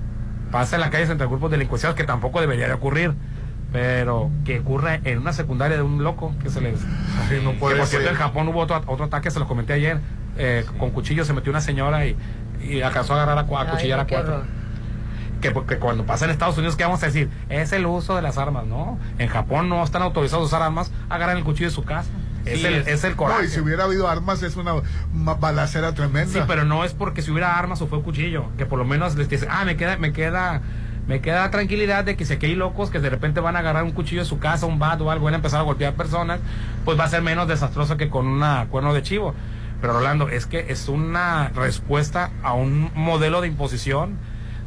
Pasa 0.52 0.76
en 0.76 0.82
la 0.82 0.90
calle 0.90 1.10
entre 1.12 1.28
grupos 1.28 1.52
delincuenciados 1.52 1.96
que 1.96 2.04
tampoco 2.04 2.42
debería 2.42 2.68
de 2.68 2.74
ocurrir. 2.74 3.14
Pero 3.72 4.30
que 4.46 4.60
ocurra 4.60 5.00
en 5.04 5.18
una 5.20 5.34
secundaria 5.34 5.76
de 5.76 5.84
un 5.84 6.02
loco 6.04 6.34
que 6.42 6.50
se 6.50 6.62
les. 6.62 6.80
Ay, 7.30 7.42
no 7.44 7.52
que 7.54 7.58
puede 7.58 7.76
por 7.78 7.88
cierto, 7.88 8.10
en 8.10 8.16
Japón 8.16 8.48
hubo 8.48 8.60
otro, 8.62 8.82
otro 8.86 9.06
ataque, 9.06 9.30
se 9.32 9.40
lo 9.40 9.48
comenté 9.48 9.74
ayer. 9.74 10.00
eh, 10.38 10.64
Con 10.78 10.92
cuchillo 10.92 11.26
se 11.26 11.34
metió 11.34 11.50
una 11.52 11.60
señora 11.62 12.06
y, 12.06 12.16
y 12.64 12.82
alcanzó 12.82 13.14
a 13.14 13.24
agarrar 13.24 13.38
a, 13.38 13.42
a 13.42 13.62
Ay, 13.62 13.68
cuchillar 13.72 14.00
a 14.00 14.06
cuatro 14.08 14.44
que 15.42 15.52
porque 15.52 15.78
cuando 15.78 16.06
pasa 16.06 16.26
en 16.26 16.32
Estados 16.32 16.58
Unidos, 16.58 16.76
¿qué 16.76 16.84
vamos 16.86 17.04
a 17.04 17.08
decir? 17.08 17.30
Es 17.50 17.72
el 17.74 17.86
uso 17.86 18.16
de 18.16 18.22
las 18.22 18.38
armas, 18.38 18.66
¿no? 18.66 18.98
En 19.20 19.28
Japón 19.28 19.70
no 19.70 19.84
están 19.84 20.02
autorizados 20.02 20.44
a 20.44 20.46
usar 20.48 20.62
armas, 20.64 20.92
agarran 21.10 21.38
el 21.38 21.44
cuchillo 21.44 21.68
de 21.70 21.76
su 21.76 21.84
casa. 21.84 22.10
Es, 22.46 22.62
Sí, 22.62 22.66
el, 22.66 22.76
es- 22.76 22.88
es 22.88 23.04
el 23.04 23.16
coraje. 23.16 23.42
No, 23.42 23.48
y 23.48 23.50
si 23.52 23.60
hubiera 23.60 23.84
habido 23.84 24.08
armas 24.08 24.42
es 24.44 24.56
una, 24.56 24.74
balacera 25.14 25.94
tremenda. 25.94 26.32
Sí, 26.32 26.40
pero 26.48 26.64
no 26.64 26.84
es 26.84 26.94
porque 26.94 27.22
si 27.22 27.32
hubiera 27.32 27.58
armas 27.60 27.82
o 27.82 27.88
fue 27.88 28.02
cuchillo, 28.02 28.46
que 28.58 28.66
por 28.66 28.80
lo 28.80 28.86
menos 28.86 29.16
les 29.16 29.30
dice, 29.30 29.48
ah, 29.50 29.66
me 29.66 29.76
queda, 29.78 29.98
me 29.98 30.14
queda, 30.14 30.62
me 31.08 31.22
queda 31.22 31.52
tranquilidad 31.52 32.06
de 32.06 32.16
que 32.16 32.26
si 32.26 32.34
aquí 32.34 32.48
hay 32.48 32.56
locos 32.56 32.90
que 32.90 33.00
de 33.00 33.10
repente 33.10 33.40
van 33.40 33.56
a 33.56 33.60
agarrar 33.60 33.84
un 33.84 33.92
cuchillo 33.92 34.22
de 34.22 34.28
su 34.28 34.40
casa, 34.40 34.66
un 34.66 34.80
bat 34.80 35.00
o 35.02 35.12
algo, 35.12 35.26
van 35.26 35.34
a 35.36 35.38
empezar 35.38 35.60
a 35.60 35.64
golpear 35.64 35.94
personas, 35.94 36.40
pues 36.86 37.00
va 37.00 37.04
a 37.04 37.10
ser 37.10 37.22
menos 37.22 37.48
desastroso 37.48 37.98
que 37.98 38.10
con 38.10 38.26
una 38.26 38.66
cuerno 38.72 38.94
de 38.94 39.04
chivo. 39.04 39.36
Pero 39.82 39.94
Rolando, 39.94 40.30
es 40.30 40.46
que 40.46 40.66
es 40.70 40.88
una 40.88 41.50
respuesta 41.50 42.32
a 42.44 42.54
un 42.54 42.92
modelo 42.96 43.42
de 43.42 43.48
imposición 43.48 44.18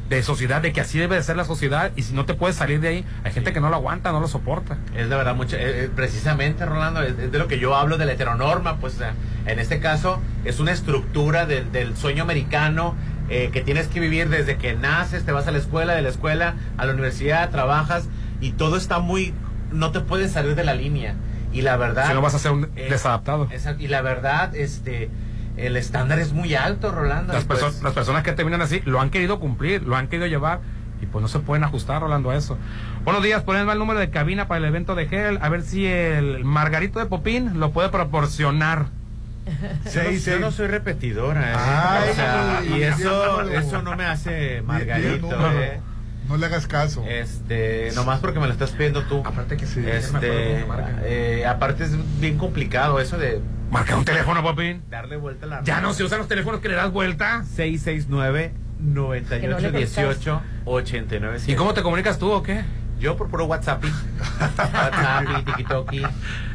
de 0.09 0.22
sociedad, 0.22 0.62
de 0.62 0.72
que 0.72 0.80
así 0.80 0.98
debe 0.98 1.16
de 1.16 1.22
ser 1.22 1.36
la 1.36 1.44
sociedad, 1.44 1.93
y 1.94 2.02
si 2.02 2.14
no 2.14 2.24
te 2.24 2.32
puedes 2.35 2.56
salir 2.56 2.80
de 2.80 2.89
ahí, 2.89 3.05
hay 3.24 3.32
gente 3.32 3.52
que 3.52 3.60
no 3.60 3.68
lo 3.68 3.76
aguanta, 3.76 4.10
no 4.10 4.20
lo 4.20 4.28
soporta. 4.28 4.78
Es 4.97 5.10
de 5.10 5.16
verdad 5.16 5.35
mucho, 5.35 5.56
eh, 5.56 5.85
eh, 5.85 5.90
precisamente 5.94 6.64
Rolando, 6.64 7.02
es, 7.02 7.18
es 7.18 7.30
de 7.30 7.39
lo 7.39 7.47
que 7.47 7.59
yo 7.59 7.76
hablo 7.76 7.98
de 7.98 8.06
la 8.06 8.12
heteronorma, 8.12 8.78
pues 8.78 8.94
o 8.94 8.98
sea, 8.98 9.12
en 9.47 9.59
este 9.59 9.80
caso 9.80 10.18
es 10.44 10.60
una 10.60 10.72
estructura 10.72 11.44
del, 11.44 11.70
del 11.72 11.94
sueño 11.97 12.22
americano 12.22 12.94
eh, 13.30 13.51
que 13.52 13.60
tienes 13.60 13.89
que 13.89 14.01
vivir 14.01 14.30
desde 14.30 14.56
que 14.56 14.74
naces, 14.74 15.24
te 15.24 15.32
vas 15.32 15.47
a 15.47 15.51
la 15.51 15.59
escuela, 15.59 15.94
de 15.94 16.01
la 16.01 16.09
escuela 16.09 16.55
a 16.78 16.86
la 16.86 16.94
universidad, 16.94 17.51
trabajas 17.51 18.09
y 18.40 18.52
todo 18.52 18.78
está 18.78 19.01
muy, 19.01 19.35
no 19.70 19.90
te 19.90 20.01
puedes 20.01 20.32
salir 20.32 20.55
de 20.55 20.64
la 20.64 20.74
línea. 20.74 21.14
Y 21.53 21.62
la 21.62 21.77
verdad... 21.77 22.09
Si 22.09 22.15
no 22.15 22.20
vas 22.20 22.35
a 22.35 22.39
ser 22.39 22.53
un 22.53 22.69
eh, 22.77 22.89
desadaptado. 22.91 23.49
y 23.79 23.89
la 23.89 24.03
verdad, 24.03 24.55
este, 24.55 25.11
el 25.57 25.77
estándar 25.77 26.19
es 26.19 26.33
muy 26.33 26.55
alto, 26.55 26.93
Rolando. 26.93 27.33
Las, 27.33 27.45
y 27.45 27.47
pues- 27.47 27.62
perso- 27.62 27.83
las 27.83 27.93
personas 27.93 28.23
que 28.23 28.33
terminan 28.33 28.61
así 28.62 28.83
lo 28.85 29.01
han 29.01 29.11
querido 29.11 29.41
cumplir, 29.41 29.83
lo 29.83 29.97
han 29.97 30.09
querido 30.09 30.27
llevar 30.27 30.61
y 31.01 31.07
pues 31.07 31.23
no 31.23 31.29
se 31.29 31.39
pueden 31.39 31.65
ajustar, 31.65 32.03
Rolando, 32.03 32.31
a 32.31 32.37
eso. 32.37 32.59
Buenos 33.05 33.23
días, 33.23 33.43
ponedme 33.45 33.73
el 33.73 33.79
número 33.79 34.01
de 34.01 34.11
cabina 34.11 34.49
para 34.49 34.59
el 34.59 34.65
evento 34.65 34.95
de 34.95 35.07
Gel, 35.07 35.39
a 35.41 35.49
ver 35.49 35.62
si 35.62 35.87
el 35.87 36.45
Margarito 36.45 36.99
de 36.99 37.07
Popín 37.07 37.59
lo 37.61 37.70
puede 37.70 37.89
proporcionar. 37.89 38.87
Yo 39.95 40.03
no- 40.03 40.11
yo 40.11 40.39
no 40.41 40.51
soy 40.51 40.66
repetidora, 40.66 41.53
¿eh? 41.53 41.55
Ay, 41.57 42.11
O 42.11 42.15
sea, 42.15 42.62
y 42.66 42.83
eso, 42.83 43.43
no. 43.45 43.49
eso 43.51 43.81
no 43.83 43.97
me 43.97 44.05
hace 44.05 44.61
Margarito, 44.66 45.31
¿eh? 45.53 45.81
No 46.28 46.36
le 46.36 46.46
hagas 46.46 46.66
caso. 46.66 47.05
Este, 47.09 47.90
nomás 47.94 48.20
porque 48.20 48.38
me 48.38 48.46
lo 48.46 48.52
estás 48.52 48.70
pidiendo 48.72 49.02
tú. 49.05 49.22
Aparte 49.24 49.56
que 49.56 49.66
sí, 49.66 49.82
Este, 49.86 50.64
eh, 51.05 51.46
aparte 51.46 51.84
es 51.84 52.20
bien 52.20 52.36
complicado 52.36 53.00
eso 53.00 53.16
de 53.18 53.40
Marca 53.70 53.96
un 53.96 54.05
teléfono, 54.05 54.42
Popín. 54.42 54.82
darle 54.90 55.16
vuelta 55.16 55.46
a 55.46 55.48
la 55.48 55.62
Ya 55.64 55.80
no 55.80 55.92
se 55.92 56.05
usan 56.05 56.18
los 56.18 56.28
teléfonos 56.28 56.60
que 56.60 56.68
le 56.68 56.74
das 56.74 56.90
vuelta. 56.90 57.44
669 57.44 58.52
98 58.80 59.40
Que 59.40 59.48
no 59.48 59.59
le 59.59 59.70
18 59.78 60.42
89 60.64 61.38
¿Y 61.46 61.55
cómo 61.55 61.74
te 61.74 61.82
comunicas 61.82 62.18
tú 62.18 62.30
o 62.30 62.42
qué? 62.42 62.62
Yo 62.98 63.16
por 63.16 63.28
puro 63.28 63.44
WhatsApp. 63.44 63.84
WhatsApp, 64.40 65.55
TikToki. 65.56 66.02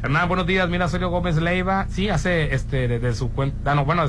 Hernán, 0.03 0.27
buenos 0.27 0.45
días. 0.45 0.67
Mira, 0.69 0.89
Sergio 0.89 1.09
Gómez 1.09 1.37
Leiva. 1.37 1.87
Sí, 1.89 2.09
hace 2.09 2.53
este 2.53 2.87
desde 2.89 3.13
su 3.13 3.31
cuenta. 3.31 3.71
Ah, 3.71 3.75
no, 3.75 3.85
bueno, 3.85 4.03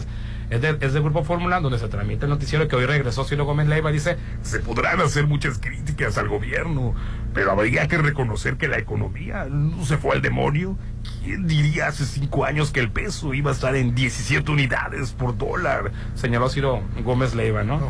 es, 0.50 0.60
de- 0.60 0.78
es 0.80 0.92
del 0.92 1.02
Grupo 1.02 1.24
Fórmula, 1.24 1.60
donde 1.60 1.78
se 1.78 1.88
transmite 1.88 2.24
el 2.26 2.30
noticiero 2.30 2.68
que 2.68 2.76
hoy 2.76 2.86
regresó 2.86 3.24
Sergio 3.24 3.44
Gómez 3.44 3.66
Leiva. 3.68 3.90
Dice: 3.90 4.16
Se 4.42 4.60
podrán 4.60 5.00
hacer 5.00 5.26
muchas 5.26 5.58
críticas 5.58 6.18
al 6.18 6.28
gobierno, 6.28 6.94
pero 7.32 7.50
habría 7.52 7.88
que 7.88 7.98
reconocer 7.98 8.56
que 8.56 8.68
la 8.68 8.78
economía 8.78 9.46
no 9.50 9.84
se 9.84 9.96
fue 9.98 10.12
al 10.14 10.22
demonio. 10.22 10.76
¿Quién 11.24 11.46
diría 11.46 11.86
hace 11.86 12.04
cinco 12.04 12.44
años 12.44 12.70
que 12.70 12.80
el 12.80 12.90
peso 12.90 13.32
iba 13.32 13.50
a 13.50 13.54
estar 13.54 13.74
en 13.76 13.94
17 13.94 14.50
unidades 14.50 15.12
por 15.12 15.38
dólar? 15.38 15.90
Señaló 16.14 16.50
Ciro 16.50 16.82
Gómez 17.02 17.34
Leiva, 17.34 17.64
¿no? 17.64 17.80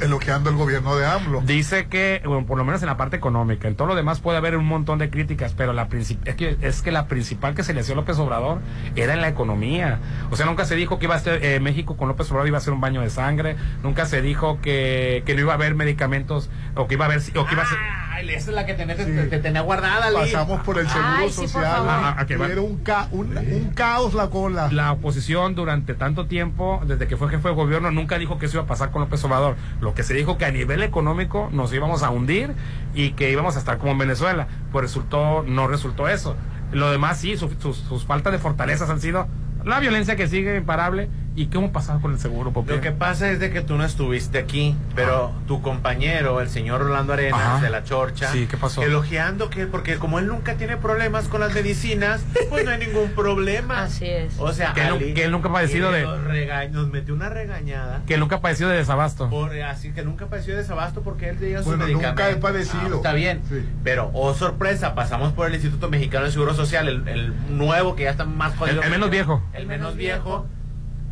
Elogiando 0.00 0.48
el 0.48 0.56
gobierno 0.56 0.96
de 0.96 1.04
AMLO. 1.04 1.42
Dice 1.42 1.88
que, 1.88 2.22
bueno, 2.24 2.46
por 2.46 2.56
lo 2.56 2.64
menos 2.64 2.80
en 2.80 2.86
la 2.86 2.96
parte 2.96 3.16
económica, 3.16 3.68
en 3.68 3.76
todo 3.76 3.88
lo 3.88 3.94
demás 3.94 4.20
puede 4.20 4.38
haber 4.38 4.56
un 4.56 4.64
montón 4.64 4.98
de 4.98 5.10
críticas, 5.10 5.52
pero 5.54 5.74
la 5.74 5.86
es 5.92 6.34
que 6.34 6.56
es 6.62 6.80
que 6.80 6.92
la 6.92 7.08
principal 7.08 7.54
que 7.54 7.62
se 7.62 7.74
le 7.74 7.80
hacía 7.80 7.92
a 7.92 7.96
López 7.96 8.18
Obrador 8.18 8.60
era 8.94 9.12
en 9.12 9.20
la 9.20 9.28
economía. 9.28 10.00
O 10.30 10.36
sea, 10.36 10.46
nunca 10.46 10.64
se 10.64 10.76
dijo 10.76 10.98
que 10.98 11.04
iba 11.04 11.14
a 11.14 11.20
ser 11.20 11.44
eh, 11.44 11.60
México 11.60 11.98
con 11.98 12.08
López 12.08 12.30
Obrador 12.30 12.48
iba 12.48 12.56
a 12.56 12.62
ser 12.62 12.72
un 12.72 12.80
baño 12.80 13.02
de 13.02 13.10
sangre, 13.10 13.56
nunca 13.82 14.06
se 14.06 14.22
dijo 14.22 14.60
que, 14.62 15.22
que 15.26 15.34
no 15.34 15.42
iba 15.42 15.52
a 15.52 15.56
haber 15.56 15.74
medicamentos 15.74 16.48
o 16.76 16.86
que 16.86 16.94
iba 16.94 17.04
a 17.06 17.08
haber 17.08 17.18
o 17.36 17.46
que 17.46 17.54
iba 17.54 17.62
a 17.62 17.66
ser 17.66 17.78
Ay, 18.12 18.30
esa 18.30 18.50
es 18.50 18.54
la 18.56 18.64
que 18.64 18.74
tenés- 18.76 18.96
te, 18.96 19.04
te 19.26 19.38
tenía 19.40 19.60
guardada, 19.60 20.10
Lee. 20.10 20.32
Pasamos 20.32 20.60
por 20.62 20.78
el 20.78 20.88
seguro 20.88 21.08
Ay, 21.18 21.28
sí, 21.28 21.34
social. 21.48 21.84
Ah, 21.86 22.16
ah, 22.18 22.24
que 22.26 22.36
va- 22.38 22.46
era 22.46 22.62
un, 22.62 22.78
ca- 22.78 23.08
un, 23.10 23.36
un 23.36 23.70
caos 23.74 24.14
la 24.14 24.28
cola. 24.30 24.68
la 24.72 24.92
oposición 24.92 25.54
durante 25.54 25.92
tanto 25.94 26.26
tiempo, 26.26 26.80
desde 26.86 27.06
que 27.08 27.16
fue 27.18 27.28
jefe 27.28 27.48
de 27.48 27.54
gobierno, 27.54 27.90
nunca 27.90 28.16
dijo 28.18 28.38
que 28.38 28.46
eso 28.46 28.56
iba 28.56 28.64
a 28.64 28.66
pasar 28.66 28.90
con 28.90 29.02
López 29.02 29.22
Obrador. 29.24 29.56
Lo 29.82 29.92
que 29.92 30.02
se 30.02 30.14
dijo 30.14 30.38
que 30.38 30.46
a 30.46 30.50
nivel 30.50 30.82
económico 30.82 31.50
nos 31.52 31.72
íbamos 31.74 32.02
a 32.02 32.08
hundir 32.10 32.52
y 32.94 33.10
que 33.10 33.30
íbamos 33.30 33.56
a 33.56 33.58
estar 33.58 33.76
como 33.76 33.92
en 33.92 33.98
Venezuela. 33.98 34.46
Pues 34.72 34.82
resultó, 34.84 35.42
no 35.46 35.66
resultó 35.68 36.08
eso. 36.08 36.36
Lo 36.72 36.90
demás 36.90 37.18
sí, 37.18 37.36
su- 37.36 37.50
sus, 37.60 37.76
sus 37.76 38.06
faltas 38.06 38.32
de 38.32 38.38
fortalezas 38.38 38.88
han 38.88 39.00
sido 39.00 39.26
la 39.62 39.78
violencia 39.80 40.16
que 40.16 40.26
sigue 40.26 40.56
imparable 40.56 41.10
y 41.36 41.48
hemos 41.54 41.70
pasado 41.70 42.00
con 42.00 42.12
el 42.12 42.18
seguro, 42.18 42.50
Popín? 42.52 42.76
Lo 42.76 42.80
que 42.80 42.92
pasa 42.92 43.30
es 43.30 43.38
de 43.40 43.50
que 43.50 43.60
tú 43.60 43.76
no 43.76 43.84
estuviste 43.84 44.38
aquí, 44.38 44.74
pero 44.94 45.32
tu 45.46 45.60
compañero, 45.62 46.40
el 46.40 46.48
señor 46.48 46.80
Rolando 46.80 47.12
Arenas 47.12 47.40
Ajá. 47.40 47.60
de 47.60 47.70
la 47.70 47.84
Chorcha, 47.84 48.32
Sí, 48.32 48.46
¿qué 48.50 48.56
pasó? 48.56 48.82
elogiando 48.82 49.50
que 49.50 49.66
porque 49.66 49.96
como 49.96 50.18
él 50.18 50.26
nunca 50.26 50.54
tiene 50.56 50.76
problemas 50.76 51.28
con 51.28 51.40
las 51.40 51.54
medicinas, 51.54 52.22
pues 52.48 52.64
no 52.64 52.70
hay 52.70 52.78
ningún 52.78 53.10
problema. 53.10 53.82
Así 53.84 54.06
es. 54.06 54.34
O 54.38 54.52
sea, 54.52 54.72
Que 54.72 54.86
él 54.88 55.14
que 55.14 55.28
nunca 55.28 55.48
ha 55.48 55.52
padecido 55.52 55.92
de- 55.92 56.02
Nos, 56.02 56.24
rega- 56.24 56.68
nos 56.68 56.88
metió 56.88 57.14
una 57.14 57.28
regañada. 57.28 58.02
Que 58.06 58.16
nunca 58.18 58.36
ha 58.36 58.40
padecido 58.40 58.70
de 58.70 58.76
desabasto. 58.76 59.28
Por, 59.30 59.52
así 59.60 59.92
que 59.92 60.02
nunca 60.02 60.26
padeció 60.26 60.54
de 60.54 60.62
desabasto 60.62 61.02
porque 61.02 61.28
él 61.28 61.36
tenía 61.38 61.58
sus 61.58 61.66
Bueno, 61.66 61.86
nunca 61.86 62.08
medicamentos. 62.12 62.38
he 62.38 62.40
padecido. 62.40 62.94
Ah, 62.94 62.96
está 62.96 63.12
bien. 63.12 63.40
Pero, 63.84 64.10
oh 64.14 64.34
sorpresa, 64.34 64.94
pasamos 64.94 65.32
por 65.32 65.46
el 65.48 65.54
Instituto 65.54 65.88
Mexicano 65.90 66.24
de 66.26 66.32
Seguro 66.32 66.54
Social, 66.54 66.88
el, 66.88 67.06
el 67.08 67.32
nuevo 67.56 67.94
que 67.96 68.04
ya 68.04 68.10
está 68.10 68.24
más 68.24 68.54
jodido. 68.56 68.78
El- 68.80 68.84
el 68.84 68.90
menos 68.90 69.10
viejo. 69.10 69.42
El 69.52 69.66
menos 69.66 69.96
viejo. 69.96 70.46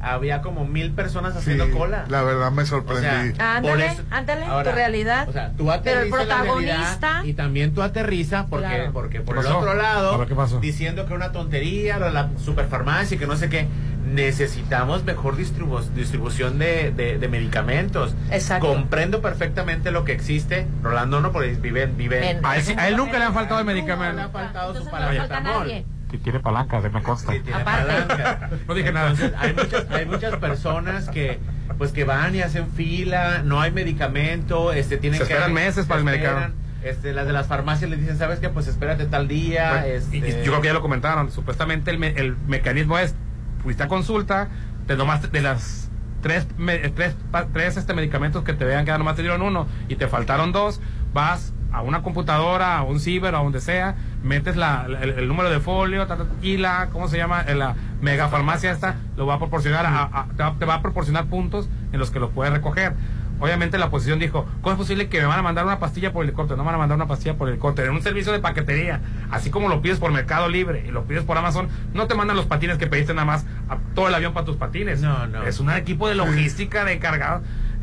Había 0.05 0.43
como 0.43 0.65
mil 0.67 0.93
personas 0.93 1.35
haciendo 1.37 1.67
Sí, 1.67 1.73
cola. 1.73 2.05
la 2.09 2.23
verdad 2.23 2.53
me 2.53 2.67
sorprendí. 2.67 3.33
Por 3.33 3.43
Ándale, 3.43 3.87
eso- 3.87 4.03
ándale, 4.11 4.45
Ahora, 4.47 4.71
tu 4.71 4.77
realidad. 4.77 5.29
O 5.29 5.33
sea, 5.33 5.49
tú 5.51 5.57
Pero 5.65 5.71
aterriza 5.73 6.23
el 6.23 6.29
la 6.29 6.37
protagonista. 6.43 7.21
y 7.25 7.33
también 7.35 7.73
tú 7.75 7.83
aterriza 7.83 8.47
porque, 8.49 8.67
Claro. 8.67 8.91
porque 8.93 9.21
por 9.21 9.35
¿Qué 9.41 9.41
el 9.49 9.53
otro 9.55 9.75
lado, 9.75 10.19
ver, 10.19 10.29
¿qué 10.29 10.35
pasó? 10.35 10.61
diciendo 10.61 11.07
que 11.07 11.15
una 11.15 11.33
tontería, 11.33 11.99
de 11.99 12.11
la 12.13 12.31
superfarmacia 12.43 13.15
y 13.15 13.19
que 13.19 13.27
no 13.27 13.37
sé 13.37 13.49
qué. 13.49 13.67
Necesitamos 14.07 15.03
mejor 15.05 15.37
distribu- 15.37 15.83
distribución 15.95 16.59
de, 16.59 16.93
de- 16.93 17.19
de 17.19 17.29
medicamentos. 17.29 18.15
Exacto. 18.31 18.69
Comprendo 18.69 19.21
perfectamente 19.21 19.91
lo 19.91 20.05
que 20.05 20.13
existe. 20.13 20.67
Rolando 20.83 21.21
no, 21.21 21.33
porque 21.33 21.51
vive, 21.55 21.87
vive 21.87 22.31
En- 22.31 22.45
A 22.47 22.57
él, 22.57 22.65
a 22.79 22.89
él 22.89 22.97
nunca 22.97 23.19
le 23.19 23.25
han 23.25 23.35
faltado 23.35 23.59
de 23.59 23.65
No 23.65 23.71
le 23.71 23.75
medicamentos. 23.75 24.25
ha 24.25 24.29
faltado 24.29 24.73
su 24.75 24.79
Entonces 24.83 24.93
paracetamol. 24.93 25.85
Tiene 26.19 26.41
palanca, 26.41 26.81
se 26.81 26.91
me 26.91 27.03
consta. 27.03 27.33
Sí, 27.33 27.41
tiene 27.41 27.61
Aparte. 27.61 27.93
palanca. 27.93 28.51
No 28.69 28.75
dije 28.75 28.89
Entonces, 28.89 29.33
nada. 29.33 29.43
Hay 29.43 29.55
muchas, 29.55 29.91
hay 29.91 30.07
muchas 30.07 30.37
personas 30.37 31.09
que 31.09 31.39
pues 31.79 31.93
que 31.93 32.05
van 32.05 32.35
y 32.35 32.41
hacen 32.43 32.69
fila, 32.71 33.43
no 33.45 33.61
hay 33.61 33.73
medicamento, 33.73 34.73
este 34.73 34.97
tienen 34.99 35.19
Se 35.21 35.27
que 35.27 35.33
esperan 35.33 35.53
meses 35.53 35.87
para 35.87 35.99
el 36.01 36.05
medicamento. 36.05 36.57
Este, 36.83 37.13
las 37.15 37.27
de 37.27 37.33
las 37.33 37.47
farmacias 37.47 37.89
les 37.91 37.99
dicen, 38.01 38.19
¿sabes 38.19 38.39
qué? 38.41 38.51
Pues 38.51 38.67
espérate 38.69 39.07
tal 39.07 39.27
día. 39.27 39.71
Bueno, 39.71 39.87
este, 39.87 40.17
y- 40.19 40.21
y 40.21 40.31
yo 40.45 40.51
creo 40.53 40.61
que 40.61 40.67
ya 40.69 40.75
lo 40.75 40.83
comentaron. 40.83 41.31
Supuestamente 41.33 41.91
el, 41.91 41.99
me- 41.99 42.09
el 42.11 42.37
mecanismo 42.47 42.99
es, 42.99 43.15
fuiste 43.63 43.83
a 43.83 43.89
consulta, 43.89 44.49
te 44.87 44.95
tomaste 44.95 45.29
de 45.29 45.41
las 45.41 45.91
tres, 46.21 46.47
me- 46.59 46.75
eh, 46.75 46.93
tres, 46.95 47.17
pa- 47.31 47.47
tres 47.47 47.79
este, 47.79 47.95
medicamentos 47.95 48.45
que 48.45 48.53
te 48.53 48.67
vean 48.67 48.85
que 48.85 48.93
nomás 48.93 49.17
te 49.17 49.23
dieron 49.23 49.41
uno 49.41 49.67
y 49.89 49.97
te 49.97 50.09
faltaron 50.09 50.53
dos, 50.53 50.81
vas 51.15 51.55
a 51.73 51.81
una 51.81 52.03
computadora, 52.03 52.77
a 52.77 52.83
un 52.83 53.01
ciber, 53.01 53.35
a 53.35 53.39
donde 53.39 53.61
sea, 53.63 53.95
metes 54.25 54.57
la, 54.57 54.87
el, 54.89 55.11
el 55.11 55.29
número 55.29 55.51
de 55.51 55.61
folio 55.61 56.07
ta, 56.09 56.17
ta, 56.17 56.25
y 56.43 56.57
la, 56.57 56.89
¿cómo 56.93 57.07
se 57.09 57.17
llama? 57.19 57.43
La 57.45 57.77
megafarmacia 58.01 58.73
esta 58.73 58.97
lo 59.17 59.27
va 59.27 59.35
a 59.35 59.39
proporcionar, 59.39 59.87
a- 59.87 60.03
a- 60.03 60.55
te, 60.59 60.65
va, 60.65 60.75
a 60.75 60.83
proporcionar 60.83 61.27
puntos 61.27 61.69
en 61.93 61.99
los 62.01 62.11
que 62.11 62.19
lo 62.19 62.31
puedes 62.31 62.53
recoger. 62.53 62.95
Obviamente 63.41 63.79
la 63.79 63.87
oposición 63.87 64.21
dijo, 64.21 64.47
¿cómo 64.63 64.73
es 64.73 64.79
posible 64.79 65.09
que 65.09 65.19
me 65.21 65.27
van 65.27 65.41
a 65.41 65.43
mandar 65.43 65.65
una 65.67 65.79
pastilla 65.81 66.13
por 66.13 66.25
helicóptero? 66.25 66.57
No 66.57 66.63
me 66.63 66.67
van 66.69 66.77
a 66.77 66.79
mandar 66.79 66.97
una 66.97 67.09
pastilla 67.09 67.35
por 67.35 67.49
helicóptero. 67.49 67.89
En 67.91 67.95
un 67.97 68.03
servicio 68.03 68.33
de 68.33 68.39
paquetería, 68.39 69.01
así 69.31 69.51
como 69.51 69.69
lo 69.69 69.83
pides 69.83 69.99
por 69.99 70.13
Mercado 70.13 70.49
Libre 70.49 70.85
y 70.87 70.93
lo 70.93 71.03
pides 71.05 71.25
por 71.25 71.37
Amazon, 71.37 71.69
no 71.95 72.07
te 72.07 72.15
mandan 72.15 72.37
los 72.37 72.47
patines 72.47 72.79
que 72.79 72.87
pediste 72.87 73.13
nada 73.13 73.27
más 73.27 73.45
a 73.69 73.77
todo 73.95 74.07
el 74.09 74.15
avión 74.15 74.33
para 74.35 74.47
tus 74.47 74.57
patines. 74.57 75.03
No, 75.03 75.27
no. 75.27 75.43
Es 75.43 75.59
un 75.59 75.71
equipo 75.71 76.09
de 76.09 76.15
logística 76.15 76.85
de 76.85 76.99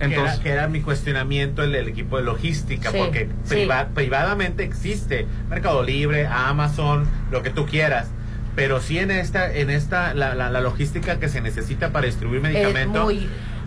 encargado. 0.06 0.12
que, 0.12 0.20
era, 0.20 0.22
Entonces, 0.26 0.40
que 0.44 0.50
era 0.50 0.68
mi 0.68 0.82
cuestionamiento 0.82 1.64
el 1.64 1.72
del 1.72 1.88
equipo 1.88 2.18
de 2.18 2.24
logística, 2.24 2.92
Sí, 2.92 2.98
porque 2.98 3.28
sí. 3.44 3.56
priva- 3.56 3.88
privadamente 3.94 4.64
existe 4.64 5.26
Mercado 5.50 5.84
Libre, 5.84 6.28
Amazon, 6.28 7.08
lo 7.32 7.42
que 7.44 7.50
tú 7.50 7.66
quieras. 7.66 8.08
Pero 8.56 8.82
sí 8.82 9.00
en 9.00 9.12
esta, 9.12 9.54
en 9.54 9.70
esta, 9.70 10.14
la, 10.14 10.36
la, 10.36 10.50
la 10.50 10.60
logística 10.60 11.20
que 11.20 11.30
se 11.30 11.40
necesita 11.40 11.92
para 11.92 12.06
distribuir 12.08 12.42
medicamentos. 12.42 13.14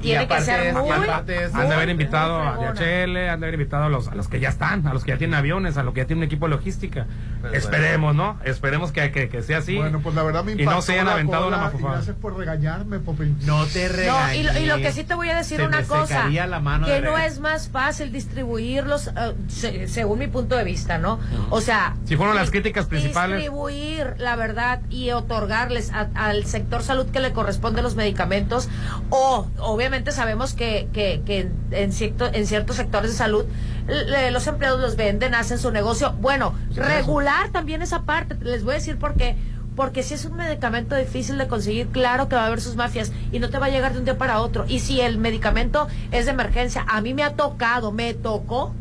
Tiene 0.05 0.29
que 0.29 0.41
ser 0.41 0.75
muy, 0.75 0.91
Han 0.91 1.69
de 1.69 1.75
haber 1.75 1.89
invitado 1.89 2.39
a 2.41 2.57
DHL, 2.57 3.17
han 3.29 3.41
de 3.41 3.47
haber 3.47 3.55
invitado 3.55 3.85
a 3.85 3.89
los, 3.89 4.09
a 4.09 4.15
los 4.15 4.29
que 4.29 4.41
ya 4.41 4.49
están, 4.51 4.87
a 4.87 4.93
los 4.93 5.05
que 5.05 5.13
ya 5.13 5.19
tienen 5.19 5.35
aviones, 5.35 5.77
a 5.77 5.83
los 5.83 5.95
que 5.95 6.01
ya 6.01 6.07
tienen 6.07 6.23
un 6.23 6.27
equipo 6.27 6.47
de 6.47 6.51
logística. 6.57 7.07
Pues 7.41 7.55
Esperemos, 7.55 8.15
¿no? 8.15 8.39
Esperemos 8.45 8.93
que, 8.93 9.11
que, 9.11 9.29
que 9.29 9.43
sea 9.43 9.59
así. 9.59 9.77
Bueno, 9.77 10.01
pues 10.01 10.15
la 10.15 10.23
verdad 10.23 10.45
me 10.45 10.53
Y 10.53 10.65
no 10.65 10.81
se 10.83 10.93
hayan 10.93 11.07
la 11.07 11.13
aventado 11.13 11.49
y 11.49 11.51
mafufada. 11.51 11.95
Gracias 11.97 12.17
por 12.17 12.37
regañarme, 12.37 12.99
Popín. 13.01 13.37
No 13.45 13.65
te 13.67 13.89
No, 13.89 13.95
regañes. 13.97 14.37
y 14.37 14.43
lo, 14.43 14.59
y 14.61 14.67
lo 14.67 14.77
que 14.79 14.93
sí 14.93 15.05
te 15.05 15.15
voy 15.15 15.29
a 15.31 15.37
decir 15.37 15.59
Se 15.59 15.67
una 15.67 15.83
cosa, 15.83 16.29
la 16.29 16.61
que 16.87 16.93
de 16.93 17.01
no 17.03 17.19
es 17.19 17.41
más 17.41 17.69
fácil 17.69 18.13
distribuirlos, 18.13 19.09
eh, 19.09 19.35
se- 19.49 19.89
según 19.89 20.19
mi 20.21 20.27
punto 20.27 20.57
de 20.57 20.65
vista, 20.65 20.99
¿no? 20.99 21.19
O 21.51 21.61
sea, 21.61 21.97
Si 22.05 22.17
fueron 22.17 22.35
las 22.37 22.51
críticas 22.51 22.87
principales. 22.87 23.37
distribuir 23.39 24.15
la 24.19 24.37
verdad 24.37 24.81
y 24.91 25.11
otorgarles 25.11 25.93
a- 25.93 26.09
al 26.15 26.45
sector 26.47 26.83
salud 26.83 27.07
que 27.11 27.21
le 27.21 27.33
corresponde 27.33 27.83
los 27.83 27.95
medicamentos, 27.97 28.69
o 29.11 29.49
obviamente 29.95 30.11
sabemos 30.11 30.55
que, 30.55 30.89
que, 30.93 31.23
que 31.25 31.49
en, 31.71 31.93
cierto, 31.93 32.27
en 32.33 32.49
ciertos 32.49 32.75
sectores 32.75 33.12
de 33.12 33.16
salud 33.16 33.45
le- 33.87 34.33
los 34.33 34.45
empleados 34.49 34.81
los 34.81 34.97
venden, 34.97 35.37
hacen 35.37 35.59
su 35.61 35.71
negocio. 35.71 36.12
Bueno, 36.21 36.53
regular 36.75 37.51
también 37.51 37.81
esa 37.81 38.03
parte, 38.03 38.35
les 38.43 38.65
voy 38.65 38.73
a 38.73 38.75
decir 38.75 38.99
por 38.99 39.15
qué. 39.15 39.37
Porque 39.77 40.03
si 40.03 40.15
es 40.15 40.25
un 40.25 40.37
medicamento 40.37 40.97
difícil 40.97 41.39
de 41.39 41.47
conseguir, 41.47 41.89
claro 41.89 42.29
que 42.29 42.35
va 42.35 42.43
a 42.43 42.47
haber 42.47 42.61
sus 42.61 42.75
mafias 42.75 43.12
y 43.31 43.39
no 43.39 43.51
te 43.51 43.59
va 43.59 43.66
a 43.66 43.71
llegar 43.71 43.93
de 43.93 44.01
un 44.01 44.05
día 44.05 44.19
para 44.19 44.41
otro. 44.41 44.65
Y 44.66 44.81
si 44.81 45.01
el 45.01 45.16
medicamento 45.19 45.87
es 46.11 46.25
de 46.27 46.33
emergencia, 46.33 46.85
a 46.89 47.01
mí 47.01 47.15
me 47.15 47.23
ha 47.23 47.35
tocado, 47.35 47.93
me 47.93 48.15
tocó 48.15 48.75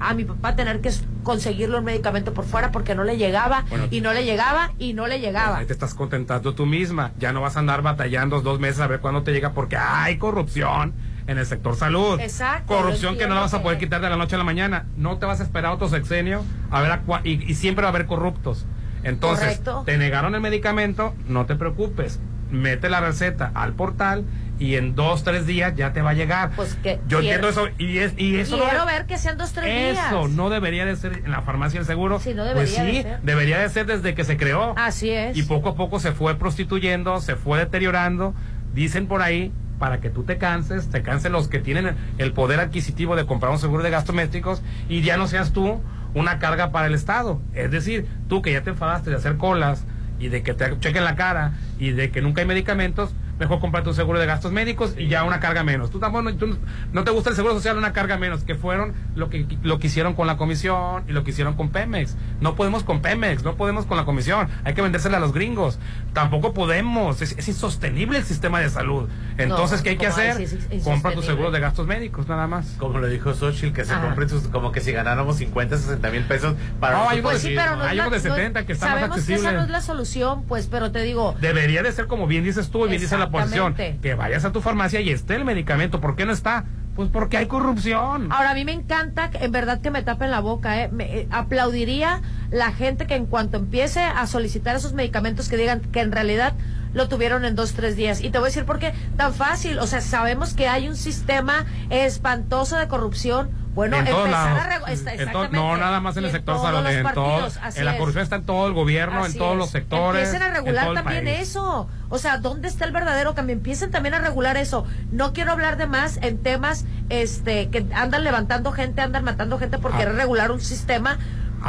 a 0.00 0.14
mi 0.14 0.24
papá 0.24 0.56
tener 0.56 0.80
que 0.80 0.90
conseguirle 1.22 1.78
un 1.78 1.84
medicamento 1.84 2.32
por 2.34 2.44
fuera 2.46 2.72
porque 2.72 2.94
no 2.94 3.04
le 3.04 3.16
llegaba 3.18 3.64
Bueno. 3.68 3.86
y 3.90 4.00
no 4.00 4.12
le 4.12 4.24
llegaba 4.24 4.72
y 4.78 4.94
no 4.94 5.06
le 5.06 5.20
llegaba. 5.20 5.58
Ahí 5.58 5.66
te 5.66 5.72
estás 5.72 5.94
contentando 5.94 6.54
tú 6.54 6.66
misma. 6.66 7.12
Ya 7.18 7.32
no 7.32 7.40
vas 7.40 7.56
a 7.56 7.60
andar 7.60 7.82
batallando 7.82 8.40
dos 8.40 8.58
meses 8.58 8.80
a 8.80 8.86
ver 8.86 9.00
cuándo 9.00 9.22
te 9.22 9.32
llega 9.32 9.52
porque 9.52 9.76
hay 9.76 10.16
corrupción 10.18 10.94
en 11.26 11.38
el 11.38 11.46
sector 11.46 11.76
salud. 11.76 12.18
Exacto, 12.18 12.74
Corrupción 12.74 13.16
que 13.18 13.26
no 13.28 13.34
la 13.34 13.42
vas 13.42 13.54
a 13.54 13.62
poder 13.62 13.78
quitar 13.78 14.00
de 14.00 14.10
la 14.10 14.16
noche 14.16 14.34
a 14.34 14.38
la 14.38 14.44
mañana. 14.44 14.86
No 14.96 15.18
te 15.18 15.26
vas 15.26 15.40
a 15.40 15.44
esperar 15.44 15.72
otro 15.72 15.88
sexenio 15.88 16.42
a 16.70 16.80
ver 16.80 16.90
a 16.90 17.04
cua- 17.04 17.20
y, 17.22 17.44
y 17.50 17.54
siempre 17.54 17.82
va 17.82 17.88
a 17.88 17.92
haber 17.92 18.06
corruptos. 18.06 18.66
Entonces, 19.02 19.44
Correcto. 19.60 19.82
te 19.86 19.96
negaron 19.98 20.34
el 20.34 20.40
medicamento, 20.40 21.14
no 21.26 21.46
te 21.46 21.54
preocupes. 21.56 22.18
Mete 22.50 22.88
la 22.90 23.00
receta 23.00 23.50
al 23.54 23.74
portal 23.74 24.24
y 24.60 24.76
en 24.76 24.94
dos, 24.94 25.24
tres 25.24 25.46
días 25.46 25.74
ya 25.74 25.92
te 25.92 26.02
va 26.02 26.10
a 26.10 26.14
llegar. 26.14 26.50
Pues 26.54 26.74
que 26.76 27.00
Yo 27.08 27.18
quiero- 27.20 27.48
entiendo 27.48 27.48
eso 27.48 27.68
y, 27.78 27.98
es, 27.98 28.12
y 28.16 28.36
eso 28.36 28.56
no- 28.58 28.64
Quiero 28.68 28.86
ver 28.86 29.06
que 29.06 29.18
sean 29.18 29.36
dos, 29.36 29.52
tres 29.52 29.64
días. 29.94 30.06
eso 30.06 30.28
no 30.28 30.50
debería 30.50 30.84
de 30.84 30.94
ser 30.94 31.22
en 31.24 31.30
la 31.32 31.42
farmacia 31.42 31.80
del 31.80 31.86
seguro. 31.86 32.20
Sí, 32.20 32.34
no 32.34 32.44
pues 32.52 32.72
debería 32.76 32.84
de 32.84 32.92
sí, 32.92 33.02
ser. 33.02 33.20
debería 33.22 33.58
de 33.58 33.68
ser 33.70 33.86
desde 33.86 34.14
que 34.14 34.22
se 34.22 34.36
creó. 34.36 34.74
Así 34.76 35.10
es. 35.10 35.36
Y 35.36 35.42
poco 35.42 35.70
a 35.70 35.74
poco 35.74 35.98
se 35.98 36.12
fue 36.12 36.36
prostituyendo, 36.38 37.20
se 37.20 37.34
fue 37.34 37.58
deteriorando. 37.58 38.34
Dicen 38.74 39.06
por 39.08 39.22
ahí, 39.22 39.50
para 39.78 39.98
que 40.00 40.10
tú 40.10 40.24
te 40.24 40.36
canses, 40.36 40.90
te 40.90 41.02
cansen 41.02 41.32
los 41.32 41.48
que 41.48 41.58
tienen 41.58 41.96
el 42.18 42.32
poder 42.34 42.60
adquisitivo 42.60 43.16
de 43.16 43.24
comprar 43.24 43.50
un 43.50 43.58
seguro 43.58 43.82
de 43.82 43.88
gastos 43.90 44.14
domésticos 44.14 44.62
y 44.90 45.00
ya 45.00 45.16
no 45.16 45.26
seas 45.26 45.52
tú 45.52 45.80
una 46.12 46.38
carga 46.38 46.70
para 46.70 46.86
el 46.86 46.92
Estado. 46.94 47.40
Es 47.54 47.70
decir, 47.70 48.06
tú 48.28 48.42
que 48.42 48.52
ya 48.52 48.62
te 48.62 48.68
enfadaste 48.70 49.08
de 49.08 49.16
hacer 49.16 49.36
colas 49.38 49.86
y 50.18 50.28
de 50.28 50.42
que 50.42 50.52
te 50.52 50.78
chequen 50.80 51.02
la 51.04 51.16
cara 51.16 51.52
y 51.78 51.92
de 51.92 52.10
que 52.10 52.20
nunca 52.20 52.42
hay 52.42 52.46
medicamentos, 52.46 53.14
mejor 53.40 53.58
comprar 53.58 53.82
tu 53.82 53.92
seguro 53.94 54.20
de 54.20 54.26
gastos 54.26 54.52
médicos 54.52 54.94
y 54.96 55.08
ya 55.08 55.24
una 55.24 55.40
carga 55.40 55.64
menos. 55.64 55.90
Tú 55.90 55.98
tampoco 55.98 56.32
tú 56.34 56.56
no 56.92 57.02
te 57.04 57.10
gusta 57.10 57.30
el 57.30 57.36
seguro 57.36 57.54
social, 57.54 57.76
una 57.78 57.92
carga 57.92 58.16
menos, 58.18 58.44
que 58.44 58.54
fueron 58.54 58.92
lo 59.16 59.30
que 59.30 59.46
lo 59.62 59.78
que 59.80 59.88
hicieron 59.88 60.14
con 60.14 60.26
la 60.26 60.36
comisión 60.36 61.02
y 61.08 61.12
lo 61.12 61.24
que 61.24 61.30
hicieron 61.30 61.54
con 61.54 61.70
Pemex. 61.70 62.16
No 62.40 62.54
podemos 62.54 62.84
con 62.84 63.00
Pemex, 63.02 63.42
no 63.42 63.56
podemos 63.56 63.86
con 63.86 63.96
la 63.96 64.04
comisión, 64.04 64.48
hay 64.64 64.74
que 64.74 64.82
vendérsela 64.82 65.16
a 65.16 65.20
los 65.20 65.32
gringos. 65.32 65.78
Tampoco 66.12 66.52
podemos, 66.54 67.22
es, 67.22 67.32
es 67.38 67.48
insostenible 67.48 68.18
el 68.18 68.24
sistema 68.24 68.60
de 68.60 68.68
salud. 68.68 69.08
Entonces, 69.38 69.78
No, 69.78 69.84
¿qué 69.84 69.90
hay 69.90 69.96
que 69.96 70.06
¿cómo 70.08 70.18
hacer? 70.18 70.40
es? 70.40 70.52
Es 70.70 70.84
Compra 70.84 71.12
tu 71.12 71.22
seguro 71.22 71.50
de 71.50 71.60
gastos 71.60 71.86
médicos, 71.86 72.28
nada 72.28 72.46
más. 72.46 72.74
Como 72.78 72.98
lo 72.98 73.06
dijo 73.06 73.32
Xochitl, 73.32 73.72
que 73.74 73.84
se 73.84 73.94
Ajá. 73.94 74.02
compren 74.06 74.28
sus, 74.28 74.48
como 74.48 74.70
que 74.70 74.80
si 74.80 74.92
ganáramos 74.92 75.36
50, 75.36 75.78
60 75.78 76.10
mil 76.10 76.24
pesos 76.24 76.54
para 76.78 76.98
No, 76.98 77.08
hay 77.08 77.20
unos- 77.20 77.30
Pues 77.32 77.42
sí, 77.42 77.52
pero 77.56 77.76
no 77.76 77.84
es 77.84 77.90
hay 77.90 77.96
la- 77.96 78.08
unos 78.08 78.22
de 78.22 78.28
no- 78.28 78.34
70 78.34 78.66
que 78.66 78.72
están 78.74 78.90
más 78.90 78.98
Sabemos 79.00 79.24
que 79.26 79.34
esa 79.34 79.52
no 79.52 79.62
es 79.62 79.70
la 79.70 79.80
solución, 79.80 80.42
pues, 80.44 80.66
pero 80.66 80.92
te 80.92 81.02
digo, 81.02 81.34
Debería 81.40 81.82
de 81.82 81.92
ser 81.92 82.06
como 82.06 82.26
bien 82.26 82.44
dices 82.44 82.70
tú 82.70 82.84
y 82.86 82.90
bien 82.90 83.00
dice 83.00 83.16
la 83.16 83.29
oposición, 83.30 83.74
que 83.74 84.14
vayas 84.14 84.44
a 84.44 84.52
tu 84.52 84.60
farmacia 84.60 85.00
y 85.00 85.10
esté 85.10 85.36
el 85.36 85.44
medicamento. 85.44 86.00
¿Por 86.00 86.16
qué 86.16 86.26
no 86.26 86.32
está? 86.32 86.64
Pues 86.94 87.08
porque 87.08 87.36
hay 87.36 87.46
corrupción. 87.46 88.30
Ahora, 88.32 88.50
a 88.50 88.54
mí 88.54 88.64
me 88.64 88.72
encanta, 88.72 89.30
en 89.32 89.52
verdad, 89.52 89.80
que 89.80 89.90
me 89.90 90.02
tapen 90.02 90.30
la 90.30 90.40
boca. 90.40 90.82
¿eh? 90.82 90.88
Me, 90.88 91.20
eh, 91.20 91.28
aplaudiría 91.30 92.20
la 92.50 92.72
gente 92.72 93.06
que 93.06 93.14
en 93.14 93.26
cuanto 93.26 93.56
empiece 93.56 94.00
a 94.00 94.26
solicitar 94.26 94.76
esos 94.76 94.92
medicamentos 94.92 95.48
que 95.48 95.56
digan 95.56 95.80
que 95.80 96.00
en 96.00 96.12
realidad 96.12 96.54
lo 96.92 97.08
tuvieron 97.08 97.44
en 97.44 97.54
dos, 97.54 97.72
tres 97.72 97.96
días. 97.96 98.20
Y 98.20 98.30
te 98.30 98.38
voy 98.38 98.46
a 98.46 98.48
decir 98.48 98.64
por 98.64 98.78
qué 98.78 98.92
tan 99.16 99.32
fácil. 99.32 99.78
O 99.78 99.86
sea, 99.86 100.00
sabemos 100.00 100.54
que 100.54 100.68
hay 100.68 100.88
un 100.88 100.96
sistema 100.96 101.64
espantoso 101.90 102.76
de 102.76 102.88
corrupción. 102.88 103.50
Bueno, 103.74 103.96
en 103.98 104.04
todos 104.06 104.28
lados. 104.28 104.60
a... 104.86 104.92
está- 104.92 105.14
En 105.14 105.30
to- 105.32 105.48
no 105.48 105.76
nada 105.76 106.00
más 106.00 106.16
en 106.16 106.24
el 106.24 106.32
sector 106.32 106.56
todos 106.56 106.66
salud, 106.66 106.82
los 106.82 106.92
en 106.92 107.02
todo, 107.02 107.14
partidos, 107.14 107.58
así 107.62 107.78
en 107.78 107.84
la 107.84 107.96
corrupción 107.98 108.24
está 108.24 108.36
en 108.36 108.44
todo 108.44 108.66
el 108.66 108.72
gobierno, 108.72 109.20
Así 109.22 109.32
en 109.32 109.38
todos 109.38 109.52
es. 109.52 109.58
los 109.58 109.70
sectores. 109.70 110.24
Empiecen 110.24 110.42
a 110.42 110.48
en 110.48 110.54
regular 110.54 110.84
todo 110.86 110.92
el 110.98 111.02
también 111.04 111.24
país. 111.24 111.38
eso. 111.48 111.88
O 112.08 112.18
sea, 112.18 112.38
¿dónde 112.38 112.66
está 112.68 112.84
el 112.84 112.92
verdadero 112.92 113.34
cambio? 113.34 113.54
Empiecen 113.54 113.90
también 113.92 114.14
a 114.14 114.18
regular 114.18 114.56
eso. 114.56 114.86
No 115.12 115.32
quiero 115.32 115.52
hablar 115.52 115.76
de 115.76 115.86
más 115.86 116.16
en 116.22 116.38
temas 116.38 116.84
este 117.10 117.68
que 117.70 117.86
andan 117.94 118.24
levantando 118.24 118.72
gente, 118.72 119.02
andan 119.02 119.22
matando 119.24 119.58
gente 119.58 119.78
por 119.78 119.94
Ah. 119.94 119.98
querer 119.98 120.14
regular 120.16 120.50
un 120.50 120.60
sistema. 120.60 121.18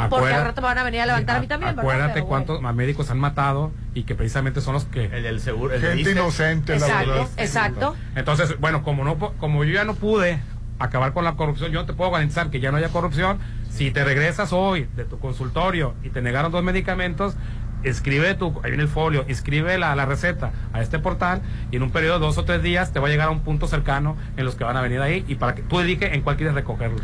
Porque 0.08 0.32
al 0.32 0.42
rato 0.42 0.62
me 0.62 0.68
van 0.68 0.78
a 0.78 0.84
venir 0.84 1.02
a 1.02 1.06
levantar 1.06 1.36
a 1.36 1.40
mí 1.40 1.46
también, 1.46 1.76
¿verdad? 1.76 1.84
Acuérdate 1.84 2.14
Pero 2.14 2.26
bueno. 2.26 2.46
cuántos 2.46 2.74
médicos 2.74 3.10
han 3.10 3.18
matado 3.18 3.72
y 3.92 4.04
que 4.04 4.14
precisamente 4.14 4.62
son 4.62 4.72
los 4.72 4.86
que... 4.86 5.04
El 5.04 5.22
del 5.22 5.38
seguro. 5.40 5.74
el 5.74 5.82
Gente 5.82 6.12
inocente, 6.12 6.78
la 6.78 6.86
Exacto, 6.86 7.10
verdad. 7.10 7.26
exacto. 7.36 7.94
Entonces, 8.14 8.58
bueno, 8.58 8.82
como 8.84 9.04
no 9.04 9.18
como 9.18 9.64
yo 9.64 9.74
ya 9.74 9.84
no 9.84 9.92
pude 9.94 10.40
acabar 10.84 11.12
con 11.12 11.24
la 11.24 11.34
corrupción, 11.34 11.70
yo 11.70 11.80
no 11.80 11.86
te 11.86 11.92
puedo 11.92 12.10
garantizar 12.10 12.50
que 12.50 12.60
ya 12.60 12.70
no 12.70 12.76
haya 12.78 12.88
corrupción. 12.88 13.38
Si 13.70 13.90
te 13.90 14.04
regresas 14.04 14.52
hoy 14.52 14.88
de 14.96 15.04
tu 15.04 15.18
consultorio 15.18 15.94
y 16.02 16.10
te 16.10 16.20
negaron 16.22 16.52
dos 16.52 16.62
medicamentos, 16.62 17.36
escribe 17.82 18.34
tu, 18.34 18.60
ahí 18.62 18.70
viene 18.70 18.82
el 18.82 18.88
folio, 18.88 19.24
escribe 19.28 19.78
la, 19.78 19.94
la 19.96 20.04
receta 20.06 20.52
a 20.72 20.82
este 20.82 20.98
portal 20.98 21.42
y 21.70 21.76
en 21.76 21.82
un 21.82 21.90
periodo 21.90 22.18
de 22.18 22.26
dos 22.26 22.38
o 22.38 22.44
tres 22.44 22.62
días 22.62 22.92
te 22.92 23.00
va 23.00 23.08
a 23.08 23.10
llegar 23.10 23.28
a 23.28 23.30
un 23.30 23.40
punto 23.40 23.66
cercano 23.66 24.16
en 24.36 24.44
los 24.44 24.54
que 24.54 24.64
van 24.64 24.76
a 24.76 24.82
venir 24.82 25.00
ahí 25.00 25.24
y 25.26 25.36
para 25.36 25.54
que 25.54 25.62
tú 25.62 25.78
dediques 25.78 26.12
en 26.12 26.22
cuál 26.22 26.36
quieres 26.36 26.54
recogerlo. 26.54 26.98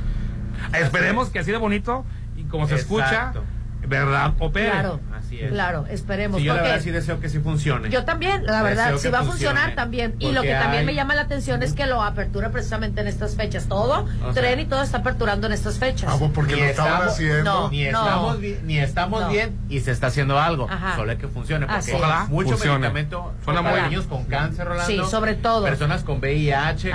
Esperemos 0.75 1.31
que 1.31 1.39
así 1.39 1.51
de 1.51 1.59
bonito 1.59 2.05
y 2.37 2.45
como 2.45 2.67
se 2.69 2.77
escucha. 2.77 3.33
¿verdad? 3.87 4.35
Opere. 4.39 4.71
Claro, 4.71 5.01
Así 5.19 5.40
es. 5.40 5.51
claro, 5.53 5.86
esperemos. 5.90 6.39
Sí, 6.40 6.45
yo 6.47 6.55
la 6.55 6.62
verdad 6.62 6.81
sí 6.81 6.90
deseo 6.90 7.20
que 7.20 7.28
sí 7.28 7.39
funcione. 7.40 7.90
yo 7.90 8.05
también, 8.05 8.45
la 8.47 8.62
verdad, 8.62 8.85
Deseo 8.93 8.99
si 8.99 9.03
que 9.05 9.11
va 9.11 9.19
a 9.20 9.24
funcionar 9.24 9.74
también. 9.74 10.15
Y 10.19 10.32
lo 10.32 10.43
que 10.43 10.53
también 10.55 10.85
me 10.86 10.95
llama 10.95 11.15
la 11.15 11.23
atención 11.23 11.62
es 11.62 11.73
que 11.73 11.86
lo 11.86 12.03
apertura 12.03 12.51
precisamente 12.51 13.01
en 13.01 13.07
estas 13.09 13.35
fechas. 13.36 13.66
Todo, 13.69 14.07
O 14.24 14.32
sea- 14.32 14.43
tren 14.43 14.61
y 14.61 14.65
todo 14.65 14.82
está 14.82 14.99
aperturando 14.99 15.47
en 15.47 15.53
estas 15.53 15.78
fechas. 15.78 16.11
Ah, 16.12 16.16
pues 16.19 16.31
porque 16.32 16.55
Ni 16.55 16.61
lo 16.61 16.66
estaban 16.66 16.93
estamos- 16.93 17.12
haciendo. 17.15 17.45
No, 17.45 17.70
ni 17.70 17.85
no. 17.85 17.89
estamos, 18.05 18.40
bi- 18.40 18.59
ni 18.65 18.78
estamos 18.78 19.20
No. 19.23 19.28
bien 19.31 19.57
y 19.69 19.81
se 19.81 19.90
está 19.90 20.09
haciendo 20.09 20.39
algo. 20.39 20.69
Ajá. 20.70 20.97
Solo 20.97 21.11
hay 21.11 21.16
que 21.19 21.28
funcione. 21.28 21.66
Porque. 21.66 21.93
Ojalá 21.93 22.24
mucho 22.27 22.51
funcione. 22.51 22.78
medicamento 22.78 23.32
para 23.45 23.89
niños 23.89 24.07
con 24.07 24.24
cáncer, 24.24 24.66
Rolando. 24.66 24.86
Sí, 25.05 25.11
sobre 25.11 25.35
todo. 25.35 25.65
Personas 25.65 26.03
con 26.05 26.19
VIH 26.20 26.93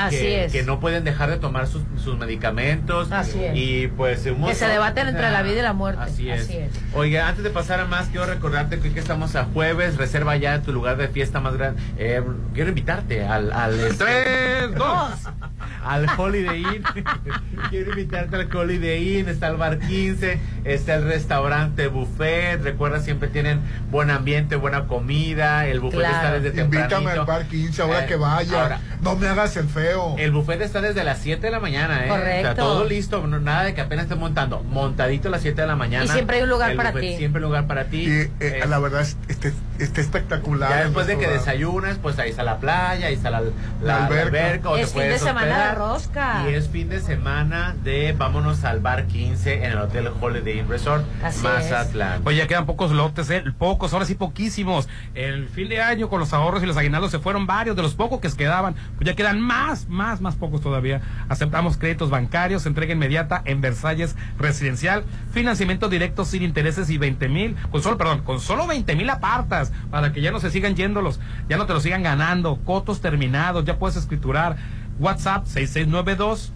que, 0.51 0.63
no 0.65 0.79
pueden 0.79 1.03
dejar 1.03 1.29
de 1.29 1.37
tomar 1.37 1.67
sus, 1.67 1.81
sus 2.03 2.17
medicamentos. 2.17 3.11
Así 3.11 3.43
es. 3.43 3.55
Y 3.55 3.87
pues 3.87 4.21
Que 4.23 4.55
se 4.55 4.67
debaten 4.67 5.07
entre 5.07 5.29
la 5.31 5.41
vida 5.41 5.59
y 5.59 5.61
la 5.61 5.73
muerte. 5.73 6.01
Así 6.03 6.29
es. 6.29 6.43
Así 6.43 6.57
es. 6.57 6.71
Oiga, 6.93 7.27
antes 7.27 7.43
de 7.43 7.49
pasar 7.49 7.79
a 7.79 7.85
más, 7.85 8.07
quiero 8.13 8.27
recordarte 8.27 8.79
que 8.79 8.89
hoy 8.89 8.93
que 8.93 8.99
estamos 8.99 9.35
a 9.35 9.45
jueves, 9.45 9.97
reserva 9.97 10.37
ya 10.37 10.61
tu 10.61 10.71
lugar 10.71 10.97
de 10.97 11.07
fiesta 11.07 11.39
más 11.39 11.57
grande. 11.57 11.81
Eh, 11.97 12.23
quiero 12.53 12.69
invitarte 12.69 13.25
al... 13.25 13.51
al 13.51 13.79
este, 13.79 14.05
Tres, 14.05 14.75
dos. 14.75 15.09
al 15.83 16.07
Holiday 16.17 16.61
Inn. 16.61 16.83
Quiero 17.69 17.91
invitarte 17.91 18.35
al 18.35 18.55
Holiday 18.55 19.19
Inn. 19.19 19.29
Está 19.29 19.47
el 19.47 19.57
bar 19.57 19.79
15, 19.79 20.39
está 20.63 20.95
el 20.95 21.03
restaurante 21.03 21.87
buffet. 21.87 22.61
Recuerda, 22.63 22.99
siempre 22.99 23.27
tienen 23.29 23.61
buen 23.91 24.09
ambiente, 24.09 24.55
buena 24.55 24.85
comida. 24.87 25.67
El 25.67 25.79
buffet 25.79 25.99
Claro. 25.99 26.15
está 26.15 26.31
desde 26.39 26.61
Invítame 26.61 26.87
tempranito. 26.89 27.21
al 27.21 27.27
bar 27.27 27.45
15 27.47 27.81
ahora 27.81 28.03
Eh, 28.03 28.07
que 28.07 28.15
vaya. 28.15 28.61
ahora, 28.63 28.79
no 29.01 29.15
me 29.15 29.27
hagas 29.27 29.55
el 29.57 29.67
feo. 29.67 30.15
el 30.17 30.31
buffet 30.31 30.61
está 30.61 30.81
desde 30.81 31.03
las 31.03 31.19
7 31.19 31.47
de 31.47 31.51
la 31.51 31.59
mañana, 31.59 32.05
¿eh? 32.05 32.09
Correcto. 32.09 32.39
O 32.39 32.43
sea, 32.43 32.55
todo 32.55 32.85
listo, 32.85 33.25
no- 33.27 33.39
nada 33.39 33.63
de 33.63 33.73
que 33.73 33.81
apenas 33.81 34.03
esté 34.05 34.15
montando. 34.15 34.63
Montadito 34.63 35.27
a 35.27 35.31
las 35.31 35.41
7 35.41 35.61
de 35.61 35.67
la 35.67 35.75
mañana. 35.75 36.05
Y 36.05 36.07
siempre 36.07 36.37
hay 36.37 36.43
un 36.43 36.49
lugar 36.49 36.71
El 36.71 36.77
para 36.77 36.91
buffet, 36.91 37.11
ti. 37.11 37.17
Siempre 37.17 37.39
hay 37.39 37.43
un 37.43 37.49
lugar 37.49 37.67
para 37.67 37.85
ti. 37.85 38.03
Y 38.03 38.09
eh, 38.11 38.31
Eh, 38.39 38.63
la 38.67 38.79
verdad 38.79 39.01
es, 39.01 39.17
este, 39.27 39.53
está 39.79 40.01
espectacular. 40.01 40.69
ya 40.69 40.83
después 40.85 41.07
de 41.07 41.17
que 41.17 41.27
desayunas, 41.27 41.97
pues 41.97 42.17
ahí 42.19 42.29
está 42.29 42.43
la 42.43 42.57
playa, 42.57 43.07
ahí 43.07 43.13
está 43.15 43.29
la, 43.29 43.41
la- 43.41 43.49
La 43.81 43.99
la 44.09 44.21
alberca. 44.21 44.69
o 44.69 44.77
Es 44.77 44.93
te 44.93 44.99
fin 45.01 45.09
de 45.09 45.19
semana 45.19 45.45
de 45.45 45.51
hospedar. 45.53 45.77
rosca. 45.77 46.43
Y 46.49 46.53
es 46.53 46.69
fin 46.69 46.89
de 46.89 46.99
semana 47.01 47.75
de 47.83 48.13
vámonos 48.17 48.63
al 48.63 48.79
bar 48.79 49.05
15 49.07 49.63
en 49.65 49.71
el 49.71 49.77
Hotel 49.77 50.09
Holiday 50.19 50.59
Inn 50.59 50.69
Resort, 50.69 51.03
Así 51.23 51.43
Mazatlán. 51.43 52.21
Oye, 52.25 52.37
ya 52.37 52.47
quedan 52.47 52.65
pocos 52.65 52.91
lotes, 52.91 53.29
¿eh? 53.29 53.43
pocos, 53.57 53.93
ahora 53.93 54.05
sí 54.05 54.15
poquísimos. 54.15 54.87
El 55.15 55.47
fin 55.49 55.69
de 55.69 55.81
año 55.81 56.09
con 56.09 56.19
los 56.19 56.33
ahorros 56.33 56.63
y 56.63 56.65
los 56.65 56.77
aguinaldos 56.77 57.11
se 57.11 57.19
fueron 57.19 57.45
varios 57.47 57.75
de 57.75 57.81
los 57.81 57.95
pocos 57.95 58.19
que 58.19 58.29
quedaban. 58.37 58.75
Pues 58.97 59.07
ya 59.07 59.15
quedan 59.15 59.41
más, 59.41 59.87
más, 59.89 60.21
más 60.21 60.35
pocos 60.35 60.61
todavía. 60.61 61.01
Aceptamos 61.29 61.77
créditos 61.77 62.09
bancarios, 62.09 62.65
entrega 62.65 62.93
inmediata 62.93 63.41
en 63.45 63.61
Versalles 63.61 64.15
Residencial, 64.39 65.03
financiamiento 65.31 65.89
directo 65.89 66.25
sin 66.25 66.43
intereses 66.43 66.89
y 66.89 66.97
20 66.97 67.27
mil, 67.29 67.55
con 67.71 67.81
solo, 67.81 67.97
perdón, 67.97 68.21
con 68.21 68.39
solo 68.39 68.67
20 68.67 68.95
mil 68.95 69.09
apartas 69.09 69.62
para 69.91 70.11
que 70.11 70.21
ya 70.21 70.31
no 70.31 70.39
se 70.39 70.51
sigan 70.51 70.75
yéndolos, 70.75 71.19
ya 71.47 71.57
no 71.57 71.65
te 71.65 71.73
los 71.73 71.83
sigan 71.83 72.03
ganando, 72.03 72.59
cotos 72.65 73.01
terminados, 73.01 73.65
ya 73.65 73.77
puedes 73.77 73.97
escriturar. 73.97 74.57
WhatsApp 74.99 75.45
6692 75.45 76.53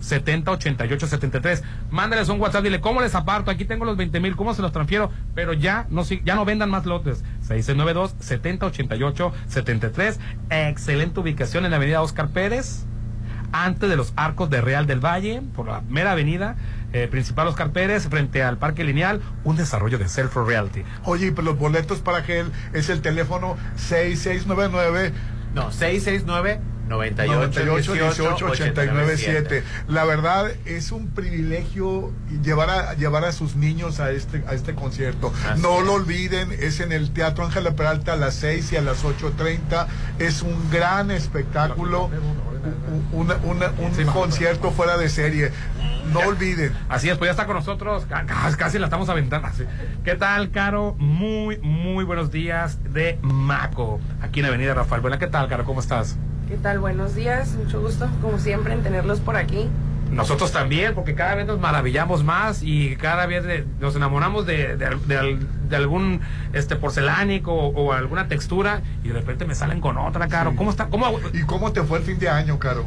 708873. 0.00 1.62
Mándales 1.90 2.28
un 2.28 2.40
WhatsApp, 2.40 2.62
dile 2.62 2.80
cómo 2.80 3.00
les 3.00 3.14
aparto, 3.14 3.50
aquí 3.50 3.64
tengo 3.64 3.84
los 3.84 3.96
20 3.96 4.20
mil, 4.20 4.36
cómo 4.36 4.54
se 4.54 4.62
los 4.62 4.72
transfiero, 4.72 5.10
pero 5.34 5.52
ya 5.52 5.86
no 5.90 6.02
ya 6.02 6.34
no 6.34 6.44
vendan 6.44 6.70
más 6.70 6.86
lotes. 6.86 7.24
6692 7.40 8.16
708873. 8.18 10.20
Excelente 10.50 11.20
ubicación 11.20 11.64
en 11.64 11.70
la 11.70 11.78
avenida 11.78 12.02
Oscar 12.02 12.28
Pérez, 12.28 12.84
antes 13.52 13.88
de 13.88 13.96
los 13.96 14.12
arcos 14.16 14.50
de 14.50 14.60
Real 14.60 14.86
del 14.86 15.00
Valle, 15.00 15.42
por 15.54 15.66
la 15.66 15.80
mera 15.82 16.12
avenida 16.12 16.56
eh, 16.94 17.08
principal 17.08 17.48
Oscar 17.48 17.72
Pérez, 17.72 18.08
frente 18.08 18.42
al 18.44 18.56
Parque 18.56 18.84
Lineal, 18.84 19.20
un 19.42 19.56
desarrollo 19.56 19.98
de 19.98 20.08
Self 20.08 20.36
Realty. 20.36 20.84
Oye, 21.02 21.32
pues 21.32 21.44
los 21.44 21.58
boletos 21.58 21.98
para 21.98 22.22
que 22.22 22.44
es 22.72 22.88
el 22.88 23.02
teléfono 23.02 23.56
6699 23.76 25.12
No, 25.54 25.72
669 25.72 26.60
98 26.88 27.34
98 27.34 27.94
18 27.94 28.46
89 28.46 29.16
7. 29.16 29.64
La 29.88 30.04
verdad 30.04 30.52
es 30.66 30.92
un 30.92 31.08
privilegio 31.08 32.12
llevar 32.42 32.70
a 32.70 32.94
llevar 32.94 33.24
a 33.24 33.32
sus 33.32 33.56
niños 33.56 33.98
a 34.00 34.12
este 34.12 34.44
a 34.46 34.54
este 34.54 34.74
concierto. 34.74 35.32
Así 35.48 35.62
no 35.62 35.80
es. 35.80 35.86
lo 35.86 35.94
olviden, 35.94 36.52
es 36.52 36.78
en 36.78 36.92
el 36.92 37.10
Teatro 37.10 37.44
Ángela 37.44 37.72
Peralta 37.72 38.12
a 38.12 38.16
las 38.16 38.34
6 38.34 38.72
y 38.72 38.76
a 38.76 38.82
las 38.82 39.04
8:30. 39.04 39.88
Es 40.18 40.42
un 40.42 40.70
gran 40.70 41.10
espectáculo, 41.10 42.04
un, 42.04 42.53
una- 43.12 43.36
una- 43.44 43.72
un 43.78 44.04
concierto 44.12 44.70
fuera 44.70 44.96
de 44.96 45.08
serie. 45.08 45.50
No 46.12 46.20
olviden. 46.20 46.72
Así 46.88 47.08
es, 47.08 47.16
pues 47.16 47.28
ya 47.28 47.32
está 47.32 47.46
con 47.46 47.56
nosotros, 47.56 48.04
ca- 48.06 48.26
ca- 48.26 48.56
casi 48.56 48.78
la 48.78 48.86
estamos 48.86 49.08
aventando. 49.08 49.48
así. 49.48 49.64
¿Qué 50.04 50.14
tal, 50.14 50.50
Caro? 50.50 50.94
Muy, 50.98 51.58
muy 51.58 52.04
buenos 52.04 52.30
días 52.30 52.78
de 52.92 53.18
Maco, 53.22 54.00
aquí 54.20 54.40
en 54.40 54.46
Avenida 54.46 54.74
Rafael. 54.74 55.00
Buena, 55.00 55.18
¿qué 55.18 55.26
tal, 55.26 55.48
Caro? 55.48 55.64
¿Cómo 55.64 55.80
estás? 55.80 56.16
¿Qué 56.48 56.56
tal? 56.56 56.78
Buenos 56.78 57.14
días, 57.14 57.52
mucho 57.54 57.80
gusto, 57.80 58.08
como 58.20 58.38
siempre, 58.38 58.74
en 58.74 58.82
tenerlos 58.82 59.20
por 59.20 59.36
aquí. 59.36 59.68
Nosotros 60.10 60.52
también, 60.52 60.94
porque 60.94 61.14
cada 61.14 61.34
vez 61.34 61.46
nos 61.46 61.58
maravillamos 61.58 62.22
más 62.22 62.62
y 62.62 62.94
cada 62.96 63.26
vez 63.26 63.42
de- 63.44 63.64
nos 63.80 63.96
enamoramos 63.96 64.46
de, 64.46 64.76
de 64.76 64.86
al- 64.86 65.08
de 65.08 65.16
al- 65.18 65.68
de 65.68 65.76
algún 65.76 66.20
este 66.52 66.76
porcelánico 66.76 67.52
o, 67.52 67.68
o 67.86 67.92
alguna 67.92 68.28
textura 68.28 68.82
y 69.02 69.08
de 69.08 69.14
repente 69.14 69.44
me 69.44 69.54
salen 69.54 69.80
con 69.80 69.98
otra, 69.98 70.28
Caro. 70.28 70.54
¿Cómo 70.54 70.70
está? 70.70 70.86
¿Cómo? 70.86 71.18
¿Y 71.32 71.42
cómo 71.42 71.72
te 71.72 71.82
fue 71.82 71.98
el 71.98 72.04
fin 72.04 72.18
de 72.18 72.28
año, 72.28 72.58
Caro? 72.58 72.84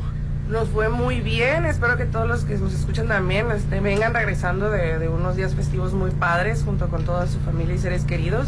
Nos 0.47 0.69
fue 0.69 0.87
muy 0.87 1.19
bien, 1.19 1.65
espero 1.65 1.97
que 1.97 2.05
todos 2.05 2.25
los 2.25 2.45
que 2.45 2.55
nos 2.57 2.73
escuchan 2.73 3.09
también 3.09 3.51
este, 3.51 3.81
vengan 3.81 4.13
regresando 4.13 4.69
de, 4.69 4.97
de 4.97 5.09
unos 5.09 5.35
días 5.35 5.53
festivos 5.55 5.93
muy 5.93 6.11
padres 6.11 6.63
junto 6.63 6.87
con 6.87 7.03
toda 7.03 7.27
su 7.27 7.39
familia 7.41 7.75
y 7.75 7.77
seres 7.79 8.05
queridos. 8.05 8.47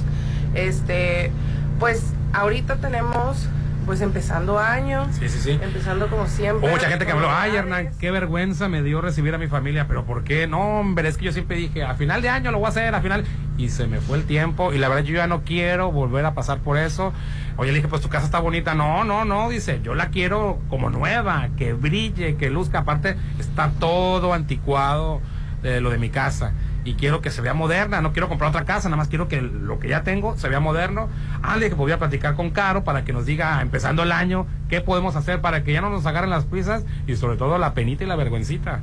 Este, 0.54 1.32
pues 1.80 2.14
ahorita 2.32 2.78
tenemos, 2.78 3.48
pues 3.90 4.02
empezando 4.02 4.60
año, 4.60 5.08
Sí, 5.14 5.28
sí, 5.30 5.40
sí. 5.40 5.60
empezando 5.60 6.12
como 6.12 6.28
siempre. 6.28 6.68
Hubo 6.68 6.76
mucha 6.76 6.90
gente 6.90 7.08
que 7.08 7.12
con 7.12 7.24
habló, 7.24 7.36
ay 7.36 7.54
novedades". 7.54 7.72
Hernán, 7.74 8.00
qué 8.00 8.12
vergüenza 8.12 8.68
me 8.70 8.84
dio 8.84 9.02
recibir 9.02 9.34
a 9.34 9.40
mi 9.40 9.48
familia, 9.48 9.88
pero 9.88 10.06
¿por 10.06 10.24
qué? 10.24 10.46
No, 10.46 10.82
hombre, 10.82 11.10
es 11.10 11.18
que 11.18 11.26
yo 11.26 11.32
siempre 11.32 11.58
dije, 11.58 11.84
a 11.84 11.96
final 11.96 12.22
de 12.22 12.30
año 12.30 12.52
lo 12.52 12.60
voy 12.60 12.68
a 12.68 12.70
hacer, 12.70 12.94
a 12.94 13.02
final... 13.02 13.24
Y 13.58 13.70
se 13.70 13.88
me 13.88 14.00
fue 14.00 14.20
el 14.20 14.26
tiempo 14.26 14.74
y 14.74 14.78
la 14.78 14.90
verdad 14.90 15.04
yo 15.06 15.16
ya 15.16 15.26
no 15.26 15.42
quiero 15.42 15.92
volver 15.92 16.24
a 16.24 16.36
pasar 16.36 16.60
por 16.60 16.78
eso. 16.78 17.14
Oye, 17.58 17.72
le 17.72 17.78
dije, 17.80 17.88
pues 17.88 18.04
tu 18.04 18.10
casa 18.10 18.26
está 18.26 18.40
bonita. 18.40 18.76
No, 18.76 19.04
no, 19.06 19.26
no, 19.26 19.50
dice, 19.50 19.82
yo 19.84 19.96
la 19.96 20.10
quiero 20.10 20.60
como 20.70 20.92
nueva, 20.92 21.50
que 21.58 21.74
brille, 21.74 22.36
que 22.36 22.52
luzca. 22.52 22.80
Aparte, 22.80 23.16
está 23.40 23.72
todo 23.80 24.36
anticuado 24.36 25.20
de 25.64 25.82
lo 25.82 25.90
de 25.90 25.98
mi 25.98 26.10
casa. 26.12 26.54
Y 26.86 26.94
quiero 26.96 27.22
que 27.22 27.30
se 27.30 27.42
vea 27.42 27.54
moderna, 27.54 28.02
no 28.02 28.14
quiero 28.14 28.30
comprar 28.30 28.50
otra 28.50 28.66
casa, 28.66 28.90
nada 28.90 28.98
más 28.98 29.10
quiero 29.10 29.28
que 29.28 29.42
lo 29.42 29.80
que 29.80 29.90
ya 29.90 30.04
tengo 30.04 30.38
se 30.38 30.50
vea 30.50 30.60
moderno. 30.60 31.10
Dije 31.56 31.70
que 31.70 31.76
podía 31.76 32.00
platicar 32.00 32.36
con 32.36 32.52
Caro 32.52 32.84
para 32.84 33.04
que 33.04 33.14
nos 33.14 33.26
diga, 33.26 33.62
empezando 33.62 34.04
el 34.04 34.12
año, 34.12 34.48
qué 34.70 34.82
podemos 34.82 35.16
hacer 35.16 35.42
para 35.42 35.64
que 35.64 35.74
ya 35.74 35.82
no 35.82 35.90
nos 35.90 36.06
agarren 36.06 36.30
las 36.30 36.46
prisas 36.46 36.86
y 37.06 37.16
sobre 37.16 37.38
todo 37.38 37.58
la 37.58 37.74
penita 37.74 38.04
y 38.04 38.08
la 38.08 38.16
vergüencita. 38.16 38.80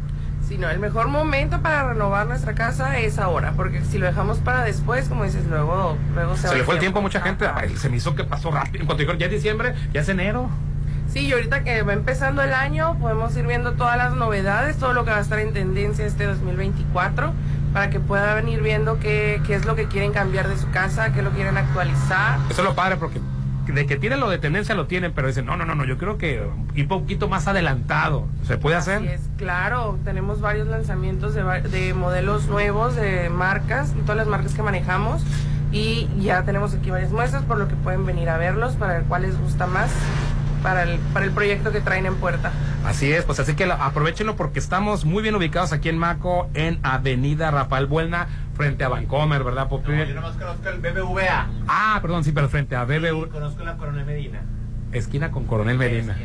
Sí, 0.47 0.59
no, 0.59 0.71
el 0.71 0.79
mejor 0.79 1.09
momento 1.09 1.61
para 1.61 1.89
renovar 1.89 2.29
nuestra 2.29 2.55
casa 2.55 2.99
es 2.99 3.19
ahora, 3.19 3.55
porque 3.57 3.83
si 3.83 3.99
lo 3.99 4.07
dejamos 4.07 4.39
para 4.39 4.63
después, 4.63 5.09
como 5.09 5.25
dices, 5.25 5.45
luego, 5.47 5.99
luego 6.15 6.37
se, 6.37 6.43
Se, 6.43 6.49
va 6.49 6.55
le 6.55 6.63
fue 6.63 6.75
el 6.75 6.81
tiempo 6.81 7.01
a 7.01 7.03
mucha 7.03 7.21
gente, 7.21 7.47
se 7.77 7.89
me 7.89 7.97
hizo 7.97 8.15
que 8.15 8.23
pasó 8.23 8.53
rápido. 8.53 8.83
En 8.83 8.87
cuanto 8.87 9.01
dijeron, 9.01 9.19
ya 9.19 9.27
es 9.27 9.33
diciembre, 9.33 9.75
ya 9.93 10.03
es 10.03 10.09
enero. 10.09 10.49
Sí, 11.13 11.21
y 11.21 11.33
ahorita 11.33 11.65
que 11.65 11.83
va 11.83 11.95
empezando 11.95 12.43
el 12.43 12.53
año, 12.53 12.97
podemos 13.01 13.37
ir 13.37 13.47
viendo 13.47 13.73
todas 13.73 13.97
las 13.97 14.15
novedades, 14.15 14.77
todo 14.77 14.93
lo 14.93 15.05
que 15.05 15.11
va 15.11 15.17
a 15.17 15.21
estar 15.21 15.39
en 15.41 15.53
tendencia 15.53 16.07
este 16.07 16.25
2024, 16.25 17.33
para 17.77 17.91
que 17.91 18.01
puedan 18.01 18.37
venir 18.37 18.63
viendo 18.63 18.99
qué, 19.01 19.43
qué 19.47 19.55
es 19.55 19.67
lo 19.67 19.77
que 19.77 19.85
quieren 19.85 20.11
cambiar 20.11 20.49
de 20.49 20.57
su 20.57 20.71
casa, 20.71 21.13
qué 21.13 21.21
lo 21.21 21.29
quieren 21.33 21.59
actualizar. 21.59 22.39
Eso 22.49 22.63
es 22.63 22.67
lo 22.67 22.75
padre 22.75 22.97
porque 22.97 23.21
de 23.67 23.85
que 23.85 23.97
tienen 23.97 24.19
lo 24.19 24.31
de 24.31 24.39
tendencia 24.39 24.75
lo 24.75 24.87
tienen, 24.87 25.13
pero 25.13 25.29
dicen, 25.29 25.45
no, 25.45 25.59
no, 25.59 25.67
no, 25.67 25.75
no, 25.75 25.85
yo 25.85 25.99
creo 25.99 26.17
que 26.17 26.43
ir 26.75 26.85
un 26.85 26.89
poquito 26.89 27.29
más 27.29 27.49
adelantado. 27.49 28.29
¿Se 28.45 28.57
puede 28.57 28.77
hacer? 28.77 29.03
Así 29.03 29.09
es, 29.09 29.21
claro, 29.37 29.99
tenemos 30.05 30.41
varios 30.41 30.69
lanzamientos 30.69 31.35
de, 31.35 31.43
de 31.43 31.93
modelos 31.93 32.47
nuevos, 32.47 32.97
de 32.97 33.29
marcas, 33.29 33.95
de 33.95 34.01
todas 34.01 34.17
las 34.17 34.27
marcas 34.27 34.55
que 34.55 34.63
manejamos. 34.63 35.23
Y 35.71 36.09
ya 36.19 36.45
tenemos 36.45 36.73
aquí 36.73 36.91
varias 36.91 37.13
muestras, 37.13 37.43
por 37.43 37.59
lo 37.59 37.69
que 37.69 37.75
pueden 37.75 38.07
venir 38.07 38.31
a 38.31 38.39
verlos 38.39 38.73
para 38.77 38.95
ver 38.95 39.03
cuál 39.03 39.21
les 39.21 39.39
gusta 39.39 39.67
más 39.67 39.91
para 40.67 40.83
el, 40.83 40.99
para 41.13 41.25
el 41.25 41.31
proyecto 41.31 41.71
que 41.71 41.81
traen 41.81 42.07
en 42.07 42.17
puerta. 42.17 42.51
Así 42.85 43.13
es, 43.13 43.23
pues 43.25 43.39
así 43.39 43.55
que 43.55 43.71
aprovechenlo 43.71 44.35
porque 44.35 44.59
estamos 44.59 45.05
muy 45.05 45.23
bien 45.23 45.37
ubicados 45.37 45.73
aquí 45.73 45.89
en 45.89 45.97
Maco, 45.97 46.51
en 46.55 46.81
Avenida 46.83 47.53
Rafael 47.53 47.87
Buelna, 47.87 48.27
frente 48.57 48.83
a 48.83 48.89
Vancomer, 48.89 49.45
¿verdad, 49.45 49.69
Popi? 49.69 49.93
No, 49.93 50.03
yo 50.03 50.15
nomás 50.17 50.37
conozco 50.37 50.69
el 50.69 50.81
BBVA. 50.81 51.47
Ah, 51.69 52.01
perdón, 52.03 52.25
sí, 52.25 52.33
pero 52.33 52.49
frente 52.49 52.75
a 52.75 52.83
BBV, 52.85 53.29
Conozco 53.31 53.63
la 53.63 53.77
Coronel 53.77 54.05
Medina. 54.05 54.41
esquina 54.91 55.31
con 55.31 55.45
Coronel 55.45 55.79
Medina. 55.79 56.17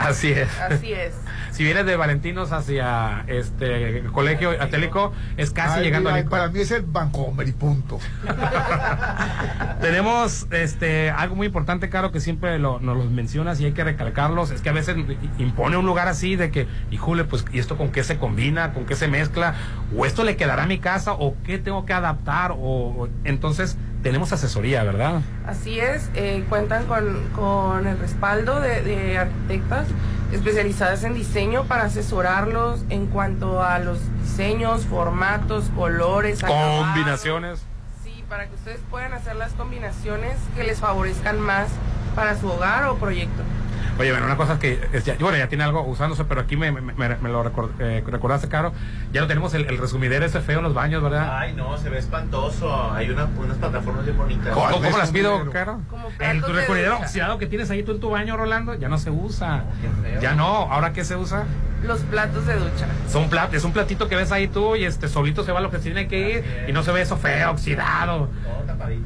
Así 0.00 0.32
es. 0.32 0.48
Así 0.60 0.92
es. 0.92 1.14
Si 1.52 1.64
vienes 1.64 1.84
de 1.84 1.96
Valentinos 1.96 2.52
hacia 2.52 3.24
este 3.26 3.98
el 3.98 4.12
colegio 4.12 4.50
atélico, 4.60 5.12
es 5.36 5.50
casi 5.50 5.78
Ay, 5.80 5.84
llegando 5.84 6.08
ay, 6.10 6.22
al 6.22 6.28
para 6.28 6.48
mí 6.48 6.60
es 6.60 6.70
el 6.70 6.82
Vancomer 6.82 7.46
y 7.46 7.52
punto. 7.52 7.98
Tenemos 9.80 10.46
este 10.50 11.10
algo 11.10 11.34
muy 11.36 11.46
importante, 11.46 11.88
Caro, 11.88 12.12
que 12.12 12.20
siempre 12.20 12.58
lo, 12.58 12.80
nos 12.80 12.96
los 12.96 13.10
mencionas 13.10 13.60
y 13.60 13.64
hay 13.66 13.72
que 13.72 13.84
recalcarlos. 13.84 14.50
Es 14.50 14.60
que 14.62 14.68
a 14.70 14.72
veces 14.72 14.96
impone 15.38 15.76
un 15.76 15.86
lugar 15.86 16.08
así 16.08 16.36
de 16.36 16.50
que, 16.50 16.66
híjole, 16.90 17.24
pues, 17.24 17.44
¿y 17.52 17.58
esto 17.58 17.76
con 17.76 17.90
qué 17.90 18.04
se 18.04 18.18
combina? 18.18 18.72
¿Con 18.72 18.86
qué 18.86 18.96
se 18.96 19.08
mezcla? 19.08 19.54
¿O 19.96 20.06
esto 20.06 20.24
le 20.24 20.36
quedará 20.36 20.64
a 20.64 20.66
mi 20.66 20.78
casa? 20.78 21.12
¿O 21.12 21.34
qué 21.44 21.58
tengo 21.58 21.84
que 21.84 21.92
adaptar? 21.92 22.52
O, 22.52 22.56
o- 22.56 23.08
entonces, 23.24 23.76
tenemos 24.02 24.32
asesoría, 24.32 24.82
¿verdad? 24.84 25.20
Así 25.46 25.80
es, 25.80 26.10
eh, 26.14 26.44
cuentan 26.48 26.86
con, 26.86 27.28
con 27.34 27.86
el 27.86 27.98
respaldo 27.98 28.60
de, 28.60 28.82
de 28.82 29.18
arquitectas 29.18 29.86
especializadas 30.32 31.02
en 31.04 31.14
diseño 31.14 31.64
para 31.64 31.84
asesorarlos 31.84 32.84
en 32.88 33.06
cuanto 33.06 33.62
a 33.62 33.78
los 33.78 33.98
diseños, 34.22 34.86
formatos, 34.86 35.64
colores, 35.74 36.42
acabados. 36.42 36.86
Combinaciones. 36.86 37.62
Sí, 38.04 38.24
para 38.28 38.46
que 38.46 38.54
ustedes 38.54 38.80
puedan 38.90 39.12
hacer 39.12 39.36
las 39.36 39.52
combinaciones 39.52 40.36
que 40.56 40.64
les 40.64 40.78
favorezcan 40.78 41.40
más 41.40 41.68
para 42.14 42.38
su 42.38 42.48
hogar 42.48 42.84
o 42.84 42.96
proyecto. 42.96 43.42
Oye, 43.98 44.10
bueno, 44.12 44.26
una 44.26 44.36
cosa 44.36 44.58
que, 44.58 44.80
es 44.92 45.04
ya- 45.04 45.16
bueno, 45.20 45.36
ya 45.38 45.48
tiene 45.48 45.64
algo 45.64 45.82
usándose, 45.82 46.24
pero 46.24 46.40
aquí 46.40 46.56
me, 46.56 46.72
me- 46.72 46.80
me- 46.80 47.16
me 47.16 47.28
lo 47.28 47.44
recor- 47.44 47.70
eh, 47.78 48.02
recordaste, 48.06 48.48
Caro. 48.48 48.72
Ya 49.12 49.20
lo 49.20 49.26
tenemos, 49.26 49.52
el, 49.54 49.66
el 49.66 49.78
resumidero 49.78 50.24
ese 50.24 50.40
feo 50.40 50.58
en 50.58 50.64
los 50.64 50.74
baños, 50.74 51.02
¿verdad? 51.02 51.38
Ay, 51.38 51.52
no, 51.54 51.76
se 51.78 51.88
ve 51.90 51.98
espantoso. 51.98 52.92
Hay 52.92 53.10
una- 53.10 53.28
unas 53.36 53.56
plataformas 53.58 54.04
bien 54.04 54.16
bonitas. 54.16 54.54
¿Cómo, 54.54 54.70
cómo 54.70 54.98
las 54.98 55.10
pido, 55.10 55.50
Caro? 55.50 55.80
El 56.18 56.38
platos 56.38 56.54
de 56.54 56.60
resumidero 56.62 56.98
oxidado 56.98 57.38
que 57.38 57.46
tienes 57.46 57.70
ahí 57.70 57.82
tú 57.82 57.92
en 57.92 58.00
tu 58.00 58.10
baño, 58.10 58.36
Rolando, 58.36 58.74
ya 58.74 58.88
no 58.88 58.98
se 58.98 59.10
usa. 59.10 59.64
Ya 60.20 60.34
no, 60.34 60.44
¿ahora 60.70 60.92
qué 60.92 61.04
se 61.04 61.16
usa? 61.16 61.44
Los 61.82 62.00
platos 62.02 62.46
de 62.46 62.54
ducha. 62.56 62.86
Son 63.08 63.30
plat, 63.30 63.52
es 63.54 63.64
un 63.64 63.72
platito 63.72 64.06
que 64.06 64.14
ves 64.14 64.32
ahí 64.32 64.48
tú 64.48 64.76
y 64.76 64.84
este 64.84 65.08
solito 65.08 65.44
se 65.44 65.52
va 65.52 65.60
lo 65.62 65.70
que 65.70 65.78
tiene 65.78 66.08
que 66.08 66.30
ir 66.30 66.64
y 66.68 66.72
no 66.72 66.82
se 66.82 66.92
ve 66.92 67.00
eso 67.00 67.16
feo, 67.16 67.50
oxidado. 67.50 68.28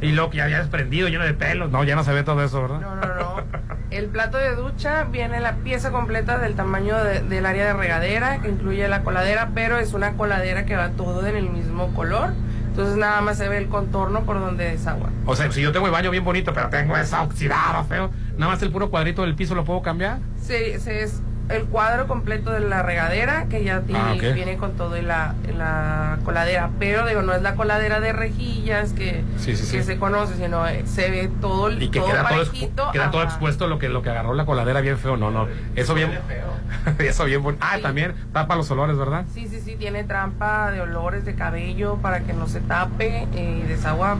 Y 0.00 0.12
lo 0.12 0.30
que 0.30 0.38
ya 0.38 0.44
había 0.44 0.58
desprendido, 0.58 1.08
lleno 1.08 1.24
de 1.24 1.34
pelos. 1.34 1.70
No, 1.70 1.84
ya 1.84 1.94
no 1.94 2.02
se 2.04 2.12
ve 2.12 2.24
todo 2.24 2.42
eso, 2.42 2.62
¿verdad? 2.62 2.80
No, 2.80 2.96
no, 2.96 3.14
no. 3.14 3.44
El 3.90 4.06
plato 4.06 4.38
de 4.38 4.56
ducha 4.56 4.63
viene 5.10 5.40
la 5.40 5.56
pieza 5.56 5.90
completa 5.90 6.38
del 6.38 6.54
tamaño 6.54 7.02
de- 7.02 7.20
del 7.22 7.46
área 7.46 7.66
de 7.66 7.72
regadera, 7.74 8.40
que 8.40 8.48
incluye 8.48 8.86
la 8.88 9.02
coladera, 9.02 9.50
pero 9.54 9.78
es 9.78 9.92
una 9.94 10.12
coladera 10.14 10.64
que 10.64 10.76
va 10.76 10.90
todo 10.90 11.26
en 11.26 11.36
el 11.36 11.50
mismo 11.50 11.92
color. 11.94 12.30
Entonces 12.68 12.96
nada 12.96 13.20
más 13.20 13.38
se 13.38 13.48
ve 13.48 13.58
el 13.58 13.68
contorno 13.68 14.22
por 14.24 14.40
donde 14.40 14.64
desagua. 14.64 15.08
O 15.26 15.36
sea, 15.36 15.50
si 15.52 15.60
yo 15.62 15.70
tengo 15.70 15.86
el 15.86 15.92
baño 15.92 16.10
bien 16.10 16.24
bonito, 16.24 16.52
pero 16.52 16.68
tengo 16.70 16.96
esa 16.96 17.22
oxidada 17.22 17.84
feo, 17.84 18.10
nada 18.36 18.52
más 18.52 18.62
el 18.62 18.70
puro 18.72 18.90
cuadrito 18.90 19.22
del 19.22 19.34
piso 19.36 19.54
lo 19.54 19.64
puedo 19.64 19.80
cambiar. 19.80 20.18
Se, 20.42 20.80
se 20.80 21.02
es 21.04 21.22
el 21.50 21.64
cuadro 21.64 22.06
completo 22.06 22.50
de 22.52 22.60
la 22.60 22.82
regadera, 22.82 23.46
que 23.50 23.62
ya 23.64 23.80
tiene, 23.82 24.00
Ah, 24.00 24.14
viene 24.34 24.56
con 24.56 24.72
todo 24.76 24.96
y 24.96 25.02
la, 25.02 25.34
la 25.56 26.18
coladera. 26.24 26.70
Pero 26.78 27.06
digo, 27.06 27.20
no 27.22 27.34
es 27.34 27.42
la 27.42 27.54
coladera 27.54 28.00
de 28.00 28.12
rejillas 28.14 28.92
que, 28.94 29.22
Sí, 29.36 29.54
sí, 29.54 29.70
que 29.70 29.82
sí. 29.82 29.84
se 29.84 29.98
conoce, 29.98 30.36
sino 30.36 30.66
eh, 30.66 30.82
se 30.86 31.10
ve 31.10 31.30
todo, 31.40 31.70
Y 31.70 31.88
que 31.90 32.00
todo 32.00 32.08
queda 32.10 32.22
todo, 32.22 32.28
parejito. 32.30 32.84
expu- 32.86 32.92
queda 32.92 33.10
todo 33.10 33.22
expuesto 33.22 33.66
lo 33.66 33.78
que 33.78 33.88
lo 33.90 34.00
que 34.02 34.10
agarró 34.10 34.32
la 34.34 34.46
coladera 34.46 34.80
bien 34.80 34.96
feo. 34.98 35.16
No, 35.18 35.30
no. 35.30 35.46
Eso 35.76 35.94
bien. 35.94 36.10
Eso 36.98 37.24
bien 37.26 37.42
bonito. 37.42 37.64
Ah, 37.68 37.76
también 37.82 38.14
tapa 38.32 38.56
los 38.56 38.70
olores, 38.70 38.96
¿verdad? 38.96 39.24
Sí, 39.34 39.46
sí, 39.48 39.60
sí, 39.60 39.76
tiene 39.76 40.04
trampa 40.04 40.70
de 40.70 40.80
olores 40.80 41.24
de 41.24 41.34
cabello 41.34 41.96
para 41.96 42.20
que 42.20 42.32
no 42.32 42.46
se 42.48 42.60
tape 42.60 43.28
eh, 43.34 43.62
y 43.64 43.68
desagua 43.68 44.16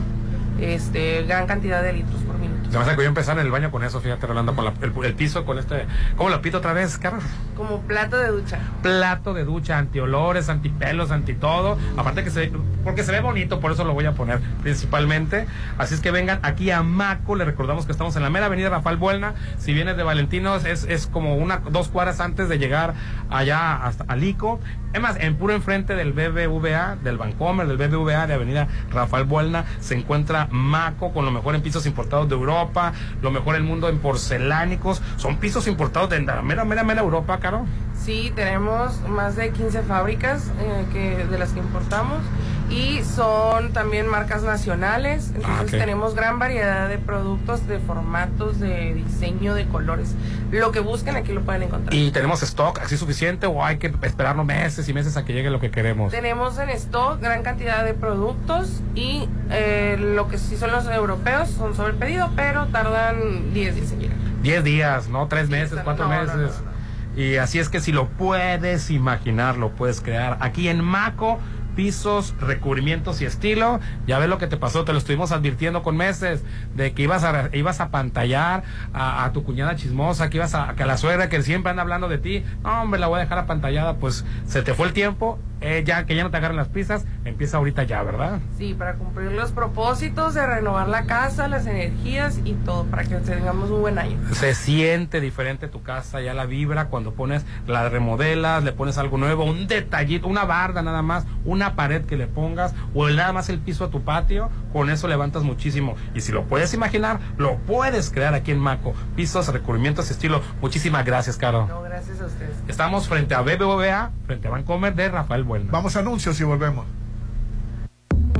este, 0.59 1.23
gran 1.23 1.47
cantidad 1.47 1.81
de 1.83 1.93
litros 1.93 2.21
por 2.21 2.34
vas 2.73 2.87
a 2.87 2.91
que 2.91 2.95
voy 2.97 3.05
a 3.05 3.09
empezar 3.09 3.37
en 3.39 3.45
el 3.45 3.51
baño 3.51 3.71
con 3.71 3.83
eso, 3.83 4.01
fíjate, 4.01 4.27
Rolando, 4.27 4.55
con 4.55 4.65
la- 4.65 4.73
el, 4.81 4.93
el 5.03 5.13
piso, 5.13 5.45
con 5.45 5.57
este. 5.59 5.85
¿Cómo 6.17 6.29
lo 6.29 6.41
pito 6.41 6.57
otra 6.57 6.73
vez, 6.73 6.97
Carlos? 6.97 7.23
Como 7.55 7.81
plato 7.81 8.17
de 8.17 8.27
ducha. 8.29 8.59
Plato 8.81 9.33
de 9.33 9.43
ducha, 9.45 9.77
antiolores, 9.77 10.49
antipelos, 10.49 11.11
anti 11.11 11.33
todo. 11.35 11.77
Aparte 11.97 12.23
que 12.23 12.29
se. 12.31 12.51
Porque 12.83 13.03
se 13.03 13.11
ve 13.11 13.21
bonito, 13.21 13.59
por 13.59 13.71
eso 13.71 13.83
lo 13.83 13.93
voy 13.93 14.05
a 14.05 14.11
poner 14.13 14.39
principalmente. 14.63 15.45
Así 15.77 15.95
es 15.95 16.01
que 16.01 16.11
vengan 16.11 16.39
aquí 16.43 16.69
a 16.71 16.83
Maco. 16.83 17.35
Le 17.35 17.45
recordamos 17.45 17.85
que 17.85 17.91
estamos 17.91 18.15
en 18.15 18.23
la 18.23 18.29
mera 18.29 18.47
avenida 18.47 18.69
Rafael 18.69 18.97
Buelna. 18.97 19.33
Si 19.57 19.73
vienes 19.73 19.97
de 19.97 20.03
Valentinos, 20.03 20.65
es, 20.65 20.83
es 20.83 21.07
como 21.07 21.35
una, 21.35 21.57
dos 21.69 21.87
cuadras 21.87 22.19
antes 22.19 22.49
de 22.49 22.57
llegar 22.57 22.93
allá 23.29 23.83
hasta 23.85 24.03
Alico. 24.07 24.59
Es 24.95 25.01
más, 25.01 25.17
en 25.19 25.35
puro 25.35 25.53
enfrente 25.53 25.93
del 25.93 26.13
BBVA, 26.13 26.95
del 27.03 27.17
Bancomer, 27.17 27.67
del 27.67 27.75
BBVA 27.75 28.27
de 28.27 28.33
Avenida 28.33 28.69
Rafael 28.89 29.25
Buelna, 29.25 29.65
se 29.81 29.93
encuentra 29.93 30.47
Maco 30.51 31.11
con 31.11 31.25
lo 31.25 31.31
mejor 31.31 31.53
en 31.53 31.61
pisos 31.61 31.85
importados 31.85 32.29
de 32.29 32.35
Europa, 32.35 32.93
lo 33.21 33.29
mejor 33.29 33.55
en 33.55 33.63
el 33.63 33.67
mundo 33.67 33.89
en 33.89 33.99
porcelánicos. 33.99 35.01
Son 35.17 35.35
pisos 35.35 35.67
importados 35.67 36.11
de 36.11 36.21
mera, 36.21 36.63
mera, 36.63 36.85
mera 36.85 37.01
Europa, 37.01 37.39
Caro. 37.41 37.65
Sí, 38.05 38.31
tenemos 38.35 38.99
más 39.09 39.35
de 39.35 39.49
15 39.51 39.81
fábricas 39.81 40.51
eh, 40.59 40.85
que, 40.93 41.25
de 41.25 41.37
las 41.39 41.49
que 41.49 41.59
importamos 41.59 42.19
y 42.69 43.01
son 43.03 43.73
también 43.73 44.07
marcas 44.07 44.43
nacionales. 44.43 45.29
Entonces 45.35 45.49
Ah, 45.57 45.61
ok. 45.63 45.69
tenemos 45.71 46.13
gran 46.13 46.37
variedad 46.37 46.87
de 46.87 46.99
productos, 46.99 47.67
de 47.67 47.79
formatos, 47.79 48.59
de 48.59 48.93
diseño, 48.93 49.55
de 49.55 49.65
colores. 49.67 50.13
Lo 50.51 50.71
que 50.71 50.81
busquen 50.81 51.15
aquí 51.15 51.31
lo 51.33 51.41
pueden 51.41 51.63
encontrar. 51.63 51.95
¿Y 51.95 52.11
tenemos 52.11 52.43
stock 52.43 52.79
así 52.79 52.95
suficiente 52.95 53.47
o 53.47 53.65
hay 53.65 53.77
que 53.77 53.91
esperarnos 54.03 54.45
meses 54.45 54.87
y 54.87 54.93
meses 54.93 55.17
a 55.17 55.25
que 55.25 55.33
llegue 55.33 55.49
lo 55.49 55.59
que 55.59 55.71
queremos? 55.71 56.11
Tenemos 56.11 56.59
en 56.59 56.69
stock 56.69 57.19
gran 57.19 57.41
cantidad 57.41 57.83
de 57.83 57.95
productos 57.95 58.81
y 58.93 59.27
eh, 59.49 59.97
lo 59.99 60.27
que 60.27 60.37
sí 60.37 60.57
son 60.57 60.71
los 60.71 60.85
europeos 60.87 61.49
son 61.49 61.75
sobre 61.75 61.93
pedido, 61.93 62.29
pero 62.35 62.67
tardan 62.67 63.51
10 63.53 63.75
días 63.75 63.91
en 63.93 63.99
llegar. 63.99 64.17
10 64.43 64.63
días, 64.63 65.07
¿no? 65.07 65.27
3 65.27 65.49
meses, 65.49 65.79
4 65.83 66.07
no, 66.07 66.13
no, 66.13 66.21
meses. 66.35 66.55
Y 67.15 67.37
así 67.37 67.59
es 67.59 67.69
que 67.69 67.79
si 67.79 67.91
lo 67.91 68.07
puedes 68.09 68.91
imaginar, 68.91 69.57
lo 69.57 69.69
puedes 69.71 70.01
crear. 70.01 70.37
Aquí 70.41 70.67
en 70.67 70.83
Maco, 70.83 71.39
pisos, 71.75 72.33
recubrimientos 72.39 73.21
y 73.21 73.25
estilo. 73.25 73.79
Ya 74.07 74.19
ves 74.19 74.29
lo 74.29 74.37
que 74.37 74.47
te 74.47 74.57
pasó, 74.57 74.85
te 74.85 74.91
lo 74.93 74.97
estuvimos 74.97 75.31
advirtiendo 75.31 75.83
con 75.83 75.97
meses, 75.97 76.43
de 76.75 76.93
que 76.93 77.03
ibas 77.03 77.23
a, 77.23 77.49
ibas 77.53 77.81
a 77.81 77.89
pantallar 77.89 78.63
a, 78.93 79.25
a 79.25 79.31
tu 79.31 79.43
cuñada 79.43 79.75
chismosa, 79.75 80.29
que 80.29 80.37
ibas 80.37 80.55
a, 80.55 80.73
que 80.75 80.83
a 80.83 80.85
la 80.85 80.97
suegra 80.97 81.29
que 81.29 81.41
siempre 81.41 81.69
anda 81.69 81.81
hablando 81.81 82.07
de 82.07 82.17
ti. 82.17 82.43
No, 82.63 82.81
hombre, 82.81 82.99
la 82.99 83.07
voy 83.07 83.17
a 83.17 83.23
dejar 83.23 83.37
apantallada. 83.39 83.95
Pues 83.95 84.25
se 84.47 84.61
te 84.61 84.73
fue 84.73 84.87
el 84.87 84.93
tiempo, 84.93 85.37
eh, 85.61 85.83
ya 85.85 86.05
que 86.05 86.15
ya 86.15 86.23
no 86.23 86.31
te 86.31 86.37
agarren 86.37 86.57
las 86.57 86.67
pistas, 86.67 87.05
empieza 87.23 87.57
ahorita 87.57 87.83
ya, 87.83 88.03
¿verdad? 88.03 88.39
Sí, 88.57 88.73
para 88.73 88.95
cumplir 88.95 89.31
los 89.31 89.51
propósitos 89.51 90.33
de 90.33 90.45
renovar 90.45 90.87
la 90.87 91.05
casa, 91.05 91.47
las 91.47 91.65
energías 91.65 92.39
y 92.43 92.53
todo, 92.53 92.85
para 92.85 93.03
que 93.03 93.15
tengamos 93.15 93.69
un 93.69 93.81
buen 93.81 93.97
año. 93.97 94.17
se 94.31 94.53
siente 94.53 95.19
diferente 95.21 95.67
tu 95.67 95.81
casa, 95.81 96.21
ya 96.21 96.33
la 96.33 96.45
vibra 96.45 96.85
cuando 96.87 97.13
pones 97.13 97.45
la 97.67 97.89
remodelas, 97.89 98.63
le 98.63 98.71
pones 98.71 98.97
algo 98.97 99.17
nuevo, 99.17 99.43
un 99.43 99.67
detallito, 99.67 100.27
una 100.27 100.45
barda 100.45 100.81
nada 100.81 101.01
más, 101.01 101.25
una 101.45 101.64
pared 101.73 102.05
que 102.05 102.15
le 102.17 102.27
pongas 102.27 102.75
o 102.93 103.07
el- 103.07 103.15
nada 103.15 103.33
más 103.33 103.49
el 103.49 103.57
piso 103.59 103.85
a 103.85 103.89
tu 103.89 104.03
patio, 104.03 104.51
con 104.71 104.91
eso 104.91 105.07
levantas 105.07 105.41
muchísimo. 105.41 105.95
Y 106.13 106.21
si 106.21 106.31
lo 106.31 106.43
puedes 106.43 106.75
imaginar, 106.75 107.19
lo 107.37 107.55
puedes 107.57 108.11
crear 108.11 108.35
aquí 108.35 108.51
en 108.51 108.59
Maco. 108.59 108.93
Pisos, 109.15 109.47
recubrimientos, 109.47 110.11
estilo. 110.11 110.41
Muchísimas 110.61 111.03
gracias, 111.05 111.37
Caro. 111.37 111.65
No, 111.67 111.81
gracias 111.81 112.21
a 112.21 112.27
ustedes. 112.27 112.55
Estamos 112.67 113.07
frente 113.07 113.33
a 113.33 113.41
BBVA, 113.41 114.11
frente 114.27 114.47
a 114.47 114.51
Vancomer 114.51 114.93
de 114.93 115.09
Rafael 115.09 115.43
Buelna. 115.43 115.71
Vamos 115.71 115.95
a 115.95 116.01
anuncios 116.01 116.39
y 116.39 116.43
volvemos. 116.43 116.85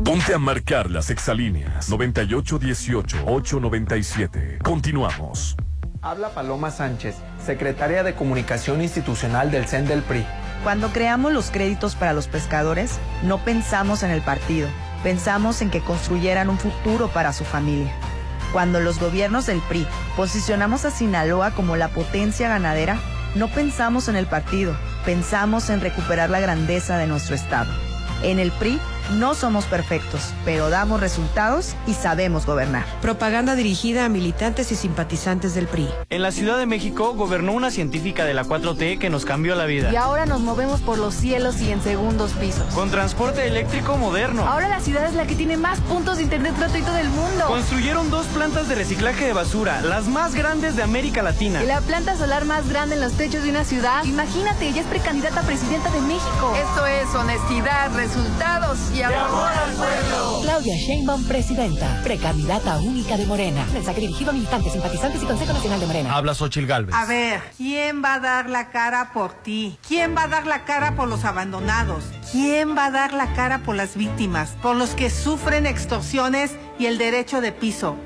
Ponte 0.04 0.36
a 0.36 0.38
marcar 0.38 0.92
las 0.92 1.10
exalíneas 1.10 1.90
9818-897. 1.90 4.60
Continuamos. 4.62 5.56
Habla 6.02 6.30
Paloma 6.30 6.70
Sánchez, 6.70 7.16
secretaria 7.44 8.04
de 8.04 8.14
Comunicación 8.14 8.84
Institucional 8.84 9.50
del 9.50 9.66
CEN 9.66 9.88
del 9.88 10.04
PRI. 10.04 10.24
Cuando 10.66 10.92
creamos 10.92 11.32
los 11.32 11.52
créditos 11.52 11.94
para 11.94 12.14
los 12.14 12.26
pescadores, 12.28 12.98
no 13.22 13.38
pensamos 13.38 14.02
en 14.02 14.10
el 14.10 14.24
partido, 14.24 14.68
pensamos 15.04 15.62
en 15.62 15.70
que 15.70 15.80
construyeran 15.80 16.50
un 16.50 16.58
futuro 16.58 17.08
para 17.08 17.34
su 17.34 17.44
familia. 17.44 17.94
Cuando 18.52 18.80
los 18.80 19.00
gobiernos 19.00 19.46
del 19.46 19.62
PRI 19.62 19.86
posicionamos 20.16 20.84
a 20.84 20.90
Sinaloa 20.90 21.52
como 21.52 21.76
la 21.76 21.90
potencia 21.90 22.50
ganadera, 22.50 22.98
no 23.36 23.48
pensamos 23.48 24.08
en 24.08 24.16
el 24.16 24.26
partido, 24.26 24.76
pensamos 25.06 25.70
en 25.70 25.82
recuperar 25.82 26.32
la 26.32 26.40
grandeza 26.40 26.98
de 26.98 27.06
nuestro 27.06 27.36
estado. 27.36 27.72
En 28.24 28.40
el 28.40 28.52
PRI 28.52 28.80
no 29.12 29.36
somos 29.36 29.66
perfectos, 29.66 30.34
pero 30.44 30.70
damos 30.70 31.00
resultados 31.00 31.76
y 31.88 31.94
sabemos 31.94 32.46
gobernar. 32.46 32.86
Propaganda 33.02 33.56
dirigida 33.56 34.06
a 34.06 34.10
militantes 34.10 34.72
y 34.72 34.76
simpatizantes 34.76 35.54
del 35.56 35.68
PRI. 35.68 35.88
En 36.10 36.22
la 36.22 36.32
Ciudad 36.32 36.58
de 36.58 36.66
México 36.66 37.14
gobernó 37.14 37.54
una 37.54 37.72
científica 37.72 38.26
de 38.26 38.34
la 38.34 38.44
4T 38.44 39.00
que 39.00 39.10
nos 39.10 39.26
cambió 39.26 39.56
la 39.56 39.66
vida. 39.66 39.92
Y 39.92 39.96
ahora 39.96 40.26
nos 40.26 40.42
movemos 40.42 40.82
por 40.82 40.98
los 40.98 41.14
cielos 41.14 41.62
y 41.62 41.72
en 41.72 41.82
segundos 41.82 42.32
pisos. 42.34 42.74
Con 42.74 42.90
transporte 42.90 43.48
eléctrico 43.48 43.98
moderno. 43.98 44.48
Ahora 44.48 44.68
la 44.68 44.80
ciudad 44.80 45.06
es 45.06 45.14
la 45.14 45.28
que 45.28 45.36
tiene 45.36 45.58
más 45.58 45.80
puntos 45.82 46.18
de 46.18 46.24
internet 46.24 46.56
gratuito 46.58 46.92
del 46.94 47.10
mundo. 47.10 47.46
Construyeron 47.48 48.10
dos 48.10 48.26
plantas 48.28 48.68
de 48.68 48.76
reciclaje 48.76 49.26
de 49.26 49.34
basura, 49.34 49.82
las 49.82 50.08
más 50.08 50.34
grandes 50.34 50.76
de 50.76 50.84
América 50.84 51.22
Latina. 51.22 51.64
Y 51.64 51.68
la 51.68 51.82
planta 51.82 52.18
solar 52.18 52.46
más 52.46 52.68
grande 52.68 52.96
en 52.96 53.02
los 53.02 53.14
techos 53.14 53.44
de 53.44 53.50
una 53.50 53.64
ciudad. 53.64 54.04
Imagínate, 54.06 54.68
ella 54.68 54.82
es 54.82 54.88
precandidata 54.88 55.42
a 55.42 55.44
presidenta 55.44 55.90
de 55.92 56.02
México. 56.02 56.54
Esto 56.56 56.86
es 56.86 57.14
honestidad, 57.16 57.92
resultados 57.96 58.80
y 58.96 59.02
amor 59.02 59.50
al 59.50 59.74
pueblo. 59.74 60.40
Claudia 60.44 60.76
Sheinbaum, 60.76 61.24
presidenta, 61.26 62.02
precandidata 62.04 62.78
única 62.78 63.18
de 63.18 63.26
Morena. 63.26 63.66
Mensaje 63.74 64.00
dirigido 64.00 64.32
a 64.32 64.34
militantes, 64.34 64.72
simpatizantes 64.72 65.22
y 65.22 65.26
Consejo 65.26 65.54
Nacional 65.54 65.80
de 65.80 65.88
Morena. 65.88 66.16
Habla 66.16 66.34
Xochil 66.34 66.66
Gálvez. 66.66 66.96
A 66.96 67.06
ver, 67.06 67.42
¿quién 67.58 68.04
va 68.04 68.16
a 68.16 68.20
dar 68.20 68.50
la 68.50 68.70
cara 68.70 69.12
por 69.14 69.34
ti? 69.34 69.78
¿Quién 69.88 70.16
va 70.16 70.24
a 70.24 70.28
dar 70.28 70.48
la 70.48 70.64
cara 70.64 70.96
por 70.96 71.10
los 71.10 71.26
abandonados? 71.26 72.04
¿Quién 72.32 72.78
va 72.78 72.86
a 72.86 72.92
dar 72.92 73.14
la 73.14 73.34
cara 73.34 73.60
por 73.60 73.76
las 73.76 73.96
víctimas? 73.96 74.52
Por 74.62 74.76
los 74.76 74.92
que 74.92 75.10
sufren 75.10 75.66
extorsiones 75.66 76.52
y 76.80 76.86
el 76.86 76.98
derecho 76.98 77.42
de 77.42 77.52
piso. 77.52 77.98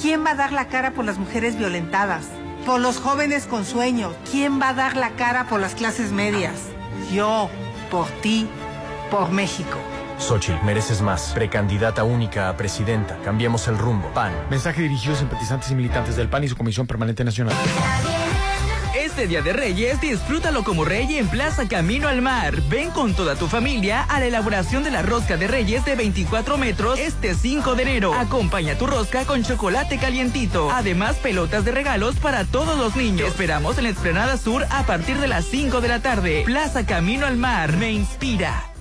¿Quién 0.00 0.24
va 0.24 0.32
a 0.32 0.34
dar 0.34 0.52
la 0.52 0.68
cara 0.68 0.92
por 0.92 1.04
las 1.04 1.18
mujeres 1.18 1.56
violentadas? 1.56 2.26
Por 2.66 2.80
los 2.80 2.98
jóvenes 2.98 3.46
con 3.46 3.64
sueños. 3.64 4.14
¿Quién 4.30 4.60
va 4.60 4.70
a 4.70 4.74
dar 4.74 4.96
la 4.96 5.10
cara 5.10 5.46
por 5.46 5.60
las 5.60 5.74
clases 5.74 6.12
medias? 6.12 6.54
Yo, 7.12 7.48
por 7.90 8.08
ti, 8.22 8.46
por 9.10 9.30
México. 9.30 9.78
Xochitl, 10.24 10.64
mereces 10.64 11.02
más. 11.02 11.32
Precandidata 11.34 12.02
única 12.02 12.48
a 12.48 12.56
presidenta. 12.56 13.18
Cambiemos 13.24 13.68
el 13.68 13.76
rumbo. 13.76 14.08
PAN. 14.14 14.32
Mensaje 14.50 14.82
dirigido 14.82 15.14
a 15.14 15.18
simpatizantes 15.18 15.70
y 15.70 15.74
militantes 15.74 16.16
del 16.16 16.28
PAN 16.28 16.44
y 16.44 16.48
su 16.48 16.56
Comisión 16.56 16.86
Permanente 16.86 17.24
Nacional. 17.24 17.54
Este 18.96 19.26
Día 19.26 19.42
de 19.42 19.52
Reyes, 19.52 20.00
disfrútalo 20.00 20.64
como 20.64 20.84
rey 20.84 21.18
en 21.18 21.28
Plaza 21.28 21.68
Camino 21.68 22.08
al 22.08 22.22
Mar. 22.22 22.62
Ven 22.68 22.90
con 22.90 23.14
toda 23.14 23.36
tu 23.36 23.48
familia 23.48 24.02
a 24.02 24.18
la 24.18 24.26
elaboración 24.26 24.82
de 24.82 24.90
la 24.90 25.02
rosca 25.02 25.36
de 25.36 25.46
Reyes 25.46 25.84
de 25.84 25.94
24 25.94 26.56
metros 26.56 26.98
este 26.98 27.34
5 27.34 27.74
de 27.74 27.82
enero. 27.82 28.14
Acompaña 28.14 28.76
tu 28.76 28.86
rosca 28.86 29.24
con 29.24 29.44
chocolate 29.44 29.98
calientito. 29.98 30.70
Además, 30.70 31.16
pelotas 31.16 31.64
de 31.64 31.72
regalos 31.72 32.16
para 32.16 32.44
todos 32.44 32.78
los 32.78 32.96
niños. 32.96 33.22
Te 33.22 33.28
esperamos 33.28 33.76
en 33.78 33.84
la 33.84 33.90
Esplanada 33.90 34.36
Sur 34.36 34.66
a 34.70 34.84
partir 34.84 35.18
de 35.18 35.28
las 35.28 35.44
5 35.44 35.80
de 35.80 35.88
la 35.88 36.00
tarde. 36.00 36.42
Plaza 36.46 36.86
Camino 36.86 37.26
al 37.26 37.36
Mar 37.36 37.76
me 37.76 37.92
inspira. 37.92 38.73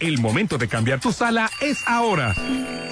El 0.00 0.18
momento 0.18 0.58
de 0.58 0.68
cambiar 0.68 1.00
tu 1.00 1.12
sala 1.12 1.50
es 1.60 1.86
ahora. 1.86 2.34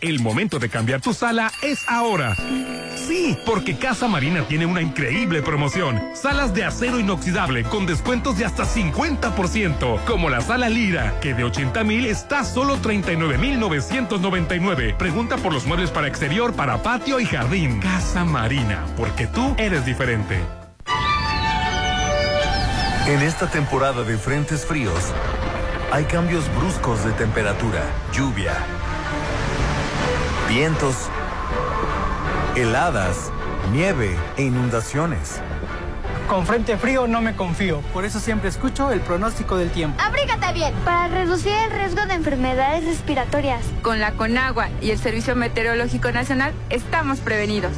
El 0.00 0.20
momento 0.20 0.58
de 0.58 0.70
cambiar 0.70 1.02
tu 1.02 1.12
sala 1.12 1.52
es 1.60 1.86
ahora. 1.86 2.34
Sí, 2.96 3.36
porque 3.44 3.76
Casa 3.76 4.08
Marina 4.08 4.48
tiene 4.48 4.64
una 4.64 4.80
increíble 4.80 5.42
promoción. 5.42 6.00
Salas 6.14 6.54
de 6.54 6.64
acero 6.64 6.98
inoxidable 6.98 7.64
con 7.64 7.84
descuentos 7.84 8.38
de 8.38 8.46
hasta 8.46 8.64
50%, 8.64 10.02
como 10.06 10.30
la 10.30 10.40
sala 10.40 10.70
Lira, 10.70 11.20
que 11.20 11.34
de 11.34 11.44
80 11.44 11.84
mil 11.84 12.06
está 12.06 12.44
solo 12.44 12.78
39,999. 12.78 14.94
Pregunta 14.98 15.36
por 15.36 15.52
los 15.52 15.66
muebles 15.66 15.90
para 15.90 16.08
exterior, 16.08 16.54
para 16.54 16.82
patio 16.82 17.20
y 17.20 17.26
jardín. 17.26 17.80
Casa 17.80 18.24
Marina, 18.24 18.86
porque 18.96 19.26
tú 19.26 19.54
eres 19.58 19.84
diferente. 19.84 20.40
En 23.06 23.20
esta 23.20 23.50
temporada 23.50 24.02
de 24.04 24.16
frentes 24.16 24.64
fríos, 24.64 25.12
hay 25.92 26.04
cambios 26.04 26.44
bruscos 26.56 27.04
de 27.04 27.12
temperatura, 27.12 27.82
lluvia, 28.12 28.54
vientos, 30.50 30.96
heladas, 32.56 33.30
nieve 33.72 34.16
e 34.36 34.42
inundaciones. 34.42 35.40
Con 36.28 36.44
frente 36.44 36.76
frío 36.76 37.06
no 37.06 37.20
me 37.20 37.36
confío, 37.36 37.82
por 37.92 38.04
eso 38.04 38.18
siempre 38.18 38.48
escucho 38.48 38.90
el 38.90 39.00
pronóstico 39.00 39.56
del 39.56 39.70
tiempo. 39.70 39.96
Abrígate 40.02 40.52
bien 40.52 40.74
para 40.84 41.06
reducir 41.06 41.52
el 41.52 41.70
riesgo 41.70 42.04
de 42.06 42.14
enfermedades 42.14 42.84
respiratorias. 42.84 43.64
Con 43.82 44.00
la 44.00 44.12
Conagua 44.12 44.70
y 44.80 44.90
el 44.90 44.98
Servicio 44.98 45.36
Meteorológico 45.36 46.10
Nacional 46.10 46.52
estamos 46.68 47.20
prevenidos. 47.20 47.72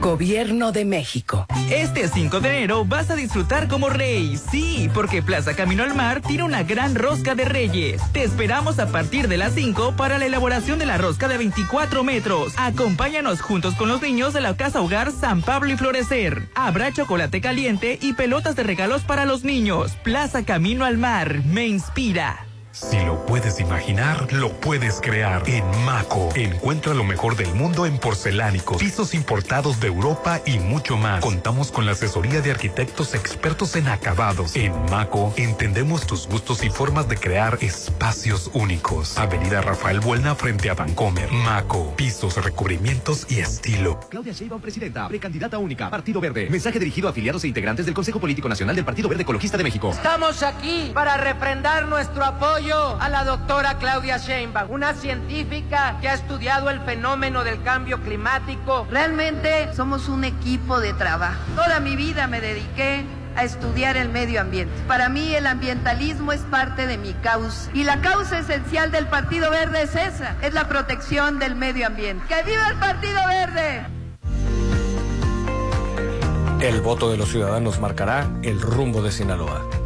Gobierno 0.00 0.72
de 0.72 0.84
México. 0.84 1.46
Este 1.70 2.08
5 2.08 2.40
de 2.40 2.48
enero 2.48 2.84
vas 2.84 3.10
a 3.10 3.16
disfrutar 3.16 3.66
como 3.68 3.88
rey. 3.88 4.36
Sí, 4.36 4.88
porque 4.94 5.22
Plaza 5.22 5.54
Camino 5.54 5.82
al 5.82 5.94
Mar 5.94 6.20
tiene 6.20 6.44
una 6.44 6.62
gran 6.62 6.94
rosca 6.94 7.34
de 7.34 7.44
reyes. 7.44 8.00
Te 8.12 8.22
esperamos 8.22 8.78
a 8.78 8.88
partir 8.88 9.28
de 9.28 9.36
las 9.36 9.54
5 9.54 9.94
para 9.96 10.18
la 10.18 10.26
elaboración 10.26 10.78
de 10.78 10.86
la 10.86 10.98
rosca 10.98 11.28
de 11.28 11.38
24 11.38 12.04
metros. 12.04 12.54
Acompáñanos 12.56 13.40
juntos 13.40 13.74
con 13.74 13.88
los 13.88 14.02
niños 14.02 14.32
de 14.32 14.40
la 14.40 14.56
Casa 14.56 14.80
Hogar 14.80 15.10
San 15.12 15.42
Pablo 15.42 15.72
y 15.72 15.76
Florecer. 15.76 16.48
Habrá 16.54 16.92
chocolate 16.92 17.40
caliente 17.40 17.98
y 18.00 18.12
pelotas 18.12 18.54
de 18.54 18.62
regalos 18.62 19.02
para 19.02 19.24
los 19.24 19.44
niños. 19.44 19.96
Plaza 20.02 20.44
Camino 20.44 20.84
al 20.84 20.98
Mar 20.98 21.42
me 21.44 21.66
inspira. 21.66 22.45
Si 22.76 23.00
lo 23.00 23.24
puedes 23.24 23.58
imaginar, 23.58 24.30
lo 24.34 24.52
puedes 24.52 25.00
crear. 25.00 25.42
En 25.48 25.64
Maco, 25.86 26.28
encuentra 26.34 26.92
lo 26.92 27.04
mejor 27.04 27.34
del 27.34 27.54
mundo 27.54 27.86
en 27.86 27.96
porcelánicos, 27.96 28.76
pisos 28.76 29.14
importados 29.14 29.80
de 29.80 29.86
Europa 29.86 30.42
y 30.44 30.58
mucho 30.58 30.98
más. 30.98 31.22
Contamos 31.22 31.72
con 31.72 31.86
la 31.86 31.92
asesoría 31.92 32.42
de 32.42 32.50
arquitectos 32.50 33.14
expertos 33.14 33.76
en 33.76 33.88
acabados. 33.88 34.54
En 34.56 34.74
Maco, 34.90 35.32
entendemos 35.38 36.06
tus 36.06 36.28
gustos 36.28 36.62
y 36.64 36.68
formas 36.68 37.08
de 37.08 37.16
crear 37.16 37.56
espacios 37.62 38.50
únicos. 38.52 39.16
Avenida 39.16 39.62
Rafael 39.62 40.00
Buelna 40.00 40.34
frente 40.34 40.68
a 40.68 40.74
Vancomer. 40.74 41.32
Maco, 41.32 41.94
pisos, 41.96 42.36
recubrimientos 42.44 43.24
y 43.30 43.40
estilo. 43.40 43.98
Claudia 44.10 44.34
Sheinbaum, 44.34 44.60
presidenta, 44.60 45.08
precandidata 45.08 45.56
única, 45.56 45.88
Partido 45.88 46.20
Verde. 46.20 46.50
Mensaje 46.50 46.78
dirigido 46.78 47.08
a 47.08 47.12
afiliados 47.12 47.42
e 47.44 47.48
integrantes 47.48 47.86
del 47.86 47.94
Consejo 47.94 48.20
Político 48.20 48.50
Nacional 48.50 48.76
del 48.76 48.84
Partido 48.84 49.08
Verde 49.08 49.22
Ecologista 49.22 49.56
de 49.56 49.64
México. 49.64 49.92
Estamos 49.92 50.42
aquí 50.42 50.90
para 50.92 51.16
refrendar 51.16 51.88
nuestro 51.88 52.22
apoyo 52.22 52.65
a 52.74 53.08
la 53.08 53.22
doctora 53.22 53.78
Claudia 53.78 54.16
Sheinbaum, 54.16 54.72
una 54.72 54.92
científica 54.94 55.98
que 56.00 56.08
ha 56.08 56.14
estudiado 56.14 56.68
el 56.68 56.80
fenómeno 56.80 57.44
del 57.44 57.62
cambio 57.62 58.00
climático. 58.00 58.88
Realmente 58.90 59.72
somos 59.72 60.08
un 60.08 60.24
equipo 60.24 60.80
de 60.80 60.92
trabajo. 60.92 61.38
Toda 61.54 61.78
mi 61.78 61.94
vida 61.94 62.26
me 62.26 62.40
dediqué 62.40 63.04
a 63.36 63.44
estudiar 63.44 63.96
el 63.96 64.08
medio 64.08 64.40
ambiente. 64.40 64.74
Para 64.88 65.08
mí 65.08 65.32
el 65.34 65.46
ambientalismo 65.46 66.32
es 66.32 66.40
parte 66.40 66.88
de 66.88 66.98
mi 66.98 67.12
causa 67.14 67.70
y 67.72 67.84
la 67.84 68.00
causa 68.00 68.40
esencial 68.40 68.90
del 68.90 69.06
Partido 69.06 69.48
Verde 69.50 69.82
es 69.82 69.94
esa, 69.94 70.34
es 70.42 70.52
la 70.52 70.66
protección 70.66 71.38
del 71.38 71.54
medio 71.54 71.86
ambiente. 71.86 72.24
¡Que 72.26 72.42
viva 72.42 72.68
el 72.68 72.76
Partido 72.78 73.20
Verde! 73.28 73.86
El 76.60 76.80
voto 76.80 77.12
de 77.12 77.16
los 77.16 77.28
ciudadanos 77.28 77.78
marcará 77.78 78.26
el 78.42 78.60
rumbo 78.60 79.02
de 79.02 79.12
Sinaloa. 79.12 79.85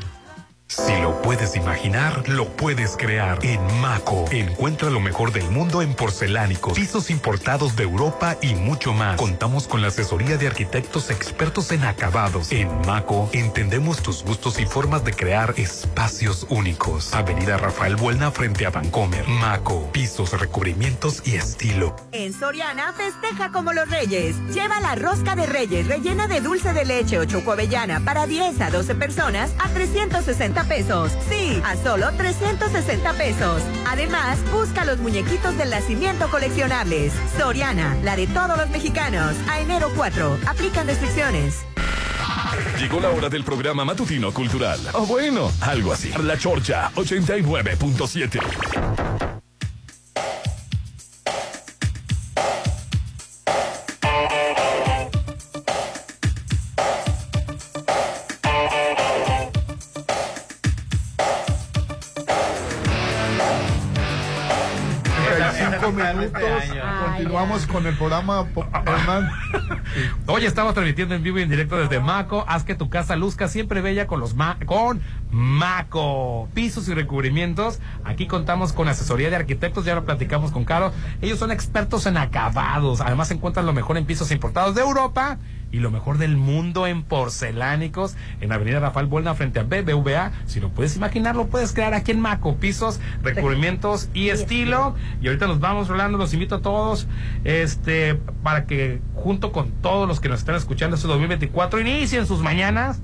Si 0.71 0.95
lo 1.01 1.21
puedes 1.21 1.57
imaginar, 1.57 2.29
lo 2.29 2.47
puedes 2.47 2.95
crear. 2.95 3.39
En 3.43 3.59
Maco, 3.81 4.23
encuentra 4.31 4.89
lo 4.89 5.01
mejor 5.01 5.33
del 5.33 5.49
mundo 5.49 5.81
en 5.81 5.93
porcelánicos, 5.93 6.79
pisos 6.79 7.09
importados 7.09 7.75
de 7.75 7.83
Europa 7.83 8.37
y 8.41 8.55
mucho 8.55 8.93
más. 8.93 9.17
Contamos 9.17 9.67
con 9.67 9.81
la 9.81 9.89
asesoría 9.89 10.37
de 10.37 10.47
arquitectos 10.47 11.09
expertos 11.09 11.73
en 11.73 11.83
acabados. 11.83 12.53
En 12.53 12.69
Maco, 12.87 13.29
entendemos 13.33 14.01
tus 14.01 14.23
gustos 14.23 14.61
y 14.61 14.65
formas 14.65 15.03
de 15.03 15.11
crear 15.11 15.53
espacios 15.57 16.47
únicos. 16.47 17.13
Avenida 17.13 17.57
Rafael 17.57 17.97
Buelna 17.97 18.31
frente 18.31 18.65
a 18.65 18.69
Vancomer. 18.69 19.27
Maco, 19.27 19.91
pisos, 19.91 20.39
recubrimientos 20.39 21.21
y 21.25 21.35
estilo. 21.35 21.97
En 22.13 22.31
Soriana, 22.31 22.93
festeja 22.93 23.51
como 23.51 23.73
los 23.73 23.89
reyes. 23.89 24.37
Lleva 24.53 24.79
la 24.79 24.95
rosca 24.95 25.35
de 25.35 25.47
reyes 25.47 25.85
rellena 25.87 26.27
de 26.27 26.39
dulce 26.39 26.71
de 26.71 26.85
leche 26.85 27.19
o 27.19 27.25
chocoavellana 27.25 27.99
para 28.05 28.25
10 28.25 28.61
a 28.61 28.69
12 28.69 28.95
personas 28.95 29.51
a 29.59 29.67
360 29.67 30.60
pesos. 30.65 31.11
Sí, 31.29 31.61
a 31.63 31.75
solo 31.75 32.11
360 32.17 33.13
pesos. 33.13 33.61
Además, 33.87 34.39
busca 34.51 34.85
los 34.85 34.99
muñequitos 34.99 35.57
del 35.57 35.69
nacimiento 35.69 36.29
coleccionables. 36.29 37.13
Soriana, 37.37 37.95
la 38.03 38.15
de 38.15 38.27
todos 38.27 38.57
los 38.57 38.69
mexicanos. 38.69 39.35
A 39.49 39.59
enero 39.59 39.89
4. 39.95 40.39
Aplican 40.47 40.87
restricciones. 40.87 41.65
Llegó 42.79 42.99
la 42.99 43.09
hora 43.09 43.29
del 43.29 43.43
programa 43.43 43.85
matutino 43.85 44.33
cultural. 44.33 44.79
O 44.93 45.05
bueno, 45.05 45.51
algo 45.61 45.93
así. 45.93 46.11
La 46.23 46.37
Chorcha 46.37 46.91
89.7. 46.95 49.40
Continuamos 65.81 67.65
con 67.65 67.87
el 67.87 67.97
programa, 67.97 68.45
Hernán. 68.85 69.31
Hoy 70.27 70.45
estamos 70.45 70.75
transmitiendo 70.75 71.15
en 71.15 71.23
vivo 71.23 71.39
y 71.39 71.41
en 71.41 71.49
directo 71.49 71.75
desde 71.75 71.99
Maco. 71.99 72.45
Haz 72.47 72.63
que 72.63 72.75
tu 72.75 72.89
casa 72.89 73.15
luzca 73.15 73.47
siempre 73.47 73.81
bella 73.81 74.05
con 74.05 74.19
los 74.19 74.35
ma 74.35 74.57
con 74.65 75.01
Maco. 75.31 76.49
Pisos 76.53 76.87
y 76.87 76.93
recubrimientos. 76.93 77.79
Aquí 78.03 78.27
contamos 78.27 78.73
con 78.73 78.89
asesoría 78.89 79.31
de 79.31 79.37
arquitectos. 79.37 79.83
Ya 79.85 79.95
lo 79.95 80.05
platicamos 80.05 80.51
con 80.51 80.65
Caro. 80.65 80.93
Ellos 81.21 81.39
son 81.39 81.51
expertos 81.51 82.05
en 82.05 82.17
acabados. 82.17 83.01
Además, 83.01 83.31
encuentran 83.31 83.65
lo 83.65 83.73
mejor 83.73 83.97
en 83.97 84.05
pisos 84.05 84.31
importados 84.31 84.75
de 84.75 84.81
Europa 84.81 85.39
y 85.71 85.79
lo 85.79 85.91
mejor 85.91 86.17
del 86.17 86.37
mundo 86.37 86.87
en 86.87 87.03
porcelánicos 87.03 88.15
en 88.41 88.51
Avenida 88.51 88.79
Rafael 88.79 89.07
Buena 89.07 89.33
frente 89.35 89.59
a 89.59 89.63
BBVA. 89.63 90.31
Si 90.45 90.59
lo 90.59 90.69
puedes 90.69 90.95
imaginar, 90.95 91.35
lo 91.35 91.47
puedes 91.47 91.73
crear 91.73 91.93
aquí 91.93 92.11
en 92.11 92.19
Maco, 92.19 92.55
pisos, 92.55 92.99
recubrimientos 93.23 94.09
y 94.13 94.29
estilo. 94.29 94.95
Y 95.21 95.27
ahorita 95.27 95.47
nos 95.47 95.59
vamos, 95.59 95.87
Rolando, 95.87 96.17
los 96.17 96.33
invito 96.33 96.55
a 96.55 96.61
todos 96.61 97.07
este 97.43 98.15
para 98.43 98.65
que 98.65 99.01
junto 99.15 99.51
con 99.51 99.71
todos 99.81 100.07
los 100.07 100.19
que 100.19 100.29
nos 100.29 100.39
están 100.39 100.55
escuchando 100.55 100.95
este 100.95 101.07
2024 101.07 101.79
inicien 101.79 102.25
sus 102.25 102.41
mañanas 102.41 103.01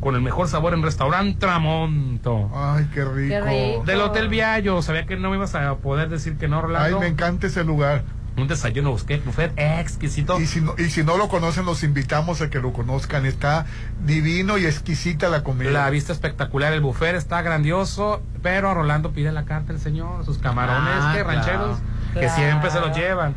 con 0.00 0.14
el 0.14 0.20
mejor 0.20 0.48
sabor 0.48 0.74
en 0.74 0.82
restaurante 0.82 1.38
Tramonto. 1.38 2.50
Ay, 2.54 2.88
qué 2.94 3.04
rico. 3.04 3.28
Qué 3.28 3.40
rico. 3.40 3.84
Del 3.84 4.00
Hotel 4.00 4.28
Viallo. 4.28 4.80
Sabía 4.82 5.06
que 5.06 5.16
no 5.16 5.30
me 5.30 5.36
ibas 5.36 5.54
a 5.54 5.74
poder 5.76 6.08
decir 6.08 6.36
que 6.36 6.48
no, 6.48 6.56
Ay, 6.56 6.62
Rolando. 6.62 7.00
me 7.00 7.08
encanta 7.08 7.48
ese 7.48 7.64
lugar. 7.64 8.04
Un 8.38 8.46
desayuno 8.48 8.90
busqué, 8.92 9.18
buffet 9.18 9.52
exquisito. 9.56 10.40
Y 10.40 10.46
si, 10.46 10.60
no, 10.60 10.74
y 10.78 10.84
si 10.90 11.02
no 11.02 11.16
lo 11.16 11.28
conocen, 11.28 11.64
los 11.64 11.82
invitamos 11.82 12.40
a 12.40 12.48
que 12.50 12.60
lo 12.60 12.72
conozcan. 12.72 13.26
Está 13.26 13.66
divino 14.04 14.58
y 14.58 14.66
exquisita 14.66 15.28
la 15.28 15.42
comida. 15.42 15.70
La 15.70 15.90
vista 15.90 16.12
espectacular, 16.12 16.72
el 16.72 16.80
buffet 16.80 17.16
está 17.16 17.42
grandioso, 17.42 18.22
pero 18.42 18.70
a 18.70 18.74
Rolando 18.74 19.12
pide 19.12 19.32
la 19.32 19.44
carta 19.44 19.72
el 19.72 19.80
señor, 19.80 20.24
sus 20.24 20.38
camarones, 20.38 20.94
Ah, 20.94 21.12
que 21.16 21.22
claro. 21.24 21.36
rancheros, 21.40 21.78
que 22.14 22.28
siempre 22.30 22.70
se 22.70 22.80
los 22.80 22.96
llevan. 22.96 23.34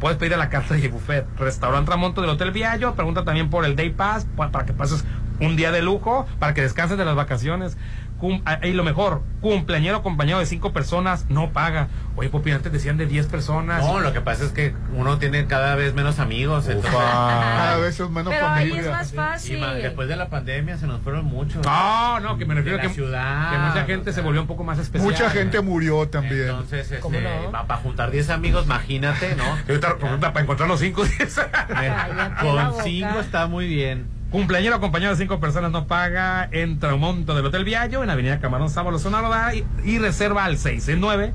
Puedes 0.00 0.18
pedir 0.18 0.34
a 0.34 0.36
la 0.36 0.48
carta 0.50 0.76
y 0.76 0.84
el 0.84 0.90
buffet. 0.90 1.24
Restaurante 1.38 1.86
Tramonto 1.86 2.20
del 2.20 2.30
Hotel 2.30 2.50
Viallo, 2.50 2.94
pregunta 2.94 3.24
también 3.24 3.48
por 3.48 3.64
el 3.64 3.76
Day 3.76 3.90
Pass, 3.90 4.26
pa- 4.36 4.50
para 4.50 4.66
que 4.66 4.72
pases 4.72 5.04
un 5.40 5.56
día 5.56 5.72
de 5.72 5.82
lujo, 5.82 6.26
para 6.38 6.52
que 6.52 6.60
descanses 6.62 6.98
de 6.98 7.04
las 7.04 7.14
vacaciones. 7.16 7.76
Ah, 8.44 8.58
y 8.62 8.72
lo 8.72 8.84
mejor, 8.84 9.22
cumpleañero 9.40 9.96
acompañado 9.96 10.40
de 10.40 10.46
cinco 10.46 10.72
personas, 10.72 11.26
no 11.28 11.52
paga. 11.52 11.88
Oye, 12.14 12.28
Popi, 12.28 12.50
antes 12.52 12.70
decían 12.72 12.96
de 12.98 13.06
10 13.06 13.26
personas. 13.26 13.82
No, 13.82 14.00
lo 14.00 14.12
que 14.12 14.20
pasa 14.20 14.44
es 14.44 14.52
que 14.52 14.74
uno 14.94 15.18
tiene 15.18 15.46
cada 15.46 15.74
vez 15.76 15.94
menos 15.94 16.18
amigos. 16.18 16.68
entonces- 16.68 16.92
Cada 16.92 17.76
vez 17.78 17.98
es 17.98 18.10
menos 18.10 18.32
Pero 18.34 18.46
ahí 18.48 18.72
es 18.72 18.90
más 18.90 19.12
fácil. 19.12 19.58
Y 19.78 19.82
después 19.82 20.08
de 20.08 20.16
la 20.16 20.28
pandemia 20.28 20.76
se 20.76 20.86
nos 20.86 21.00
fueron 21.00 21.24
muchos. 21.24 21.64
No, 21.64 22.20
no, 22.20 22.36
que 22.38 22.44
me 22.44 22.54
refiero 22.54 22.76
De 22.76 22.82
que, 22.82 22.88
la 22.88 22.94
ciudad, 22.94 23.50
que 23.52 23.58
mucha 23.58 23.84
gente 23.86 24.12
se 24.12 24.20
volvió 24.20 24.40
un 24.42 24.46
poco 24.46 24.62
más 24.64 24.78
especial. 24.78 25.10
Mucha 25.10 25.30
gente 25.30 25.60
murió 25.60 26.08
también. 26.08 26.48
Entonces, 26.48 26.94
¿Cómo 27.00 27.16
este, 27.16 27.28
no? 27.46 27.50
para 27.66 27.76
juntar 27.76 28.10
10 28.10 28.30
amigos, 28.30 28.66
imagínate, 28.66 29.34
¿no? 29.36 29.44
Para 30.20 30.40
encontrar 30.40 30.68
los 30.68 30.80
cinco. 30.80 31.04
la 31.68 32.36
Con 32.40 32.70
boca. 32.70 32.82
5 32.84 33.20
está 33.20 33.46
muy 33.46 33.66
bien. 33.66 34.21
Cumpleañero 34.32 34.74
acompañado 34.74 35.14
de 35.14 35.22
cinco 35.22 35.40
personas 35.40 35.70
no 35.70 35.86
paga. 35.86 36.48
Entra 36.52 36.94
un 36.94 37.00
monto 37.00 37.34
del 37.34 37.44
Hotel 37.44 37.64
Viallo 37.64 38.02
en 38.02 38.08
Avenida 38.08 38.40
Camarón 38.40 38.70
Sábalo, 38.70 38.98
Zona 38.98 39.54
y, 39.54 39.62
y 39.84 39.98
reserva 39.98 40.46
al 40.46 40.56
669 40.56 41.34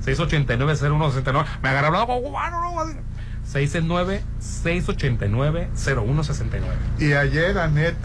689 0.00 0.76
0169. 0.76 1.48
Me 1.60 1.68
agarra 1.68 1.88
hablando 1.88 2.06
como 2.06 2.22
cubano, 2.22 2.60
¿no? 2.60 2.84
669 3.42 4.22
689 4.38 5.70
0169. 5.74 6.74
Y 7.00 7.14
ayer 7.14 7.58
Anet 7.58 7.96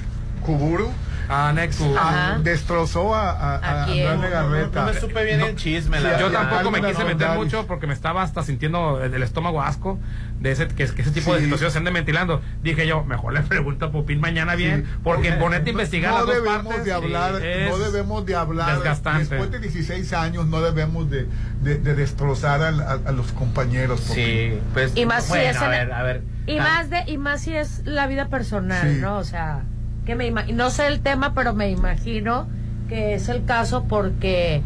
Kuburu 0.43 0.89
Ah, 1.33 2.37
destrozó 2.43 3.15
a, 3.15 3.31
a, 3.31 3.55
a 3.57 3.83
¿A 3.83 3.85
quién? 3.85 4.07
Andrés 4.07 4.31
Legarreta. 4.31 4.85
No 4.85 4.93
me 4.93 4.99
supe 4.99 5.23
bien 5.25 5.41
el 5.41 5.55
chisme, 5.55 5.99
la 5.99 6.19
Yo 6.19 6.27
a- 6.27 6.31
tampoco 6.31 6.67
a 6.67 6.71
me 6.71 6.81
quise 6.81 7.05
meter 7.05 7.29
mucho 7.31 7.65
porque 7.67 7.87
me 7.87 7.93
estaba 7.93 8.21
hasta 8.21 8.43
sintiendo 8.43 9.01
el, 9.03 9.13
el 9.13 9.23
estómago 9.23 9.61
asco 9.61 9.99
de 10.39 10.51
ese 10.51 10.67
que, 10.67 10.85
que 10.87 11.01
ese 11.01 11.11
tipo 11.11 11.31
de 11.33 11.39
Sí. 11.39 11.45
situaciones 11.45 11.73
se 11.73 11.79
anden 11.79 11.93
ventilando. 11.93 12.41
Dije 12.63 12.85
yo, 12.87 13.03
mejor 13.03 13.33
le 13.33 13.41
pregunto 13.43 13.85
a 13.85 13.91
Popín 13.91 14.19
mañana 14.19 14.55
bien, 14.55 14.85
Sí. 14.85 14.99
porque 15.03 15.31
No- 15.31 15.39
ponerte 15.39 15.69
a 15.69 15.71
investigar 15.71 16.11
no 16.11 16.17
las 16.17 16.25
dos 16.27 16.35
debemos 16.35 16.65
partes 16.65 16.85
de 16.85 16.93
hablar, 16.93 17.31
no 17.69 17.77
debemos 17.77 18.25
de 18.25 18.35
hablar 18.35 18.73
desgastante. 18.75 19.19
después 19.35 19.51
de 19.51 19.59
16 19.59 20.13
años 20.13 20.47
no 20.47 20.61
debemos 20.61 21.09
de, 21.09 21.27
de- 21.61 21.77
de 21.77 21.95
destrozar 21.95 22.61
al- 22.61 22.81
a, 22.81 22.99
a 23.05 23.11
los 23.11 23.31
compañeros 23.31 24.01
porque- 24.07 24.51
Sí, 24.53 24.59
pues. 24.73 24.91
Y 24.95 25.05
más 25.05 25.23
si 25.25 25.29
bueno, 25.29 25.49
es 25.49 25.57
a 25.57 25.65
en- 25.65 25.71
ver, 25.71 25.93
a 25.93 26.03
ver. 26.03 26.23
Y 26.47 26.57
Ah, 26.57 26.63
más 26.63 26.89
de 26.89 27.03
y 27.07 27.17
más 27.17 27.41
si 27.41 27.55
es 27.55 27.83
la 27.85 28.07
vida 28.07 28.27
personal, 28.27 28.95
Sí. 28.95 28.99
¿no? 28.99 29.17
O 29.17 29.23
sea, 29.23 29.61
que 30.05 30.15
me 30.15 30.27
ima- 30.31 30.45
no 30.51 30.69
sé 30.69 30.87
el 30.87 31.01
tema, 31.01 31.33
pero 31.33 31.53
me 31.53 31.69
imagino 31.69 32.47
que 32.89 33.13
es 33.15 33.29
el 33.29 33.45
caso 33.45 33.85
porque 33.87 34.61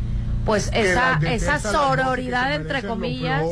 pues 0.46 0.70
que 0.70 0.92
esa 0.92 1.20
esa 1.24 1.60
sororidad 1.60 2.54
entre 2.54 2.84
comillas. 2.84 3.44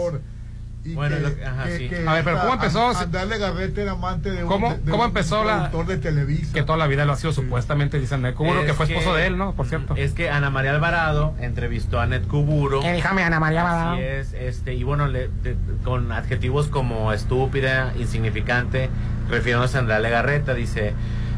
Bueno, 0.86 1.16
que- 1.16 1.22
lo- 1.22 1.48
ajá, 1.50 1.64
que- 1.64 1.78
sí. 1.78 1.88
que 1.90 2.06
A 2.06 2.14
ver, 2.14 2.24
pero 2.26 2.40
¿cómo 2.42 2.54
empezó? 2.56 2.92
Era 2.92 3.92
amante 3.94 4.32
de 4.32 4.44
un, 4.44 4.50
¿Cómo- 4.50 4.70
de- 4.72 4.80
de 4.80 4.92
cómo 4.92 5.04
un 5.04 5.10
empezó 5.10 5.46
la- 5.46 5.70
productor 5.70 5.86
de 5.88 5.98
Televisa. 5.98 6.54
que 6.54 6.62
toda 6.64 6.78
la 6.78 6.88
vida 6.88 7.06
lo 7.06 7.14
ha 7.14 7.16
sido 7.16 7.32
supuestamente, 7.32 8.00
dicen 8.02 8.22
de 8.22 8.34
Kuburo, 8.34 8.60
Es 8.60 8.66
que 8.66 8.74
fue 8.74 8.88
esposo 8.88 9.14
que- 9.14 9.22
de 9.22 9.28
él, 9.28 9.38
¿no? 9.38 9.54
Por 9.54 9.66
cierto. 9.68 9.96
Es 9.96 10.12
que 10.14 10.30
Ana 10.30 10.50
María 10.50 10.72
Alvarado 10.72 11.36
entrevistó 11.40 12.02
a 12.02 12.06
Net 12.06 12.28
Kuburo. 12.28 12.82
Déjame, 12.82 13.24
Ana 13.24 13.40
María 13.40 13.62
Alvarado. 13.62 13.94
Así 13.94 14.02
es, 14.04 14.34
este, 14.34 14.74
y 14.74 14.84
bueno, 14.84 15.08
le- 15.08 15.30
de- 15.30 15.56
con 15.86 16.12
adjetivos 16.12 16.68
como 16.68 17.14
estúpida, 17.14 17.94
insignificante, 17.98 18.90
refiriéndose 19.30 19.78
a 19.78 19.80
Andrea 19.80 20.00
Legarreta, 20.00 20.54
dice, 20.54 20.94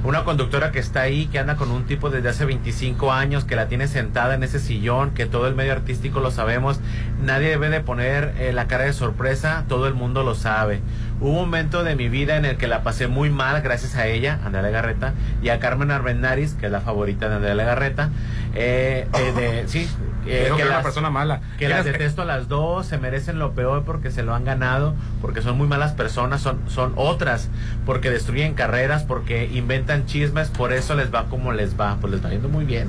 una 0.05 0.23
conductora 0.23 0.71
que 0.71 0.77
está 0.77 1.01
ahí, 1.01 1.25
que 1.25 1.39
anda 1.39 1.55
con 1.55 1.71
un 1.71 1.85
tipo 1.85 2.11
desde 2.11 2.29
hace 2.29 2.45
25 2.45 3.11
años, 3.11 3.43
que 3.43 3.55
la 3.55 3.67
tiene 3.67 3.87
sentada 3.87 4.35
en 4.35 4.43
ese 4.43 4.59
sillón, 4.59 5.11
que 5.11 5.25
todo 5.25 5.47
el 5.47 5.55
medio 5.55 5.71
artístico 5.71 6.19
lo 6.19 6.29
sabemos, 6.29 6.79
nadie 7.23 7.49
debe 7.49 7.69
de 7.69 7.81
poner 7.81 8.35
eh, 8.37 8.53
la 8.53 8.67
cara 8.67 8.83
de 8.83 8.93
sorpresa, 8.93 9.65
todo 9.67 9.87
el 9.87 9.95
mundo 9.95 10.23
lo 10.23 10.35
sabe. 10.35 10.81
Hubo 11.19 11.29
un 11.29 11.35
momento 11.35 11.83
de 11.83 11.95
mi 11.95 12.07
vida 12.07 12.37
en 12.37 12.45
el 12.45 12.57
que 12.57 12.67
la 12.67 12.83
pasé 12.83 13.07
muy 13.07 13.31
mal 13.31 13.61
gracias 13.61 13.95
a 13.95 14.05
ella, 14.05 14.39
Andrea 14.45 14.61
Legarreta, 14.61 15.13
y 15.41 15.49
a 15.49 15.59
Carmen 15.59 15.89
Arbendaris, 15.89 16.53
que 16.53 16.67
es 16.67 16.71
la 16.71 16.81
favorita 16.81 17.27
de 17.27 17.35
Andrea 17.35 17.55
Legarreta. 17.55 18.09
Eh, 18.55 19.07
eh, 19.13 19.31
de, 19.35 19.67
sí, 19.67 19.89
eh, 20.25 20.43
Dijo 20.45 20.55
que 20.55 20.61
era 20.61 20.69
una 20.71 20.77
las- 20.77 20.83
persona 20.85 21.09
mala. 21.09 21.41
que 21.59 21.67
las 21.69 21.83
detesto 21.85 22.21
a 22.21 22.25
las 22.25 22.47
dos, 22.47 22.85
se 22.87 22.97
merecen 22.97 23.37
lo 23.37 23.51
peor 23.53 23.83
porque 23.83 24.11
se 24.11 24.23
lo 24.23 24.33
han 24.33 24.45
ganado, 24.45 24.95
porque 25.21 25.41
son 25.41 25.57
muy 25.57 25.67
malas 25.67 25.91
personas, 25.93 26.41
son, 26.41 26.59
son 26.69 26.93
otras, 26.95 27.49
porque 27.85 28.09
destruyen 28.09 28.53
carreras, 28.53 29.03
porque 29.03 29.49
inventan 29.53 30.05
chismes, 30.05 30.49
por 30.49 30.71
eso 30.73 30.95
les 30.95 31.13
va 31.13 31.25
como 31.25 31.51
les 31.51 31.79
va, 31.79 31.97
pues 31.99 32.13
les 32.13 32.23
va 32.23 32.29
yendo 32.29 32.47
muy 32.49 32.63
bien. 32.65 32.87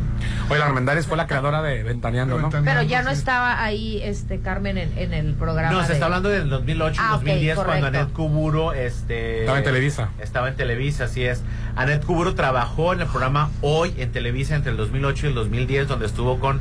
Oye, 0.49 0.59
la 0.61 0.67
Armendáriz 0.67 1.07
fue 1.07 1.17
la 1.17 1.27
creadora 1.27 1.63
de 1.63 1.83
Ventaneando, 1.83 2.39
¿no? 2.39 2.49
Pero 2.51 2.83
ya 2.83 3.03
no 3.03 3.11
estaba 3.11 3.63
ahí 3.63 4.01
este 4.03 4.39
Carmen 4.41 4.79
en, 4.79 4.97
en 4.97 5.13
el 5.13 5.35
programa. 5.35 5.73
No, 5.73 5.83
se 5.83 5.89
de- 5.89 5.95
está 5.95 6.07
hablando 6.07 6.29
del 6.29 6.49
2008 6.49 7.01
Ah, 7.03 7.17
ok, 7.17 7.23
2010 7.25 7.55
cuando 7.57 7.73
correcto. 7.73 7.99
Anet 7.99 8.13
Kuburo 8.13 8.73
este, 8.73 9.41
Estaba 9.41 9.59
en 9.59 9.65
Televisa. 9.65 10.09
Estaba 10.21 10.49
en 10.49 10.55
Televisa, 10.57 11.05
así 11.05 11.25
es. 11.25 11.43
Anet 11.75 12.05
Kuburo 12.05 12.35
trabajó 12.35 12.93
en 12.95 13.01
el 13.03 13.07
programa 13.09 13.51
Hoy 13.61 13.93
en 13.99 14.11
Televisa 14.13 14.55
entre 14.55 14.71
el 14.71 14.77
2008 14.79 15.27
y 15.27 15.29
el 15.31 15.35
2010, 15.35 15.56
donde 15.89 16.07
estuvo 16.07 16.39
con 16.39 16.61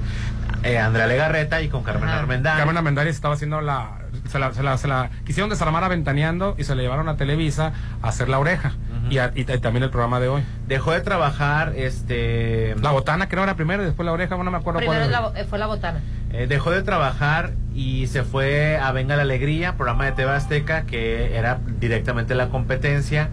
eh, 0.63 0.77
Andrea 0.79 1.05
Legarreta 1.07 1.61
y 1.61 1.67
con 1.69 1.83
Carmen 1.83 2.09
Armendáriz. 2.09 2.57
Carmen 2.59 2.77
Armendáriz 2.77 3.13
estaba 3.15 3.33
haciendo 3.35 3.61
la 3.61 3.99
se, 4.29 4.39
la. 4.39 4.53
se 4.53 4.63
la- 4.63 4.77
se 4.77 4.87
la 4.87 5.09
quisieron 5.25 5.49
desarmar 5.49 5.83
a 5.83 5.87
Ventaneando 5.89 6.55
y 6.57 6.63
se 6.63 6.73
le 6.75 6.81
llevaron 6.83 7.09
a 7.09 7.17
Televisa 7.17 7.73
a 8.01 8.07
hacer 8.07 8.29
la 8.29 8.39
oreja. 8.39 8.71
y, 9.09 9.19
a- 9.19 9.31
y 9.35 9.43
también 9.43 9.83
el 9.83 9.89
programa 9.91 10.19
de 10.19 10.29
hoy. 10.29 10.41
Dejó 10.67 10.91
de 10.91 11.01
trabajar, 11.01 11.73
este... 11.75 12.73
La 12.81 12.89
botana, 12.91 13.29
que 13.29 13.35
no 13.35 13.43
era 13.43 13.55
primero 13.55 13.83
y 13.83 13.85
después 13.85 14.03
la 14.05 14.11
oreja, 14.13 14.35
no 14.35 14.49
me 14.49 14.57
acuerdo 14.57 14.79
Primero 14.79 15.07
cuál. 15.07 15.33
la 15.35 15.39
eh, 15.39 15.45
fue 15.47 15.59
la 15.59 15.67
botana. 15.67 15.99
Eh, 16.31 16.47
dejó 16.47 16.71
de 16.71 16.81
trabajar 16.81 17.51
y 17.75 18.07
se 18.07 18.23
fue 18.23 18.77
a 18.77 18.91
Venga 18.93 19.15
la 19.15 19.21
Alegría, 19.21 19.75
programa 19.77 20.05
de 20.05 20.13
TV 20.13 20.31
Azteca, 20.31 20.83
que 20.87 21.37
era 21.37 21.59
directamente 21.79 22.33
la 22.33 22.47
competencia. 22.49 23.29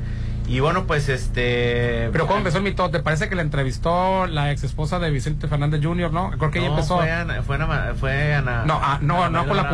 Y 0.53 0.61
bueno, 0.61 0.85
pues 0.87 1.09
este... 1.09 2.11
Pero 2.13 2.27
¿cómo 2.27 2.37
empezó 2.37 2.59
el 2.59 2.65
mitote? 2.65 3.01
Parece 3.01 3.31
que 3.31 3.35
la 3.35 3.41
entrevistó 3.41 4.27
la 4.27 4.53
ex 4.53 4.65
esposa 4.65 4.99
de 4.99 5.11
Vicente 5.11 5.49
Fernández 5.49 5.81
Jr., 5.83 6.13
¿no? 6.13 6.31
Creo 6.33 6.51
que 6.51 6.59
ella 6.59 6.69
empezó. 6.69 6.99
Fue 6.99 7.11
Ana, 7.11 7.43
fue 7.43 7.57
Ana, 7.57 7.93
fue 7.99 8.35
Ana- 8.35 8.65
No, 8.67 8.79
ah, 8.83 8.99
no, 9.01 9.25
Ana 9.25 9.43
no 9.43 9.49
con 9.49 9.57
la. 9.57 9.71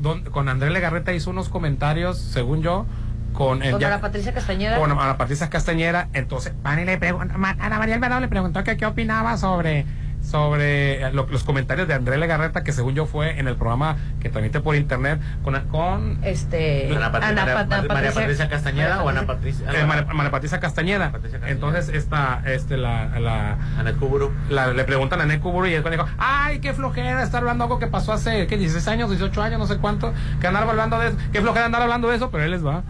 Don- 0.00 0.24
Con 0.24 0.48
Andrés 0.48 0.72
Legarreta 0.72 1.12
hizo 1.12 1.28
unos 1.28 1.50
comentarios, 1.50 2.18
según 2.18 2.62
yo, 2.62 2.86
con 3.34 3.62
el 3.62 3.72
Con 3.72 3.80
ya- 3.82 3.88
Ana 3.88 4.00
Patricia 4.00 4.32
Castañeda. 4.32 4.78
con 4.78 4.90
Ana 4.90 5.18
Patricia 5.18 5.50
Castañera. 5.50 6.08
Entonces, 6.14 6.54
van 6.62 6.78
y 6.78 6.86
le 6.86 6.96
pregunta, 6.96 7.36
Ma- 7.36 7.56
Ana 7.60 7.78
María 7.78 7.96
Alvarado 7.96 8.22
le 8.22 8.28
preguntó 8.28 8.64
que 8.64 8.78
qué 8.78 8.86
opinaba 8.86 9.36
sobre 9.36 9.84
sobre 10.22 11.02
eh, 11.02 11.12
lo- 11.12 11.26
los 11.28 11.44
comentarios 11.44 11.88
de 11.88 11.94
Andrés 11.94 12.18
Legarreta, 12.18 12.62
que 12.64 12.72
según 12.72 12.94
yo 12.94 13.06
fue 13.06 13.38
en 13.38 13.48
el 13.48 13.56
programa 13.56 13.96
que 14.20 14.28
transmite 14.28 14.60
por 14.60 14.76
internet 14.76 15.20
con, 15.42 15.58
con 15.68 16.18
este 16.24 16.90
Ana 16.94 17.12
Pat- 17.12 17.22
Ana 17.24 17.40
María- 17.44 17.54
Pat- 17.54 17.72
Ana 17.72 17.94
María 17.94 18.12
Patricia 18.12 18.48
Castañeda 18.48 19.02
o 19.02 19.08
Ana 19.08 19.26
Patricia... 19.26 19.66
eh, 19.72 19.84
María, 19.84 20.04
María 20.12 20.30
Patricia 20.30 20.60
Castañeda. 20.60 21.12
Entonces, 21.46 21.88
esta, 21.88 22.42
este, 22.46 22.76
la, 22.76 23.06
la, 23.18 23.58
Anet 23.78 23.96
Kuburu. 23.98 24.32
la- 24.48 24.68
le 24.72 24.84
preguntan 24.84 25.20
a 25.20 25.24
Anet 25.24 25.40
Kuburu 25.40 25.66
y 25.66 25.72
después 25.72 25.92
dijo, 25.92 26.06
ay, 26.18 26.60
qué 26.60 26.72
flojera 26.72 27.22
estar 27.22 27.40
hablando 27.40 27.64
algo 27.64 27.78
que 27.78 27.86
pasó 27.88 28.12
hace, 28.12 28.46
¿qué? 28.46 28.56
16 28.56 28.86
años, 28.88 29.10
18 29.10 29.42
años, 29.42 29.58
no 29.58 29.66
sé 29.66 29.78
cuánto, 29.78 30.12
que 30.40 30.46
andar 30.46 30.68
hablando 30.68 30.98
de 30.98 31.08
eso, 31.08 31.16
qué 31.32 31.40
flojera 31.40 31.66
andar 31.66 31.82
hablando 31.82 32.08
de 32.08 32.16
eso, 32.16 32.30
pero 32.30 32.44
él 32.44 32.50
les 32.52 32.64
va. 32.64 32.82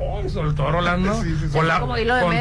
Oh, 0.00 0.28
soltó 0.28 0.70
Rolando 0.70 1.14
Sí, 1.22 1.34
sí, 1.38 1.46
sí. 1.46 1.52
con, 1.56 1.68
la- 1.68 1.80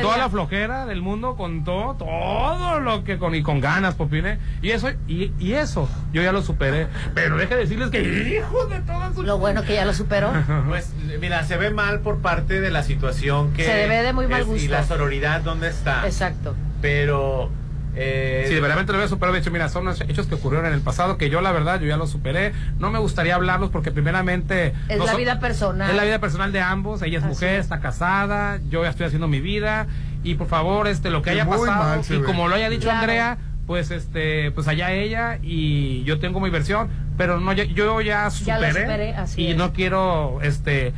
toda 0.02 0.18
la 0.18 0.30
flojera 0.30 0.86
del 0.86 1.02
mundo, 1.02 1.36
con 1.36 1.64
todo, 1.64 1.96
todo 1.96 2.80
lo 2.80 3.04
que 3.04 3.18
con 3.18 3.36
y 3.36 3.44
con 3.44 3.60
ganas, 3.62 3.96
Popine. 3.96 4.40
Y 4.62 4.72
eso, 4.72 4.90
y, 5.08 5.32
y 5.40 5.54
eso, 5.54 5.88
yo 6.12 6.22
ya 6.22 6.32
lo 6.32 6.42
superé. 6.42 6.88
Pero 7.14 7.38
deje 7.38 7.56
de 7.56 7.62
decirles 7.62 7.90
que 7.90 8.02
hijo 8.02 8.66
de 8.68 8.80
todas 8.82 9.14
sus 9.16 9.26
Lo 9.26 9.38
bueno 9.38 9.64
que 9.64 9.74
ya 9.76 9.86
lo 9.86 9.94
superó. 9.94 10.32
Pues 10.68 10.94
mira, 11.20 11.44
se 11.44 11.58
ve 11.58 11.70
mal 11.70 12.00
por 12.00 12.20
parte 12.22 12.60
de 12.62 12.72
la 12.72 12.84
situación 12.84 13.54
que... 13.54 13.64
Se 13.66 13.88
ve 13.88 14.02
de 14.04 14.14
muy 14.14 14.28
mal 14.28 14.42
es- 14.42 14.48
Y 14.48 14.52
gusto. 14.52 14.72
la 14.72 14.84
sororidad, 14.84 15.42
¿dónde 15.42 15.70
está? 15.70 16.06
Exacto. 16.06 16.56
Pero 16.82 17.50
Eh, 17.96 18.46
Sí, 18.48 18.54
verdaderamente 18.56 18.92
lo 18.92 18.98
voy 19.00 19.06
a 19.06 19.10
superar. 19.10 19.34
De 19.34 19.40
hecho, 19.40 19.52
mira, 19.52 19.70
son 19.70 19.84
unos 19.84 20.02
hechos 20.02 20.28
que 20.28 20.36
ocurrieron 20.36 20.66
en 20.68 20.74
el 20.74 20.82
pasado 20.82 21.18
que 21.18 21.30
yo, 21.30 21.42
la 21.42 21.52
verdad, 21.52 21.80
yo 21.80 21.88
ya 21.88 21.98
los 21.98 22.10
superé. 22.10 22.54
No 22.80 22.90
me 22.92 23.00
gustaría 23.00 23.36
hablarlos 23.36 23.70
porque, 23.70 23.92
primeramente. 23.92 24.74
Es 24.90 24.98
no 24.98 25.06
la 25.06 25.12
son- 25.12 25.20
vida 25.20 25.40
personal. 25.40 25.90
Es 25.90 25.96
la 25.96 26.04
vida 26.04 26.20
personal 26.20 26.52
de 26.52 26.62
ambos. 26.62 27.02
Ella 27.02 27.20
es 27.20 27.24
Así 27.24 27.34
mujer, 27.34 27.56
es. 27.56 27.66
está 27.66 27.80
casada. 27.80 28.60
Yo 28.70 28.84
ya 28.84 28.90
estoy 28.90 29.06
haciendo 29.06 29.28
mi 29.28 29.42
vida. 29.42 29.88
Y 30.24 30.36
por 30.36 30.48
favor, 30.48 30.88
este, 30.88 31.10
lo 31.12 31.22
que 31.22 31.32
haya 31.32 31.46
muy 31.46 31.58
pasado. 31.60 31.84
mal 31.84 32.02
y 32.08 32.18
ve. 32.18 32.24
como 32.24 32.48
lo 32.48 32.56
haya 32.56 32.70
dicho 32.70 32.84
Claro. 32.84 33.00
Andrea, 33.00 33.38
pues, 33.68 33.92
este, 33.92 34.52
pues 34.52 34.68
allá 34.68 34.92
ella. 34.92 35.38
Y 35.44 36.04
yo 36.04 36.20
tengo 36.20 36.40
mi 36.40 36.50
versión. 36.50 36.90
Pero 37.18 37.40
no, 37.40 37.54
yo, 37.54 37.64
yo 37.64 38.02
ya 38.02 38.24
Ya 38.24 38.30
superé. 38.32 38.72
superé, 38.74 39.16
así 39.16 39.42
y 39.44 39.52
es. 39.52 39.58
no 39.58 39.72
quiero, 39.72 40.40
este, 40.42 40.94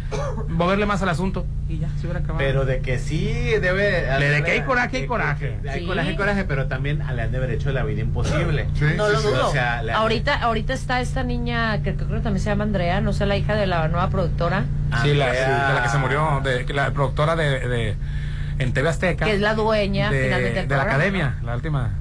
moverle 0.48 0.86
más 0.86 1.02
al 1.02 1.10
asunto. 1.10 1.46
Y 1.68 1.80
ya, 1.80 1.90
se 1.98 2.02
hubiera 2.06 2.20
acabado. 2.20 2.38
Pero 2.38 2.64
de 2.66 2.80
que 2.80 3.00
sí 3.00 3.26
debe. 3.60 4.06
Le 4.20 4.30
de 4.30 4.44
que 4.44 4.52
hay 4.52 4.62
coraje, 4.62 4.98
hay 4.98 5.08
coraje. 5.08 5.58
que- 5.64 5.70
Hay 5.70 5.80
Sí. 5.82 5.86
coraje, 5.88 6.10
hay 6.10 6.16
coraje, 6.16 6.44
pero 6.46 6.68
también 6.68 7.00
le 7.14 7.22
han 7.22 7.32
de 7.32 7.38
haber 7.38 7.50
hecho 7.52 7.72
la 7.72 7.84
vida 7.84 8.02
imposible. 8.02 8.68
No 8.96 9.10
lo 9.10 9.22
dudo. 9.22 9.48
O 9.48 9.52
sea, 9.52 9.82
ahorita, 9.96 10.36
ahorita 10.42 10.74
está 10.74 11.02
esta 11.02 11.24
niña 11.24 11.82
que 11.82 11.96
creo 11.96 12.08
que 12.10 12.20
también 12.20 12.40
se 12.44 12.50
llama 12.50 12.64
Andrea, 12.66 13.02
no 13.02 13.12
sé, 13.14 13.26
la 13.26 13.36
hija 13.36 13.56
de 13.56 13.66
la 13.68 13.88
nueva 13.88 14.10
productora, 14.10 14.64
Sí, 15.02 15.14
la, 15.16 15.32
sí, 15.32 15.38
Andrea- 15.40 15.68
de 15.70 15.74
la 15.74 15.84
que 15.84 15.90
se 15.90 15.98
murió, 15.98 16.42
de, 16.44 16.74
la 16.74 16.92
productora 16.92 17.36
de, 17.36 17.60
de 17.68 17.96
en 18.60 18.72
TV 18.72 18.88
Azteca. 18.88 19.26
que 19.26 19.34
es 19.34 19.42
la 19.42 19.54
dueña 19.56 20.12
de, 20.12 20.30
de 20.66 20.68
la 20.78 20.84
academia, 20.84 21.38
la 21.44 21.56
última. 21.56 21.92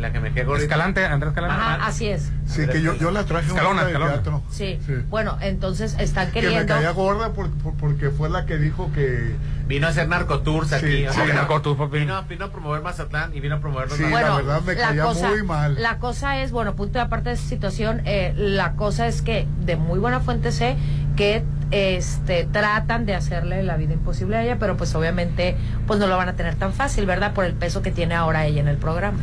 La 0.00 0.12
que 0.12 0.20
me 0.20 0.32
quedó 0.32 0.46
gordita. 0.48 0.64
Escalante, 0.64 1.04
Andrés 1.04 1.30
Escalante. 1.32 1.56
Ajá, 1.62 1.86
así 1.86 2.08
es. 2.08 2.30
Sí, 2.46 2.66
que 2.66 2.80
yo, 2.82 2.94
yo 2.96 3.10
la 3.10 3.24
traje 3.24 3.52
una 3.52 3.82
Escalona. 3.86 4.20
Sí. 4.50 4.78
Sí. 4.86 4.94
Bueno, 5.10 5.36
entonces 5.40 5.94
están 5.98 6.30
Que 6.30 6.40
me 6.40 6.46
queriendo. 6.48 6.74
caía 6.74 6.90
gorda 6.92 7.32
por- 7.32 7.50
por- 7.50 7.74
porque 7.74 8.10
fue 8.10 8.28
la 8.30 8.46
que 8.46 8.56
dijo 8.58 8.90
que... 8.94 9.34
Vino 9.66 9.86
a 9.86 9.90
hacer 9.90 10.08
narcotours 10.08 10.68
Sí, 10.70 10.74
aquí. 10.74 11.06
o 11.06 11.10
sí. 11.10 11.16
sea, 11.16 11.26
Que 11.26 11.32
narcotours, 11.34 11.78
papi. 11.78 11.98
Vino, 12.00 12.20
vino 12.24 12.46
a 12.46 12.50
promover 12.50 12.82
Mazatlán 12.82 13.32
y 13.36 13.40
vino 13.40 13.56
a 13.56 13.60
promover 13.60 13.88
Sí, 13.90 14.02
la 14.02 14.08
narcotours. 14.10 14.46
verdad 14.46 14.62
me 14.62 14.76
caía 14.76 15.04
muy 15.30 15.42
mal. 15.44 15.80
La 15.80 15.98
cosa 15.98 16.38
es, 16.42 16.50
bueno, 16.50 16.74
punto 16.74 16.94
de 16.94 17.04
aparte 17.04 17.28
de 17.28 17.34
esa 17.36 17.46
situación, 17.46 18.02
eh, 18.04 18.32
la 18.36 18.72
cosa 18.72 19.06
es 19.06 19.22
que 19.22 19.46
de 19.64 19.76
muy 19.76 20.00
buena 20.00 20.18
fuente 20.20 20.50
sé 20.50 20.76
que 21.16 21.44
este 21.70 22.48
tratan 22.50 23.06
de 23.06 23.14
hacerle 23.14 23.62
la 23.62 23.76
vida 23.76 23.92
imposible 23.92 24.36
a 24.36 24.42
ella, 24.42 24.56
pero 24.58 24.76
pues 24.76 24.92
obviamente 24.96 25.56
pues 25.86 26.00
no 26.00 26.08
lo 26.08 26.16
van 26.16 26.28
a 26.28 26.32
tener 26.34 26.56
tan 26.56 26.72
fácil, 26.72 27.06
¿verdad? 27.06 27.32
Por 27.32 27.44
el 27.44 27.52
peso 27.54 27.80
que 27.80 27.92
tiene 27.92 28.16
ahora 28.16 28.46
ella 28.46 28.60
en 28.60 28.66
el 28.68 28.76
programa. 28.76 29.18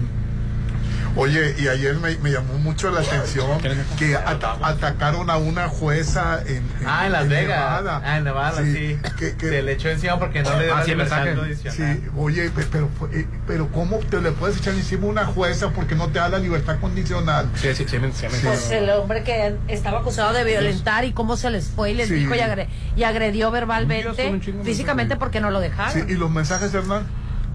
Oye, 1.19 1.55
y 1.57 1.67
ayer 1.67 1.95
me, 1.95 2.15
me 2.17 2.29
llamó 2.31 2.53
mucho 2.59 2.91
la 2.91 2.99
atención 3.01 3.47
que 3.97 4.15
ata- 4.15 4.57
atacaron 4.61 5.29
a 5.31 5.37
una 5.37 5.67
jueza 5.67 6.41
en, 6.45 6.57
en- 6.57 6.63
Ah, 6.85 7.07
en 7.07 7.11
Las 7.11 7.27
Vegas. 7.27 7.47
Nevada. 7.81 8.01
Ah, 8.05 8.17
en 8.17 8.23
Nevada, 8.23 8.61
sí. 8.63 8.99
Que, 9.17 9.35
que- 9.35 9.49
Se 9.49 9.61
le 9.63 9.71
echó 9.73 9.89
encima 9.89 10.19
porque 10.19 10.43
no 10.43 10.55
le 10.57 10.65
dio 10.65 10.75
Ah, 10.75 10.77
la 10.79 10.85
sí, 10.85 10.91
el 10.91 10.97
libertad 10.99 11.23
mensaje. 11.25 11.39
condicional. 11.39 11.97
Sí, 12.03 12.09
oye, 12.17 12.49
pe- 12.51 12.67
pero, 12.71 12.89
fue- 12.99 13.09
eh, 13.19 13.27
pero 13.47 13.67
¿cómo 13.71 13.97
te 13.97 14.21
le 14.21 14.31
puedes 14.31 14.57
echar 14.57 14.75
encima 14.75 15.05
a 15.07 15.09
una 15.09 15.25
jueza 15.25 15.71
porque 15.71 15.95
no 15.95 16.07
te 16.09 16.19
da 16.19 16.29
la 16.29 16.37
libertad 16.37 16.79
condicional? 16.79 17.49
Sí, 17.55 17.73
sí, 17.73 17.85
sí, 17.89 17.97
sí, 18.13 18.25
Pues 18.43 18.69
el 18.69 18.87
hombre 18.91 19.23
que 19.23 19.55
estaba 19.67 19.99
acusado 20.01 20.33
de 20.33 20.43
violentar 20.43 21.03
y 21.03 21.13
cómo 21.13 21.35
se 21.35 21.49
les 21.49 21.65
fue 21.67 21.91
y 21.91 21.93
les 21.95 22.09
Sí. 22.09 22.13
dijo 22.13 22.35
y, 22.35 22.39
agre- 22.39 22.67
y 22.95 23.03
agredió 23.03 23.49
verbalmente, 23.49 24.39
físicamente 24.63 25.15
porque 25.15 25.41
no 25.41 25.49
lo 25.49 25.59
dejaron. 25.61 25.93
Sí, 25.93 26.03
¿Y 26.13 26.15
los 26.15 26.29
mensajes, 26.29 26.71
Hernán? 26.75 27.07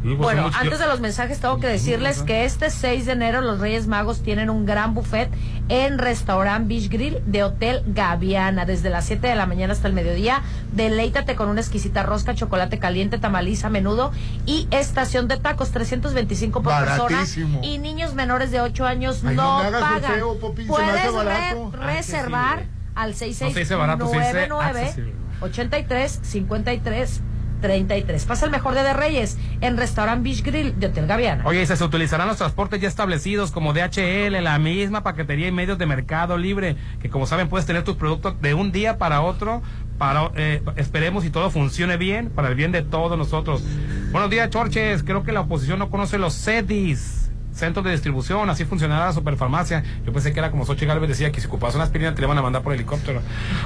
Pues, 0.02 0.18
Bueno, 0.18 0.50
antes 0.52 0.80
de 0.80 0.86
los 0.88 0.98
mensajes 1.00 1.38
tengo 1.38 1.60
que 1.60 1.68
decirles 1.68 2.22
que 2.24 2.44
este 2.44 2.70
6 2.70 3.06
de 3.06 3.12
enero 3.12 3.40
los 3.40 3.60
Reyes 3.60 3.86
Magos 3.86 4.20
tienen 4.22 4.50
un 4.50 4.66
gran 4.66 4.94
buffet 4.94 5.30
en 5.68 5.98
Restaurant 5.98 6.66
Beach 6.66 6.88
Grill 6.90 7.18
de 7.24 7.44
Hotel 7.44 7.84
Gaviana 7.86 8.64
desde 8.66 8.90
las 8.90 9.04
7 9.04 9.28
de 9.28 9.36
la 9.36 9.46
mañana 9.46 9.72
hasta 9.74 9.86
el 9.86 9.94
mediodía. 9.94 10.42
Deleítate 10.72 11.36
con 11.36 11.48
una 11.48 11.60
exquisita 11.60 12.02
rosca, 12.02 12.34
chocolate 12.34 12.80
caliente, 12.80 13.18
tamaliz 13.18 13.64
a 13.64 13.70
menudo 13.70 14.10
y 14.44 14.66
estación 14.72 15.28
de 15.28 15.36
tacos 15.36 15.70
325 15.70 16.62
por 16.62 16.72
persona 16.76 17.04
Baratísimo. 17.04 17.60
y 17.62 17.78
niños 17.78 18.14
menores 18.14 18.50
de 18.50 18.58
5 18.60 18.84
años 18.84 19.22
Ay, 19.24 19.36
no 19.36 19.70
no, 19.70 19.78
pagan. 19.80 20.14
feo, 20.14 20.34
me 20.56 20.64
Puedes 20.64 21.14
re- 21.14 21.54
reservar 21.78 22.58
Accesible. 22.58 22.68
al 22.96 23.10
No 23.10 23.16
se 23.16 23.60
dice 23.60 23.74
barato, 23.76 24.08
se 24.08 24.16
dice 24.18 24.32
6699 24.32 24.80
accesible. 24.80 25.12
83 25.42 26.20
53 26.22 27.20
33. 27.62 28.26
Pasa 28.26 28.44
el 28.44 28.51
mejor 28.51 28.74
día 28.74 28.82
de 28.82 28.93
Reyes 28.93 29.39
en 29.62 29.78
Restaurant 29.78 30.22
Beach 30.22 30.43
Grill 30.43 30.78
de 30.78 30.89
Hotel 30.89 31.06
Gaviana. 31.06 31.44
Oye, 31.47 31.64
se 31.64 31.82
utilizarán 31.82 32.28
los 32.28 32.36
transportes 32.36 32.80
ya 32.80 32.89
establecidos 32.89 33.51
como 33.51 33.72
DHL, 33.72 34.43
la 34.43 34.59
misma 34.59 35.02
paquetería 35.02 35.48
y 35.48 35.52
medios 35.52 35.78
de 35.78 35.86
mercado 35.86 36.36
libre, 36.36 36.76
que 37.01 37.09
como 37.09 37.26
saben 37.26 37.48
puedes 37.48 37.64
tener 37.64 37.84
tus 37.84 37.97
productos 37.97 38.39
de 38.43 38.52
un 38.52 38.72
día 38.72 38.98
para 38.98 39.22
otro, 39.22 39.62
para 39.97 40.30
eh, 40.34 40.62
esperemos 40.76 41.24
y 41.24 41.30
todo 41.30 41.51
funcione 41.51 41.97
bien, 41.97 42.28
para 42.28 42.48
el 42.48 42.55
bien 42.55 42.72
de 42.72 42.82
todos 42.82 43.16
nosotros. 43.16 43.62
Buenos 44.10 44.28
días, 44.28 44.51
Chorches, 44.51 45.02
creo 45.02 45.22
que 45.22 45.32
la 45.32 45.40
oposición 45.40 45.78
no 45.78 45.89
conoce 45.89 46.18
los 46.18 46.34
CEDIS. 46.34 47.22
Centros 47.52 47.84
de 47.84 47.90
distribución, 47.92 48.48
así 48.50 48.64
funcionará 48.64 49.06
la 49.06 49.12
superfarmacia. 49.12 49.82
Yo 50.06 50.12
pensé 50.12 50.32
que 50.32 50.38
era 50.40 50.50
como 50.50 50.64
Xochitl 50.64 50.86
Galvez 50.86 51.08
decía 51.08 51.30
que 51.32 51.40
si 51.40 51.46
ocupabas 51.46 51.74
una 51.74 51.84
aspirina 51.84 52.14
te 52.14 52.20
le 52.20 52.26
iban 52.26 52.38
a 52.38 52.42
mandar 52.42 52.62
por 52.62 52.72
helicóptero. 52.72 53.20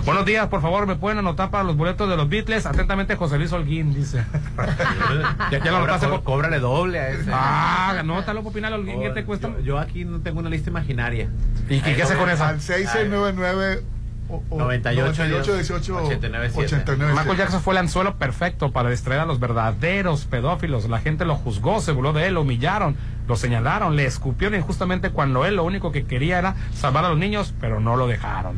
Buenos 0.04 0.24
días, 0.26 0.48
por 0.48 0.60
favor, 0.60 0.86
me 0.86 0.96
pueden 0.96 1.18
anotar 1.18 1.50
para 1.50 1.62
los 1.64 1.76
boletos 1.76 2.08
de 2.08 2.16
los 2.16 2.28
Beatles. 2.28 2.66
Atentamente, 2.66 3.14
José 3.16 3.38
Luis 3.38 3.52
Holguín, 3.52 3.94
dice. 3.94 4.24
ya, 5.52 5.58
ya 5.64 5.70
lo 5.70 5.76
anotaste 5.78 6.06
co- 6.06 6.14
por... 6.16 6.24
Cóbrale 6.24 6.58
doble 6.58 6.98
a 6.98 7.08
ese. 7.10 7.30
Ah, 7.32 7.96
anótalo, 8.00 8.42
Popinal 8.42 8.72
Holguín, 8.74 9.00
¿qué 9.00 9.10
te 9.10 9.24
cuesta? 9.24 9.48
Yo, 9.48 9.60
yo 9.60 9.78
aquí 9.78 10.04
no 10.04 10.20
tengo 10.20 10.40
una 10.40 10.50
lista 10.50 10.68
imaginaria. 10.70 11.28
¿Y 11.68 11.80
qué, 11.80 11.94
qué 11.94 12.02
hace 12.02 12.16
con 12.16 12.28
esa? 12.28 12.48
Al 12.48 12.60
6699 12.60 13.82
o- 14.28 14.42
o 14.50 14.58
98, 14.58 15.54
18 15.54 15.96
89, 16.04 16.50
89. 16.64 17.12
Michael 17.14 17.36
Jackson 17.38 17.60
fue 17.62 17.74
el 17.74 17.78
anzuelo 17.78 18.16
perfecto 18.16 18.72
para 18.72 18.90
distraer 18.90 19.20
a 19.20 19.26
los 19.26 19.38
verdaderos 19.40 20.24
pedófilos. 20.24 20.88
La 20.88 20.98
gente 21.00 21.24
lo 21.24 21.36
juzgó, 21.36 21.80
se 21.80 21.92
burló 21.92 22.12
de 22.12 22.26
él, 22.26 22.34
lo 22.34 22.42
humillaron, 22.42 22.96
lo 23.28 23.36
señalaron, 23.36 23.96
le 23.96 24.04
escupieron 24.06 24.58
injustamente 24.58 25.10
cuando 25.10 25.44
él 25.44 25.56
lo 25.56 25.64
único 25.64 25.92
que 25.92 26.04
quería 26.06 26.38
era 26.38 26.54
salvar 26.74 27.04
a 27.04 27.08
los 27.10 27.18
niños, 27.18 27.54
pero 27.60 27.80
no 27.80 27.96
lo 27.96 28.06
dejaron. 28.06 28.56